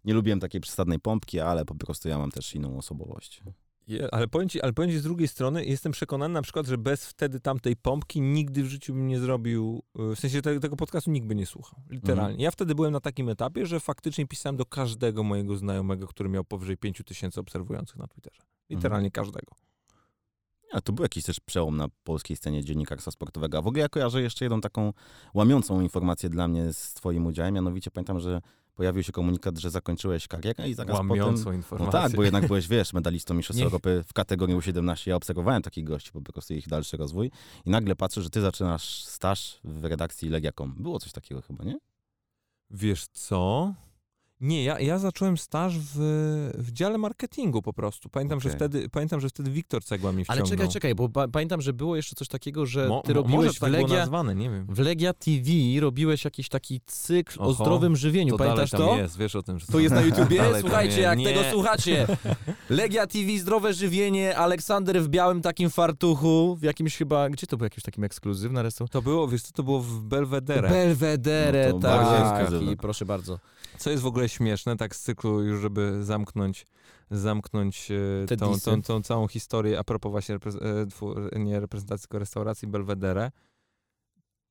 Nie 0.04 0.14
lubiłem 0.14 0.40
takiej 0.40 0.60
przesadnej 0.60 1.00
pompki, 1.00 1.40
ale 1.40 1.64
po 1.64 1.74
prostu 1.74 2.08
ja 2.08 2.18
mam 2.18 2.30
też 2.30 2.54
inną 2.54 2.78
osobowość. 2.78 3.42
Je, 3.86 4.14
ale, 4.14 4.28
powiem 4.28 4.48
ci, 4.48 4.62
ale 4.62 4.72
powiem 4.72 4.90
ci 4.90 4.98
z 4.98 5.02
drugiej 5.02 5.28
strony, 5.28 5.64
jestem 5.64 5.92
przekonany 5.92 6.34
na 6.34 6.42
przykład, 6.42 6.66
że 6.66 6.78
bez 6.78 7.06
wtedy 7.06 7.40
tamtej 7.40 7.76
pompki 7.76 8.20
nigdy 8.20 8.62
w 8.62 8.66
życiu 8.66 8.94
bym 8.94 9.06
nie 9.06 9.20
zrobił, 9.20 9.82
y, 10.12 10.16
w 10.16 10.18
sensie 10.18 10.42
te, 10.42 10.60
tego 10.60 10.76
podcastu 10.76 11.10
nikt 11.10 11.26
by 11.26 11.34
nie 11.34 11.46
słuchał. 11.46 11.80
Literalnie. 11.90 12.30
Mhm. 12.30 12.40
Ja 12.40 12.50
wtedy 12.50 12.74
byłem 12.74 12.92
na 12.92 13.00
takim 13.00 13.28
etapie, 13.28 13.66
że 13.66 13.80
faktycznie 13.80 14.26
pisałem 14.26 14.56
do 14.56 14.66
każdego 14.66 15.22
mojego 15.22 15.56
znajomego, 15.56 16.06
który 16.06 16.28
miał 16.28 16.44
powyżej 16.44 16.76
5 16.76 17.02
tysięcy 17.06 17.40
obserwujących 17.40 17.96
na 17.96 18.06
Twitterze. 18.06 18.42
Literalnie 18.70 19.10
każdego. 19.10 19.54
A 20.74 20.80
to 20.80 20.92
był 20.92 21.02
jakiś 21.02 21.24
też 21.24 21.40
przełom 21.40 21.76
na 21.76 21.88
polskiej 22.04 22.36
scenie 22.36 22.64
dziennikarstwa 22.64 23.10
sportowego. 23.10 23.58
A 23.58 23.62
w 23.62 23.66
ogóle 23.66 23.82
ja 23.82 23.88
kojarzę 23.88 24.22
jeszcze 24.22 24.44
jedną 24.44 24.60
taką 24.60 24.92
łamiącą 25.34 25.80
informację 25.80 26.28
dla 26.28 26.48
mnie 26.48 26.72
z 26.72 26.94
twoim 26.94 27.26
udziałem. 27.26 27.54
Mianowicie 27.54 27.90
pamiętam, 27.90 28.20
że 28.20 28.40
pojawił 28.74 29.02
się 29.02 29.12
komunikat, 29.12 29.58
że 29.58 29.70
zakończyłeś 29.70 30.28
karierę 30.28 30.68
i 30.68 30.74
zaraz 30.74 30.96
Łamiącą 30.96 31.32
potem... 31.32 31.44
No 31.44 31.52
informację. 31.52 32.00
tak, 32.00 32.12
bo 32.12 32.24
jednak 32.24 32.46
byłeś, 32.46 32.68
wiesz, 32.68 32.92
medalistą 32.92 33.34
Mistrzostw 33.34 33.58
Nie. 33.58 33.64
Europy 33.64 34.04
w 34.06 34.12
kategorii 34.12 34.56
U17. 34.56 35.08
Ja 35.08 35.16
obserwowałem 35.16 35.62
takich 35.62 35.84
gości, 35.84 36.12
po 36.12 36.20
prostu 36.20 36.54
ich 36.54 36.68
dalszy 36.68 36.96
rozwój. 36.96 37.30
I 37.64 37.70
nagle 37.70 37.96
patrzę, 37.96 38.22
że 38.22 38.30
ty 38.30 38.40
zaczynasz 38.40 39.04
staż 39.04 39.60
w 39.64 39.84
redakcji 39.84 40.28
Legia.com. 40.28 40.74
Było 40.78 40.98
coś 40.98 41.12
takiego 41.12 41.42
chyba, 41.42 41.64
nie? 41.64 41.78
Wiesz 42.70 43.06
co? 43.06 43.74
Nie, 44.44 44.64
ja, 44.64 44.80
ja 44.80 44.98
zacząłem 44.98 45.38
staż 45.38 45.78
w, 45.78 45.94
w 46.58 46.72
dziale 46.72 46.98
marketingu 46.98 47.62
po 47.62 47.72
prostu. 47.72 48.08
Pamiętam, 48.08 48.40
że 48.40 48.48
Okej. 48.48 48.56
wtedy, 48.58 48.88
pamiętam, 48.88 49.20
że 49.20 49.28
wtedy 49.28 49.50
Wiktor 49.50 49.84
Cegła 49.84 50.10
Ale 50.10 50.24
wciągnął. 50.24 50.46
czekaj, 50.46 50.68
czekaj, 50.68 50.94
bo 50.94 51.08
pa 51.08 51.28
pamiętam, 51.28 51.60
że 51.60 51.72
było 51.72 51.96
jeszcze 51.96 52.14
coś 52.14 52.28
takiego, 52.28 52.66
że 52.66 52.88
Mo- 52.88 53.02
ty 53.02 53.12
robiłeś 53.12 53.56
w 53.56 53.60
tak 53.60 53.70
było 53.70 53.82
Legia, 53.82 53.98
nazwane, 53.98 54.34
nie 54.34 54.50
wiem. 54.50 54.66
w 54.68 54.78
Legia 54.78 55.12
TV, 55.14 55.50
robiłeś 55.80 56.24
jakiś 56.24 56.48
taki 56.48 56.80
cykl 56.86 57.40
o 57.40 57.42
Oho, 57.42 57.52
zdrowym 57.52 57.96
żywieniu. 57.96 58.32
To 58.32 58.38
Pamiętasz 58.38 58.70
tam 58.70 58.80
to? 58.80 58.96
jest, 58.96 59.18
wiesz 59.18 59.34
o 59.36 59.42
tym, 59.42 59.58
że 59.58 59.66
To 59.66 59.78
jest 59.78 59.94
na 59.94 60.00
YouTubie? 60.08 60.42
Słuchajcie, 60.60 61.00
jak 61.00 61.18
Nie. 61.18 61.24
tego 61.26 61.40
słuchacie. 61.52 62.06
Legia 62.70 63.06
TV, 63.06 63.38
zdrowe 63.38 63.74
żywienie, 63.74 64.36
Aleksander 64.36 65.02
w 65.02 65.08
białym 65.08 65.42
takim 65.42 65.70
fartuchu, 65.70 66.56
w 66.56 66.62
jakimś 66.62 66.96
chyba, 66.96 67.30
gdzie 67.30 67.46
to 67.46 67.56
był 67.56 67.64
jakiś 67.64 67.84
takim 67.84 68.04
ekskluzywny 68.04 68.62
restauracji? 68.62 68.92
To 68.92 69.02
było, 69.02 69.28
wiesz 69.28 69.42
co, 69.42 69.52
to 69.52 69.62
było 69.62 69.80
w 69.80 70.00
Belvedere. 70.00 70.68
Belvedere, 70.68 71.68
No 71.72 71.78
bardzo 71.78 72.60
tak. 72.60 72.76
proszę 72.80 73.06
bardzo. 73.06 73.38
Co 73.78 73.90
jest 73.90 74.02
w 74.02 74.06
ogóle 74.06 74.28
śmieszne, 74.34 74.76
tak 74.76 74.96
z 74.96 75.02
cyklu 75.02 75.42
już, 75.42 75.60
żeby 75.60 76.04
zamknąć, 76.04 76.66
zamknąć 77.10 77.88
e, 78.32 78.36
tą, 78.36 78.52
disy. 78.52 78.64
tą, 78.64 78.82
tą 78.82 79.02
całą 79.02 79.28
historię 79.28 79.78
a 79.78 79.84
propos 79.84 80.10
właśnie 80.10 80.38
repre- 80.38 80.82
e, 80.82 80.86
tfu, 80.86 81.14
nie 81.36 81.60
reprezentacji, 81.60 82.02
tylko 82.02 82.18
restauracji 82.18 82.68
Belvedere. 82.68 83.30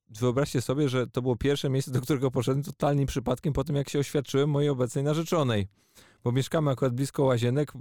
Wyobraźcie 0.09 0.61
sobie, 0.61 0.89
że 0.89 1.07
to 1.07 1.21
było 1.21 1.35
pierwsze 1.35 1.69
miejsce, 1.69 1.91
do 1.91 2.01
którego 2.01 2.31
poszedłem 2.31 2.63
totalnie 2.63 3.05
przypadkiem 3.05 3.53
po 3.53 3.63
tym, 3.63 3.75
jak 3.75 3.89
się 3.89 3.99
oświadczyłem 3.99 4.49
mojej 4.49 4.69
obecnej 4.69 5.03
narzeczonej. 5.03 5.67
Bo 6.23 6.31
mieszkamy 6.31 6.71
akurat 6.71 6.93
blisko 6.93 7.23
łazienek, 7.23 7.73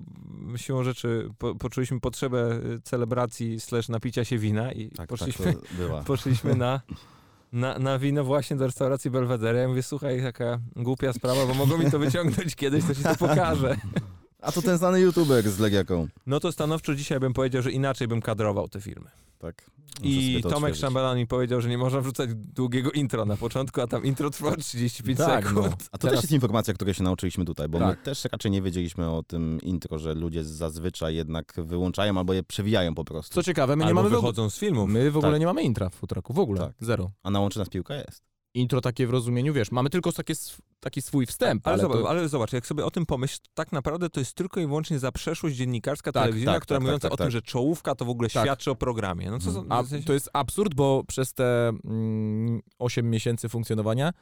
siłą 0.56 0.82
rzeczy 0.82 1.30
po, 1.38 1.54
poczuliśmy 1.54 2.00
potrzebę 2.00 2.38
e, 2.38 2.80
celebracji 2.84 3.60
slash 3.60 3.88
napicia 3.88 4.24
się 4.24 4.38
wina 4.38 4.72
i 4.72 4.90
Tak, 4.90 5.08
poszliśmy, 5.08 5.54
tak 5.54 6.04
poszliśmy 6.04 6.54
na, 6.54 6.80
na, 7.52 7.78
na 7.78 7.98
wino 7.98 8.24
właśnie 8.24 8.56
do 8.56 8.66
restauracji 8.66 9.10
Belvedere. 9.10 9.58
Ja 9.58 9.68
mówię, 9.68 9.82
słuchaj, 9.82 10.22
taka 10.22 10.58
głupia 10.76 11.12
sprawa, 11.12 11.46
bo 11.46 11.54
mogą 11.54 11.78
mi 11.78 11.90
to 11.90 11.98
wyciągnąć 11.98 12.56
kiedyś, 12.56 12.84
to 12.84 12.94
ci 12.94 13.02
to 13.02 13.14
pokażę. 13.14 13.76
A 14.42 14.52
to 14.52 14.62
ten 14.62 14.78
znany 14.78 15.00
youtuber 15.00 15.50
z 15.50 15.58
Legiaką. 15.58 16.08
No 16.26 16.40
to 16.40 16.52
stanowczo 16.52 16.94
dzisiaj 16.94 17.20
bym 17.20 17.32
powiedział, 17.32 17.62
że 17.62 17.70
inaczej 17.70 18.08
bym 18.08 18.20
kadrował 18.22 18.68
te 18.68 18.80
firmy. 18.80 19.10
Tak. 19.38 19.70
I 20.02 20.40
to 20.42 20.48
Tomek. 20.50 20.76
Szambelan 20.76 21.18
mi 21.18 21.26
powiedział, 21.26 21.60
że 21.60 21.68
nie 21.68 21.78
można 21.78 22.00
wrzucać 22.00 22.34
długiego 22.34 22.90
intro 22.90 23.24
na 23.24 23.36
początku, 23.36 23.80
a 23.80 23.86
tam 23.86 24.04
intro 24.04 24.30
trwa 24.30 24.56
35 24.56 25.18
Tak, 25.18 25.44
sekund. 25.44 25.66
no. 25.66 25.72
A 25.92 25.98
to 25.98 25.98
Teraz- 25.98 26.14
też 26.14 26.22
jest 26.24 26.32
informacja, 26.32 26.74
której 26.74 26.94
się 26.94 27.02
nauczyliśmy 27.02 27.44
tutaj, 27.44 27.68
bo 27.68 27.78
Tak. 27.78 27.88
my 27.98 28.04
też 28.04 28.24
raczej 28.32 28.50
nie 28.50 28.62
wiedzieliśmy 28.62 29.10
o 29.10 29.22
tym 29.22 29.58
intro, 29.62 29.98
że 29.98 30.14
ludzie 30.14 30.44
zazwyczaj 30.44 31.14
jednak 31.14 31.52
wyłączają 31.56 32.18
albo 32.18 32.32
je 32.32 32.42
przewijają 32.42 32.94
po 32.94 33.04
prostu. 33.04 33.34
Co 33.34 33.42
ciekawe, 33.42 33.76
my 33.76 33.80
nie 33.84 33.88
Albo 33.88 34.00
mamy 34.00 34.08
w 34.10 34.12
ogóle, 34.12 34.20
wychodzą 34.32 34.50
z 34.50 34.58
filmów. 34.58 34.88
my 34.90 35.10
w 35.10 35.16
ogóle 35.16 35.32
Tak. 35.32 35.40
nie 35.40 35.46
mamy 35.46 35.62
intra 35.62 35.88
w 35.90 35.94
futraku, 35.94 36.32
w 36.32 36.38
ogóle, 36.38 36.60
Tak. 36.60 36.72
zero. 36.80 37.10
A 37.22 37.30
na 37.30 37.40
łączy 37.40 37.58
nas 37.58 37.68
piłka 37.68 37.94
jest. 37.94 38.22
Intro 38.54 38.80
takie 38.80 39.06
w 39.06 39.10
rozumieniu, 39.10 39.52
wiesz, 39.52 39.70
mamy 39.70 39.90
tylko 39.90 40.12
takie, 40.12 40.34
taki 40.80 41.02
swój 41.02 41.26
wstęp, 41.26 41.66
Ale, 41.66 41.74
ale, 41.74 41.82
zobacz, 41.82 41.98
to, 41.98 42.10
ale 42.10 42.28
zobacz, 42.28 42.52
jak 42.52 42.66
sobie 42.66 42.84
o 42.84 42.90
tym 42.90 43.06
pomyśl, 43.06 43.38
tak 43.54 43.72
naprawdę 43.72 44.10
to 44.10 44.20
jest 44.20 44.34
tylko 44.34 44.60
i 44.60 44.66
wyłącznie 44.66 44.98
zaprzeszłość 44.98 45.56
dziennikarska, 45.56 46.12
Tak, 46.12 46.22
telewizyjna, 46.22 46.52
tak, 46.52 46.62
która 46.62 46.78
tak, 46.78 46.82
mówiąca 46.82 47.08
tak, 47.08 47.12
o 47.12 47.16
tak. 47.16 47.24
tym, 47.24 47.30
że 47.30 47.42
czołówka 47.42 47.94
to 47.94 48.04
w 48.04 48.08
ogóle 48.08 48.28
Tak. 48.28 48.42
świadczy 48.44 48.70
o 48.70 48.74
programie. 48.74 49.30
No 49.30 49.38
co 49.38 49.50
za, 49.50 49.82
w 49.82 49.88
sensie- 49.88 50.06
to 50.06 50.12
jest 50.12 50.30
absurd, 50.32 50.74
bo 50.74 51.04
przez 51.08 51.34
te 51.34 51.68
mm, 51.84 52.60
8 52.78 53.10
miesięcy 53.10 53.48
funkcjonowania 53.48 54.12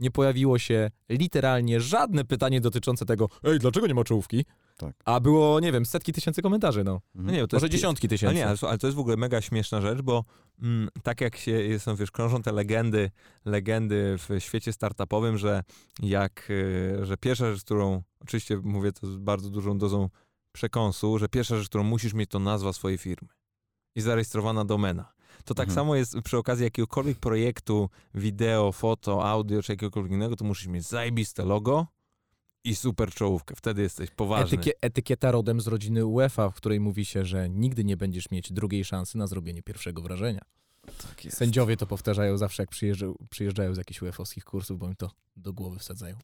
nie 0.00 0.10
pojawiło 0.10 0.58
się 0.58 0.90
literalnie 1.08 1.80
żadne 1.80 2.24
pytanie 2.24 2.60
dotyczące 2.60 3.06
tego, 3.06 3.28
ej, 3.44 3.58
dlaczego 3.58 3.86
nie 3.86 3.94
ma 3.94 4.04
czołówki? 4.04 4.44
Tak. 4.76 4.96
A 5.04 5.20
było, 5.20 5.60
nie 5.60 5.72
wiem, 5.72 5.86
setki 5.86 6.12
tysięcy 6.12 6.42
komentarzy, 6.42 6.84
no. 6.84 7.00
no 7.14 7.32
nie, 7.32 7.46
to 7.46 7.56
Może 7.56 7.66
jest, 7.66 7.72
dziesiątki 7.76 8.08
tysięcy. 8.08 8.36
nie, 8.36 8.46
ale, 8.46 8.56
słuchaj, 8.56 8.70
ale 8.72 8.78
to 8.78 8.86
jest 8.86 8.96
w 8.96 9.00
ogóle 9.00 9.16
mega 9.16 9.40
śmieszna 9.40 9.80
rzecz, 9.80 10.02
bo 10.02 10.24
mm, 10.62 10.88
tak 11.02 11.20
jak 11.20 11.36
się 11.36 11.78
są, 11.78 11.96
wiesz, 11.96 12.10
krążą 12.10 12.42
te 12.42 12.52
legendy, 12.52 13.10
legendy 13.44 14.16
w 14.18 14.40
świecie 14.42 14.72
startupowym, 14.72 15.38
że 15.38 15.62
jak, 16.02 16.50
y, 16.50 16.98
że 17.02 17.16
pierwsza 17.16 17.52
rzecz, 17.52 17.64
którą, 17.64 18.02
oczywiście 18.20 18.56
mówię 18.56 18.92
to 18.92 19.06
z 19.06 19.16
bardzo 19.16 19.50
dużą 19.50 19.78
dozą 19.78 20.08
przekąsu, 20.52 21.18
że 21.18 21.28
pierwsza 21.28 21.56
rzecz, 21.56 21.68
którą 21.68 21.84
musisz 21.84 22.14
mieć, 22.14 22.30
to 22.30 22.38
nazwa 22.38 22.72
swojej 22.72 22.98
firmy 22.98 23.28
i 23.96 24.00
zarejestrowana 24.00 24.64
domena. 24.64 25.13
To 25.44 25.54
tak 25.54 25.68
Mhm. 25.68 25.74
samo 25.74 25.96
jest 25.96 26.16
przy 26.24 26.38
okazji 26.38 26.64
jakiegokolwiek 26.64 27.18
projektu 27.18 27.90
wideo, 28.14 28.72
foto, 28.72 29.24
audio 29.28 29.62
czy 29.62 29.72
jakiegokolwiek 29.72 30.12
innego, 30.12 30.36
to 30.36 30.44
musisz 30.44 30.66
mieć 30.66 30.84
zajebiste 30.84 31.44
logo 31.44 31.86
i 32.64 32.74
super 32.74 33.10
czołówkę. 33.14 33.54
Wtedy 33.56 33.82
jesteś 33.82 34.10
poważny. 34.10 34.58
Etykie, 34.58 34.72
etykieta 34.80 35.30
rodem 35.30 35.60
z 35.60 35.66
rodziny 35.66 36.06
UEFA, 36.06 36.50
w 36.50 36.54
której 36.54 36.80
mówi 36.80 37.04
się, 37.04 37.24
że 37.24 37.48
nigdy 37.50 37.84
nie 37.84 37.96
będziesz 37.96 38.30
mieć 38.30 38.52
drugiej 38.52 38.84
szansy 38.84 39.18
na 39.18 39.26
zrobienie 39.26 39.62
pierwszego 39.62 40.02
wrażenia. 40.02 40.40
Tak 41.02 41.24
jest. 41.24 41.36
Sędziowie 41.36 41.76
to 41.76 41.86
powtarzają 41.86 42.38
zawsze, 42.38 42.62
jak 42.62 42.70
przyjeżdżają, 42.70 43.14
przyjeżdżają 43.30 43.74
z 43.74 43.76
jakichś 43.76 44.02
UEFA-owskich 44.02 44.44
kursów, 44.44 44.78
bo 44.78 44.88
im 44.88 44.96
to 44.96 45.10
do 45.36 45.52
głowy 45.52 45.78
wsadzają. 45.78 46.16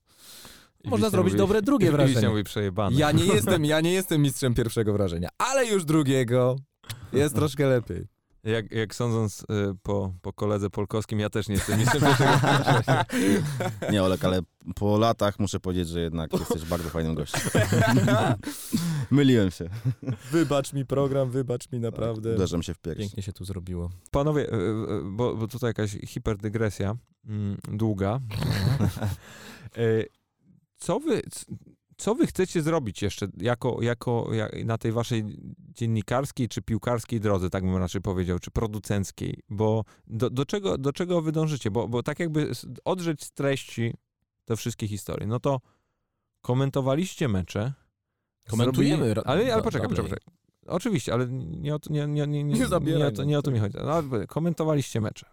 I 0.85 0.89
Można 0.89 1.11
zrobić 1.11 1.33
mówi- 1.33 1.39
dobre 1.39 1.63
drugie 1.63 1.91
wrażenie. 1.93 2.29
Mówi 2.29 2.45
przejebane. 2.45 2.97
Ja 2.97 3.13
nie 3.13 3.25
jestem, 3.35 3.65
ja 3.65 3.81
nie 3.81 3.93
jestem 3.93 4.23
mistrzem 4.23 4.55
pierwszego 4.55 4.93
wrażenia, 4.93 5.29
ale 5.39 5.67
już 5.67 5.85
drugiego 5.85 6.57
jest 7.13 7.35
troszkę 7.35 7.67
lepiej. 7.69 8.07
Jak, 8.45 8.73
jak 8.73 8.95
sądząc 8.95 9.41
y, 9.43 9.45
po, 9.83 10.15
po 10.23 10.33
koledze 10.33 10.71
Polkowskim, 10.71 11.21
ja 11.21 11.31
też 11.31 11.49
nie 11.49 11.55
jestem 11.55 12.01
wrażenia. 12.01 12.41
Nie, 13.93 14.03
Olek, 14.03 14.25
ale 14.25 14.41
po 14.75 14.99
latach 14.99 15.39
muszę 15.39 15.61
powiedzieć, 15.61 15.89
że 15.89 16.01
jednak 16.01 16.33
jesteś 16.33 16.65
bardzo 16.65 16.91
fajnym 16.91 17.15
gościem. 17.15 17.41
Myliłem 19.11 19.51
się. 19.51 19.71
Wybacz 20.31 20.73
mi 20.73 20.87
program, 20.87 21.31
wybacz 21.31 21.73
mi 21.73 21.81
naprawdę. 21.81 22.35
Uderzam 22.35 22.63
się 22.63 22.75
w 22.75 22.79
pierś. 22.79 22.99
Pięknie 22.99 23.23
się 23.23 23.33
tu 23.33 23.45
zrobiło. 23.45 23.91
Panowie, 24.11 24.53
y, 24.53 24.57
y, 24.57 25.03
bo, 25.05 25.37
bo 25.37 25.49
tutaj 25.49 25.69
jakaś 25.71 25.91
hiperdygresja 26.07 26.97
mm, 27.27 27.59
długa. 27.73 28.21
Y, 29.79 30.07
Co 30.77 31.01
wy, 31.01 31.23
c- 31.31 31.47
co 32.01 32.15
wy 32.15 32.27
chcecie 32.27 32.63
zrobić 32.63 33.03
jeszcze 33.03 33.29
jako, 33.37 33.83
jako 33.83 34.35
jak, 34.35 34.65
na 34.65 34.79
tej 34.79 34.93
waszej 34.93 35.25
dziennikarskiej 35.59 36.49
czy 36.49 36.63
piłkarskiej 36.63 37.21
drodze, 37.21 37.51
tak 37.51 37.65
bym 37.65 37.77
raczej 37.77 38.01
powiedział, 38.01 38.39
czy 38.39 38.51
producenckiej? 38.51 39.43
Bo 39.49 39.85
do, 40.07 40.31
do, 40.31 40.45
czego, 40.47 40.79
do 40.79 40.93
czego 40.93 41.23
wy 41.23 41.33
dążycie? 41.33 41.71
Bo, 41.71 41.89
bo 41.89 42.03
tak 42.03 42.19
jakby 42.21 42.51
odrzeć 42.85 43.25
z 43.25 43.33
treści 43.33 43.95
te 44.45 44.57
wszystkie 44.57 44.89
historie, 44.89 45.27
no 45.27 45.41
to 45.41 45.61
komentowaliście 46.41 47.29
mecze. 47.29 47.73
Komentujemy 48.49 49.05
zrobili- 49.15 49.23
Ale, 49.27 49.55
ale 49.55 49.63
poczekaj, 49.63 49.89
poczekaj, 49.89 50.11
poczekaj. 50.11 50.35
Oczywiście, 50.67 51.13
ale 51.15 51.27
nie 51.29 51.75
o 51.75 51.79
to, 51.79 51.93
nie, 51.93 52.07
nie, 52.07 52.27
nie, 52.27 52.45
nie, 52.45 52.55
Nie 52.93 52.99
nie, 52.99 53.07
o 53.07 53.11
to, 53.11 53.25
nie 53.25 53.39
o 53.39 53.43
to 53.43 53.51
mi 53.51 53.59
chodzi. 53.59 53.77
No, 53.85 54.03
komentowaliście 54.29 55.01
mecze. 55.01 55.27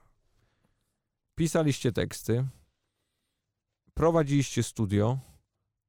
Pisaliście 1.36 1.92
teksty. 1.92 2.48
Prowadziliście 3.94 4.64
studio. 4.64 5.18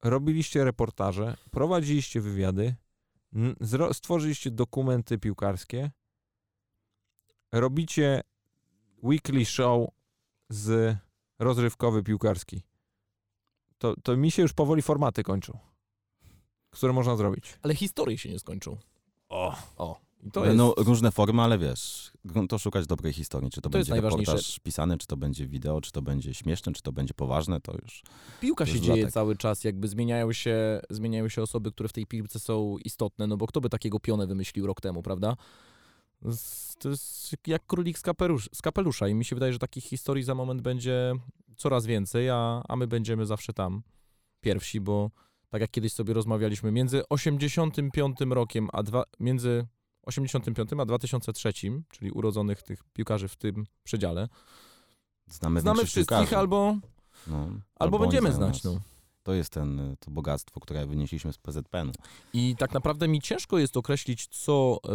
Robiliście 0.03 0.65
reportaże. 0.65 1.37
Prowadziliście 1.51 2.21
wywiady. 2.21 2.75
Stworzyliście 3.93 4.51
dokumenty 4.51 5.19
piłkarskie. 5.19 5.91
Robicie 7.53 8.21
weekly 9.03 9.45
show 9.45 9.89
z 10.49 10.97
rozrywkowy 11.39 12.03
piłkarski. 12.03 12.63
To, 13.79 13.95
to 14.03 14.17
mi 14.17 14.31
się 14.31 14.43
już 14.43 14.53
powoli 14.53 14.83
formaty 14.83 15.23
kończą, 15.23 15.59
które 16.71 16.93
można 16.93 17.17
zrobić. 17.17 17.59
Ale 17.63 17.75
historie 17.75 18.19
się 18.19 18.29
nie 18.31 18.39
skończą. 18.39 18.77
O, 19.29 19.57
O, 19.77 20.01
i 20.23 20.31
to 20.31 20.45
jest... 20.45 20.57
No, 20.57 20.75
różne 20.77 21.11
formy, 21.13 21.43
ale 21.43 21.59
wiesz, 21.59 22.13
to 22.49 22.59
szukać 22.59 22.87
dobrej 22.87 23.13
historii. 23.13 23.51
Czy 23.51 23.61
to, 23.61 23.71
To 23.71 23.79
jest 23.79 23.91
będzie 23.91 24.03
najważniejsze. 24.03 24.33
reportaż 24.33 24.59
pisany, 24.61 24.99
czy 24.99 25.07
to 25.07 25.17
będzie 25.17 25.47
wideo, 25.47 25.81
czy 25.81 25.93
to 25.93 26.03
będzie 26.03 26.35
śmieszne, 26.35 26.73
czy 26.73 26.83
to 26.83 26.93
będzie 26.93 27.15
poważne, 27.15 27.61
to 27.61 27.73
już... 27.83 28.03
Piłka 28.41 28.65
To 28.65 28.71
się 28.71 28.73
jest 28.77 28.85
dzieje 28.85 29.11
cały 29.11 29.37
czas, 29.37 29.65
jakby 29.65 29.89
zmieniają 29.89 30.33
się, 30.33 30.81
zmieniają 30.91 31.29
się 31.29 31.43
osoby, 31.43 31.73
które 31.73 31.89
w 31.89 31.93
tej 31.93 32.07
piłce 32.07 32.39
są 32.39 32.77
istotne, 32.85 33.27
no 33.27 33.37
bo 33.37 33.47
kto 33.47 33.61
by 33.61 33.69
takiego 33.69 34.01
pionę 34.01 34.27
wymyślił 34.27 34.67
rok 34.67 34.81
temu, 34.81 35.03
prawda? 35.03 35.37
To 36.79 36.89
jest 36.89 37.37
jak 37.47 37.67
królik 37.67 37.99
z, 37.99 38.03
kapelusz, 38.03 38.49
z 38.55 38.63
kapelusza 38.63 39.09
i 39.09 39.15
mi 39.15 39.25
się 39.25 39.37
wydaje, 39.37 39.53
że 39.53 39.59
takich 39.59 39.85
historii 39.85 40.25
za 40.25 40.35
moment 40.35 40.63
będzie 40.63 41.15
coraz 41.57 41.87
więcej, 41.87 42.31
a, 42.31 42.63
a 42.69 42.77
my 42.77 42.87
będziemy 42.87 43.27
zawsze 43.27 43.53
tam 43.53 43.83
pierwsi, 44.41 44.81
bo 44.81 45.11
tak 45.49 45.61
jak 45.61 45.71
kiedyś 45.71 45.93
sobie 45.93 46.15
rozmawialiśmy, 46.15 46.73
między 46.73 47.03
85 47.09 48.17
rokiem, 48.31 48.69
a 48.73 48.83
dwa, 48.83 49.05
między 49.21 49.67
85 50.09 50.71
a 50.79 50.85
2003, 50.85 51.53
czyli 51.91 52.11
urodzonych 52.11 52.63
tych 52.63 52.85
piłkarzy 52.93 53.29
w 53.29 53.37
tym 53.37 53.67
przedziale, 53.85 54.29
Znamy, 55.27 55.61
znamy 55.61 55.79
wszystkich 55.87 56.07
piłkarzy. 56.09 56.37
albo, 56.37 56.77
No, 57.27 57.49
albo 57.75 57.97
oni 57.97 58.07
będziemy 58.07 58.33
znać. 58.33 58.65
No. 58.65 58.81
To 59.23 59.35
jest 59.35 59.51
ten, 59.53 59.81
y, 59.81 59.97
to 60.01 60.11
bogactwo, 60.11 60.61
które 60.61 60.87
wynieśliśmy 60.87 61.33
z 61.33 61.39
PZPN-u. 61.39 61.93
I 62.33 62.57
tak 62.59 62.73
naprawdę 62.73 63.09
mi 63.09 63.21
ciężko 63.21 63.59
jest 63.59 63.77
określić, 63.77 64.27
co 64.27 64.81
y, 64.85 64.89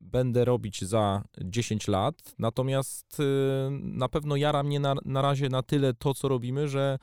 będę 0.00 0.44
robić 0.44 0.84
za 0.84 1.22
10 1.40 1.88
lat, 1.88 2.34
natomiast 2.38 3.20
y, 3.20 3.24
na 3.70 4.08
pewno 4.08 4.36
jara 4.36 4.62
mnie 4.62 4.80
na, 4.80 4.94
na 5.04 5.22
razie 5.22 5.48
na 5.48 5.62
tyle 5.62 5.94
to, 5.94 6.14
co 6.14 6.28
robimy, 6.28 6.68
że, 6.68 6.98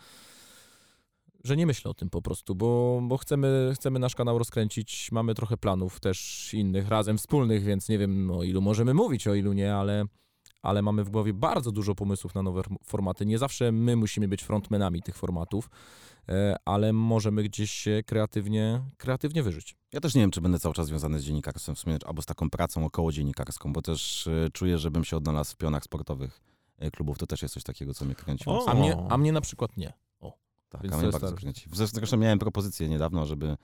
że 1.47 1.57
nie 1.57 1.65
myślę 1.65 1.91
o 1.91 1.93
tym 1.93 2.09
po 2.09 2.21
prostu, 2.21 2.55
bo, 2.55 2.99
bo 3.03 3.17
chcemy, 3.17 3.71
chcemy 3.75 3.99
nasz 3.99 4.15
kanał 4.15 4.37
rozkręcić, 4.37 5.11
mamy 5.11 5.35
trochę 5.35 5.57
planów 5.57 5.99
też 5.99 6.49
innych, 6.53 6.87
razem 6.87 7.17
wspólnych, 7.17 7.63
więc 7.63 7.89
nie 7.89 7.97
wiem 7.97 8.31
o 8.31 8.43
ilu 8.43 8.61
możemy 8.61 8.93
mówić, 8.93 9.27
o 9.27 9.35
ilu 9.35 9.53
nie, 9.53 9.75
ale, 9.75 10.05
ale 10.61 10.81
mamy 10.81 11.03
w 11.03 11.09
głowie 11.09 11.33
bardzo 11.33 11.71
dużo 11.71 11.95
pomysłów 11.95 12.35
na 12.35 12.43
nowe 12.43 12.61
formaty. 12.83 13.25
Nie 13.25 13.37
zawsze 13.37 13.71
my 13.71 13.95
musimy 13.95 14.27
być 14.27 14.43
frontmenami 14.43 15.01
tych 15.01 15.15
formatów, 15.15 15.69
e, 16.29 16.55
ale 16.65 16.93
możemy 16.93 17.43
gdzieś 17.43 17.71
się 17.71 18.01
kreatywnie, 18.05 18.81
kreatywnie 18.97 19.43
wyżyć. 19.43 19.75
Ja 19.93 19.99
też 19.99 20.15
nie 20.15 20.21
wiem, 20.21 20.31
czy 20.31 20.41
będę 20.41 20.59
cały 20.59 20.75
czas 20.75 20.87
związany 20.87 21.19
z 21.19 21.23
dziennikarstwem 21.23 21.75
w 21.75 21.79
sumie, 21.79 21.97
albo 22.05 22.21
z 22.21 22.25
taką 22.25 22.49
pracą 22.49 22.85
około 22.85 23.11
dziennikarską, 23.11 23.73
bo 23.73 23.81
też 23.81 24.27
y, 24.27 24.49
czuję, 24.53 24.77
żebym 24.77 25.03
się 25.03 25.17
odnalazł 25.17 25.53
w 25.53 25.57
pionach 25.57 25.83
sportowych 25.83 26.41
y, 26.83 26.91
klubów. 26.91 27.17
To 27.17 27.27
też 27.27 27.41
jest 27.41 27.53
coś 27.53 27.63
takiego, 27.63 27.93
co 27.93 28.05
mnie 28.05 28.15
kręci. 28.15 28.45
A 28.67 28.73
mnie, 28.73 28.97
a 29.09 29.17
mnie 29.17 29.31
na 29.31 29.41
przykład 29.41 29.77
nie. 29.77 30.06
Tak, 30.69 30.81
więc 30.81 30.93
a 30.93 30.97
mnie 30.97 31.11
bardzo 31.11 31.27
tak. 31.27 31.35
kręci. 31.35 31.69
Zresztą 31.73 31.97
zresztą 31.97 32.17
miałem 32.17 32.39
propozycję 32.39 32.89
niedawno, 32.89 33.25
żeby 33.25 33.57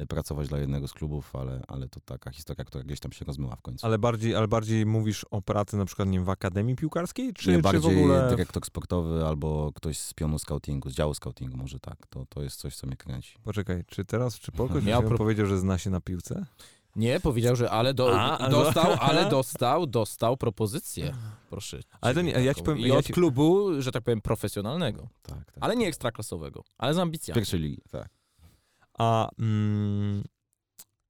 y, 0.00 0.06
pracować 0.06 0.48
dla 0.48 0.58
jednego 0.58 0.88
z 0.88 0.92
klubów, 0.92 1.36
ale, 1.36 1.62
ale 1.68 1.88
to 1.88 2.00
taka 2.00 2.30
historia, 2.30 2.64
która 2.64 2.84
gdzieś 2.84 3.00
tam 3.00 3.12
się 3.12 3.24
rozmyła 3.24 3.56
w 3.56 3.62
końcu. 3.62 3.86
Ale 3.86 3.98
bardziej, 3.98 4.34
ale 4.34 4.48
bardziej 4.48 4.86
mówisz 4.86 5.26
o 5.30 5.42
pracy 5.42 5.76
na 5.76 5.84
przykład 5.84 6.08
nie 6.08 6.18
wiem, 6.18 6.24
w 6.24 6.30
akademii 6.30 6.76
piłkarskiej? 6.76 7.32
Czy, 7.32 7.50
nie, 7.50 7.56
czy 7.56 7.62
bardziej 7.62 7.94
w 7.94 7.98
ogóle... 7.98 8.30
dyrektor 8.30 8.64
sportowy 8.64 9.26
albo 9.26 9.72
ktoś 9.74 9.98
z 9.98 10.14
pionu 10.14 10.38
scoutingu, 10.38 10.90
z 10.90 10.94
działu 10.94 11.14
scoutingu, 11.14 11.56
może 11.56 11.80
tak. 11.80 12.06
To, 12.06 12.26
to 12.28 12.42
jest 12.42 12.56
coś, 12.56 12.76
co 12.76 12.86
mnie 12.86 12.96
kręci. 12.96 13.38
Poczekaj, 13.42 13.84
czy 13.86 14.04
teraz, 14.04 14.38
czy 14.38 14.52
Polko 14.52 14.80
się 14.82 15.02
pro- 15.02 15.18
powiedział, 15.18 15.46
że 15.46 15.58
zna 15.58 15.78
się 15.78 15.90
na 15.90 16.00
piłce? 16.00 16.46
Nie, 16.98 17.20
powiedział, 17.20 17.56
że 17.56 17.70
ale 17.70 17.94
do, 17.94 18.20
A, 18.20 18.48
dostał, 18.50 18.84
no. 18.84 18.98
ale 19.00 19.30
dostał, 19.38 19.86
dostał 19.86 20.36
propozycję. 20.36 21.14
Proszę. 21.50 21.80
Ale 22.00 22.14
to 22.14 22.22
nie- 22.22 22.32
ja 22.32 22.54
ci 22.54 22.62
powiem- 22.62 22.78
I 22.78 22.88
ja 22.88 22.96
od 22.96 23.06
ci- 23.06 23.12
klubu, 23.12 23.82
że 23.82 23.92
tak 23.92 24.02
powiem, 24.02 24.20
profesjonalnego. 24.20 25.08
Tak, 25.22 25.44
tak. 25.44 25.54
Ale 25.60 25.76
nie 25.76 25.86
ekstraklasowego, 25.88 26.64
ale 26.78 26.94
z 26.94 26.98
ambicjami. 26.98 27.34
Pierwszej 27.34 27.60
ligi, 27.60 27.82
tak. 27.90 28.08
A, 28.98 29.28
mm, 29.38 30.24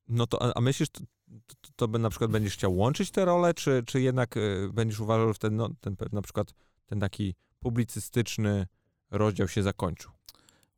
no 0.08 0.26
to, 0.26 0.56
a- 0.56 0.60
myślisz, 0.60 0.88
to, 0.88 1.00
to, 1.46 1.68
to 1.76 1.88
by 1.88 1.98
na 1.98 2.10
przykład 2.10 2.30
będziesz 2.30 2.54
chciał 2.54 2.76
łączyć 2.76 3.10
te 3.10 3.24
role, 3.24 3.54
czy, 3.54 3.82
czy 3.86 4.00
jednak 4.00 4.36
y, 4.36 4.70
będziesz 4.72 5.00
uważał, 5.00 5.32
że 5.32 5.38
ten, 5.38 5.56
no, 5.56 5.68
ten 5.80 5.96
na 6.12 6.22
przykład 6.22 6.54
ten 6.86 7.00
taki 7.00 7.34
publicystyczny 7.60 8.66
rozdział 9.10 9.48
się 9.48 9.62
zakończył? 9.62 10.10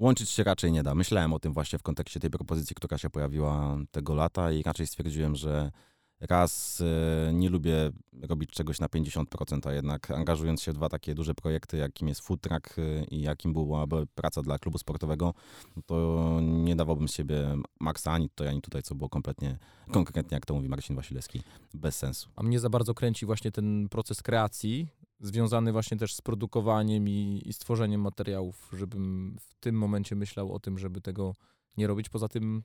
Łączyć 0.01 0.31
się 0.31 0.45
raczej 0.45 0.73
nie 0.73 0.83
da. 0.83 0.95
Myślałem 0.95 1.33
o 1.33 1.39
tym 1.39 1.53
właśnie 1.53 1.79
w 1.79 1.83
kontekście 1.83 2.21
tej 2.21 2.31
propozycji, 2.31 2.77
która 2.77 2.99
się 2.99 3.11
pojawiła 3.11 3.79
tego 3.91 4.15
lata 4.15 4.53
i 4.53 4.63
raczej 4.63 4.87
stwierdziłem, 4.87 5.37
że 5.37 5.71
raz 6.21 6.83
e, 7.29 7.33
nie 7.33 7.51
lubię 7.51 7.91
robić 8.23 8.51
czegoś 8.51 8.81
na 8.81 8.87
50%, 8.87 9.69
a 9.69 9.73
jednak 9.73 10.11
angażując 10.11 10.63
się 10.63 10.73
w 10.73 10.75
dwa 10.75 10.89
takie 10.89 11.15
duże 11.15 11.35
projekty, 11.35 11.77
jakim 11.77 12.09
jest 12.09 12.21
Food 12.21 12.41
Truck 12.41 12.79
e, 12.79 13.05
i 13.05 13.21
jakim 13.21 13.53
byłaby 13.53 14.07
praca 14.15 14.43
dla 14.43 14.59
klubu 14.59 14.79
sportowego, 14.79 15.35
no 15.77 15.83
to 15.87 16.39
nie 16.43 16.77
dawałbym 16.77 17.09
z 17.09 17.15
siebie 17.15 17.57
maksa 17.81 18.13
ani 18.13 18.29
tutaj, 18.29 18.49
ani 18.49 18.63
tutaj, 18.63 18.83
co 18.83 18.95
było 18.95 19.09
kompletnie, 19.09 19.59
konkretnie, 19.93 20.35
jak 20.35 20.47
to 20.47 20.55
mówi 20.55 20.69
Marcin 20.69 20.97
Wasilewski, 20.97 21.43
bez 21.75 21.99
sensu. 21.99 22.29
A 22.37 22.43
mnie 22.43 22.61
za 22.61 22.71
bardzo 22.71 22.95
kręci 22.95 23.27
właśnie 23.27 23.53
ten 23.53 23.89
proces 23.89 24.23
kreacji, 24.23 24.89
związany 25.21 25.73
właśnie 25.73 25.97
też 25.97 26.15
z 26.15 26.21
produkowaniem 26.21 27.09
i, 27.09 27.43
i 27.47 27.53
stworzeniem 27.53 28.01
materiałów, 28.01 28.69
żebym 28.73 29.37
w 29.41 29.55
tym 29.55 29.75
momencie 29.75 30.17
myślał 30.17 30.53
o 30.53 30.61
tym, 30.61 30.79
żeby 30.79 31.01
tego 31.01 31.35
nie 31.77 31.87
robić. 31.87 32.09
Poza 32.09 32.29
tym 32.29 32.63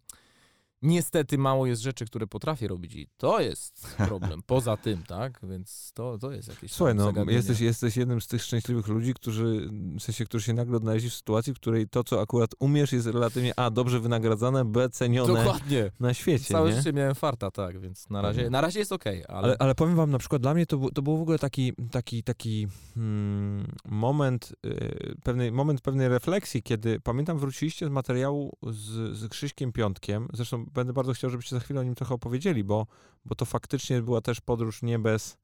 niestety 0.85 1.37
mało 1.37 1.65
jest 1.65 1.81
rzeczy, 1.81 2.05
które 2.05 2.27
potrafię 2.27 2.67
robić 2.67 2.95
i 2.95 3.07
to 3.17 3.41
jest 3.41 3.95
problem. 3.97 4.41
Poza 4.47 4.77
tym, 4.77 5.03
tak? 5.03 5.39
Więc 5.43 5.91
to, 5.93 6.17
to 6.17 6.31
jest 6.31 6.47
jakieś 6.47 6.71
Słuchaj, 6.71 6.95
no, 6.95 7.05
zagadnienie. 7.05 7.37
jesteś, 7.37 7.59
jesteś 7.59 7.97
jednym 7.97 8.21
z 8.21 8.27
tych 8.27 8.43
szczęśliwych 8.43 8.87
ludzi, 8.87 9.13
którzy, 9.13 9.69
w 9.99 10.01
sensie, 10.01 10.25
którzy 10.25 10.45
się 10.45 10.53
nagle 10.53 10.77
odnaleźli 10.77 11.09
w 11.09 11.13
sytuacji, 11.13 11.53
w 11.53 11.55
której 11.55 11.87
to, 11.87 12.03
co 12.03 12.21
akurat 12.21 12.51
umiesz, 12.59 12.93
jest 12.93 13.07
relatywnie 13.07 13.53
A, 13.59 13.69
dobrze 13.69 13.99
wynagradzane, 13.99 14.65
B, 14.65 14.89
cenione 14.89 15.33
Dokładnie. 15.33 15.91
na 15.99 16.13
świecie, 16.13 16.53
Całe 16.53 16.69
nie? 16.69 16.75
życie 16.75 16.93
miałem 16.93 17.15
farta, 17.15 17.51
tak, 17.51 17.79
więc 17.79 18.09
na 18.09 18.21
razie, 18.21 18.49
na 18.49 18.61
razie 18.61 18.79
jest 18.79 18.91
okej, 18.91 19.23
ale, 19.27 19.37
Ale, 19.37 19.55
ale 19.59 19.75
powiem 19.75 19.95
wam, 19.95 20.11
na 20.11 20.17
przykład 20.17 20.41
dla 20.41 20.53
mnie 20.53 20.65
to, 20.65 20.89
to 20.93 21.01
był 21.01 21.17
w 21.17 21.21
ogóle 21.21 21.39
taki, 21.39 21.73
taki, 21.91 22.23
taki 22.23 22.67
hmm, 22.95 23.71
moment, 23.85 24.55
y, 24.65 25.15
pewnej, 25.23 25.51
moment 25.51 25.81
pewnej 25.81 26.09
refleksji, 26.09 26.63
kiedy 26.63 26.99
pamiętam 26.99 27.39
wróciliście 27.39 27.85
z 27.85 27.89
materiału 27.89 28.57
z, 28.67 29.17
z 29.17 29.27
Krzyśkiem 29.29 29.71
Piątkiem, 29.71 30.27
zresztą 30.33 30.65
będę 30.75 30.93
bardzo 30.93 31.13
chciał, 31.13 31.29
żebyście 31.29 31.55
za 31.55 31.59
chwilę 31.59 31.79
o 31.79 31.83
nim 31.83 31.95
trochę 31.95 32.15
opowiedzieli, 32.15 32.63
bo, 32.63 32.87
bo 33.25 33.35
to 33.35 33.45
faktycznie 33.45 34.01
była 34.01 34.21
też 34.21 34.41
podróż 34.41 34.81
nie 34.81 34.99
bez, 34.99 35.37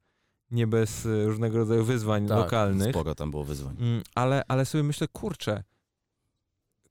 nie 0.50 0.66
bez 0.66 1.06
y, 1.06 1.26
różnego 1.26 1.58
rodzaju 1.58 1.84
wyzwań 1.84 2.28
Tak, 2.28 2.38
lokalnych. 2.38 2.90
Sporo 2.90 3.14
tam 3.14 3.30
było 3.30 3.44
wyzwań. 3.44 3.76
Mm, 3.80 4.02
ale, 4.14 4.42
ale 4.48 4.66
sobie 4.66 4.84
myślę, 4.84 5.08
kurczę, 5.08 5.64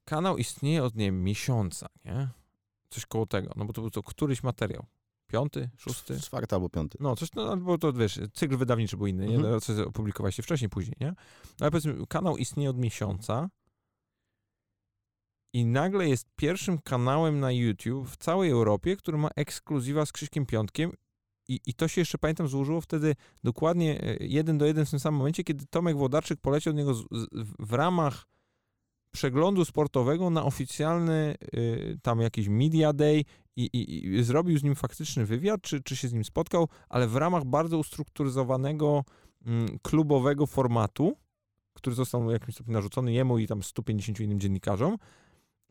kanał 0.05 0.37
istnieje 0.37 0.83
od, 0.83 0.95
nie 0.95 1.05
wiem, 1.05 1.23
miesiąca, 1.23 1.87
nie? 2.05 2.29
Coś 2.89 3.05
koło 3.05 3.25
tego, 3.25 3.51
no 3.55 3.65
bo 3.65 3.73
to 3.73 3.81
był 3.81 3.89
to 3.89 4.03
któryś 4.03 4.43
materiał. 4.43 4.85
Piąty, 5.27 5.69
szósty? 5.77 6.19
Czwarty 6.19 6.55
albo 6.55 6.69
piąty. 6.69 6.97
No, 7.01 7.15
coś, 7.15 7.33
no, 7.33 7.51
albo 7.51 7.77
to 7.77 7.93
wiesz, 7.93 8.19
cykl 8.33 8.57
wydawniczy 8.57 8.97
był 8.97 9.07
inny, 9.07 9.27
nie? 9.27 9.35
Mhm. 9.35 9.53
No, 9.53 9.61
Co 9.61 9.87
opublikowaliście 9.87 10.43
wcześniej, 10.43 10.69
później, 10.69 10.97
nie? 11.01 11.13
Ale 11.59 11.71
powiedzmy, 11.71 12.07
kanał 12.07 12.37
istnieje 12.37 12.69
od 12.69 12.77
miesiąca 12.77 13.49
i 15.53 15.65
nagle 15.65 16.09
jest 16.09 16.27
pierwszym 16.35 16.77
kanałem 16.77 17.39
na 17.39 17.51
YouTube 17.51 18.09
w 18.09 18.17
całej 18.17 18.51
Europie, 18.51 18.95
który 18.95 19.17
ma 19.17 19.29
ekskluzywa 19.35 20.05
z 20.05 20.11
Krzyśkiem 20.11 20.45
Piątkiem 20.45 20.91
i, 21.47 21.59
i 21.65 21.73
to 21.73 21.87
się 21.87 22.01
jeszcze, 22.01 22.17
pamiętam, 22.17 22.47
złożyło 22.47 22.81
wtedy 22.81 23.15
dokładnie 23.43 24.01
e, 24.01 24.17
jeden 24.19 24.57
do 24.57 24.65
jeden 24.65 24.85
w 24.85 24.89
tym 24.89 24.99
samym 24.99 25.17
momencie, 25.17 25.43
kiedy 25.43 25.65
Tomek 25.69 25.97
Włodarczyk 25.97 26.41
poleciał 26.41 26.71
od 26.71 26.77
niego 26.77 26.93
z, 26.93 27.01
z, 27.11 27.27
w 27.59 27.73
ramach 27.73 28.27
przeglądu 29.11 29.65
sportowego 29.65 30.29
na 30.29 30.43
oficjalny 30.43 31.35
y, 31.55 31.99
tam 32.01 32.21
jakiś 32.21 32.47
media 32.47 32.93
day 32.93 33.23
i, 33.55 33.65
i, 33.65 34.07
i 34.07 34.23
zrobił 34.23 34.57
z 34.57 34.63
nim 34.63 34.75
faktyczny 34.75 35.25
wywiad, 35.25 35.61
czy, 35.61 35.83
czy 35.83 35.95
się 35.95 36.07
z 36.07 36.13
nim 36.13 36.25
spotkał, 36.25 36.67
ale 36.89 37.07
w 37.07 37.15
ramach 37.15 37.45
bardzo 37.45 37.77
ustrukturyzowanego 37.77 39.03
mm, 39.45 39.79
klubowego 39.81 40.45
formatu, 40.45 41.17
który 41.73 41.95
został 41.95 42.27
w 42.27 42.31
jakimś 42.31 42.53
stopniu 42.55 42.73
narzucony 42.73 43.13
jemu 43.13 43.37
i 43.37 43.47
tam 43.47 43.63
150 43.63 44.19
innym 44.19 44.39
dziennikarzom. 44.39 44.97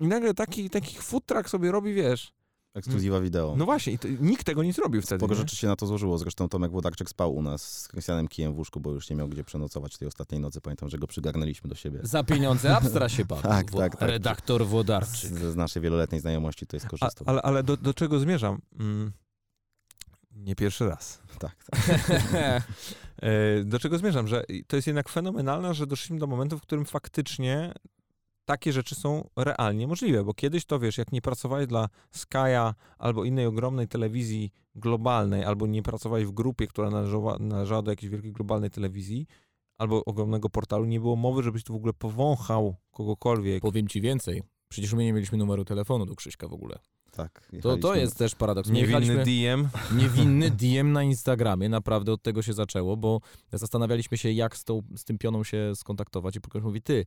I 0.01 0.07
nagle 0.07 0.35
taki, 0.35 0.71
taki 0.71 0.97
food 0.99 1.27
truck 1.27 1.49
sobie 1.49 1.73
robi, 1.73 1.95
wiesz. 1.95 2.33
Ekskluzywa 2.75 3.21
wideo. 3.21 3.55
No 3.57 3.65
właśnie, 3.65 3.93
i 3.93 3.99
to, 3.99 4.09
nikt 4.21 4.47
tego 4.47 4.63
nie 4.63 4.73
zrobił 4.73 5.03
wtedy. 5.03 5.19
Sporo 5.19 5.35
nie? 5.35 5.39
rzeczy 5.41 5.57
się 5.57 5.67
na 5.67 5.77
to 5.77 5.87
złożyło. 5.87 6.19
Zresztą 6.19 6.49
Tomek 6.49 6.71
Włodarczyk 6.71 7.11
spał 7.11 7.35
u 7.35 7.43
nas 7.43 7.81
z 7.81 7.89
Krystianem 7.89 8.29
Kijem 8.29 8.53
w 8.55 8.59
łóżku, 8.59 8.81
bo 8.81 8.91
już 8.91 9.11
nie 9.11 9.17
miał 9.17 9.29
gdzie 9.29 9.45
przenocować 9.45 9.99
tej 9.99 10.09
ostatniej 10.09 10.41
nocy. 10.41 10.61
Pamiętam, 10.61 10.89
że 10.89 10.99
go 10.99 11.07
przygarnęliśmy 11.07 11.69
do 11.71 11.75
siebie. 11.77 12.01
za 12.03 12.25
pieniądze 12.25 12.77
Abstra 12.77 13.09
się 13.09 13.25
bawił. 13.25 13.43
Tak, 13.51 13.71
tak, 13.71 13.97
tak. 13.97 14.09
Redaktor 14.09 14.65
Z, 14.65 14.69
Włodarczyk. 14.69 15.31
z 15.31 15.57
naszej 15.57 15.83
wieloletniej 15.83 16.21
znajomości 16.21 16.67
to 16.67 16.77
jest 16.77 16.87
A, 16.87 16.89
korzystał. 16.89 17.25
ale 17.29 17.43
ale 17.43 17.63
do, 17.63 17.77
do 17.77 17.95
czego 17.95 18.19
zmierzam? 18.19 18.59
Mm, 18.79 19.13
nie 20.37 20.55
pierwszy 20.57 20.89
raz. 20.89 21.21
Tak, 21.39 21.65
tak. 21.65 21.81
E, 23.23 23.65
Do 23.65 23.79
czego 23.79 23.99
zmierzam? 23.99 24.29
Że 24.29 24.45
to 24.67 24.77
jest 24.77 24.87
jednak 24.87 25.09
fenomenalne, 25.09 25.75
że 25.75 25.87
doszliśmy 25.87 26.19
do 26.19 26.27
momentu, 26.27 26.59
w 26.59 26.63
którym 26.63 26.85
faktycznie 26.85 27.73
takie 28.51 28.73
rzeczy 28.73 28.95
są 28.95 29.29
realnie 29.37 29.87
możliwe, 29.87 30.25
bo 30.25 30.35
kiedyś 30.35 30.65
to 30.65 30.79
wiesz, 30.79 30.99
jak 30.99 31.13
nie 31.13 31.23
pracowałeś 31.23 31.67
dla 31.67 31.89
Sky'a 32.15 32.75
albo 32.99 33.25
innej 33.25 33.47
ogromnej 33.47 33.89
telewizji 33.89 34.53
globalnej, 34.75 35.45
albo 35.45 35.67
nie 35.67 35.83
pracowałeś 35.83 36.25
w 36.25 36.31
grupie, 36.31 36.67
która 36.67 36.91
należała, 36.91 37.37
należała 37.39 37.83
do 37.83 37.91
jakiejś 37.91 38.11
wielkiej 38.11 38.33
globalnej 38.33 38.71
telewizji, 38.71 39.27
albo 39.79 40.05
ogromnego 40.05 40.49
portalu, 40.49 40.85
nie 40.85 41.01
było 41.01 41.17
mowy, 41.17 41.43
żebyś 41.43 41.65
tu 41.65 41.73
w 41.73 41.77
ogóle 41.77 41.93
powąchał 41.93 42.77
kogokolwiek. 42.91 43.63
Powiem 43.63 43.89
ci 43.89 44.01
więcej. 44.01 44.43
Przecież 44.69 44.93
my 44.93 45.05
nie 45.05 45.13
mieliśmy 45.13 45.39
numeru 45.39 45.65
telefonu 45.65 46.07
do 46.07 46.15
Krzyśka 46.15 46.49
w 46.49 46.53
ogóle. 46.53 46.79
tak 47.11 47.51
To, 47.63 47.77
to 47.77 47.95
jest 47.95 48.19
też 48.19 48.35
paradoks. 48.35 48.69
My 48.69 48.75
Niewinny 48.75 49.25
DM. 49.25 49.69
niewinny 50.01 50.51
DM 50.51 50.93
na 50.93 51.03
Instagramie, 51.03 51.69
naprawdę 51.69 52.13
od 52.13 52.23
tego 52.23 52.43
się 52.43 52.53
zaczęło, 52.53 52.97
bo 52.97 53.21
zastanawialiśmy 53.53 54.19
się, 54.19 54.33
jak 54.33 54.57
z, 54.57 54.65
tą, 54.65 54.83
z 54.97 55.05
tym 55.05 55.19
pioną 55.19 55.45
się 55.45 55.73
skontaktować 55.75 56.37
i 56.37 56.41
Łukasz 56.45 56.63
mówi, 56.63 56.83
ty, 56.83 57.07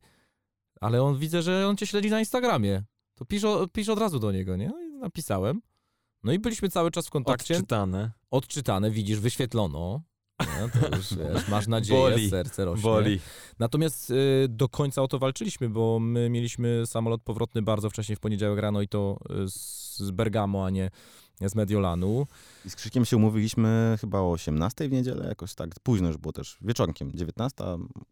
ale 0.80 1.02
on 1.02 1.18
widzę, 1.18 1.42
że 1.42 1.68
on 1.68 1.76
cię 1.76 1.86
śledzi 1.86 2.10
na 2.10 2.18
Instagramie, 2.18 2.82
to 3.14 3.24
pisz, 3.24 3.44
o, 3.44 3.68
pisz 3.68 3.88
od 3.88 3.98
razu 3.98 4.18
do 4.18 4.32
niego, 4.32 4.56
nie? 4.56 4.68
No 4.68 4.98
napisałem, 4.98 5.60
No 6.24 6.32
i 6.32 6.38
byliśmy 6.38 6.68
cały 6.68 6.90
czas 6.90 7.06
w 7.06 7.10
kontakcie. 7.10 7.54
Odczytane. 7.54 8.12
Odczytane, 8.30 8.90
widzisz, 8.90 9.20
wyświetlono. 9.20 10.02
No, 10.40 10.68
to 10.80 10.96
już, 10.96 11.14
wiesz, 11.18 11.48
masz 11.48 11.66
nadzieję, 11.66 12.00
Boli, 12.00 12.30
serce 12.30 12.64
rośnie. 12.64 12.82
Boli. 12.82 13.20
Natomiast 13.58 14.10
y, 14.10 14.46
do 14.48 14.68
końca 14.68 15.02
o 15.02 15.08
to 15.08 15.18
walczyliśmy, 15.18 15.68
bo 15.68 15.98
my 16.00 16.30
mieliśmy 16.30 16.86
samolot 16.86 17.22
powrotny 17.22 17.62
bardzo 17.62 17.90
wcześnie 17.90 18.16
w 18.16 18.20
poniedziałek 18.20 18.58
rano 18.58 18.82
i 18.82 18.88
to 18.88 19.18
y, 19.44 19.48
z 19.48 19.84
z 19.96 20.10
Bergamo, 20.10 20.66
a 20.66 20.70
nie 20.70 20.90
z 21.40 21.54
Mediolanu. 21.54 22.26
I 22.64 22.70
z 22.70 22.76
Krzykiem 22.76 23.04
się 23.04 23.16
umówiliśmy 23.16 23.96
chyba 24.00 24.18
o 24.18 24.30
18 24.30 24.88
w 24.88 24.92
niedzielę, 24.92 25.28
jakoś 25.28 25.54
tak. 25.54 25.70
Późno 25.82 26.08
już 26.08 26.16
było 26.16 26.32
też, 26.32 26.58
wieczorkiem, 26.60 27.12
19. 27.12 27.64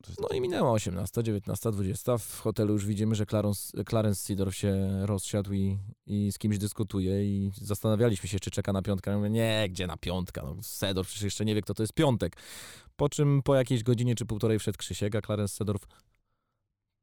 Coś 0.02 0.16
No 0.20 0.28
i 0.28 0.40
minęła 0.40 0.72
18, 0.72 1.22
19, 1.22 1.72
20. 1.72 2.18
W 2.18 2.40
hotelu 2.40 2.72
już 2.72 2.86
widzimy, 2.86 3.14
że 3.14 3.26
Clarence, 3.26 3.84
Clarence 3.88 4.20
Seedorf 4.20 4.56
się 4.56 5.00
rozsiadł 5.06 5.52
i, 5.52 5.78
i 6.06 6.32
z 6.32 6.38
kimś 6.38 6.58
dyskutuje 6.58 7.24
i 7.24 7.52
zastanawialiśmy 7.60 8.28
się, 8.28 8.40
czy 8.40 8.50
czeka 8.50 8.72
na 8.72 8.82
piątkę. 8.82 9.10
Ja 9.10 9.16
mówię, 9.16 9.30
nie, 9.30 9.66
gdzie 9.70 9.86
na 9.86 9.96
piątkę? 9.96 10.42
No, 10.44 11.04
przecież 11.04 11.22
jeszcze 11.22 11.44
nie 11.44 11.54
wie, 11.54 11.62
kto 11.62 11.74
to 11.74 11.82
jest 11.82 11.92
piątek. 11.92 12.36
Po 12.96 13.08
czym 13.08 13.42
po 13.42 13.54
jakiejś 13.54 13.82
godzinie 13.82 14.14
czy 14.14 14.26
półtorej 14.26 14.58
wszedł 14.58 14.78
Krzysiek, 14.78 15.14
a 15.14 15.20
Clarence 15.20 15.56
Seedorf 15.56 15.86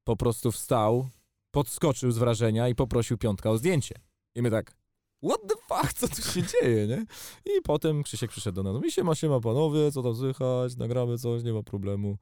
po 0.04 0.16
prostu 0.16 0.52
wstał, 0.52 1.10
podskoczył 1.52 2.12
z 2.12 2.18
wrażenia 2.18 2.68
i 2.68 2.76
poprosił 2.76 3.18
piątka 3.18 3.50
o 3.50 3.58
zdjęcie. 3.58 3.96
I 4.36 4.42
my 4.42 4.52
tak, 4.52 4.79
what 5.24 5.40
the 5.48 5.56
fuck, 5.68 5.94
co 5.94 6.08
tu 6.08 6.22
się 6.22 6.44
dzieje, 6.44 6.88
nie? 6.88 7.06
I 7.46 7.62
potem 7.62 8.04
Krzysiek 8.04 8.32
przyszedł 8.32 8.64
do 8.64 8.74
nas, 8.74 8.84
mi 8.84 8.92
się 8.92 9.04
ma, 9.04 9.16
się 9.16 9.30
ma 9.30 9.40
panowie, 9.40 9.92
co 9.92 10.04
tam 10.04 10.16
słychać, 10.16 10.78
nagramy 10.78 11.18
coś, 11.18 11.44
nie 11.44 11.54
ma 11.54 11.64
problemu. 11.64 12.18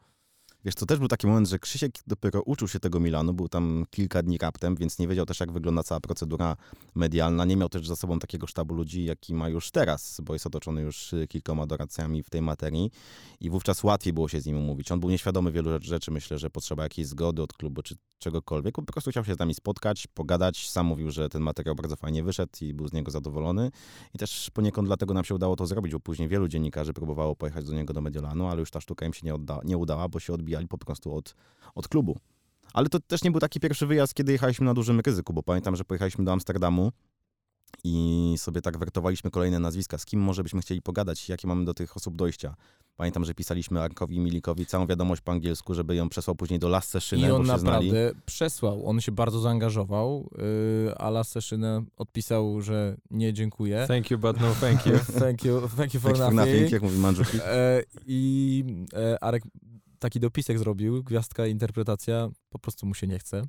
Wiesz, 0.68 0.76
to 0.76 0.86
też 0.86 1.00
był 1.00 1.08
taki 1.08 1.28
moment, 1.28 1.48
że 1.50 1.60
Krzysiek 1.60 1.92
dopiero 2.08 2.42
uczył 2.42 2.68
się 2.68 2.80
tego 2.80 3.00
Milanu, 3.00 3.34
był 3.34 3.50
tam 3.50 3.86
kilka 3.90 4.24
dni 4.24 4.38
raptem, 4.38 4.76
więc 4.76 5.00
nie 5.00 5.08
wiedział 5.08 5.26
też, 5.26 5.40
jak 5.40 5.52
wygląda 5.52 5.84
cała 5.84 6.00
procedura 6.00 6.56
medialna. 6.96 7.46
Nie 7.46 7.56
miał 7.58 7.70
też 7.70 7.88
za 7.88 7.96
sobą 7.96 8.20
takiego 8.20 8.48
sztabu 8.48 8.74
ludzi, 8.74 9.06
jaki 9.06 9.34
ma 9.34 9.50
już 9.50 9.72
teraz, 9.72 10.22
bo 10.24 10.34
jest 10.34 10.48
otoczony 10.48 10.82
już 10.82 11.14
y, 11.14 11.28
kilkoma 11.28 11.68
doradcami 11.68 12.24
w 12.24 12.30
tej 12.30 12.42
materii 12.42 12.92
i 13.40 13.50
wówczas 13.50 13.84
łatwiej 13.84 14.14
było 14.14 14.28
się 14.28 14.42
z 14.42 14.46
nim 14.46 14.58
umówić. 14.58 14.92
On 14.92 15.00
był 15.00 15.10
nieświadomy 15.10 15.52
wielu 15.52 15.70
rzecz- 15.70 15.86
rzeczy, 15.86 16.12
myślę, 16.12 16.40
że 16.40 16.50
potrzeba 16.50 16.84
jakiejś 16.84 17.08
zgody 17.08 17.42
od 17.42 17.54
klubu 17.54 17.82
czy 17.82 17.96
czegokolwiek. 18.20 18.76
Po 18.76 18.82
prostu 18.84 19.12
chciał 19.12 19.26
się 19.26 19.36
z 19.36 19.40
nami 19.40 19.54
spotkać, 19.54 20.08
pogadać. 20.08 20.70
Sam 20.70 20.86
mówił, 20.86 21.12
że 21.12 21.30
ten 21.30 21.42
materiał 21.42 21.76
bardzo 21.76 21.96
fajnie 21.96 22.24
wyszedł 22.24 22.52
i 22.62 22.74
był 22.74 22.88
z 22.88 22.94
niego 22.94 23.12
zadowolony. 23.12 23.72
I 24.14 24.18
też 24.18 24.50
poniekąd 24.54 24.88
dlatego 24.88 25.14
nam 25.14 25.24
się 25.24 25.36
udało 25.36 25.56
to 25.56 25.68
zrobić, 25.68 25.94
bo 25.94 26.00
później 26.00 26.30
wielu 26.30 26.48
dziennikarzy 26.48 26.94
próbowało 26.94 27.36
pojechać 27.36 27.66
do 27.66 27.74
niego 27.74 27.94
do 27.94 28.02
Mediolanu, 28.02 28.48
ale 28.48 28.60
już 28.60 28.72
ta 28.72 28.82
sztuka 28.82 29.06
im 29.06 29.14
się 29.14 29.26
nie, 29.26 29.34
odda- 29.34 29.66
nie 29.66 29.78
udała, 29.78 30.10
bo 30.10 30.20
się 30.20 30.34
odbijali 30.58 30.68
po 30.68 30.78
prostu 30.78 31.16
od, 31.16 31.36
od 31.76 31.88
klubu. 31.88 32.18
Ale 32.74 32.90
to 32.90 33.00
też 33.00 33.24
nie 33.24 33.32
był 33.32 33.40
taki 33.40 33.60
pierwszy 33.60 33.88
wyjazd, 33.88 34.14
kiedy 34.14 34.32
jechaliśmy 34.32 34.66
na 34.66 34.74
dużym 34.74 35.00
ryzyku, 35.00 35.34
bo 35.34 35.44
pamiętam, 35.44 35.76
że 35.76 35.84
pojechaliśmy 35.84 36.26
do 36.26 36.32
Amsterdamu 36.32 36.92
i 37.84 38.36
sobie 38.38 38.62
tak 38.62 38.78
wertowaliśmy 38.78 39.32
kolejne 39.32 39.60
nazwiska, 39.60 39.98
z 39.98 40.06
kim 40.06 40.20
może 40.20 40.44
byśmy 40.44 40.62
chcieli 40.62 40.82
pogadać, 40.82 41.30
jakie 41.30 41.48
mamy 41.48 41.66
do 41.66 41.74
tych 41.74 41.98
osób 41.98 42.16
dojścia. 42.16 42.56
Pamiętam, 42.96 43.26
że 43.26 43.34
pisaliśmy 43.34 43.82
Arkowi 43.82 44.20
Milikowi 44.20 44.66
całą 44.66 44.88
wiadomość 44.88 45.22
po 45.22 45.32
angielsku, 45.32 45.74
żeby 45.74 45.96
ją 45.96 46.10
przesłał 46.10 46.36
później 46.36 46.60
do 46.60 46.68
Lasse 46.70 46.98
I 46.98 47.02
Szynę, 47.02 47.36
on 47.36 47.46
bo 47.48 47.54
się 47.54 47.60
znali. 47.60 47.92
naprawdę 47.92 48.22
przesłał, 48.26 48.88
on 48.90 49.02
się 49.02 49.12
bardzo 49.12 49.40
zaangażował, 49.40 50.30
yy, 50.86 50.98
a 50.98 51.10
Lasseszynę 51.10 51.84
odpisał, 51.98 52.62
że 52.62 52.98
nie 53.12 53.34
dziękuję. 53.34 53.86
Thank 53.88 54.12
you, 54.12 54.18
but 54.18 54.42
no 54.42 54.54
thank 54.62 54.86
you. 54.86 54.94
Thank 55.20 55.46
you, 55.46 55.62
thank 55.78 55.94
you 55.94 56.00
for 56.00 56.12
Tak 56.12 56.22
for 56.22 56.34
nothing. 56.34 56.54
nothing, 56.54 56.72
jak 56.72 56.82
mówi 56.82 56.98
Mandżuki. 56.98 57.38
E, 57.46 57.84
I 58.08 58.64
e, 58.94 59.24
Arek 59.24 59.44
taki 60.00 60.20
dopisek 60.20 60.60
zrobił, 60.60 61.04
gwiazdka, 61.04 61.48
interpretacja, 61.48 62.30
po 62.50 62.60
prostu 62.60 62.86
mu 62.86 62.94
się 62.94 63.08
nie 63.08 63.20
chce. 63.20 63.42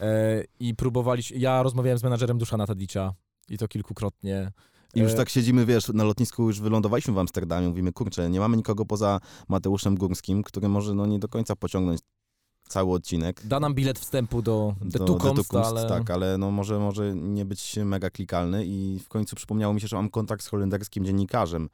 E, 0.00 0.44
I 0.60 0.74
próbowaliśmy, 0.74 1.38
ja 1.38 1.62
rozmawiałem 1.62 1.98
z 1.98 2.02
menadżerem 2.02 2.38
Duszana 2.38 2.66
Tadicza 2.66 3.14
i 3.48 3.58
to 3.58 3.68
kilkukrotnie. 3.68 4.52
I 4.94 5.00
już 5.00 5.12
E, 5.12 5.16
tak 5.16 5.28
siedzimy, 5.28 5.66
wiesz, 5.66 5.88
na 5.88 6.04
lotnisku 6.04 6.46
już 6.46 6.60
wylądowaliśmy 6.60 7.14
w 7.14 7.18
Amsterdamie, 7.18 7.68
mówimy, 7.68 7.92
kurczę, 7.92 8.30
nie 8.30 8.40
mamy 8.40 8.56
nikogo 8.56 8.84
poza 8.84 9.20
Mateuszem 9.48 9.96
Górskim, 9.96 10.42
który 10.42 10.68
może 10.68 10.94
no 10.94 11.06
nie 11.06 11.18
do 11.18 11.28
końca 11.28 11.56
pociągnąć 11.56 12.00
cały 12.68 12.92
odcinek. 12.92 13.46
Da 13.46 13.60
nam 13.60 13.74
bilet 13.74 13.98
wstępu 13.98 14.42
do 14.42 14.74
The 14.92 14.98
do 14.98 15.04
Two 15.04 15.64
ale... 15.64 15.88
Tak, 15.88 16.10
ale 16.10 16.38
no 16.38 16.50
może, 16.50 16.78
może 16.78 17.14
nie 17.14 17.44
być 17.44 17.76
mega 17.84 18.10
klikalny 18.10 18.64
i 18.66 19.00
w 19.04 19.08
końcu 19.08 19.36
przypomniało 19.36 19.74
mi 19.74 19.80
się, 19.80 19.88
że 19.88 19.96
mam 19.96 20.10
kontakt 20.10 20.44
z 20.44 20.48
holenderskim 20.48 21.04
dziennikarzem, 21.04 21.68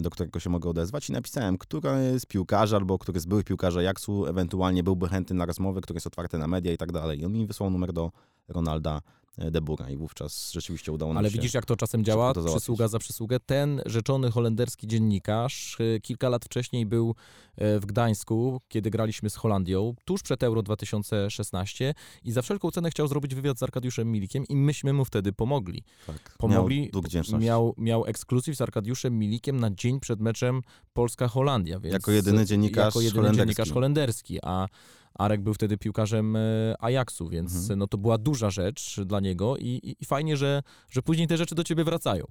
do 0.00 0.10
którego 0.10 0.40
się 0.40 0.50
mogę 0.50 0.70
odezwać 0.70 1.08
i 1.08 1.12
napisałem, 1.12 1.58
który 1.58 2.20
z 2.20 2.26
piłkarzy 2.26 2.76
albo 2.76 2.98
który 2.98 3.20
z 3.20 3.26
byłych 3.26 3.44
piłkarzy 3.44 3.78
Ajaxu 3.78 4.26
ewentualnie 4.26 4.82
byłby 4.82 5.08
chętny 5.08 5.36
na 5.36 5.46
rozmowę, 5.46 5.80
który 5.80 5.96
jest 5.96 6.06
otwarty 6.06 6.38
na 6.38 6.46
media 6.46 6.72
i 6.72 6.76
tak 6.76 6.92
dalej. 6.92 7.20
I 7.20 7.24
on 7.24 7.32
mi 7.32 7.46
wysłał 7.46 7.70
numer 7.70 7.92
do 7.92 8.12
Ronalda 8.48 9.00
e, 9.38 9.50
De 9.50 9.60
Boera 9.60 9.90
i 9.90 9.96
wówczas 9.96 10.52
rzeczywiście 10.52 10.92
udało 10.92 11.12
nam 11.12 11.18
Ale 11.18 11.30
się... 11.30 11.32
widzisz, 11.32 11.54
jak 11.54 11.66
to 11.66 11.76
czasem 11.76 12.04
działa, 12.04 12.34
to 12.34 12.44
przysługa 12.44 12.88
za 12.88 12.98
przysługę. 12.98 13.40
Ten 13.40 13.82
rzeczony 13.86 14.30
holenderski 14.30 14.86
dziennikarz 14.86 15.80
y, 15.80 16.00
kilka 16.02 16.28
lat 16.28 16.44
wcześniej 16.44 16.86
był 16.86 17.14
e, 17.56 17.80
w 17.80 17.86
Gdańsku, 17.86 18.60
kiedy 18.68 18.90
graliśmy 18.90 19.30
z 19.30 19.36
Holandią, 19.36 19.94
tuż 20.04 20.22
przed 20.22 20.42
Euro 20.42 20.62
2016 20.62 21.94
i 22.24 22.32
za 22.32 22.42
wszelką 22.42 22.70
cenę 22.70 22.90
chciał 22.90 23.08
zrobić 23.08 23.34
wywiad 23.34 23.58
z 23.58 23.62
Arkadiuszem 23.62 24.12
Milikiem 24.12 24.44
i 24.48 24.56
myśmy 24.56 24.92
mu 24.92 25.04
wtedy 25.04 25.32
pomogli. 25.32 25.84
tak, 26.06 26.34
Pomogli, 26.38 26.90
miał 27.30 27.40
miał, 27.40 27.74
miał 27.78 28.06
ekskluzyw 28.06 28.56
z 28.56 28.60
Arkadiuszem 28.60 29.18
Milikiem 29.18 29.60
na 29.60 29.70
dzień 29.70 30.00
przed 30.00 30.20
meczem 30.20 30.62
Polska-Holandia. 30.92 31.80
Jako 31.84 32.10
jedyny 32.10 32.46
dziennikarz 32.46 32.84
jako 32.86 33.00
jedyny 33.00 33.20
holenderski. 33.20 33.46
dziennikarz 33.46 33.72
holenderski, 33.72 34.38
a 34.42 34.68
Arek 35.14 35.40
był 35.42 35.54
wtedy 35.54 35.78
piłkarzem 35.78 36.36
e, 36.36 36.40
Ajaxu, 36.78 37.28
więc 37.28 37.56
Mhm. 37.56 37.78
no, 37.78 37.86
to 37.86 37.98
była 37.98 38.18
duża 38.18 38.50
rzecz 38.50 39.00
dla 39.00 39.20
niego 39.20 39.56
i, 39.56 39.66
i, 39.66 39.96
i 40.00 40.04
fajnie, 40.04 40.36
że, 40.36 40.62
że 40.90 41.02
później 41.02 41.26
te 41.28 41.36
rzeczy 41.36 41.54
do 41.54 41.64
ciebie 41.64 41.84
wracają. 41.84 42.24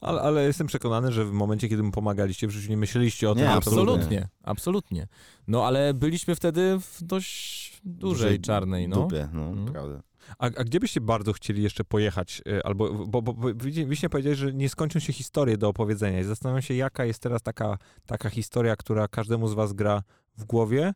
Ale, 0.00 0.20
ale 0.20 0.44
jestem 0.44 0.66
przekonany, 0.66 1.12
że 1.12 1.24
w 1.24 1.32
momencie, 1.32 1.68
kiedy 1.68 1.82
mu 1.82 1.90
pomagaliście 1.90 2.46
w 2.46 2.50
życiu, 2.50 2.70
nie 2.70 2.76
myśleliście 2.76 3.30
o 3.30 3.34
tym, 3.34 3.44
Nie, 3.44 3.50
absolutnie. 3.50 3.92
Absolutnie, 3.92 4.28
absolutnie. 4.42 5.06
No 5.48 5.66
ale 5.66 5.94
byliśmy 5.94 6.34
wtedy 6.34 6.76
w 6.80 7.02
dość 7.02 7.80
dużej, 7.84 8.40
czarnej, 8.40 8.88
no. 8.88 8.96
Dupie, 8.96 9.28
no, 9.32 9.42
Mhm. 9.42 9.64
naprawdę. 9.64 10.00
A, 10.38 10.44
a 10.44 10.64
gdzie 10.64 10.80
byście 10.80 11.00
bardzo 11.00 11.32
chcieli 11.32 11.62
jeszcze 11.62 11.84
pojechać? 11.84 12.42
y, 12.48 12.62
Albo, 12.64 12.92
bo, 13.06 13.22
bo, 13.22 13.32
bo 13.34 13.54
widzicie- 13.54 13.86
wiśnie 13.86 14.08
powiedziałeś, 14.10 14.38
że 14.38 14.52
nie 14.52 14.68
skończą 14.68 14.98
się 14.98 15.12
historie 15.12 15.56
do 15.58 15.68
opowiedzenia 15.68 16.20
i 16.20 16.24
zastanawiam 16.24 16.62
się, 16.62 16.74
jaka 16.74 17.04
jest 17.04 17.22
teraz 17.22 17.42
taka, 17.42 17.78
taka 18.06 18.30
historia, 18.30 18.76
która 18.76 19.08
każdemu 19.08 19.48
z 19.48 19.54
was 19.54 19.72
gra 19.72 20.02
w 20.38 20.44
głowie, 20.44 20.92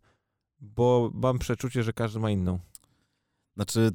bo 0.64 1.10
mam 1.14 1.38
przeczucie, 1.38 1.82
że 1.82 1.92
każdy 1.92 2.20
ma 2.20 2.30
inną. 2.30 2.58
Znaczy, 3.56 3.90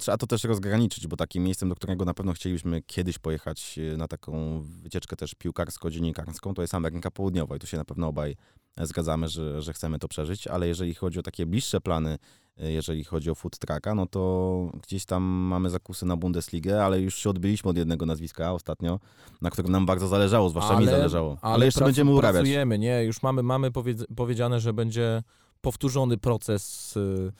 trzeba 0.00 0.16
to 0.16 0.26
też 0.26 0.44
rozgraniczyć, 0.44 1.06
bo 1.06 1.16
takim 1.16 1.44
miejscem, 1.44 1.68
do 1.68 1.74
którego 1.74 2.04
na 2.04 2.14
pewno 2.14 2.32
chcielibyśmy 2.32 2.82
kiedyś 2.82 3.18
pojechać 3.18 3.78
e, 3.78 3.96
na 3.96 4.08
taką 4.08 4.62
wycieczkę 4.62 5.16
też 5.16 5.34
piłkarsko-dziennikarską, 5.34 6.54
to 6.54 6.62
jest 6.62 6.74
Ameryka 6.74 7.10
Południowa 7.10 7.56
i 7.56 7.58
tu 7.58 7.66
się 7.66 7.76
na 7.76 7.84
pewno 7.84 8.08
obaj 8.08 8.36
zgadzamy, 8.82 9.28
że, 9.28 9.62
że 9.62 9.72
chcemy 9.72 9.98
to 9.98 10.08
przeżyć, 10.08 10.46
ale 10.46 10.68
jeżeli 10.68 10.94
chodzi 10.94 11.18
o 11.18 11.22
takie 11.22 11.46
bliższe 11.46 11.80
plany, 11.80 12.18
e, 12.58 12.72
jeżeli 12.72 13.04
chodzi 13.04 13.30
o 13.30 13.34
food 13.34 13.58
trucka, 13.58 13.94
no 13.94 14.06
to 14.06 14.72
gdzieś 14.82 15.04
tam 15.04 15.22
mamy 15.22 15.70
zakusy 15.70 16.06
na 16.06 16.16
Bundesligę, 16.16 16.84
ale 16.84 17.00
już 17.00 17.14
się 17.14 17.30
odbyliśmy 17.30 17.70
od 17.70 17.76
jednego 17.76 18.06
nazwiska 18.06 18.52
ostatnio, 18.52 19.00
na 19.40 19.50
którym 19.50 19.72
nam 19.72 19.86
bardzo 19.86 20.08
zależało, 20.08 20.48
zwłaszcza 20.48 20.80
mi 20.80 20.86
zależało. 20.86 21.38
Ale, 21.42 21.64
jeszcze 21.64 21.80
pracu- 21.80 21.84
będziemy 21.84 22.10
urabiać. 22.10 22.42
Pracujemy, 22.42 22.78
nie, 22.78 23.04
już 23.04 23.22
mamy, 23.22 23.42
mamy 23.42 23.70
powiedz, 23.70 24.04
powiedziane, 24.16 24.60
że 24.60 24.72
będzie 24.72 25.22
powtórzony 25.64 26.18
proces 26.18 26.94
y, 26.96 27.32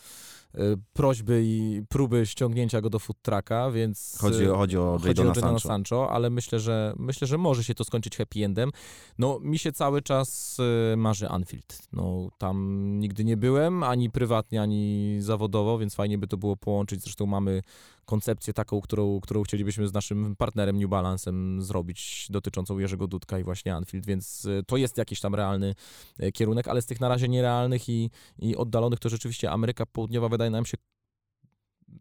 y, 0.55 0.61
prośby 0.93 1.43
i 1.45 1.83
próby 1.89 2.27
ściągnięcia 2.27 2.81
go 2.81 2.91
do 2.91 2.99
food 2.99 3.23
trucka, 3.23 3.71
więc... 3.71 4.19
Chodzi, 4.21 4.45
y, 4.45 4.49
chodzi 4.49 4.79
o 4.79 4.99
Jadona 5.07 5.35
Sancho. 5.35 5.69
Sancho, 5.69 6.11
ale 6.11 6.31
myślę 6.31 6.61
że, 6.61 6.95
myślę, 6.99 7.27
że 7.27 7.39
może 7.39 7.65
się 7.65 7.75
to 7.75 7.85
skończyć 7.85 8.17
happy 8.17 8.45
endem. 8.45 8.71
No, 9.19 9.39
mi 9.41 9.59
się 9.59 9.73
cały 9.73 10.03
czas 10.03 10.59
marzy 10.97 11.29
Anfield. 11.29 11.79
No, 11.93 12.29
tam 12.39 12.85
nigdy 13.01 13.25
nie 13.25 13.37
byłem, 13.37 13.83
ani 13.83 14.11
prywatnie, 14.11 14.63
ani 14.63 15.17
zawodowo, 15.21 15.79
więc 15.79 15.95
fajnie 15.95 16.19
by 16.19 16.27
to 16.27 16.37
było 16.37 16.57
połączyć. 16.57 17.03
Zresztą 17.03 17.27
mamy 17.27 17.63
koncepcję 18.05 18.53
taką, 18.53 18.81
którą, 18.81 19.21
którą 19.21 19.43
chcielibyśmy 19.43 19.89
z 19.89 19.93
naszym 19.93 20.37
partnerem 20.37 20.79
New 20.79 20.91
Balance'em 20.91 21.61
zrobić, 21.61 22.27
dotyczącą 22.31 22.79
Jerzego 22.79 23.07
Dudka 23.07 23.39
i 23.39 23.45
właśnie 23.45 23.75
Anfield, 23.75 24.07
więc 24.07 24.45
y, 24.45 24.63
to 24.67 24.77
jest 24.77 24.99
jakiś 24.99 25.21
tam 25.21 25.35
realny 25.35 25.75
y, 26.23 26.33
kierunek, 26.33 26.69
ale 26.69 26.83
z 26.83 26.87
tych 26.87 27.01
na 27.01 27.09
razie 27.09 27.29
nierealnych 27.29 27.89
i, 27.89 28.11
i 28.39 28.57
oddalonych 28.57 28.99
to 28.99 29.09
rzeczywiście 29.09 29.51
Ameryka 29.51 29.87
Południowa 29.87 30.29
wydaje 30.29 30.51
nam 30.51 30.67
się 30.67 30.77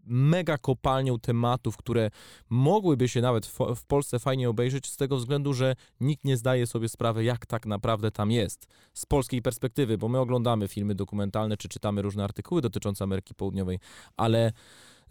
mega 0.06 0.58
kopalnią 0.58 1.20
tematów, 1.20 1.78
które 1.78 2.10
mogłyby 2.50 3.10
się 3.10 3.22
nawet 3.22 3.46
w 3.76 3.86
Polsce 3.88 4.20
fajnie 4.20 4.50
obejrzeć 4.50 4.88
z 4.88 4.98
tego 4.98 5.18
względu, 5.18 5.54
że 5.54 5.76
nikt 6.00 6.24
nie 6.24 6.38
zdaje 6.38 6.68
sobie 6.68 6.90
sprawy, 6.90 7.24
jak 7.24 7.46
tak 7.46 7.66
naprawdę 7.66 8.12
tam 8.12 8.32
jest 8.32 8.68
z 8.94 9.06
polskiej 9.06 9.42
perspektywy, 9.42 9.98
bo 9.98 10.08
my 10.10 10.20
oglądamy 10.20 10.68
filmy 10.68 10.96
dokumentalne 10.96 11.58
czy 11.58 11.70
czytamy 11.70 12.02
różne 12.02 12.24
artykuły 12.24 12.62
dotyczące 12.62 13.04
Ameryki 13.04 13.36
Południowej, 13.36 13.80
ale 14.18 14.52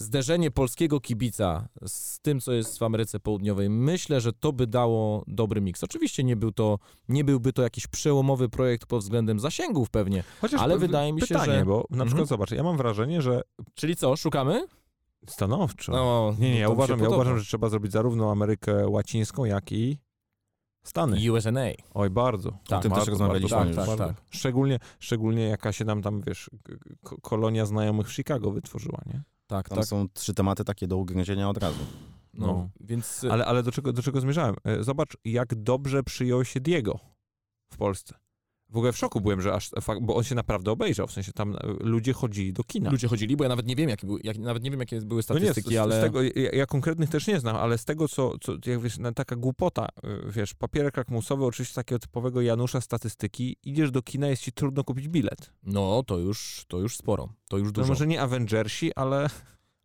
zderzenie 0.03 0.51
polskiego 0.51 1.01
kibica 1.01 1.69
z 1.87 2.21
tym, 2.21 2.41
co 2.41 2.53
jest 2.53 2.79
w 2.79 2.83
Ameryce 2.83 3.21
Południowej, 3.21 3.71
myślę, 3.71 4.21
że 4.21 4.33
to 4.33 4.53
by 4.53 4.67
dało 4.67 5.25
dobry 5.27 5.61
miks. 5.61 5.85
Oczywiście 5.85 6.25
nie, 6.25 6.37
był 6.37 6.53
to, 6.53 6.79
nie 7.09 7.25
byłby 7.25 7.53
to 7.53 7.63
jakiś 7.63 7.87
przełomowy 7.87 8.49
projekt 8.49 8.87
pod 8.87 9.03
względem 9.03 9.41
zasięgów 9.41 9.91
pewnie. 9.91 10.25
Chociaż 10.41 10.61
Ale 10.61 10.79
wydaje 10.79 11.13
mi 11.13 11.21
się, 11.21 11.27
pytanie, 11.27 11.53
że- 11.59 11.65
bo 11.65 11.77
na 11.91 11.95
Mhm. 11.95 12.07
przykład 12.09 12.29
zobacz, 12.29 12.51
ja 12.51 12.63
mam 12.63 12.77
wrażenie, 12.77 13.23
że 13.23 13.41
Czyli 13.75 13.97
co, 13.97 14.17
szukamy? 14.17 14.67
Stanowczo. 15.27 15.93
No, 15.93 16.35
nie, 16.39 16.51
nie, 16.51 16.59
ja 16.61 16.69
uważam, 16.69 17.01
ja 17.01 17.09
uważam, 17.09 17.39
że 17.39 17.45
trzeba 17.45 17.69
zrobić 17.69 17.93
zarówno 17.93 18.31
Amerykę 18.31 18.89
Łacińską, 18.89 19.45
jak 19.45 19.73
i 19.73 19.99
Stany. 20.85 21.33
USNA. 21.33 21.61
Oj, 21.95 22.11
bardzo. 22.11 22.51
Tak, 22.51 22.83
tym 22.83 22.91
też 22.91 22.99
bardzo, 22.99 23.11
rozmawialiśmy 23.11 23.57
bardzo, 23.57 23.69
już. 23.81 23.89
bardzo. 23.89 23.97
Tak, 24.07 24.17
tak, 24.17 24.25
Szczególnie, 24.31 24.79
szczególnie 25.01 25.43
jaka 25.49 25.73
się 25.73 25.85
nam 25.85 26.03
tam, 26.03 26.21
wiesz, 26.27 26.51
kolonia 27.23 27.67
znajomych 27.67 28.09
w 28.09 28.13
Chicago 28.13 28.51
wytworzyła, 28.51 28.99
nie? 29.07 29.23
Tak, 29.53 29.69
Tam 29.69 29.79
tak. 29.79 29.87
są 29.87 30.09
trzy 30.15 30.35
tematy 30.35 30.65
takie 30.65 30.87
do 30.87 30.97
ugryzienia 30.97 31.49
od 31.49 31.59
razu. 31.59 31.79
No, 32.35 32.47
no. 32.47 32.69
więc... 32.81 33.25
Ale, 33.31 33.47
ale 33.47 33.63
do, 33.63 33.73
czego, 33.73 33.93
do 33.93 34.03
czego 34.03 34.21
zmierzałem? 34.21 34.55
E, 34.65 34.85
Zobacz, 34.85 35.17
jak 35.25 35.55
dobrze 35.55 36.03
przyjął 36.03 36.45
się 36.45 36.61
Diego 36.61 36.99
w 37.73 37.77
Polsce. 37.77 38.15
W 38.73 38.77
ogóle 38.77 38.93
w 38.93 38.99
szoku 38.99 39.21
byłem, 39.21 39.41
że 39.41 39.53
aż, 39.53 39.71
bo 40.03 40.17
on 40.17 40.25
się 40.25 40.35
naprawdę 40.35 40.71
obejrzał, 40.71 41.07
w 41.07 41.13
sensie 41.13 41.33
tam 41.33 41.57
e, 41.57 41.59
ludzie 41.81 42.13
chodzili 42.13 42.53
do 42.53 42.65
kina. 42.65 42.91
Ludzie 42.91 43.09
chodzili, 43.09 43.37
bo 43.37 43.45
ja 43.45 43.49
nawet 43.49 43.67
nie 43.67 43.77
wiem, 43.77 43.89
jakie 43.89 44.07
były, 44.07 44.21
jak, 44.25 44.39
nawet 44.39 44.63
nie 44.63 44.71
wiem, 44.71 44.81
jakie 44.81 45.01
były 45.01 45.23
No 45.29 45.35
nie, 45.35 45.41
z, 45.41 45.45
statystyki, 45.45 45.79
ale... 45.79 45.99
z 46.01 46.03
tego, 46.05 46.23
ja, 46.23 46.31
ja 46.35 46.67
konkretnych 46.67 47.11
też 47.11 47.27
nie 47.27 47.41
znam, 47.41 47.57
ale 47.57 47.79
z 47.79 47.85
tego, 47.85 48.09
co, 48.09 48.39
co 48.39 48.53
jak 48.67 48.81
wiesz, 48.81 48.99
taka 49.15 49.37
głupota, 49.37 49.89
y, 50.27 50.31
wiesz, 50.31 50.55
papierek 50.55 50.97
lakmusowy, 50.97 51.45
oczywiście 51.45 51.75
takiego 51.75 51.99
typowego 51.99 52.41
Janusza 52.41 52.81
statystyki, 52.81 53.57
idziesz 53.65 53.91
do 53.91 54.03
kina, 54.03 54.29
jest 54.29 54.43
ci 54.43 54.53
trudno 54.53 54.85
kupić 54.85 55.09
bilet. 55.09 55.53
No, 55.63 56.03
to 56.07 56.19
już, 56.19 56.65
to 56.69 56.79
już 56.79 56.97
sporo. 56.97 57.29
To 57.49 57.59
już 57.59 57.67
No 57.69 57.73
dużo. 57.73 57.89
może 57.89 58.07
nie 58.07 58.21
Avengersi, 58.23 58.95
ale 58.95 59.29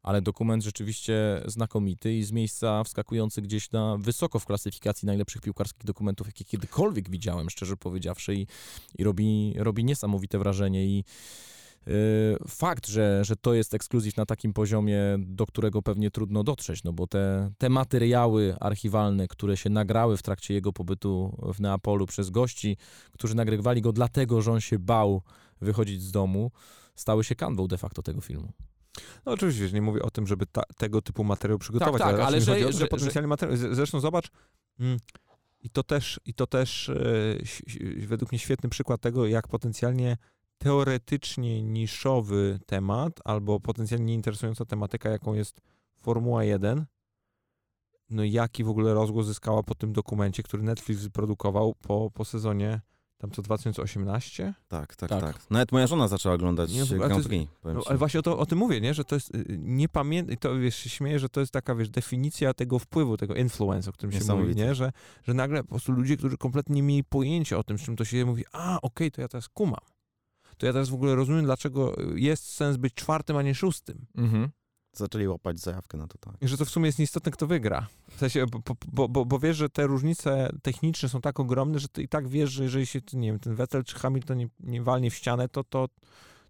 Ale 0.08 0.22
dokument 0.22 0.64
rzeczywiście 0.64 1.42
znakomity 1.46 2.18
i 2.18 2.24
z 2.24 2.32
miejsca 2.32 2.84
wskakujący 2.84 3.42
gdzieś 3.42 3.72
na 3.72 3.98
wysoko 3.98 4.40
w 4.40 4.46
klasyfikacji 4.46 5.06
najlepszych 5.06 5.42
piłkarskich 5.42 5.86
dokumentów, 5.86 6.28
jakie 6.28 6.46
kiedykolwiek 6.46 7.10
widziałem, 7.10 7.50
szczerze 7.50 7.78
powiedziawszy. 7.78 8.36
I, 8.36 8.48
i 8.98 9.04
robi, 9.04 9.54
robi 9.58 9.84
niesamowite 9.84 10.40
wrażenie. 10.40 10.86
I 10.86 11.04
yy, 11.88 11.94
fakt, 12.48 12.88
że, 12.88 13.26
że 13.26 13.36
to 13.36 13.54
jest 13.54 13.74
ekskluzyw 13.74 14.18
na 14.18 14.26
takim 14.26 14.54
poziomie, 14.54 15.00
do 15.20 15.46
którego 15.46 15.82
pewnie 15.82 16.12
trudno 16.12 16.44
dotrzeć, 16.44 16.84
no 16.84 16.94
bo 16.94 17.08
te, 17.08 17.52
te 17.58 17.70
materiały 17.70 18.56
archiwalne, 18.60 19.28
które 19.28 19.58
się 19.58 19.70
nagrały 19.70 20.18
w 20.18 20.24
trakcie 20.24 20.54
jego 20.54 20.74
pobytu 20.74 21.38
w 21.54 21.60
Neapolu 21.60 22.06
przez 22.06 22.30
gości, 22.30 22.78
którzy 23.12 23.36
nagrywali 23.36 23.82
go 23.82 23.94
dlatego, 23.94 24.42
że 24.42 24.52
on 24.52 24.62
się 24.62 24.80
bał 24.80 25.22
wychodzić 25.62 26.02
z 26.02 26.12
domu, 26.12 26.52
stały 26.96 27.24
się 27.24 27.36
kanwą 27.36 27.68
de 27.68 27.78
facto 27.78 28.02
tego 28.02 28.22
filmu. 28.22 28.54
No 29.26 29.32
oczywiście, 29.32 29.64
wiesz, 29.64 29.74
nie 29.74 29.82
mówię 29.82 30.02
o 30.02 30.10
tym, 30.10 30.28
żeby 30.28 30.45
ta, 30.45 30.61
tego 30.78 31.02
typu 31.02 31.24
materiał 31.24 31.57
przygotować, 31.60 32.02
tak, 32.02 32.07
ale, 32.07 32.18
ale 32.18 32.26
ale 32.26 32.41
że- 32.41 32.52
o 32.52 32.72
że, 32.72 32.72
że- 32.72 32.88
potencjalny 32.88 33.28
materiał, 33.28 33.57
zresztą 33.57 33.99
zobacz, 33.99 34.32
mm, 34.80 34.98
i 35.60 35.69
to 35.69 35.84
też, 35.84 36.19
i 36.26 36.34
to 36.34 36.48
też 36.48 36.90
e, 36.90 38.07
według 38.07 38.32
mnie 38.32 38.40
świetny 38.40 38.69
przykład 38.69 39.02
tego, 39.02 39.28
jak 39.28 39.48
potencjalnie 39.48 40.18
teoretycznie 40.57 41.64
niszowy 41.64 42.60
temat, 42.65 43.19
albo 43.26 43.60
potencjalnie 43.60 44.14
interesująca 44.14 44.65
tematyka, 44.65 45.10
jaką 45.10 45.34
jest 45.34 45.61
Formuła 46.02 46.44
1, 46.44 46.86
no 48.10 48.24
jaki 48.24 48.64
w 48.64 48.69
ogóle 48.69 48.94
rozgłos 48.94 49.26
zyskała 49.26 49.64
po 49.64 49.76
tym 49.76 49.94
dokumencie, 49.94 50.44
który 50.44 50.64
Netflix 50.64 51.03
wyprodukował 51.03 51.76
po, 51.82 52.11
po 52.14 52.26
sezonie 52.26 52.82
tam 53.18 53.31
co 53.31 53.41
2018? 53.41 54.53
Tak, 54.68 54.95
tak, 54.95 55.10
Tak. 55.10 55.22
tak. 55.22 55.49
Nawet 55.52 55.72
moja 55.72 55.88
żona 55.88 56.07
zaczęła 56.07 56.35
oglądać 56.35 56.72
Nie, 56.73 56.85
Grand 56.85 57.15
jest- 57.15 57.27
Prix. 57.27 57.52
powiem 57.61 57.77
No, 57.77 57.84
ale 57.88 57.98
właśnie 57.98 58.19
o, 58.19 58.23
to, 58.23 58.38
o 58.39 58.45
tym 58.45 58.57
mówię, 58.57 58.81
nie? 58.81 58.94
że 58.94 59.03
to 59.03 59.15
jest, 59.15 59.35
y, 59.35 59.45
nie 59.60 59.89
pamiętam, 59.89 60.38
to 60.38 60.56
wiesz, 60.60 60.76
się 60.76 60.89
śmieję, 60.89 61.19
że 61.19 61.30
to 61.30 61.39
jest 61.39 61.52
taka, 61.53 61.76
wiesz, 61.76 61.89
definicja 61.89 62.53
tego 62.53 62.80
wpływu, 62.80 63.18
tego 63.18 63.35
influence, 63.35 63.89
o 63.89 63.94
którym 63.94 64.11
się 64.11 64.34
mówi, 64.35 64.56
nie? 64.56 64.76
Że, 64.76 64.91
że 65.23 65.34
nagle 65.34 65.64
po 65.64 65.69
prostu 65.69 65.91
ludzie, 65.91 66.18
którzy 66.18 66.38
kompletnie 66.38 66.76
nie 66.76 66.84
mieli 66.84 67.03
pojęcia 67.03 67.57
o 67.57 67.64
tym, 67.64 67.77
z 67.77 67.81
czym 67.81 67.95
to 67.95 68.06
się 68.06 68.26
mówi, 68.26 68.44
a 68.52 68.81
okej, 68.81 69.11
to 69.11 69.22
ja 69.22 69.27
teraz 69.27 69.49
kumam. 69.49 69.80
To 70.57 70.65
ja 70.65 70.73
teraz 70.73 70.89
w 70.89 70.94
ogóle 70.94 71.15
rozumiem, 71.15 71.45
dlaczego 71.45 71.95
jest 72.15 72.52
sens 72.52 72.77
być 72.77 72.94
czwartym, 72.94 73.38
a 73.38 73.41
nie 73.41 73.56
szóstym. 73.56 74.06
Mhm. 74.15 74.49
Zaczęli 74.94 75.28
łapać 75.28 75.60
zajawkę 75.60 75.98
na 75.98 76.08
to, 76.08 76.18
tak. 76.18 76.34
I 76.42 76.48
że 76.48 76.58
to 76.58 76.66
w 76.66 76.70
sumie 76.70 76.86
jest 76.86 77.00
nieistotne, 77.00 77.32
kto 77.32 77.48
wygra. 77.48 77.88
W 78.10 78.20
sensie, 78.20 78.46
bo, 78.46 78.76
bo, 78.88 79.08
bo, 79.08 79.26
bo 79.26 79.40
wiesz, 79.40 79.58
że 79.58 79.70
te 79.70 79.88
różnice 79.88 80.50
techniczne 80.64 81.10
są 81.10 81.22
tak 81.22 81.40
ogromne, 81.40 81.80
że 81.80 81.88
ty 81.88 82.04
i 82.04 82.08
tak 82.08 82.28
wiesz, 82.28 82.52
że 82.52 82.64
jeżeli 82.64 82.86
się, 82.86 83.00
nie 83.14 83.28
wiem, 83.28 83.40
ten 83.40 83.56
Vettel 83.56 83.84
czy 83.84 83.96
Hamilton 83.96 84.38
nie, 84.38 84.48
nie 84.60 84.82
walnie 84.82 85.12
w 85.12 85.16
ścianę, 85.16 85.50
to, 85.50 85.64
to 85.64 85.90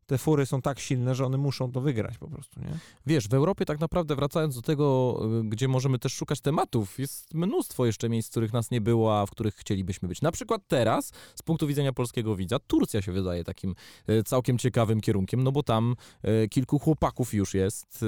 te 0.08 0.18
fury 0.18 0.46
są 0.46 0.62
tak 0.62 0.80
silne, 0.80 1.16
że 1.16 1.26
one 1.26 1.38
muszą 1.38 1.72
to 1.72 1.82
wygrać 1.82 2.18
po 2.18 2.28
prostu, 2.28 2.60
nie? 2.60 2.80
Wiesz, 3.06 3.28
w 3.28 3.34
Europie 3.34 3.66
tak 3.66 3.80
naprawdę 3.80 4.16
wracając 4.16 4.56
do 4.56 4.62
tego, 4.62 5.20
y, 5.42 5.50
gdzie 5.50 5.68
możemy 5.68 6.00
też 6.00 6.14
szukać 6.14 6.42
tematów, 6.42 7.00
jest 7.00 7.34
mnóstwo 7.34 7.86
jeszcze 7.86 8.10
miejsc, 8.10 8.28
w 8.28 8.32
których 8.32 8.54
nas 8.54 8.72
nie 8.72 8.82
było, 8.82 9.20
a 9.20 9.26
w 9.26 9.32
których 9.32 9.56
chcielibyśmy 9.56 10.08
być. 10.08 10.22
Na 10.22 10.32
przykład 10.32 10.62
teraz, 10.68 11.12
z 11.36 11.42
punktu 11.42 11.68
widzenia 11.68 11.94
polskiego 11.94 12.36
widza, 12.36 12.60
Turcja 12.60 13.02
się 13.02 13.12
wydaje 13.12 13.44
takim 13.44 13.76
y, 14.10 14.24
całkiem 14.24 14.58
ciekawym 14.58 15.02
kierunkiem, 15.02 15.44
no 15.44 15.52
bo 15.52 15.64
tam 15.64 15.96
y, 16.44 16.50
kilku 16.50 16.80
chłopaków 16.80 17.34
już 17.34 17.54
jest 17.54 18.06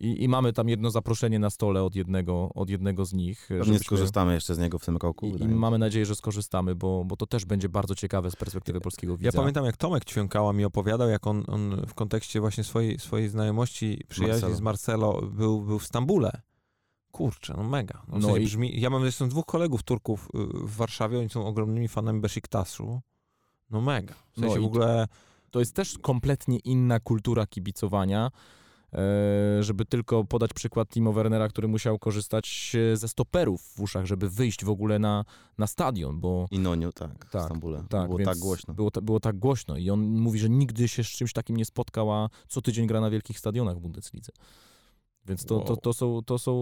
i, 0.00 0.24
i 0.24 0.28
mamy 0.28 0.52
tam 0.52 0.68
jedno 0.68 0.90
zaproszenie 0.90 1.38
na 1.38 1.50
stole 1.50 1.82
od 1.82 1.94
jednego, 1.94 2.50
od 2.54 2.70
jednego 2.70 3.04
z 3.04 3.12
nich. 3.12 3.44
Pewnie 3.48 3.64
żebyśmy- 3.64 3.84
skorzystamy 3.84 4.34
jeszcze 4.34 4.54
z 4.54 4.58
niego 4.58 4.78
w 4.78 4.84
tym 4.84 4.96
roku. 4.96 5.26
I, 5.26 5.42
I 5.42 5.48
mamy 5.48 5.78
nadzieję, 5.78 6.06
że 6.06 6.14
skorzystamy, 6.14 6.74
bo, 6.74 7.04
bo 7.04 7.16
to 7.16 7.26
też 7.26 7.44
będzie 7.44 7.68
bardzo 7.68 7.94
ciekawe 7.94 8.30
z 8.30 8.36
perspektywy 8.36 8.80
polskiego 8.80 9.16
widza. 9.16 9.28
Ja 9.28 9.32
pamiętam, 9.32 9.64
jak 9.64 9.76
Tomek 9.76 10.04
Ćwiąkała 10.04 10.52
mi 10.52 10.64
opowiadał, 10.64 10.95
jak 11.04 11.26
on, 11.26 11.44
on 11.48 11.86
w 11.86 11.94
kontekście 11.94 12.40
właśnie 12.40 12.64
swojej, 12.64 12.98
swojej 12.98 13.28
znajomości, 13.28 14.04
przyjaźni 14.08 14.32
Marcelo. 14.32 14.56
z 14.56 14.60
Marcelo 14.60 15.22
był, 15.22 15.60
był 15.60 15.78
w 15.78 15.86
Stambule. 15.86 16.40
Kurczę, 17.12 17.54
no 17.56 17.62
mega. 17.64 18.02
No, 18.08 18.16
w 18.18 18.20
No 18.20 18.26
sensie 18.28 18.42
i- 18.42 18.44
brzmi, 18.44 18.80
ja 18.80 18.90
mam 18.90 19.02
zresztą 19.02 19.28
dwóch 19.28 19.46
kolegów 19.46 19.82
Turków 19.82 20.28
y, 20.34 20.38
w 20.66 20.76
Warszawie, 20.76 21.18
oni 21.18 21.28
są 21.28 21.46
ogromnymi 21.46 21.88
fanami 21.88 22.20
Besiktasu. 22.20 23.00
No 23.70 23.80
mega. 23.80 24.14
W 24.14 24.36
No 24.36 24.42
sensie 24.46 24.58
i 24.58 24.62
w 24.62 24.66
ogóle... 24.66 25.08
To 25.50 25.58
jest 25.60 25.74
też 25.74 25.98
kompletnie 25.98 26.58
inna 26.58 27.00
kultura 27.00 27.46
kibicowania. 27.46 28.30
E, 28.96 29.62
Żeby 29.62 29.84
tylko 29.84 30.24
podać 30.24 30.50
przykład 30.54 30.88
Timo 30.88 31.12
Wernera, 31.12 31.48
który 31.48 31.68
musiał 31.68 31.98
korzystać 31.98 32.72
e, 32.92 32.96
ze 32.96 33.08
stoperów 33.08 33.62
w 33.62 33.80
uszach, 33.80 34.06
żeby 34.06 34.30
wyjść 34.30 34.64
w 34.64 34.70
ogóle 34.70 34.98
na, 34.98 35.24
na 35.58 35.66
stadion, 35.66 36.20
bo 36.20 36.46
I 36.50 36.58
Noniu, 36.58 36.92
tak, 36.92 37.30
Tak, 37.30 37.42
w 37.42 37.44
Stambule. 37.44 37.84
tak, 37.88 38.06
Było 38.08 38.18
tak 38.24 38.38
głośno. 38.38 38.74
Było, 38.74 38.90
było 39.02 39.20
tak 39.20 39.38
głośno 39.38 39.76
i 39.76 39.90
on 39.90 40.00
mówi, 40.00 40.38
że 40.38 40.48
nigdy 40.48 40.88
się 40.88 41.04
z 41.04 41.08
czymś 41.08 41.32
takim 41.32 41.56
nie 41.56 41.64
spotkał, 41.64 42.12
a 42.12 42.28
co 42.48 42.62
tydzień 42.62 42.86
gra 42.86 43.00
na 43.00 43.10
wielkich 43.10 43.38
stadionach 43.38 43.76
w 43.76 43.80
Bundeslidze. 43.80 44.32
Więc 45.28 45.44
to, 45.44 45.60
to, 45.60 45.72
Wow. 45.72 45.76
to, 45.76 45.92
są, 45.92 46.20
to 46.26 46.38
są 46.38 46.52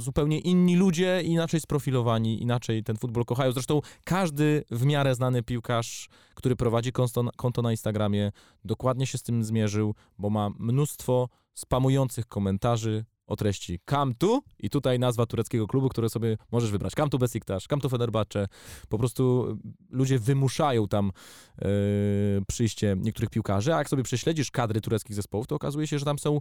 zupełnie 0.00 0.38
inni 0.38 0.76
ludzie, 0.76 1.22
inaczej 1.24 1.60
sprofilowani, 1.60 2.42
inaczej 2.42 2.84
ten 2.84 2.96
futbol 2.96 3.24
kochają. 3.24 3.52
Zresztą 3.52 3.80
każdy 4.04 4.64
w 4.70 4.84
miarę 4.84 5.14
znany 5.14 5.42
piłkarz, 5.42 6.08
który 6.34 6.56
prowadzi 6.56 6.92
konto, 6.92 7.24
konto 7.36 7.62
na 7.62 7.70
Instagramie, 7.70 8.32
dokładnie 8.64 9.06
się 9.06 9.18
z 9.18 9.22
tym 9.22 9.44
zmierzył, 9.44 9.94
bo 10.18 10.30
ma 10.30 10.50
mnóstwo 10.58 11.28
spamujących 11.54 12.26
komentarzy 12.26 13.04
o 13.26 13.36
treści 13.36 13.80
come 13.90 14.14
to 14.18 14.40
i 14.58 14.70
tutaj 14.70 14.98
nazwa 14.98 15.26
tureckiego 15.26 15.66
klubu, 15.66 15.88
które 15.88 16.08
sobie 16.08 16.36
możesz 16.52 16.70
wybrać. 16.70 16.92
Come 16.92 17.08
to 17.08 17.18
Besiktas, 17.18 17.64
come 17.70 17.82
to 17.82 17.88
Fenerbahce. 17.88 18.46
Po 18.88 18.98
prostu 18.98 19.56
ludzie 19.90 20.18
wymuszają 20.18 20.88
tam 20.88 21.12
e, 21.58 21.64
przyjście 22.48 22.96
niektórych 22.98 23.30
piłkarzy, 23.30 23.74
a 23.74 23.78
jak 23.78 23.88
sobie 23.88 24.02
prześledzisz 24.02 24.50
kadry 24.50 24.80
tureckich 24.80 25.16
zespołów, 25.16 25.46
to 25.46 25.54
okazuje 25.54 25.86
się, 25.86 25.98
że 25.98 26.04
tam 26.04 26.18
są 26.18 26.40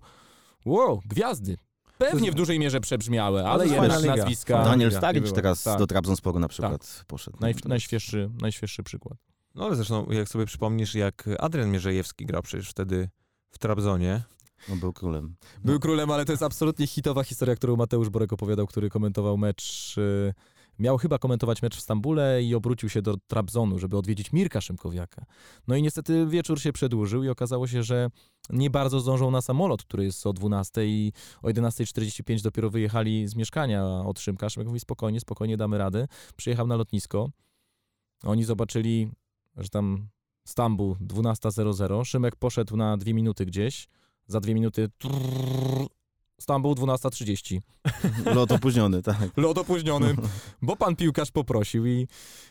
wow, 0.66 1.02
gwiazdy. 1.06 1.58
Pewnie 1.98 2.32
w 2.32 2.36
dużej 2.36 2.60
mierze 2.60 2.80
przebrzmiałe, 2.80 3.50
ale 3.50 3.68
jednak 3.68 4.04
nazwiska. 4.04 4.64
Daniel 4.64 4.90
była. 4.90 5.32
teraz 5.32 5.64
Tak. 5.64 5.80
do 5.80 5.88
Trabzonsporu 5.88 6.40
na 6.40 6.48
przykład 6.48 7.04
poszedł. 7.08 7.38
Naj, 7.42 7.56
najświeższy, 7.66 8.30
najświeższy 8.42 8.84
przykład. 8.84 9.18
No 9.56 9.66
ale 9.66 9.76
zresztą, 9.76 10.06
jak 10.12 10.30
sobie 10.30 10.46
przypomnisz, 10.46 10.96
jak 10.96 11.30
Adrian 11.40 11.72
Mierzejewski 11.72 12.26
grał 12.26 12.42
przecież 12.42 12.70
wtedy 12.70 13.10
w 13.50 13.58
Trabzonie. 13.58 14.24
No, 14.70 14.76
był 14.76 14.94
królem. 14.94 15.36
Był 15.64 15.80
królem, 15.80 16.12
ale 16.12 16.26
to 16.26 16.34
jest 16.34 16.44
absolutnie 16.44 16.88
hitowa 16.88 17.24
historia, 17.24 17.56
którą 17.56 17.76
Mateusz 17.76 18.10
Borek 18.10 18.34
opowiadał, 18.34 18.68
który 18.68 18.90
komentował 18.90 19.38
mecz. 19.38 19.96
y, 19.98 20.34
Miał 20.80 20.98
chyba 20.98 21.18
komentować 21.18 21.62
mecz 21.62 21.78
w 21.78 21.82
Stambule 21.82 22.44
i 22.44 22.56
obrócił 22.56 22.90
się 22.90 23.02
do 23.02 23.18
Trabzonu, 23.28 23.80
żeby 23.80 23.98
odwiedzić 23.98 24.34
Mirka 24.34 24.62
Szymkowiaka. 24.62 25.26
No 25.68 25.76
i 25.76 25.82
niestety 25.82 26.26
wieczór 26.26 26.62
się 26.62 26.74
przedłużył 26.74 27.24
i 27.24 27.30
okazało 27.30 27.68
się, 27.68 27.84
że 27.84 28.10
nie 28.50 28.70
bardzo 28.70 29.00
zdążą 29.00 29.32
na 29.32 29.42
samolot, 29.42 29.84
który 29.84 30.04
jest 30.04 30.28
o 30.28 30.34
12 30.34 30.86
i 30.86 31.14
o 31.42 31.48
11.45 31.48 32.42
dopiero 32.42 32.70
wyjechali 32.70 33.28
z 33.28 33.36
mieszkania 33.36 33.86
od 33.86 34.20
Szymka. 34.20 34.50
Szymek 34.50 34.68
mówi 34.68 34.80
spokojnie, 34.80 35.20
spokojnie 35.20 35.58
damy 35.58 35.78
radę. 35.78 36.08
Przyjechał 36.36 36.68
na 36.68 36.76
lotnisko. 36.76 37.30
Oni 38.24 38.44
zobaczyli, 38.44 39.12
że 39.58 39.70
tam 39.70 40.08
Stambuł 40.48 40.96
12.00. 40.96 42.06
Szymek 42.06 42.36
poszedł 42.36 42.78
na 42.78 42.98
dwie 42.98 43.14
minuty 43.14 43.46
gdzieś. 43.46 43.88
Za 44.28 44.40
dwie 44.40 44.54
minuty 44.54 44.90
trrr, 44.98 45.88
Stambuł 46.44 46.74
12.30. 46.74 47.60
Lot 48.36 48.52
opóźniony, 48.52 49.02
tak. 49.02 49.38
Lot 49.38 49.58
opóźniony, 49.58 50.16
bo 50.62 50.76
pan 50.76 50.96
piłkarz 50.96 51.32
poprosił 51.32 51.86
i 51.86 52.08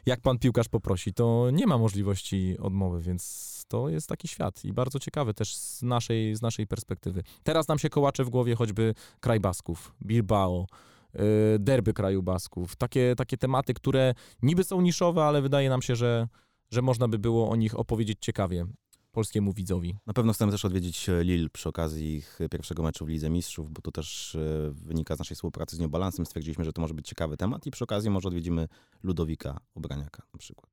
jak 0.07 0.21
pan 0.21 0.39
piłkarz 0.39 0.69
poprosi, 0.69 1.15
to 1.15 1.49
nie 1.53 1.67
ma 1.67 1.79
możliwości 1.79 2.57
odmowy, 2.59 3.01
więc 3.01 3.65
to 3.69 3.89
jest 3.89 4.09
taki 4.09 4.29
świat 4.29 4.65
i 4.65 4.73
bardzo 4.73 4.99
ciekawy 4.99 5.35
też 5.35 5.57
z 5.57 5.83
naszej, 5.83 6.37
z 6.37 6.43
naszej 6.43 6.67
perspektywy. 6.67 7.23
Teraz 7.43 7.69
nam 7.69 7.79
się 7.79 7.89
kołacze 7.89 8.25
w 8.25 8.31
głowie 8.31 8.55
choćby 8.55 8.95
kraj 9.21 9.41
Basków, 9.41 9.95
Bilbao, 10.03 10.67
yy, 11.15 11.21
derby 11.59 11.93
kraju 11.93 12.23
Basków, 12.23 12.77
takie, 12.77 13.15
takie 13.17 13.37
tematy, 13.37 13.75
które 13.75 14.15
niby 14.43 14.65
są 14.65 14.81
niszowe, 14.81 15.25
ale 15.25 15.43
wydaje 15.43 15.69
nam 15.69 15.83
się, 15.83 15.97
że, 15.97 16.29
że 16.71 16.83
można 16.83 17.09
by 17.09 17.19
było 17.19 17.51
o 17.51 17.57
nich 17.57 17.79
opowiedzieć 17.79 18.19
ciekawie. 18.21 18.67
Polskiemu 19.13 19.53
widzowi. 19.53 19.97
Na 20.07 20.13
pewno 20.13 20.33
chcemy 20.33 20.53
też 20.53 20.65
odwiedzić 20.65 21.09
e, 21.09 21.25
Lille 21.25 21.49
przy 21.49 21.69
okazji 21.69 22.15
ich 22.15 22.39
pierwszego 22.51 22.83
meczu 22.83 23.07
w 23.07 23.09
Lidze 23.09 23.31
Mistrzów, 23.31 23.71
bo 23.71 23.83
to 23.83 23.93
też 23.93 24.35
e, 24.35 24.71
wynika 24.71 25.17
z 25.17 25.19
naszej 25.19 25.35
współpracy 25.35 25.77
z 25.77 25.79
New 25.79 25.91
Balancem. 25.91 26.27
Stwierdziliśmy, 26.27 26.65
że 26.65 26.73
to 26.73 26.81
może 26.81 26.95
być 26.95 27.09
ciekawy 27.09 27.37
temat 27.37 27.67
i 27.67 27.71
przy 27.71 27.85
okazji 27.85 28.11
może 28.11 28.29
odwiedzimy 28.29 28.69
Ludowika 29.03 29.61
Obraniaka 29.75 30.23
na 30.33 30.39
przykład. 30.39 30.71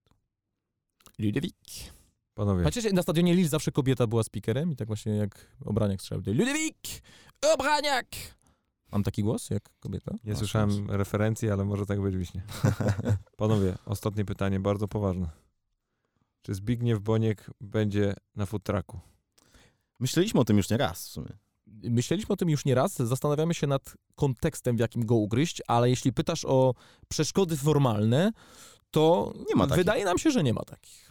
Ludwik. 1.19 1.55
Panowie, 2.33 2.63
Chociaż 2.63 2.93
na 2.93 3.01
stadionie 3.01 3.35
Lille 3.35 3.49
zawsze 3.49 3.71
kobieta 3.71 4.07
była 4.07 4.23
speakerem 4.23 4.71
i 4.71 4.75
tak 4.75 4.87
właśnie 4.87 5.15
jak 5.15 5.57
Obraniak 5.65 6.01
strzelał. 6.01 6.23
Ludwik! 6.27 6.77
Obraniak! 7.53 8.05
Mam 8.91 9.03
taki 9.03 9.23
głos 9.23 9.49
jak 9.49 9.69
kobieta? 9.79 10.15
nie 10.23 10.31
masz, 10.31 10.39
słyszałem 10.39 10.91
referencji, 10.91 11.49
ale 11.49 11.65
może 11.65 11.85
tak 11.85 12.01
być 12.01 12.17
wiśnie. 12.17 12.43
Panowie, 13.37 13.77
ostatnie 13.85 14.25
pytanie, 14.25 14.59
bardzo 14.59 14.87
poważne. 14.87 15.29
Czy 16.41 16.53
Zbigniew 16.53 16.99
Boniek 16.99 17.51
będzie 17.61 18.13
na 18.35 18.45
food 18.45 18.63
trucku? 18.63 18.99
Myśleliśmy 19.99 20.39
o 20.39 20.45
tym 20.45 20.57
już 20.57 20.69
nie 20.69 20.77
raz 20.77 21.07
w 21.07 21.11
sumie. 21.11 21.29
Myśleliśmy 21.83 22.33
o 22.33 22.35
tym 22.37 22.49
już 22.49 22.65
nie 22.65 22.75
raz, 22.75 22.95
zastanawiamy 22.97 23.53
się 23.53 23.67
nad 23.67 23.93
kontekstem, 24.15 24.75
w 24.77 24.79
jakim 24.79 25.05
go 25.05 25.15
ugryźć, 25.15 25.61
ale 25.67 25.89
jeśli 25.89 26.13
pytasz 26.13 26.45
o 26.45 26.73
przeszkody 27.07 27.57
formalne, 27.57 28.31
to 28.91 29.33
Nie 29.49 29.55
ma 29.55 29.63
takich. 29.67 29.77
wydaje 29.77 30.05
nam 30.05 30.17
się, 30.17 30.31
że 30.31 30.43
nie 30.43 30.53
ma 30.53 30.61
takich. 30.63 31.09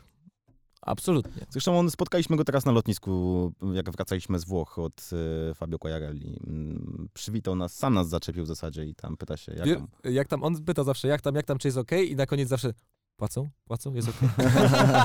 Absolutnie. 0.82 1.46
Zresztą 1.50 1.78
on, 1.78 1.90
spotkaliśmy 1.90 2.36
go 2.36 2.44
teraz 2.44 2.64
na 2.66 2.72
lotnisku, 2.72 3.52
jak 3.72 3.90
wracaliśmy 3.90 4.38
z 4.38 4.44
Włoch 4.44 4.78
od 4.78 5.10
e, 5.50 5.54
Fabio 5.54 5.78
Quagliarelli. 5.78 6.40
Mm, 6.46 7.08
Przywitał 7.14 7.56
nas, 7.56 7.74
sam 7.74 7.94
nas 7.94 8.08
zaczepił 8.08 8.44
w 8.44 8.46
zasadzie 8.46 8.84
i 8.84 8.94
tam 8.94 9.16
pyta 9.16 9.36
się, 9.36 9.52
jak 9.52 9.66
Wie- 9.66 9.76
tam. 9.76 9.88
jak 10.12 10.28
tam, 10.28 10.42
on 10.44 10.64
pyta 10.64 10.84
zawsze, 10.84 11.08
jak 11.08 11.20
tam, 11.20 11.34
jak 11.34 11.46
tam, 11.46 11.58
czy 11.58 11.68
jest 11.68 11.78
okej 11.78 12.10
i 12.10 12.16
na 12.16 12.26
koniec 12.26 12.48
zawsze 12.48 12.72
płacą, 13.18 13.48
płacą, 13.64 13.94
jest 13.94 14.08
okej. 14.08 14.28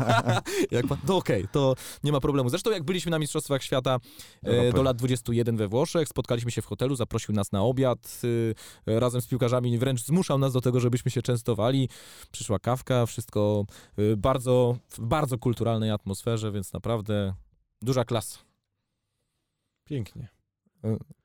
jak 0.78 0.88
pa- 0.88 0.98
to 1.08 1.18
okej, 1.18 1.48
to 1.52 1.76
nie 2.04 2.12
ma 2.12 2.20
problemu. 2.20 2.50
Zresztą 2.50 2.72
jak 2.72 2.84
byliśmy 2.84 3.12
na 3.12 3.20
Mistrzostwach 3.20 3.64
Świata 3.64 4.00
e, 4.44 4.48
Europy. 4.48 4.74
do 4.74 4.84
lat 4.84 4.98
21 4.98 5.58
we 5.58 5.68
Włoszech, 5.68 6.08
spotkaliśmy 6.08 6.52
się 6.52 6.62
w 6.62 6.66
hotelu, 6.66 6.96
zaprosił 6.96 7.36
nas 7.36 7.52
na 7.52 7.62
obiad, 7.64 8.22
e, 8.88 9.00
razem 9.00 9.22
z 9.22 9.28
piłkarzami 9.28 9.78
wręcz 9.78 10.04
zmuszał 10.04 10.38
nas 10.38 10.54
do 10.54 10.62
tego, 10.62 10.80
żebyśmy 10.80 11.12
się 11.12 11.22
częstowali. 11.22 11.90
Przyszła 12.32 12.60
kawka, 12.60 13.06
wszystko 13.06 13.66
e, 13.98 14.18
bardzo, 14.18 14.78
w 14.90 15.00
bardzo 15.00 15.38
kulturalnej 15.38 15.92
atmosferze, 15.92 16.52
więc 16.52 16.74
naprawdę 16.74 17.34
duża 17.82 18.06
klasa. 18.06 18.40
Pięknie. 19.86 20.28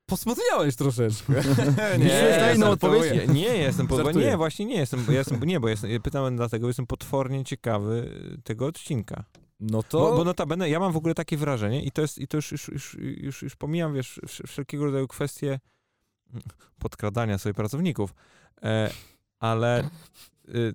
Posmutniałeś 0.09 0.75
troszeczkę. 0.75 1.33
Nie, 1.99 2.05
jest 2.05 2.59
no, 2.59 2.69
odpowiedź. 2.69 3.27
Nie, 3.27 3.33
nie 3.33 3.57
jestem, 3.57 3.87
po, 3.87 3.97
Żartuję. 3.97 4.27
nie, 4.27 4.37
właśnie 4.37 4.65
nie 4.65 4.75
jestem, 4.75 5.05
bo 5.05 5.11
ja 5.11 5.17
jestem, 5.17 5.43
nie, 5.43 5.59
bo 5.59 5.69
jestem, 5.69 6.01
pytałem 6.01 6.37
dlatego, 6.37 6.67
jestem 6.67 6.87
potwornie 6.87 7.43
ciekawy 7.43 8.21
tego 8.43 8.65
odcinka. 8.65 9.23
No 9.59 9.83
to... 9.83 9.99
Bo, 9.99 10.17
bo 10.17 10.23
notabene, 10.23 10.69
ja 10.69 10.79
mam 10.79 10.91
w 10.91 10.97
ogóle 10.97 11.15
takie 11.15 11.37
wrażenie 11.37 11.83
i 11.83 11.91
to 11.91 12.01
jest, 12.01 12.17
i 12.17 12.27
to 12.27 12.37
już, 12.37 12.51
już, 12.51 12.67
już, 12.67 12.97
już, 12.99 13.41
już 13.41 13.55
pomijam, 13.55 13.93
wiesz, 13.93 14.19
wsz- 14.23 14.47
wszelkiego 14.47 14.85
rodzaju 14.85 15.07
kwestie 15.07 15.59
podkradania 16.79 17.37
sobie 17.37 17.53
pracowników, 17.53 18.13
e, 18.63 18.89
ale, 19.39 19.89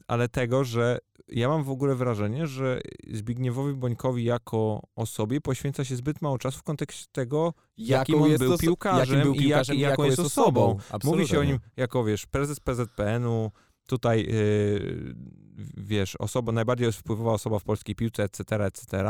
ale 0.06 0.28
tego, 0.28 0.64
że 0.64 0.98
ja 1.28 1.48
mam 1.48 1.64
w 1.64 1.70
ogóle 1.70 1.94
wrażenie, 1.94 2.46
że 2.46 2.80
Zbigniewowi 3.12 3.74
Bońkowi 3.74 4.24
jako 4.24 4.82
osobie 4.96 5.40
poświęca 5.40 5.84
się 5.84 5.96
zbyt 5.96 6.22
mało 6.22 6.38
czasu 6.38 6.58
w 6.58 6.62
kontekście 6.62 7.06
tego, 7.12 7.54
jakim 7.76 8.22
on 8.22 8.36
był 8.38 8.58
piłkarzem, 8.58 9.18
jakim 9.18 9.32
był 9.32 9.34
i 9.34 9.36
jak, 9.36 9.44
piłkarzem 9.44 9.76
i 9.76 9.80
jaką 9.80 10.04
jest 10.04 10.18
osobą. 10.18 10.78
Mówi 11.04 11.28
się 11.28 11.40
o 11.40 11.44
nim 11.44 11.54
Absolutnie. 11.54 11.82
jako, 11.82 12.04
wiesz, 12.04 12.26
prezes 12.26 12.60
PZPN-u, 12.60 13.50
tutaj, 13.86 14.26
yy, 14.26 15.14
wiesz, 15.76 16.16
osoba, 16.16 16.52
najbardziej 16.52 16.92
wpływowa 16.92 17.32
osoba 17.32 17.58
w 17.58 17.64
polskiej 17.64 17.94
piłce, 17.94 18.22
etc., 18.22 18.64
etc., 18.64 19.04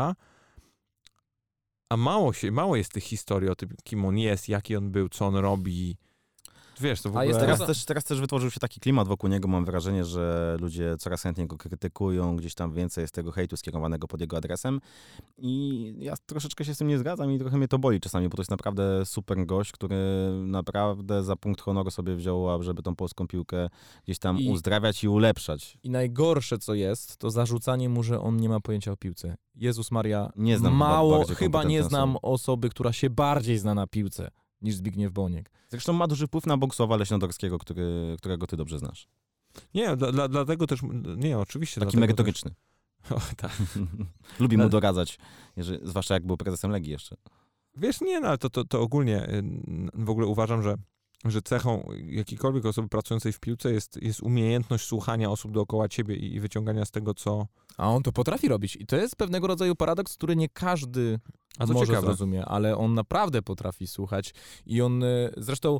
a 1.88 1.96
mało 1.96 2.32
się, 2.32 2.52
mało 2.52 2.76
jest 2.76 2.92
tych 2.92 3.04
historii 3.04 3.48
o 3.48 3.54
tym, 3.54 3.68
kim 3.84 4.04
on 4.04 4.18
jest, 4.18 4.48
jaki 4.48 4.76
on 4.76 4.90
był, 4.90 5.08
co 5.08 5.26
on 5.26 5.36
robi. 5.36 5.96
Wiesz, 6.80 7.02
to 7.02 7.10
w 7.10 7.16
A 7.16 7.20
ogóle... 7.20 7.26
jest 7.26 7.40
Teraz 7.40 7.66
też, 7.66 7.84
teraz 7.84 8.04
też 8.04 8.20
wytworzył 8.20 8.50
się 8.50 8.60
taki 8.60 8.80
klimat 8.80 9.08
wokół 9.08 9.30
niego. 9.30 9.48
Mam 9.48 9.64
wrażenie, 9.64 10.04
że 10.04 10.56
ludzie 10.60 10.96
coraz 10.98 11.22
chętniej 11.22 11.46
go 11.46 11.56
krytykują, 11.56 12.36
gdzieś 12.36 12.54
tam 12.54 12.72
więcej 12.72 13.02
jest 13.02 13.14
tego 13.14 13.32
hejtu 13.32 13.56
skierowanego 13.56 14.08
pod 14.08 14.20
jego 14.20 14.36
adresem. 14.36 14.80
I 15.38 15.94
ja 15.98 16.14
troszeczkę 16.26 16.64
się 16.64 16.74
z 16.74 16.78
tym 16.78 16.88
nie 16.88 16.98
zgadzam 16.98 17.32
i 17.32 17.38
trochę 17.38 17.58
mnie 17.58 17.68
to 17.68 17.78
boli 17.78 18.00
czasami, 18.00 18.28
bo 18.28 18.36
to 18.36 18.42
jest 18.42 18.50
naprawdę 18.50 19.06
super 19.06 19.46
gość, 19.46 19.72
który 19.72 19.96
naprawdę 20.44 21.22
za 21.22 21.36
punkt 21.36 21.60
honoru 21.60 21.90
sobie 21.90 22.16
wziął, 22.16 22.62
żeby 22.62 22.82
tą 22.82 22.96
polską 22.96 23.26
piłkę 23.26 23.68
gdzieś 24.04 24.18
tam 24.18 24.38
I- 24.38 24.50
uzdrawiać 24.50 25.04
i 25.04 25.08
ulepszać. 25.08 25.78
I 25.82 25.90
najgorsze, 25.90 26.58
co 26.58 26.74
jest, 26.74 27.16
to 27.16 27.30
zarzucanie 27.30 27.88
mu, 27.88 28.02
że 28.02 28.20
on 28.20 28.36
nie 28.36 28.48
ma 28.48 28.60
pojęcia 28.60 28.92
o 28.92 28.96
piłce. 28.96 29.36
Jezus 29.54 29.90
Maria, 29.90 30.32
Nie 30.36 30.58
znam 30.58 30.72
chyba 30.72 30.88
mało, 30.88 31.18
bardziej 31.18 31.36
chyba 31.36 31.64
nie 31.64 31.82
znam 31.82 32.16
osoby, 32.22 32.68
która 32.68 32.92
się 32.92 33.10
bardziej 33.10 33.58
zna 33.58 33.74
na 33.74 33.86
piłce 33.86 34.30
niż 34.64 34.74
Zbigniew 34.74 35.12
Boniek. 35.12 35.50
Zresztą 35.68 35.92
ma 35.92 36.06
duży 36.06 36.26
wpływ 36.26 36.46
na 36.46 36.56
Bogusława 36.56 36.96
Leśnodorskiego, 36.96 37.58
który, 37.58 38.16
którego 38.18 38.46
ty 38.46 38.56
dobrze 38.56 38.78
znasz. 38.78 39.08
Nie, 39.74 39.96
dla, 39.96 40.12
dla, 40.12 40.28
dlatego 40.28 40.66
też, 40.66 40.80
nie, 41.16 41.38
oczywiście. 41.38 41.80
Taki 41.80 41.96
merytoryczny. 41.96 42.50
Też, 43.02 43.12
o, 43.18 43.20
tak. 43.36 43.52
Lubi 44.40 44.56
mu 44.56 44.68
doradzać, 44.68 45.18
jeżeli, 45.56 45.78
zwłaszcza 45.82 46.14
jak 46.14 46.26
był 46.26 46.36
prezesem 46.36 46.70
Legii 46.70 46.92
jeszcze. 46.92 47.16
Wiesz, 47.76 48.00
nie, 48.00 48.20
no 48.20 48.28
ale 48.28 48.38
to, 48.38 48.50
to, 48.50 48.64
to 48.64 48.80
ogólnie 48.80 49.28
y, 49.28 49.42
w 49.94 50.10
ogóle 50.10 50.26
uważam, 50.26 50.62
że, 50.62 50.74
że 51.24 51.42
cechą 51.42 51.88
jakiejkolwiek 52.06 52.66
osoby 52.66 52.88
pracującej 52.88 53.32
w 53.32 53.40
piłce 53.40 53.72
jest, 53.72 54.02
jest 54.02 54.22
umiejętność 54.22 54.86
słuchania 54.86 55.30
osób 55.30 55.52
dookoła 55.52 55.88
ciebie 55.88 56.16
i, 56.16 56.34
i 56.34 56.40
wyciągania 56.40 56.84
z 56.84 56.90
tego, 56.90 57.14
co... 57.14 57.46
A 57.76 57.90
on 57.90 58.02
to 58.02 58.12
potrafi 58.12 58.48
robić. 58.48 58.76
I 58.76 58.86
to 58.86 58.96
jest 58.96 59.16
pewnego 59.16 59.46
rodzaju 59.46 59.74
paradoks, 59.74 60.14
który 60.14 60.36
nie 60.36 60.48
każdy 60.48 61.20
A 61.58 61.66
może 61.66 61.86
ciekawe, 61.86 62.06
zrozumie, 62.06 62.44
ale 62.44 62.76
on 62.76 62.94
naprawdę 62.94 63.42
potrafi 63.42 63.86
słuchać. 63.86 64.34
I 64.66 64.82
on 64.82 65.04
e, 65.04 65.30
zresztą 65.36 65.78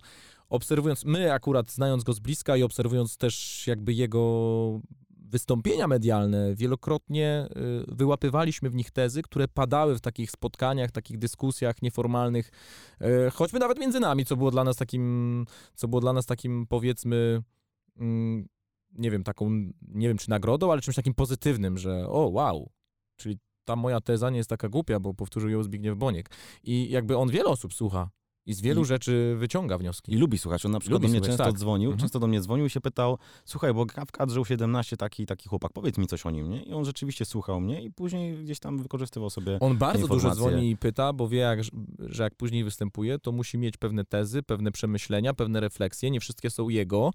obserwując, 0.49 1.05
my 1.05 1.33
akurat 1.33 1.73
znając 1.73 2.05
go 2.05 2.13
z 2.13 2.21
bliska 2.21 2.57
i 2.57 2.63
obserwując 2.63 3.17
też 3.17 3.67
jakby 3.67 3.93
jego 3.93 4.81
wystąpienia 5.25 5.89
medialne, 5.89 6.55
wielokrotnie 6.55 7.49
y, 7.91 7.95
wyłapywaliśmy 7.95 8.71
w 8.71 8.75
nich 8.75 8.91
tezy, 8.91 9.23
które 9.23 9.49
padały 9.49 9.97
w 9.97 10.01
takich 10.01 10.31
spotkaniach, 10.31 10.91
takich 10.91 11.19
dyskusjach 11.19 11.83
nieformalnych, 11.83 12.51
y, 13.27 13.31
choćby 13.31 13.59
nawet 13.59 13.79
między 13.79 14.01
nami, 14.01 14.25
co 14.25 14.37
było 14.37 14.51
dla 14.51 14.65
nas 14.65 14.77
takim, 14.77 15.47
co 15.75 15.89
było 15.89 16.01
dla 16.01 16.13
nas 16.13 16.27
takim 16.27 16.67
powiedzmy, 16.67 17.43
mm, 17.97 18.49
nie 18.93 19.11
wiem, 19.11 19.25
taką, 19.25 19.51
nie 19.83 20.09
wiem 20.09 20.19
czy 20.19 20.31
nagrodą, 20.31 20.73
ale 20.73 20.81
czymś 20.81 20.97
takim 20.97 21.15
pozytywnym, 21.15 21.79
że 21.79 22.09
o 22.09 22.29
wow, 22.29 22.71
czyli 23.17 23.39
ta 23.65 23.77
moja 23.77 24.01
teza 24.01 24.31
nie 24.31 24.37
jest 24.37 24.51
taka 24.51 24.69
głupia, 24.69 25.01
bo 25.01 25.15
powtórzył 25.15 25.51
ją 25.51 25.63
Zbigniew 25.63 25.99
Boniek. 25.99 26.31
I 26.63 26.91
jakby 26.91 27.17
on 27.17 27.31
wiele 27.31 27.49
osób 27.49 27.75
słucha 27.75 28.11
i 28.47 28.55
z 28.55 28.61
wielu 28.61 28.83
I- 28.83 28.85
rzeczy 28.85 29.35
wyciąga 29.39 29.79
wnioski. 29.79 30.13
I 30.13 30.17
lubi 30.17 30.39
słuchać. 30.39 30.67
On 30.67 30.73
na 30.73 30.81
przykład 30.81 31.03
Lubi 31.03 31.07
do 31.07 31.11
mnie 31.11 31.19
słuchać, 31.19 31.31
często 31.39 31.45
tak. 31.53 31.59
dzwonił, 31.59 31.91
Mhm. 31.91 32.01
często 32.01 32.19
do 32.21 32.27
mnie 32.27 32.41
dzwonił 32.41 32.67
i 32.67 32.71
się 32.71 32.81
pytał, 32.81 33.19
słuchaj, 33.45 33.75
bo 33.75 33.87
gra 33.87 34.05
w 34.05 34.13
kadrze 34.13 34.41
U17 34.41 34.97
taki, 34.97 35.27
taki 35.27 35.49
chłopak, 35.49 35.73
powiedz 35.73 35.99
mi 35.99 36.07
coś 36.07 36.27
o 36.27 36.31
nim, 36.31 36.51
nie? 36.51 36.63
I 36.63 36.73
on 36.73 36.85
rzeczywiście 36.85 37.25
słuchał 37.25 37.61
mnie 37.61 37.83
i 37.83 37.91
później 37.91 38.45
gdzieś 38.45 38.59
tam 38.59 38.79
wykorzystywał 38.79 39.31
sobie 39.31 39.59
On 39.61 39.77
bardzo 39.77 40.09
dużo 40.09 40.35
dzwoni 40.35 40.71
i 40.71 40.77
pyta, 40.77 41.13
bo 41.13 41.29
wie, 41.29 41.39
jak, 41.39 41.61
że 41.99 42.23
jak 42.23 42.35
później 42.35 42.65
występuje, 42.65 43.19
to 43.19 43.33
musi 43.33 43.59
mieć 43.59 43.77
pewne 43.77 44.05
tezy, 44.05 44.43
pewne 44.43 44.73
przemyślenia, 44.73 45.35
pewne 45.35 45.61
refleksje. 45.61 46.11
Nie 46.11 46.21
wszystkie 46.21 46.51
są 46.51 46.69
jego, 46.69 47.11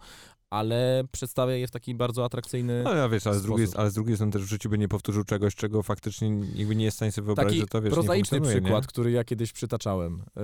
ale 0.49 1.03
przedstawia 1.11 1.55
je 1.55 1.67
w 1.67 1.71
taki 1.71 1.95
bardzo 1.95 2.25
atrakcyjny 2.25 2.81
No 2.83 2.93
ja 2.93 3.09
wiesz, 3.09 3.27
ale 3.27 3.39
z, 3.39 3.43
drugiej, 3.43 3.67
ale 3.75 3.91
z 3.91 3.93
drugiej 3.93 4.15
strony 4.15 4.31
też 4.31 4.41
w 4.41 4.49
życiu 4.49 4.69
by 4.69 4.77
nie 4.77 4.87
powtórzył 4.87 5.23
czegoś, 5.23 5.55
czego 5.55 5.83
faktycznie 5.83 6.29
jakby 6.55 6.75
nie 6.75 6.85
jest 6.85 6.95
w 6.95 6.99
stanie 6.99 7.11
sobie 7.11 7.25
wyobrazić, 7.25 7.51
Taki 7.51 7.61
że 7.61 7.67
to 7.67 7.81
wiesz, 7.81 7.91
nie 7.91 7.93
prozaiczny 7.93 8.37
funkcjonuje, 8.37 8.61
przykład, 8.61 8.83
Nie? 8.83 8.87
który 8.87 9.11
ja 9.11 9.23
kiedyś 9.23 9.51
przytaczałem. 9.51 10.23
Yy, 10.35 10.43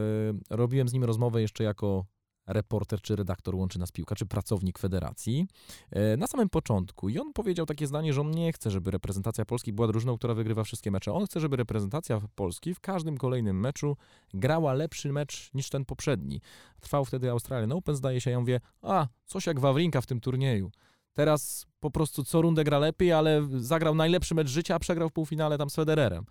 robiłem 0.50 0.90
z 0.90 0.94
nim 0.94 1.04
rozmowę 1.04 1.42
jeszcze 1.42 1.64
jako 1.64 2.06
reporter 2.48 3.02
czy 3.02 3.16
redaktor 3.16 3.56
łączy 3.56 3.80
nas 3.80 3.92
piłka, 3.92 4.16
czy 4.16 4.26
pracownik 4.26 4.80
federacji 4.80 5.48
yy, 5.92 6.18
na 6.18 6.28
samym 6.28 6.50
początku. 6.50 7.10
I 7.10 7.20
on 7.20 7.34
powiedział 7.34 7.66
takie 7.66 7.88
zdanie, 7.88 8.14
że 8.14 8.22
on 8.22 8.32
nie 8.32 8.54
chce, 8.54 8.72
żeby 8.72 8.92
reprezentacja 8.92 9.46
Polski 9.46 9.74
była 9.74 9.88
drużyną, 9.88 10.18
która 10.18 10.34
wygrywa 10.34 10.64
wszystkie 10.64 10.92
mecze. 10.92 11.14
On 11.14 11.26
chce, 11.26 11.40
żeby 11.40 11.56
reprezentacja 11.56 12.22
Polski 12.36 12.74
w 12.74 12.80
każdym 12.80 13.18
kolejnym 13.18 13.60
meczu 13.60 13.98
grała 14.34 14.74
lepszy 14.74 15.12
mecz 15.12 15.54
niż 15.54 15.70
ten 15.70 15.86
poprzedni. 15.86 16.42
Trwał 16.80 17.06
wtedy 17.06 17.32
Australian 17.32 17.72
Open, 17.72 17.96
zdaje 17.96 18.22
się. 18.22 18.32
Ja 18.32 18.40
mówię, 18.40 18.60
a, 18.82 19.08
coś 19.26 19.46
jak 19.46 19.60
Wawrinka 19.60 20.02
w 20.02 20.06
tym 20.06 20.20
turnieju. 20.20 20.72
Teraz 21.14 21.66
po 21.80 21.92
prostu 21.92 22.24
co 22.24 22.42
rundę 22.42 22.64
gra 22.64 22.80
lepiej, 22.80 23.12
ale 23.12 23.48
zagrał 23.58 23.96
najlepszy 23.96 24.36
mecz 24.36 24.48
życia, 24.48 24.76
a 24.76 24.80
przegrał 24.80 25.10
w 25.10 25.14
półfinale 25.14 25.58
tam 25.58 25.70
z 25.70 25.76
Federerem. 25.76 26.26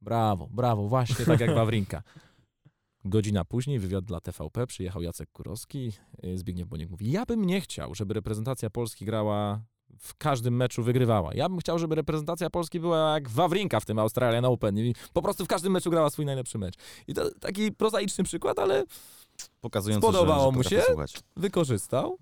Brawo, 0.00 0.48
brawo, 0.50 0.88
właśnie 0.88 1.26
tak 1.26 1.40
jak 1.40 1.54
Wawrinka. 1.60 2.02
Godzina 3.08 3.44
później, 3.44 3.78
wywiad 3.78 4.04
dla 4.04 4.20
TVP, 4.20 4.66
przyjechał 4.66 5.02
Jacek 5.02 5.32
Kurowski, 5.32 5.92
y, 6.24 6.38
Zbigniew 6.38 6.68
Boniek 6.68 6.90
mówi, 6.90 7.10
ja 7.10 7.24
bym 7.26 7.44
nie 7.44 7.60
chciał, 7.60 7.94
żeby 7.94 8.14
reprezentacja 8.14 8.70
Polski 8.70 9.04
grała 9.04 9.60
w 9.98 10.14
każdym 10.14 10.56
meczu 10.56 10.82
wygrywała. 10.82 11.34
Ja 11.34 11.48
bym 11.48 11.58
chciał, 11.58 11.78
żeby 11.78 11.94
reprezentacja 11.94 12.50
Polski 12.50 12.80
była 12.80 13.14
jak 13.14 13.28
Wawrinka 13.28 13.80
w 13.80 13.84
tym 13.84 13.98
Australian 13.98 14.44
Open 14.44 14.78
i 14.78 14.94
po 15.12 15.22
prostu 15.22 15.44
w 15.44 15.48
każdym 15.48 15.72
meczu 15.72 15.90
grała 15.90 16.10
swój 16.10 16.24
najlepszy 16.24 16.58
mecz. 16.58 16.74
I 17.06 17.14
to 17.14 17.30
taki 17.40 17.72
prozaiczny 17.72 18.24
przykład, 18.24 18.58
ale 18.58 18.84
pokazujący, 19.60 20.08
Spodobało 20.08 20.52
że, 20.52 20.56
mu 20.56 20.64
się? 20.64 20.82
słuchać. 20.86 21.20
wykorzystał 21.36 22.18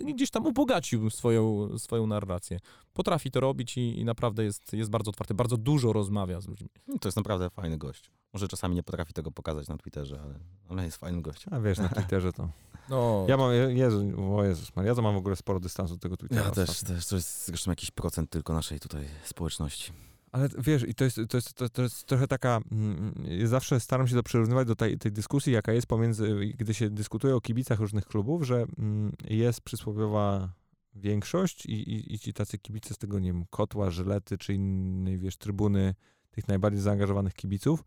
i 0.00 0.14
gdzieś 0.14 0.30
tam 0.30 0.46
ubogacił 0.46 1.10
swoją, 1.10 1.68
swoją 1.78 2.06
narrację. 2.06 2.58
Potrafi 2.92 3.30
to 3.30 3.40
robić 3.40 3.76
i, 3.76 3.98
i 3.98 4.04
naprawdę 4.04 4.44
jest, 4.44 4.72
jest 4.72 4.90
bardzo 4.90 5.10
otwarty, 5.10 5.34
bardzo 5.34 5.56
dużo 5.56 5.92
rozmawia 5.92 6.40
z 6.40 6.48
ludźmi. 6.48 6.68
No, 6.86 6.94
to 7.00 7.08
jest 7.08 7.16
naprawdę 7.16 7.50
fajny 7.50 7.78
gość. 7.78 8.10
Może 8.36 8.48
czasami 8.48 8.74
nie 8.74 8.82
potrafi 8.82 9.12
tego 9.12 9.30
pokazać 9.30 9.68
na 9.68 9.76
Twitterze, 9.76 10.20
ale, 10.22 10.34
ale 10.68 10.84
jest 10.84 10.96
fajnym 10.96 11.22
gościem. 11.22 11.54
A 11.54 11.60
wiesz, 11.60 11.78
na 11.78 11.88
Twitterze 11.88 12.32
to... 12.32 12.48
No, 12.88 13.26
Ja 13.28 13.36
mam, 13.36 13.52
Jezu, 13.52 14.34
o 14.36 14.44
Jezus 14.44 14.76
Maria, 14.76 14.88
ja 14.88 14.94
to 14.94 15.02
mam 15.02 15.14
w 15.14 15.18
ogóle 15.18 15.36
sporo 15.36 15.60
dystansu 15.60 15.94
do 15.94 16.00
tego 16.00 16.16
Twittera. 16.16 16.44
Ja 16.44 16.50
też, 16.50 16.80
też, 16.80 17.06
to 17.06 17.16
jest 17.16 17.46
zresztą 17.46 17.70
jakiś 17.70 17.90
procent 17.90 18.30
tylko 18.30 18.52
naszej 18.54 18.80
tutaj 18.80 19.08
społeczności. 19.24 19.92
Ale 20.32 20.48
wiesz, 20.58 20.88
i 20.88 20.94
to 20.94 21.04
jest, 21.04 21.20
to 21.28 21.36
jest, 21.36 21.54
to, 21.54 21.68
to 21.68 21.82
jest 21.82 22.04
trochę 22.04 22.26
taka, 22.26 22.60
mm, 22.72 23.14
zawsze 23.44 23.80
staram 23.80 24.08
się 24.08 24.14
to 24.14 24.22
przyrównywać 24.22 24.68
do 24.68 24.76
tej, 24.76 24.98
tej 24.98 25.12
dyskusji, 25.12 25.52
jaka 25.52 25.72
jest 25.72 25.86
pomiędzy, 25.86 26.36
gdy 26.58 26.74
się 26.74 26.90
dyskutuje 26.90 27.36
o 27.36 27.40
kibicach 27.40 27.80
różnych 27.80 28.04
klubów, 28.04 28.42
że 28.42 28.66
mm, 28.78 29.12
jest 29.24 29.60
przysłowiowa 29.60 30.52
większość 30.94 31.66
i, 31.66 31.72
i, 31.72 32.14
i 32.14 32.18
ci 32.18 32.32
tacy 32.32 32.58
kibice 32.58 32.94
z 32.94 32.98
tego, 32.98 33.18
nie 33.18 33.32
wiem, 33.32 33.44
kotła, 33.50 33.90
żylety 33.90 34.38
czy 34.38 34.54
innej, 34.54 35.18
wiesz, 35.18 35.36
trybuny 35.36 35.94
tych 36.30 36.48
najbardziej 36.48 36.80
zaangażowanych 36.80 37.34
kibiców, 37.34 37.84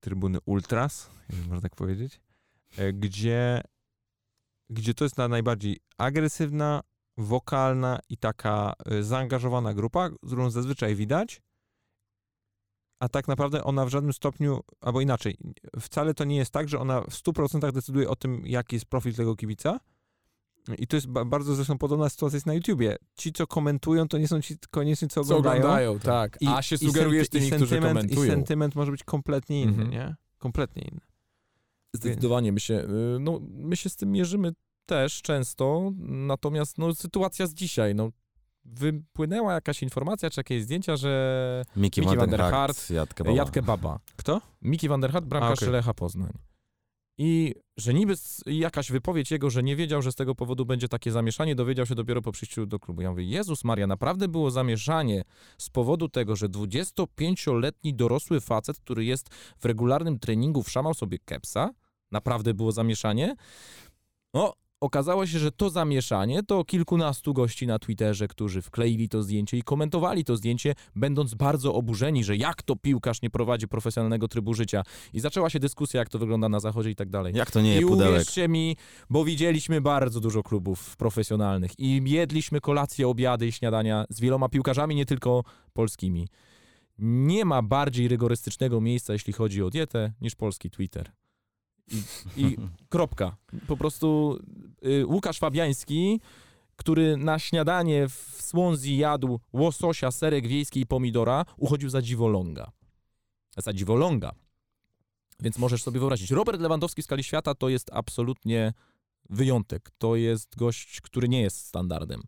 trybuny 0.00 0.38
ultras, 0.46 1.10
można 1.38 1.60
tak 1.60 1.76
powiedzieć, 1.76 2.20
e, 2.78 2.92
gdzie, 2.92 3.60
gdzie 4.70 4.94
to 4.94 5.04
jest 5.04 5.16
ta 5.16 5.28
najbardziej 5.28 5.80
agresywna, 5.98 6.82
wokalna 7.16 7.98
i 8.08 8.16
taka 8.16 8.74
y, 8.92 9.04
zaangażowana 9.04 9.74
grupa, 9.74 10.10
którą 10.26 10.50
zazwyczaj 10.50 10.94
widać, 10.94 11.42
a 13.00 13.08
tak 13.08 13.28
naprawdę 13.28 13.64
ona 13.64 13.86
w 13.86 13.88
żadnym 13.88 14.12
stopniu, 14.12 14.60
albo 14.80 15.00
inaczej, 15.00 15.36
wcale 15.80 16.14
to 16.14 16.24
nie 16.24 16.36
jest 16.36 16.50
tak, 16.50 16.68
że 16.68 16.78
ona 16.78 17.00
w 17.00 17.10
100% 17.10 17.72
decyduje 17.72 18.08
o 18.08 18.16
tym, 18.16 18.42
jaki 18.46 18.76
jest 18.76 18.86
profil 18.86 19.14
tego 19.14 19.36
kibica. 19.36 19.80
I 20.78 20.86
to 20.86 20.96
jest 20.96 21.06
ba- 21.08 21.24
bardzo 21.24 21.54
zresztą 21.54 21.78
podobna 21.78 22.08
sytuacja 22.08 22.36
jest 22.36 22.46
na 22.46 22.54
YouTubie. 22.54 22.96
Ci, 23.16 23.32
co 23.32 23.46
komentują, 23.46 24.08
to 24.08 24.18
nie 24.18 24.28
są 24.28 24.40
ci 24.42 24.56
koniecznie, 24.70 25.08
co 25.08 25.14
co 25.14 25.36
oglądają. 25.36 25.60
oglądają, 25.62 25.98
tak. 25.98 26.36
I, 26.40 26.46
A 26.48 26.62
się 26.62 26.78
sugerujesz 26.78 27.28
tymi, 27.28 27.46
i 27.46 27.50
którzy 27.50 27.66
sentyment, 27.66 27.94
komentują. 27.98 28.26
I 28.26 28.30
sentyment 28.36 28.74
może 28.74 28.90
być 28.90 29.04
kompletnie 29.04 29.62
inny, 29.62 29.72
Mhm. 29.72 29.90
nie? 29.90 30.14
Kompletnie 30.38 30.82
inny. 30.82 31.00
Zdecydowanie 31.94 32.52
my 32.52 32.60
się, 32.60 32.74
y, 32.74 33.18
no, 33.20 33.40
my 33.50 33.76
się 33.76 33.88
z 33.90 33.96
tym 33.96 34.12
mierzymy 34.12 34.52
też 34.86 35.22
często, 35.22 35.92
natomiast 36.08 36.78
no, 36.78 36.94
sytuacja 36.94 37.46
z 37.46 37.54
dzisiaj, 37.54 37.94
no, 37.94 38.10
wypłynęła 38.64 39.52
jakaś 39.52 39.82
informacja 39.82 40.30
czy 40.30 40.40
jakieś 40.40 40.62
zdjęcia, 40.62 40.96
że 40.96 41.62
Miki, 41.76 42.00
Miki 42.00 42.16
van 42.16 42.30
der 42.30 42.40
Hart, 42.40 42.90
Jadkę 42.90 43.24
Baba. 43.24 43.36
Jadkę 43.36 43.62
Baba, 43.62 43.98
Kto? 44.16 44.40
Miki 44.62 44.88
van 44.88 45.00
der 45.00 45.12
Hart, 45.12 45.24
bramkarz 45.24 45.58
okej. 45.58 45.70
Lecha 45.72 45.94
Poznań. 45.94 46.32
I 47.24 47.54
że 47.76 47.94
niby 47.94 48.14
jakaś 48.46 48.90
wypowiedź 48.90 49.30
jego, 49.30 49.50
że 49.50 49.62
nie 49.62 49.76
wiedział, 49.76 50.02
że 50.02 50.12
z 50.12 50.14
tego 50.14 50.34
powodu 50.34 50.66
będzie 50.66 50.88
takie 50.88 51.12
zamieszanie, 51.12 51.54
dowiedział 51.54 51.86
się 51.86 51.94
dopiero 51.94 52.22
po 52.22 52.32
przyjściu 52.32 52.66
do 52.66 52.78
klubu. 52.78 53.02
Ja 53.02 53.10
mówię, 53.10 53.24
Jezus 53.24 53.64
Maria, 53.64 53.86
naprawdę 53.86 54.28
było 54.28 54.50
zamieszanie 54.50 55.22
z 55.58 55.70
powodu 55.70 56.08
tego, 56.08 56.36
że 56.36 56.48
25-letni 56.48 57.94
dorosły 57.94 58.40
facet, 58.40 58.78
który 58.78 59.04
jest 59.04 59.34
w 59.58 59.64
regularnym 59.64 60.18
treningu, 60.18 60.62
wszamał 60.62 60.94
sobie 60.94 61.18
kepsa? 61.24 61.70
Naprawdę 62.10 62.54
było 62.54 62.72
zamieszanie? 62.72 63.34
No, 64.34 64.52
okazało 64.82 65.26
się, 65.26 65.38
że 65.38 65.52
to 65.52 65.70
zamieszanie 65.70 66.42
to 66.42 66.64
kilkunastu 66.64 67.34
gości 67.34 67.66
na 67.66 67.78
Twitterze, 67.78 68.28
którzy 68.28 68.62
wkleili 68.62 69.08
to 69.08 69.22
zdjęcie 69.22 69.56
i 69.56 69.62
komentowali 69.62 70.24
to 70.24 70.36
zdjęcie, 70.36 70.74
będąc 70.96 71.34
bardzo 71.34 71.74
oburzeni, 71.74 72.24
że 72.24 72.36
jak 72.36 72.62
to 72.62 72.76
piłkarz 72.76 73.22
nie 73.22 73.30
prowadzi 73.30 73.68
profesjonalnego 73.68 74.28
trybu 74.28 74.54
życia. 74.54 74.82
I 75.12 75.20
zaczęła 75.20 75.50
się 75.50 75.58
dyskusja, 75.58 76.00
jak 76.00 76.08
to 76.08 76.18
wygląda 76.18 76.48
na 76.48 76.60
zachodzie 76.60 76.90
i 76.90 76.94
tak 76.94 77.10
dalej. 77.10 77.34
Jak 77.36 77.50
to 77.50 77.60
nie 77.60 77.72
I 77.72 77.80
je 77.80 77.86
pudełek? 77.86 78.12
uwierzcie 78.14 78.48
mi, 78.48 78.76
bo 79.10 79.24
widzieliśmy 79.24 79.80
bardzo 79.80 80.20
dużo 80.20 80.42
klubów 80.42 80.96
profesjonalnych 80.96 81.78
i 81.78 82.02
jedliśmy 82.06 82.60
kolacje, 82.60 83.08
obiady 83.08 83.46
i 83.46 83.52
śniadania 83.52 84.04
z 84.08 84.20
wieloma 84.20 84.48
piłkarzami, 84.48 84.94
nie 84.94 85.06
tylko 85.06 85.44
polskimi. 85.72 86.28
Nie 86.98 87.44
ma 87.44 87.62
bardziej 87.62 88.08
rygorystycznego 88.08 88.80
miejsca, 88.80 89.12
jeśli 89.12 89.32
chodzi 89.32 89.62
o 89.62 89.70
dietę, 89.70 90.12
niż 90.20 90.34
polski 90.34 90.70
Twitter. 90.70 91.12
I, 92.36 92.56
kropka. 92.88 93.36
Po 93.66 93.76
prostu 93.76 94.38
y, 94.86 95.06
Łukasz 95.06 95.38
Fabiański, 95.38 96.20
który 96.76 97.16
na 97.16 97.38
śniadanie 97.38 98.08
w 98.08 98.36
Swansea 98.38 98.92
jadł 98.92 99.40
łososia, 99.52 100.10
serek 100.10 100.46
wiejski 100.46 100.80
i 100.80 100.86
pomidora, 100.86 101.44
uchodził 101.56 101.90
za 101.90 102.02
dziwoląga. 102.02 102.72
Za 103.56 103.72
dziwoląga. 103.72 104.32
Więc 105.40 105.58
możesz 105.58 105.82
sobie 105.82 106.00
wyobrazić. 106.00 106.30
Robert 106.30 106.60
Lewandowski 106.60 107.02
w 107.02 107.04
skali 107.04 107.24
świata 107.24 107.54
to 107.54 107.68
jest 107.68 107.90
absolutnie 107.92 108.72
wyjątek. 109.30 109.90
To 109.98 110.16
jest 110.16 110.56
gość, 110.56 111.00
który 111.00 111.28
nie 111.28 111.42
jest 111.42 111.66
standardem. 111.66 112.22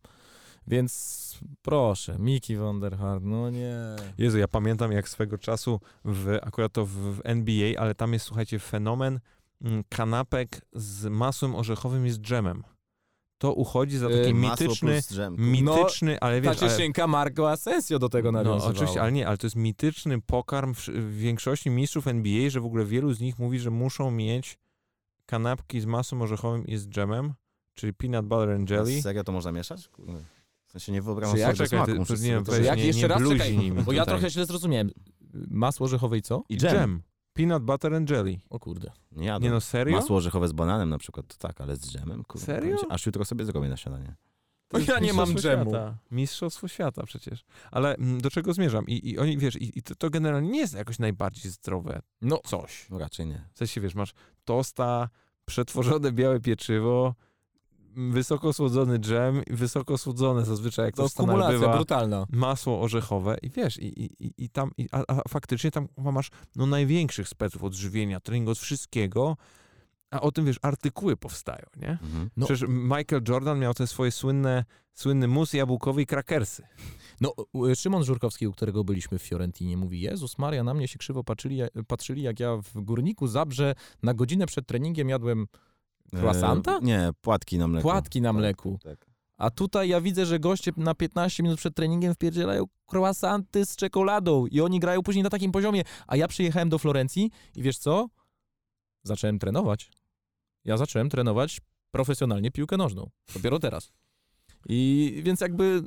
Więc 0.66 1.38
proszę, 1.62 2.18
Miki 2.18 2.56
van 2.56 2.80
der 2.80 2.96
Hart, 2.96 3.24
no 3.24 3.50
nie. 3.50 3.76
Jezu, 4.18 4.38
ja 4.38 4.48
pamiętam 4.48 4.92
jak 4.92 5.08
swego 5.08 5.38
czasu, 5.38 5.80
w, 6.04 6.38
akurat 6.42 6.72
to 6.72 6.86
w, 6.86 6.90
w 6.90 7.20
NBA, 7.24 7.80
ale 7.80 7.94
tam 7.94 8.12
jest, 8.12 8.26
słuchajcie, 8.26 8.58
fenomen 8.58 9.20
kanapek 9.88 10.60
z 10.72 11.04
masłem 11.06 11.54
orzechowym 11.54 12.06
i 12.06 12.10
z 12.10 12.18
dżemem. 12.20 12.64
To 13.38 13.52
uchodzi 13.54 13.98
za 13.98 14.08
taki 14.08 14.20
E, 14.30 14.34
Masło 14.34 14.66
mityczny, 14.66 15.00
dżem. 15.02 15.36
mityczny, 15.38 16.20
ale 16.20 16.42
Ta 16.42 16.50
wiesz, 16.50 16.62
ale, 16.62 16.70
cieszyńka 16.70 17.06
Marco 17.06 17.50
Asensio 17.50 17.98
do 17.98 18.08
tego 18.08 18.32
no 18.32 18.38
nawiązywała. 18.38 18.70
oczywiście, 18.72 19.02
ale 19.02 19.12
nie, 19.12 19.28
ale 19.28 19.38
to 19.38 19.46
jest 19.46 19.56
mityczny 19.56 20.20
pokarm 20.20 20.74
w, 20.74 20.78
w 20.88 21.16
większości 21.18 21.70
mistrzów 21.70 22.06
NBA, 22.06 22.50
że 22.50 22.60
w 22.60 22.64
ogóle 22.66 22.84
wielu 22.84 23.12
z 23.12 23.20
nich 23.20 23.38
mówi, 23.38 23.58
że 23.58 23.70
muszą 23.70 24.10
mieć 24.10 24.58
kanapki 25.26 25.80
z 25.80 25.86
masłem 25.86 26.22
orzechowym 26.22 26.66
i 26.66 26.76
z 26.76 26.88
dżemem, 26.88 27.34
czyli 27.74 27.94
peanut 27.94 28.26
butter 28.26 28.50
and 28.50 28.70
jelly. 28.70 29.02
Serio 29.02 29.24
to 29.24 29.32
można 29.32 29.52
mieszać? 29.52 29.90
W 30.66 30.70
sensie 30.72 30.92
nie 30.92 31.02
wyobrażam 31.02 31.34
Czy 31.36 31.40
jak- 31.40 31.56
sobie 31.56 31.68
Czekaj, 31.68 31.78
smaku. 31.78 31.92
ty- 31.92 31.98
muszę 31.98 32.14
nie, 32.28 32.42
to 32.42 32.56
jak 32.56 32.78
nie- 32.78 32.86
jeszcze 32.86 33.02
nie 33.02 33.08
raz, 33.08 33.22
czekaj, 33.28 33.58
nimi 33.58 33.82
bo 33.82 33.92
ja 33.92 34.06
trochę 34.06 34.30
źle 34.30 34.46
zrozumiałem. 34.46 34.90
Masło 35.50 35.84
orzechowe 35.84 36.18
i 36.18 36.22
co? 36.22 36.42
I 36.48 36.56
dżem. 36.56 37.02
Peanut 37.34 37.62
butter 37.62 37.94
and 37.94 38.10
jelly. 38.10 38.40
O 38.50 38.58
kurde. 38.58 38.92
Nie 39.12 39.26
jadę. 39.26 39.44
Nie 39.44 39.50
no, 39.50 39.60
serio? 39.60 39.96
Masło 39.96 40.16
orzechowe 40.16 40.48
z 40.48 40.52
bananem 40.52 40.88
na 40.88 40.98
przykład, 40.98 41.26
to 41.26 41.48
tak, 41.48 41.60
ale 41.60 41.76
z 41.76 41.80
dżemem? 41.90 42.24
Kurde, 42.24 42.46
Serio? 42.46 42.62
powiem 42.62 42.78
ci, 42.78 42.86
Aż 42.94 43.06
jutro 43.06 43.24
sobie 43.24 43.44
zrobię 43.44 43.68
na 43.68 43.76
śniadanie. 43.76 44.14
To 44.68 44.78
Ja 44.78 44.98
nie 44.98 45.12
mam 45.12 45.34
dżemu. 45.34 45.70
Świata. 45.70 45.98
Mistrzostwo 46.10 46.68
świata 46.68 47.02
przecież. 47.06 47.44
Ale 47.70 47.94
mm, 47.96 48.20
do 48.20 48.30
czego 48.30 48.52
zmierzam? 48.54 48.86
I, 48.86 49.10
i 49.10 49.18
oni, 49.18 49.38
wiesz, 49.38 49.56
i, 49.56 49.78
i 49.78 49.82
to, 49.82 49.94
to 49.94 50.10
generalnie 50.10 50.50
nie 50.50 50.58
jest 50.60 50.74
jakoś 50.74 50.98
najbardziej 50.98 51.52
zdrowe 51.52 52.02
No, 52.22 52.38
coś. 52.44 52.86
Raczej 52.90 53.26
nie. 53.26 53.48
W 53.54 53.58
sensie, 53.58 53.80
wiesz, 53.80 53.94
masz 53.94 54.14
tosta, 54.44 55.08
przetworzone 55.44 56.12
białe 56.12 56.40
pieczywo, 56.40 57.14
m, 57.16 57.33
wysoko 57.96 58.52
słodzony 58.52 58.98
dżem, 58.98 59.42
i 59.46 59.52
wysoko 59.52 59.98
słodzone 59.98 60.44
zazwyczaj, 60.44 60.84
jak 60.84 60.96
to 60.96 61.02
to 61.02 61.08
w 61.08 61.12
Stanach 61.12 61.50
bywa, 61.50 61.76
brutalna. 61.76 62.26
masło 62.32 62.80
orzechowe 62.80 63.36
i 63.42 63.50
wiesz, 63.50 63.76
i, 63.78 64.04
i, 64.04 64.32
i- 64.44 64.48
tam, 64.50 64.70
i, 64.78 64.88
a, 64.92 65.04
a 65.08 65.28
faktycznie 65.28 65.70
tam 65.70 65.88
masz 66.12 66.30
no, 66.56 66.66
największych 66.66 67.28
speców 67.28 67.64
od 67.64 67.74
żywienia, 67.74 68.20
treningu, 68.20 68.50
od 68.50 68.58
wszystkiego, 68.58 69.36
a 70.10 70.20
o 70.20 70.32
tym, 70.32 70.44
wiesz, 70.44 70.58
artykuły 70.62 71.16
powstają, 71.16 71.66
nie? 71.76 71.88
Mhm. 71.88 72.30
No. 72.36 72.46
Przecież 72.46 72.68
Michael 72.68 73.22
Jordan 73.28 73.58
miał 73.58 73.74
te 73.74 73.86
swoje 73.86 74.10
słynne, 74.12 74.64
słynny 74.94 75.28
mus 75.28 75.52
jabłkowy 75.52 76.02
i 76.02 76.06
krakersy. 76.06 76.62
No, 77.20 77.32
Szymon 77.74 78.04
Żurkowski, 78.04 78.46
u 78.46 78.52
którego 78.52 78.84
byliśmy 78.84 79.18
w 79.18 79.22
Fiorentinie, 79.22 79.76
mówi, 79.76 80.00
Jezus 80.00 80.38
Maria, 80.38 80.64
na 80.64 80.74
mnie 80.74 80.88
się 80.88 80.98
krzywo 80.98 81.24
patrzyli, 81.24 81.60
patrzyli 81.86 82.22
jak 82.22 82.40
ja 82.40 82.56
w 82.56 82.80
Górniku 82.80 83.26
Zabrze 83.26 83.74
na 84.02 84.14
godzinę 84.14 84.46
przed 84.46 84.66
treningiem 84.66 85.08
jadłem 85.08 85.46
Croissanta? 86.20 86.76
E, 86.76 86.80
nie, 86.80 87.10
płatki 87.20 87.58
na 87.58 87.68
mleku. 87.68 87.82
Płatki 87.82 88.20
na 88.20 88.32
mleku. 88.32 88.78
Tak. 88.82 89.06
A 89.36 89.50
tutaj 89.50 89.88
ja 89.88 90.00
widzę, 90.00 90.26
że 90.26 90.40
goście 90.40 90.72
na 90.76 90.94
15 90.94 91.42
minut 91.42 91.58
przed 91.58 91.74
treningiem 91.74 92.14
wpierdzielają 92.14 92.64
croissanty 92.92 93.66
z 93.66 93.76
czekoladą 93.76 94.46
i 94.46 94.60
oni 94.60 94.80
grają 94.80 95.02
później 95.02 95.22
na 95.22 95.30
takim 95.30 95.52
poziomie. 95.52 95.82
A 96.06 96.16
ja 96.16 96.28
przyjechałem 96.28 96.68
do 96.68 96.78
Florencji 96.78 97.30
i 97.56 97.62
wiesz 97.62 97.78
co? 97.78 98.08
Zacząłem 99.02 99.38
trenować. 99.38 99.90
Ja 100.64 100.76
zacząłem 100.76 101.10
trenować 101.10 101.60
profesjonalnie 101.90 102.50
piłkę 102.50 102.76
nożną. 102.76 103.10
Dopiero 103.34 103.58
teraz. 103.58 103.92
I 104.68 105.20
więc 105.24 105.40
jakby 105.40 105.82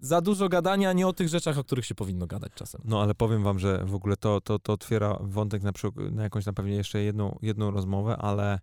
za 0.00 0.20
dużo 0.20 0.48
gadania 0.48 0.92
nie 0.92 1.06
o 1.06 1.12
tych 1.12 1.28
rzeczach, 1.28 1.58
o 1.58 1.64
których 1.64 1.86
się 1.86 1.94
powinno 1.94 2.26
gadać 2.26 2.52
czasem. 2.54 2.80
No 2.84 3.02
ale 3.02 3.14
powiem 3.14 3.42
wam, 3.42 3.58
że 3.58 3.84
w 3.84 3.94
ogóle 3.94 4.16
to, 4.16 4.40
to, 4.40 4.58
to 4.58 4.72
otwiera 4.72 5.18
wątek 5.20 5.62
na, 5.62 5.72
na 6.10 6.22
jakąś 6.22 6.46
na 6.46 6.52
pewnie 6.52 6.74
jeszcze 6.74 7.02
jedną, 7.02 7.38
jedną 7.42 7.70
rozmowę, 7.70 8.16
ale 8.16 8.58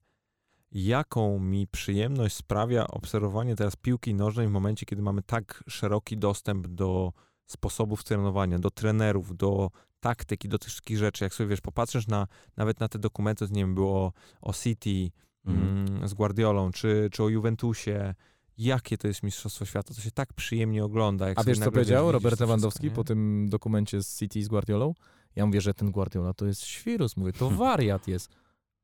jaką 0.72 1.40
mi 1.40 1.68
przyjemność 1.68 2.36
sprawia 2.36 2.88
obserwowanie 2.88 3.56
teraz 3.56 3.76
piłki 3.76 4.14
nożnej 4.14 4.48
w 4.48 4.52
momencie, 4.52 4.86
kiedy 4.86 5.02
mamy 5.02 5.22
tak 5.22 5.64
szeroki 5.68 6.18
dostęp 6.18 6.68
do 6.68 7.14
sposobów 7.46 8.04
trenowania, 8.04 8.60
do 8.60 8.72
trenerów, 8.72 9.38
do 9.38 9.72
taktyki, 10.00 10.50
do 10.50 10.60
tych 10.60 10.70
wszystkich 10.70 10.98
rzeczy. 10.98 11.24
Jak 11.24 11.34
sobie, 11.34 11.48
wiesz, 11.48 11.62
popatrzysz 11.62 12.08
na, 12.08 12.28
nawet 12.58 12.80
na 12.80 12.88
te 12.88 13.00
dokumenty, 13.00 13.46
nie 13.52 13.62
wiem, 13.62 13.76
było 13.76 14.14
o 14.42 14.54
City 14.54 15.12
Mhm. 15.46 15.88
mm, 15.88 16.08
z 16.08 16.14
Guardiolą, 16.14 16.72
czy, 16.72 17.10
czy 17.12 17.24
o 17.24 17.30
Juventusie, 17.30 18.16
jakie 18.58 18.98
to 18.98 19.08
jest 19.08 19.24
Mistrzostwo 19.24 19.66
Świata, 19.66 19.94
to 19.94 20.02
się 20.02 20.12
tak 20.12 20.34
przyjemnie 20.34 20.84
ogląda. 20.84 21.28
Jak 21.28 21.40
A 21.40 21.44
wiesz, 21.44 21.60
co 21.60 21.72
powiedział 21.72 22.12
Robert 22.12 22.40
Lewandowski 22.40 22.80
wszystko, 22.80 22.96
po 22.96 23.04
tym 23.04 23.50
dokumencie 23.50 24.04
z 24.04 24.18
City 24.18 24.44
z 24.44 24.48
Guardiolą? 24.48 24.94
Ja 25.36 25.46
mówię, 25.46 25.62
że 25.62 25.74
ten 25.74 25.92
Guardiola 25.92 26.34
to 26.34 26.46
jest 26.46 26.66
świrus. 26.66 27.18
Mówię, 27.18 27.34
to 27.34 27.50
wariat 27.66 28.08
jest. 28.08 28.30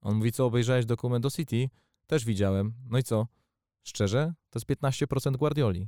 On 0.08 0.16
mówi, 0.16 0.32
co 0.32 0.46
obejrzałeś 0.46 0.86
dokument 0.86 1.26
o 1.26 1.32
City? 1.32 1.70
Też 2.08 2.26
widziałem. 2.26 2.74
No 2.90 2.98
i 2.98 3.04
co? 3.04 3.28
Szczerze? 3.84 4.34
To 4.50 4.60
jest 4.60 4.68
15% 4.70 5.38
Guardioli. 5.38 5.88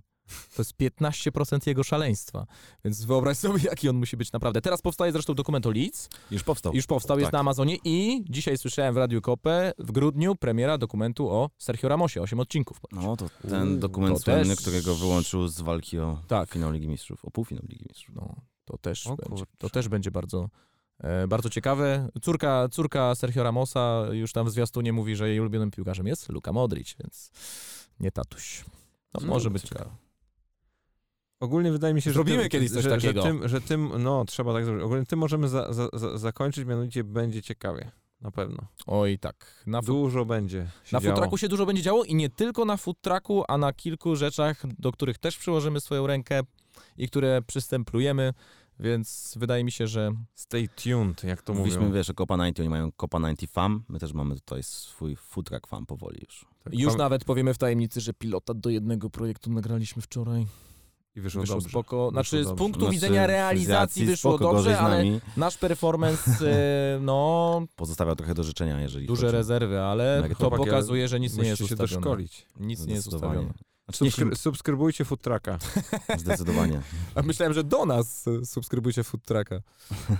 To 0.55 0.61
jest 0.61 0.73
15% 0.77 1.67
jego 1.67 1.83
szaleństwa. 1.83 2.45
Więc 2.85 3.05
wyobraź 3.05 3.37
sobie, 3.37 3.59
jaki 3.69 3.89
on 3.89 3.95
musi 3.95 4.17
być 4.17 4.31
naprawdę. 4.31 4.61
Teraz 4.61 4.81
powstaje 4.81 5.11
zresztą 5.11 5.33
dokument 5.33 5.65
o 5.65 5.71
Leeds. 5.71 6.09
Już 6.31 6.43
powstał. 6.43 6.73
Już 6.73 6.85
powstał, 6.87 7.19
jest 7.19 7.27
Tak. 7.27 7.33
na 7.33 7.39
Amazonie 7.39 7.77
i 7.83 8.23
dzisiaj 8.29 8.57
słyszałem 8.57 8.93
w 8.93 8.97
Radiu 8.97 9.21
Kopę 9.21 9.71
w 9.77 9.91
grudniu 9.91 10.35
premiera 10.35 10.77
dokumentu 10.77 11.29
o 11.29 11.49
Sergio 11.57 11.89
Ramosie. 11.89 12.21
8 12.21 12.39
odcinków. 12.39 12.77
No 12.91 13.17
to 13.17 13.29
ten 13.49 13.69
Uuu, 13.71 13.79
dokument 13.79 14.15
to 14.17 14.23
słynny, 14.23 14.55
też- 14.55 14.61
którego 14.61 14.95
wyłączył 14.95 15.47
z 15.47 15.61
walki 15.61 15.99
o 15.99 16.21
Tak. 16.27 16.49
finał 16.49 16.71
Ligi 16.71 16.87
Mistrzów, 16.87 17.25
o 17.25 17.31
półfinał 17.31 17.63
Ligi 17.69 17.85
Mistrzów. 17.89 18.15
No, 18.15 18.35
to 18.65 18.77
też, 18.77 19.07
O 19.07 19.15
będzie, 19.15 19.43
to 19.57 19.69
też 19.69 19.87
będzie 19.87 20.11
bardzo, 20.11 20.49
bardzo 21.27 21.49
ciekawe. 21.49 22.09
Córka, 22.21 22.69
córka 22.71 23.15
Sergio 23.15 23.43
Ramosa 23.43 24.05
już 24.11 24.33
tam 24.33 24.45
w 24.47 24.49
zwiastunie 24.51 24.93
mówi, 24.93 25.15
że 25.15 25.29
jej 25.29 25.39
ulubionym 25.39 25.71
piłkarzem 25.71 26.07
jest 26.07 26.29
Luka 26.29 26.53
Modric, 26.53 26.95
więc 26.99 27.31
nie 27.99 28.11
tatuś. 28.11 28.65
No, 29.13 29.19
No, 29.21 29.27
może 29.27 29.49
być 29.49 29.61
ciekawe. 29.63 29.79
ciekawe. 29.85 29.97
Ogólnie 31.39 31.71
wydaje 31.71 31.93
mi 31.93 32.01
się, 32.01 32.09
że 32.09 32.13
Zrobimy 32.13 32.41
tym, 32.41 32.49
kiedyś 32.49 32.71
coś 32.71 32.83
że, 32.83 32.89
takiego. 32.89 33.21
Że 33.21 33.27
tym, 33.27 33.47
że 33.47 33.61
tym, 33.61 33.91
no 33.99 34.25
trzeba 34.25 34.53
tak 34.53 34.65
zrobić. 34.65 34.83
Ogólnie 34.83 35.05
tym 35.05 35.19
możemy 35.19 35.49
za, 35.49 35.73
za, 35.73 35.89
za, 35.93 36.17
zakończyć, 36.17 36.65
mianowicie 36.65 37.03
będzie 37.03 37.41
ciekawie. 37.41 37.91
Na 38.21 38.31
pewno. 38.31 38.57
Oj 38.87 39.19
tak, 39.19 39.63
na, 39.67 39.81
Dużo 39.81 40.25
będzie 40.25 40.57
się 40.83 40.95
na 40.95 40.99
działo. 40.99 41.15
food 41.15 41.15
trucku 41.23 41.37
się 41.37 41.47
dużo 41.47 41.65
będzie 41.65 41.81
działo 41.81 42.03
i 42.03 42.15
nie 42.15 42.29
tylko 42.29 42.65
na 42.65 42.77
food 42.77 43.01
trucku, 43.01 43.43
a 43.47 43.57
na 43.57 43.73
kilku 43.73 44.15
rzeczach, 44.15 44.63
do 44.79 44.91
których 44.91 45.17
też 45.17 45.37
przyłożymy 45.37 45.79
swoją 45.81 46.07
rękę 46.07 46.41
i 46.97 47.07
które 47.07 47.41
przystępujemy, 47.41 48.33
więc 48.79 49.33
wydaje 49.37 49.63
mi 49.63 49.71
się, 49.71 49.87
że 49.87 50.11
Stay 50.35 50.67
tuned, 50.83 51.23
jak 51.23 51.41
to 51.41 51.53
Mówiliśmy, 51.53 51.81
mówią. 51.81 51.93
wiesz, 51.93 52.07
że 52.07 52.13
Copa 52.13 52.33
90, 52.35 52.59
oni 52.59 52.69
mają 52.69 52.91
Copa 52.91 53.17
90 53.19 53.51
Fam, 53.51 53.83
my 53.89 53.99
też 53.99 54.13
mamy 54.13 54.35
tutaj 54.35 54.63
swój 54.63 55.15
food 55.15 55.45
truck 55.45 55.67
fam 55.67 55.85
powoli 55.85 56.19
już. 56.25 56.45
Tak, 56.63 56.73
już 56.73 56.95
nawet 56.95 57.25
powiemy 57.25 57.53
w 57.53 57.57
tajemnicy, 57.57 58.01
że 58.01 58.13
pilota 58.13 58.53
do 58.53 58.69
jednego 58.69 59.09
projektu 59.09 59.51
nagraliśmy 59.51 60.01
wczoraj. 60.01 60.45
I 61.15 61.21
wyszło, 61.21 61.41
Wyszło 61.41 61.55
dobrze. 61.55 61.69
spoko. 61.69 62.09
Znaczy 62.11 62.37
Wyszło 62.37 62.43
z 62.43 62.47
dobrze. 62.47 62.57
punktu 62.63 62.79
Znaczy, 62.79 62.93
widzenia 62.93 63.27
realizacji 63.27 64.05
wyszło 64.05 64.37
spoko, 64.37 64.53
dobrze, 64.53 64.79
ale 64.79 65.03
nasz 65.37 65.57
performance, 65.57 66.31
e, 66.95 66.99
no, 67.01 67.65
Pozostawiał 67.75 68.15
trochę 68.15 68.33
do 68.33 68.43
życzenia, 68.43 68.81
jeżeli 68.81 69.07
duże 69.07 69.31
rezerwy, 69.31 69.81
ale 69.81 70.29
to 70.39 70.51
pokazuje, 70.51 71.07
że 71.07 71.19
nic 71.19 71.37
nie 71.37 71.43
jest 71.47 71.61
Musicie 71.61 71.69
się 71.77 71.83
ustawione. 71.83 72.01
doszkolić. 72.01 72.45
Nic 72.59 72.85
nie 72.85 72.93
jest 72.93 73.07
ustawione. 73.07 73.53
Znaczy, 73.89 74.03
nie, 74.03 74.11
Subskry- 74.11 74.35
subskrybujcie 74.35 75.05
food 75.05 75.21
trucka. 75.21 75.59
zdecydowanie. 76.17 76.81
A 77.15 77.21
myślałem, 77.21 77.53
że 77.53 77.63
do 77.63 77.85
nas 77.85 78.27
e, 78.27 78.45
subskrybujcie 78.45 79.03
food 79.03 79.23
trucka. 79.23 79.61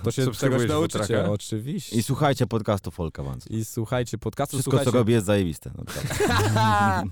To 0.02 0.10
się 0.10 0.30
czegoś 0.30 0.68
nauczycie. 0.68 1.30
Oczywiście. 1.30 1.96
I 1.96 2.02
słuchajcie 2.02 2.46
podcastu 2.46 2.90
Folka 2.90 3.22
Wanz. 3.22 3.46
I 3.46 3.64
słuchajcie 3.64 4.18
podcastu, 4.18 4.56
Wszystko, 4.56 4.70
słuchajcie... 4.70 4.92
co 4.92 4.98
robi, 4.98 5.12
jest 5.12 5.26
zajebiste. 5.26 5.70
No, 5.78 5.84
tak. 5.84 7.04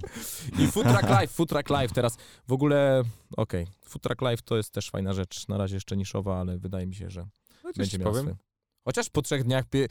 I 0.60 0.66
Food 0.66 0.86
Truck 0.86 1.10
Live, 1.10 1.30
Food 1.30 1.48
Truck 1.48 1.70
Live 1.70 1.93
teraz 1.93 2.16
w 2.48 2.52
ogóle, 2.52 3.02
okej, 3.36 3.66
Food 3.85 4.02
Truck 4.02 4.22
Live 4.22 4.43
to 4.43 4.56
jest 4.56 4.70
też 4.70 4.90
fajna 4.90 5.12
rzecz, 5.12 5.48
na 5.48 5.56
razie 5.56 5.76
jeszcze 5.76 5.97
niszowa, 5.97 6.40
ale 6.40 6.59
wydaje 6.59 6.86
mi 6.86 6.94
się, 6.94 7.10
że 7.10 7.26
Chociaż 7.62 7.76
będzie 7.76 7.90
ci 7.90 7.98
miał 7.98 8.10
powiem, 8.10 8.26
swój. 8.26 8.36
Chociaż 8.85 9.10
po 9.10 9.22
trzech 9.22 9.44
dniach 9.44 9.64
pie, 9.64 9.89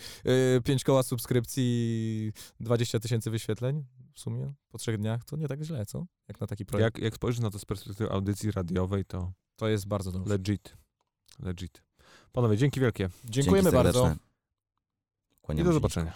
y, 0.58 0.62
pięć 0.62 0.84
koła 0.84 1.04
subskrypcji, 1.04 2.32
20 2.60 3.00
tysięcy 3.00 3.32
wyświetleń 3.32 3.86
w 4.18 4.20
sumie, 4.20 4.54
po 4.70 4.78
trzech 4.78 4.98
dniach, 4.98 5.24
to 5.26 5.36
nie 5.38 5.48
tak 5.48 5.62
źle, 5.64 5.86
co? 5.86 6.06
Jak 6.28 6.42
na 6.42 6.48
taki 6.48 6.66
projekt. 6.66 6.96
jak, 6.96 7.04
jak 7.04 7.16
spojrzysz 7.16 7.42
na 7.42 7.50
to 7.50 7.60
z 7.60 7.66
perspektywy 7.66 8.12
audycji 8.12 8.52
radiowej, 8.52 9.06
to 9.06 9.32
To 9.56 9.68
jest 9.68 9.88
bardzo 9.88 10.12
dobrze. 10.12 10.30
legit. 10.30 10.78
Legit. 11.40 11.84
Panowie, 12.32 12.58
dzięki 12.58 12.80
wielkie. 12.80 13.10
Dziękujemy 13.26 13.64
Dzięki 13.72 13.76
bardzo. 13.84 14.02
serdeczne. 14.04 14.26
I 15.38 15.42
Kłaniamy 15.42 15.70
do 15.70 15.74
zobaczenia. 15.74 16.14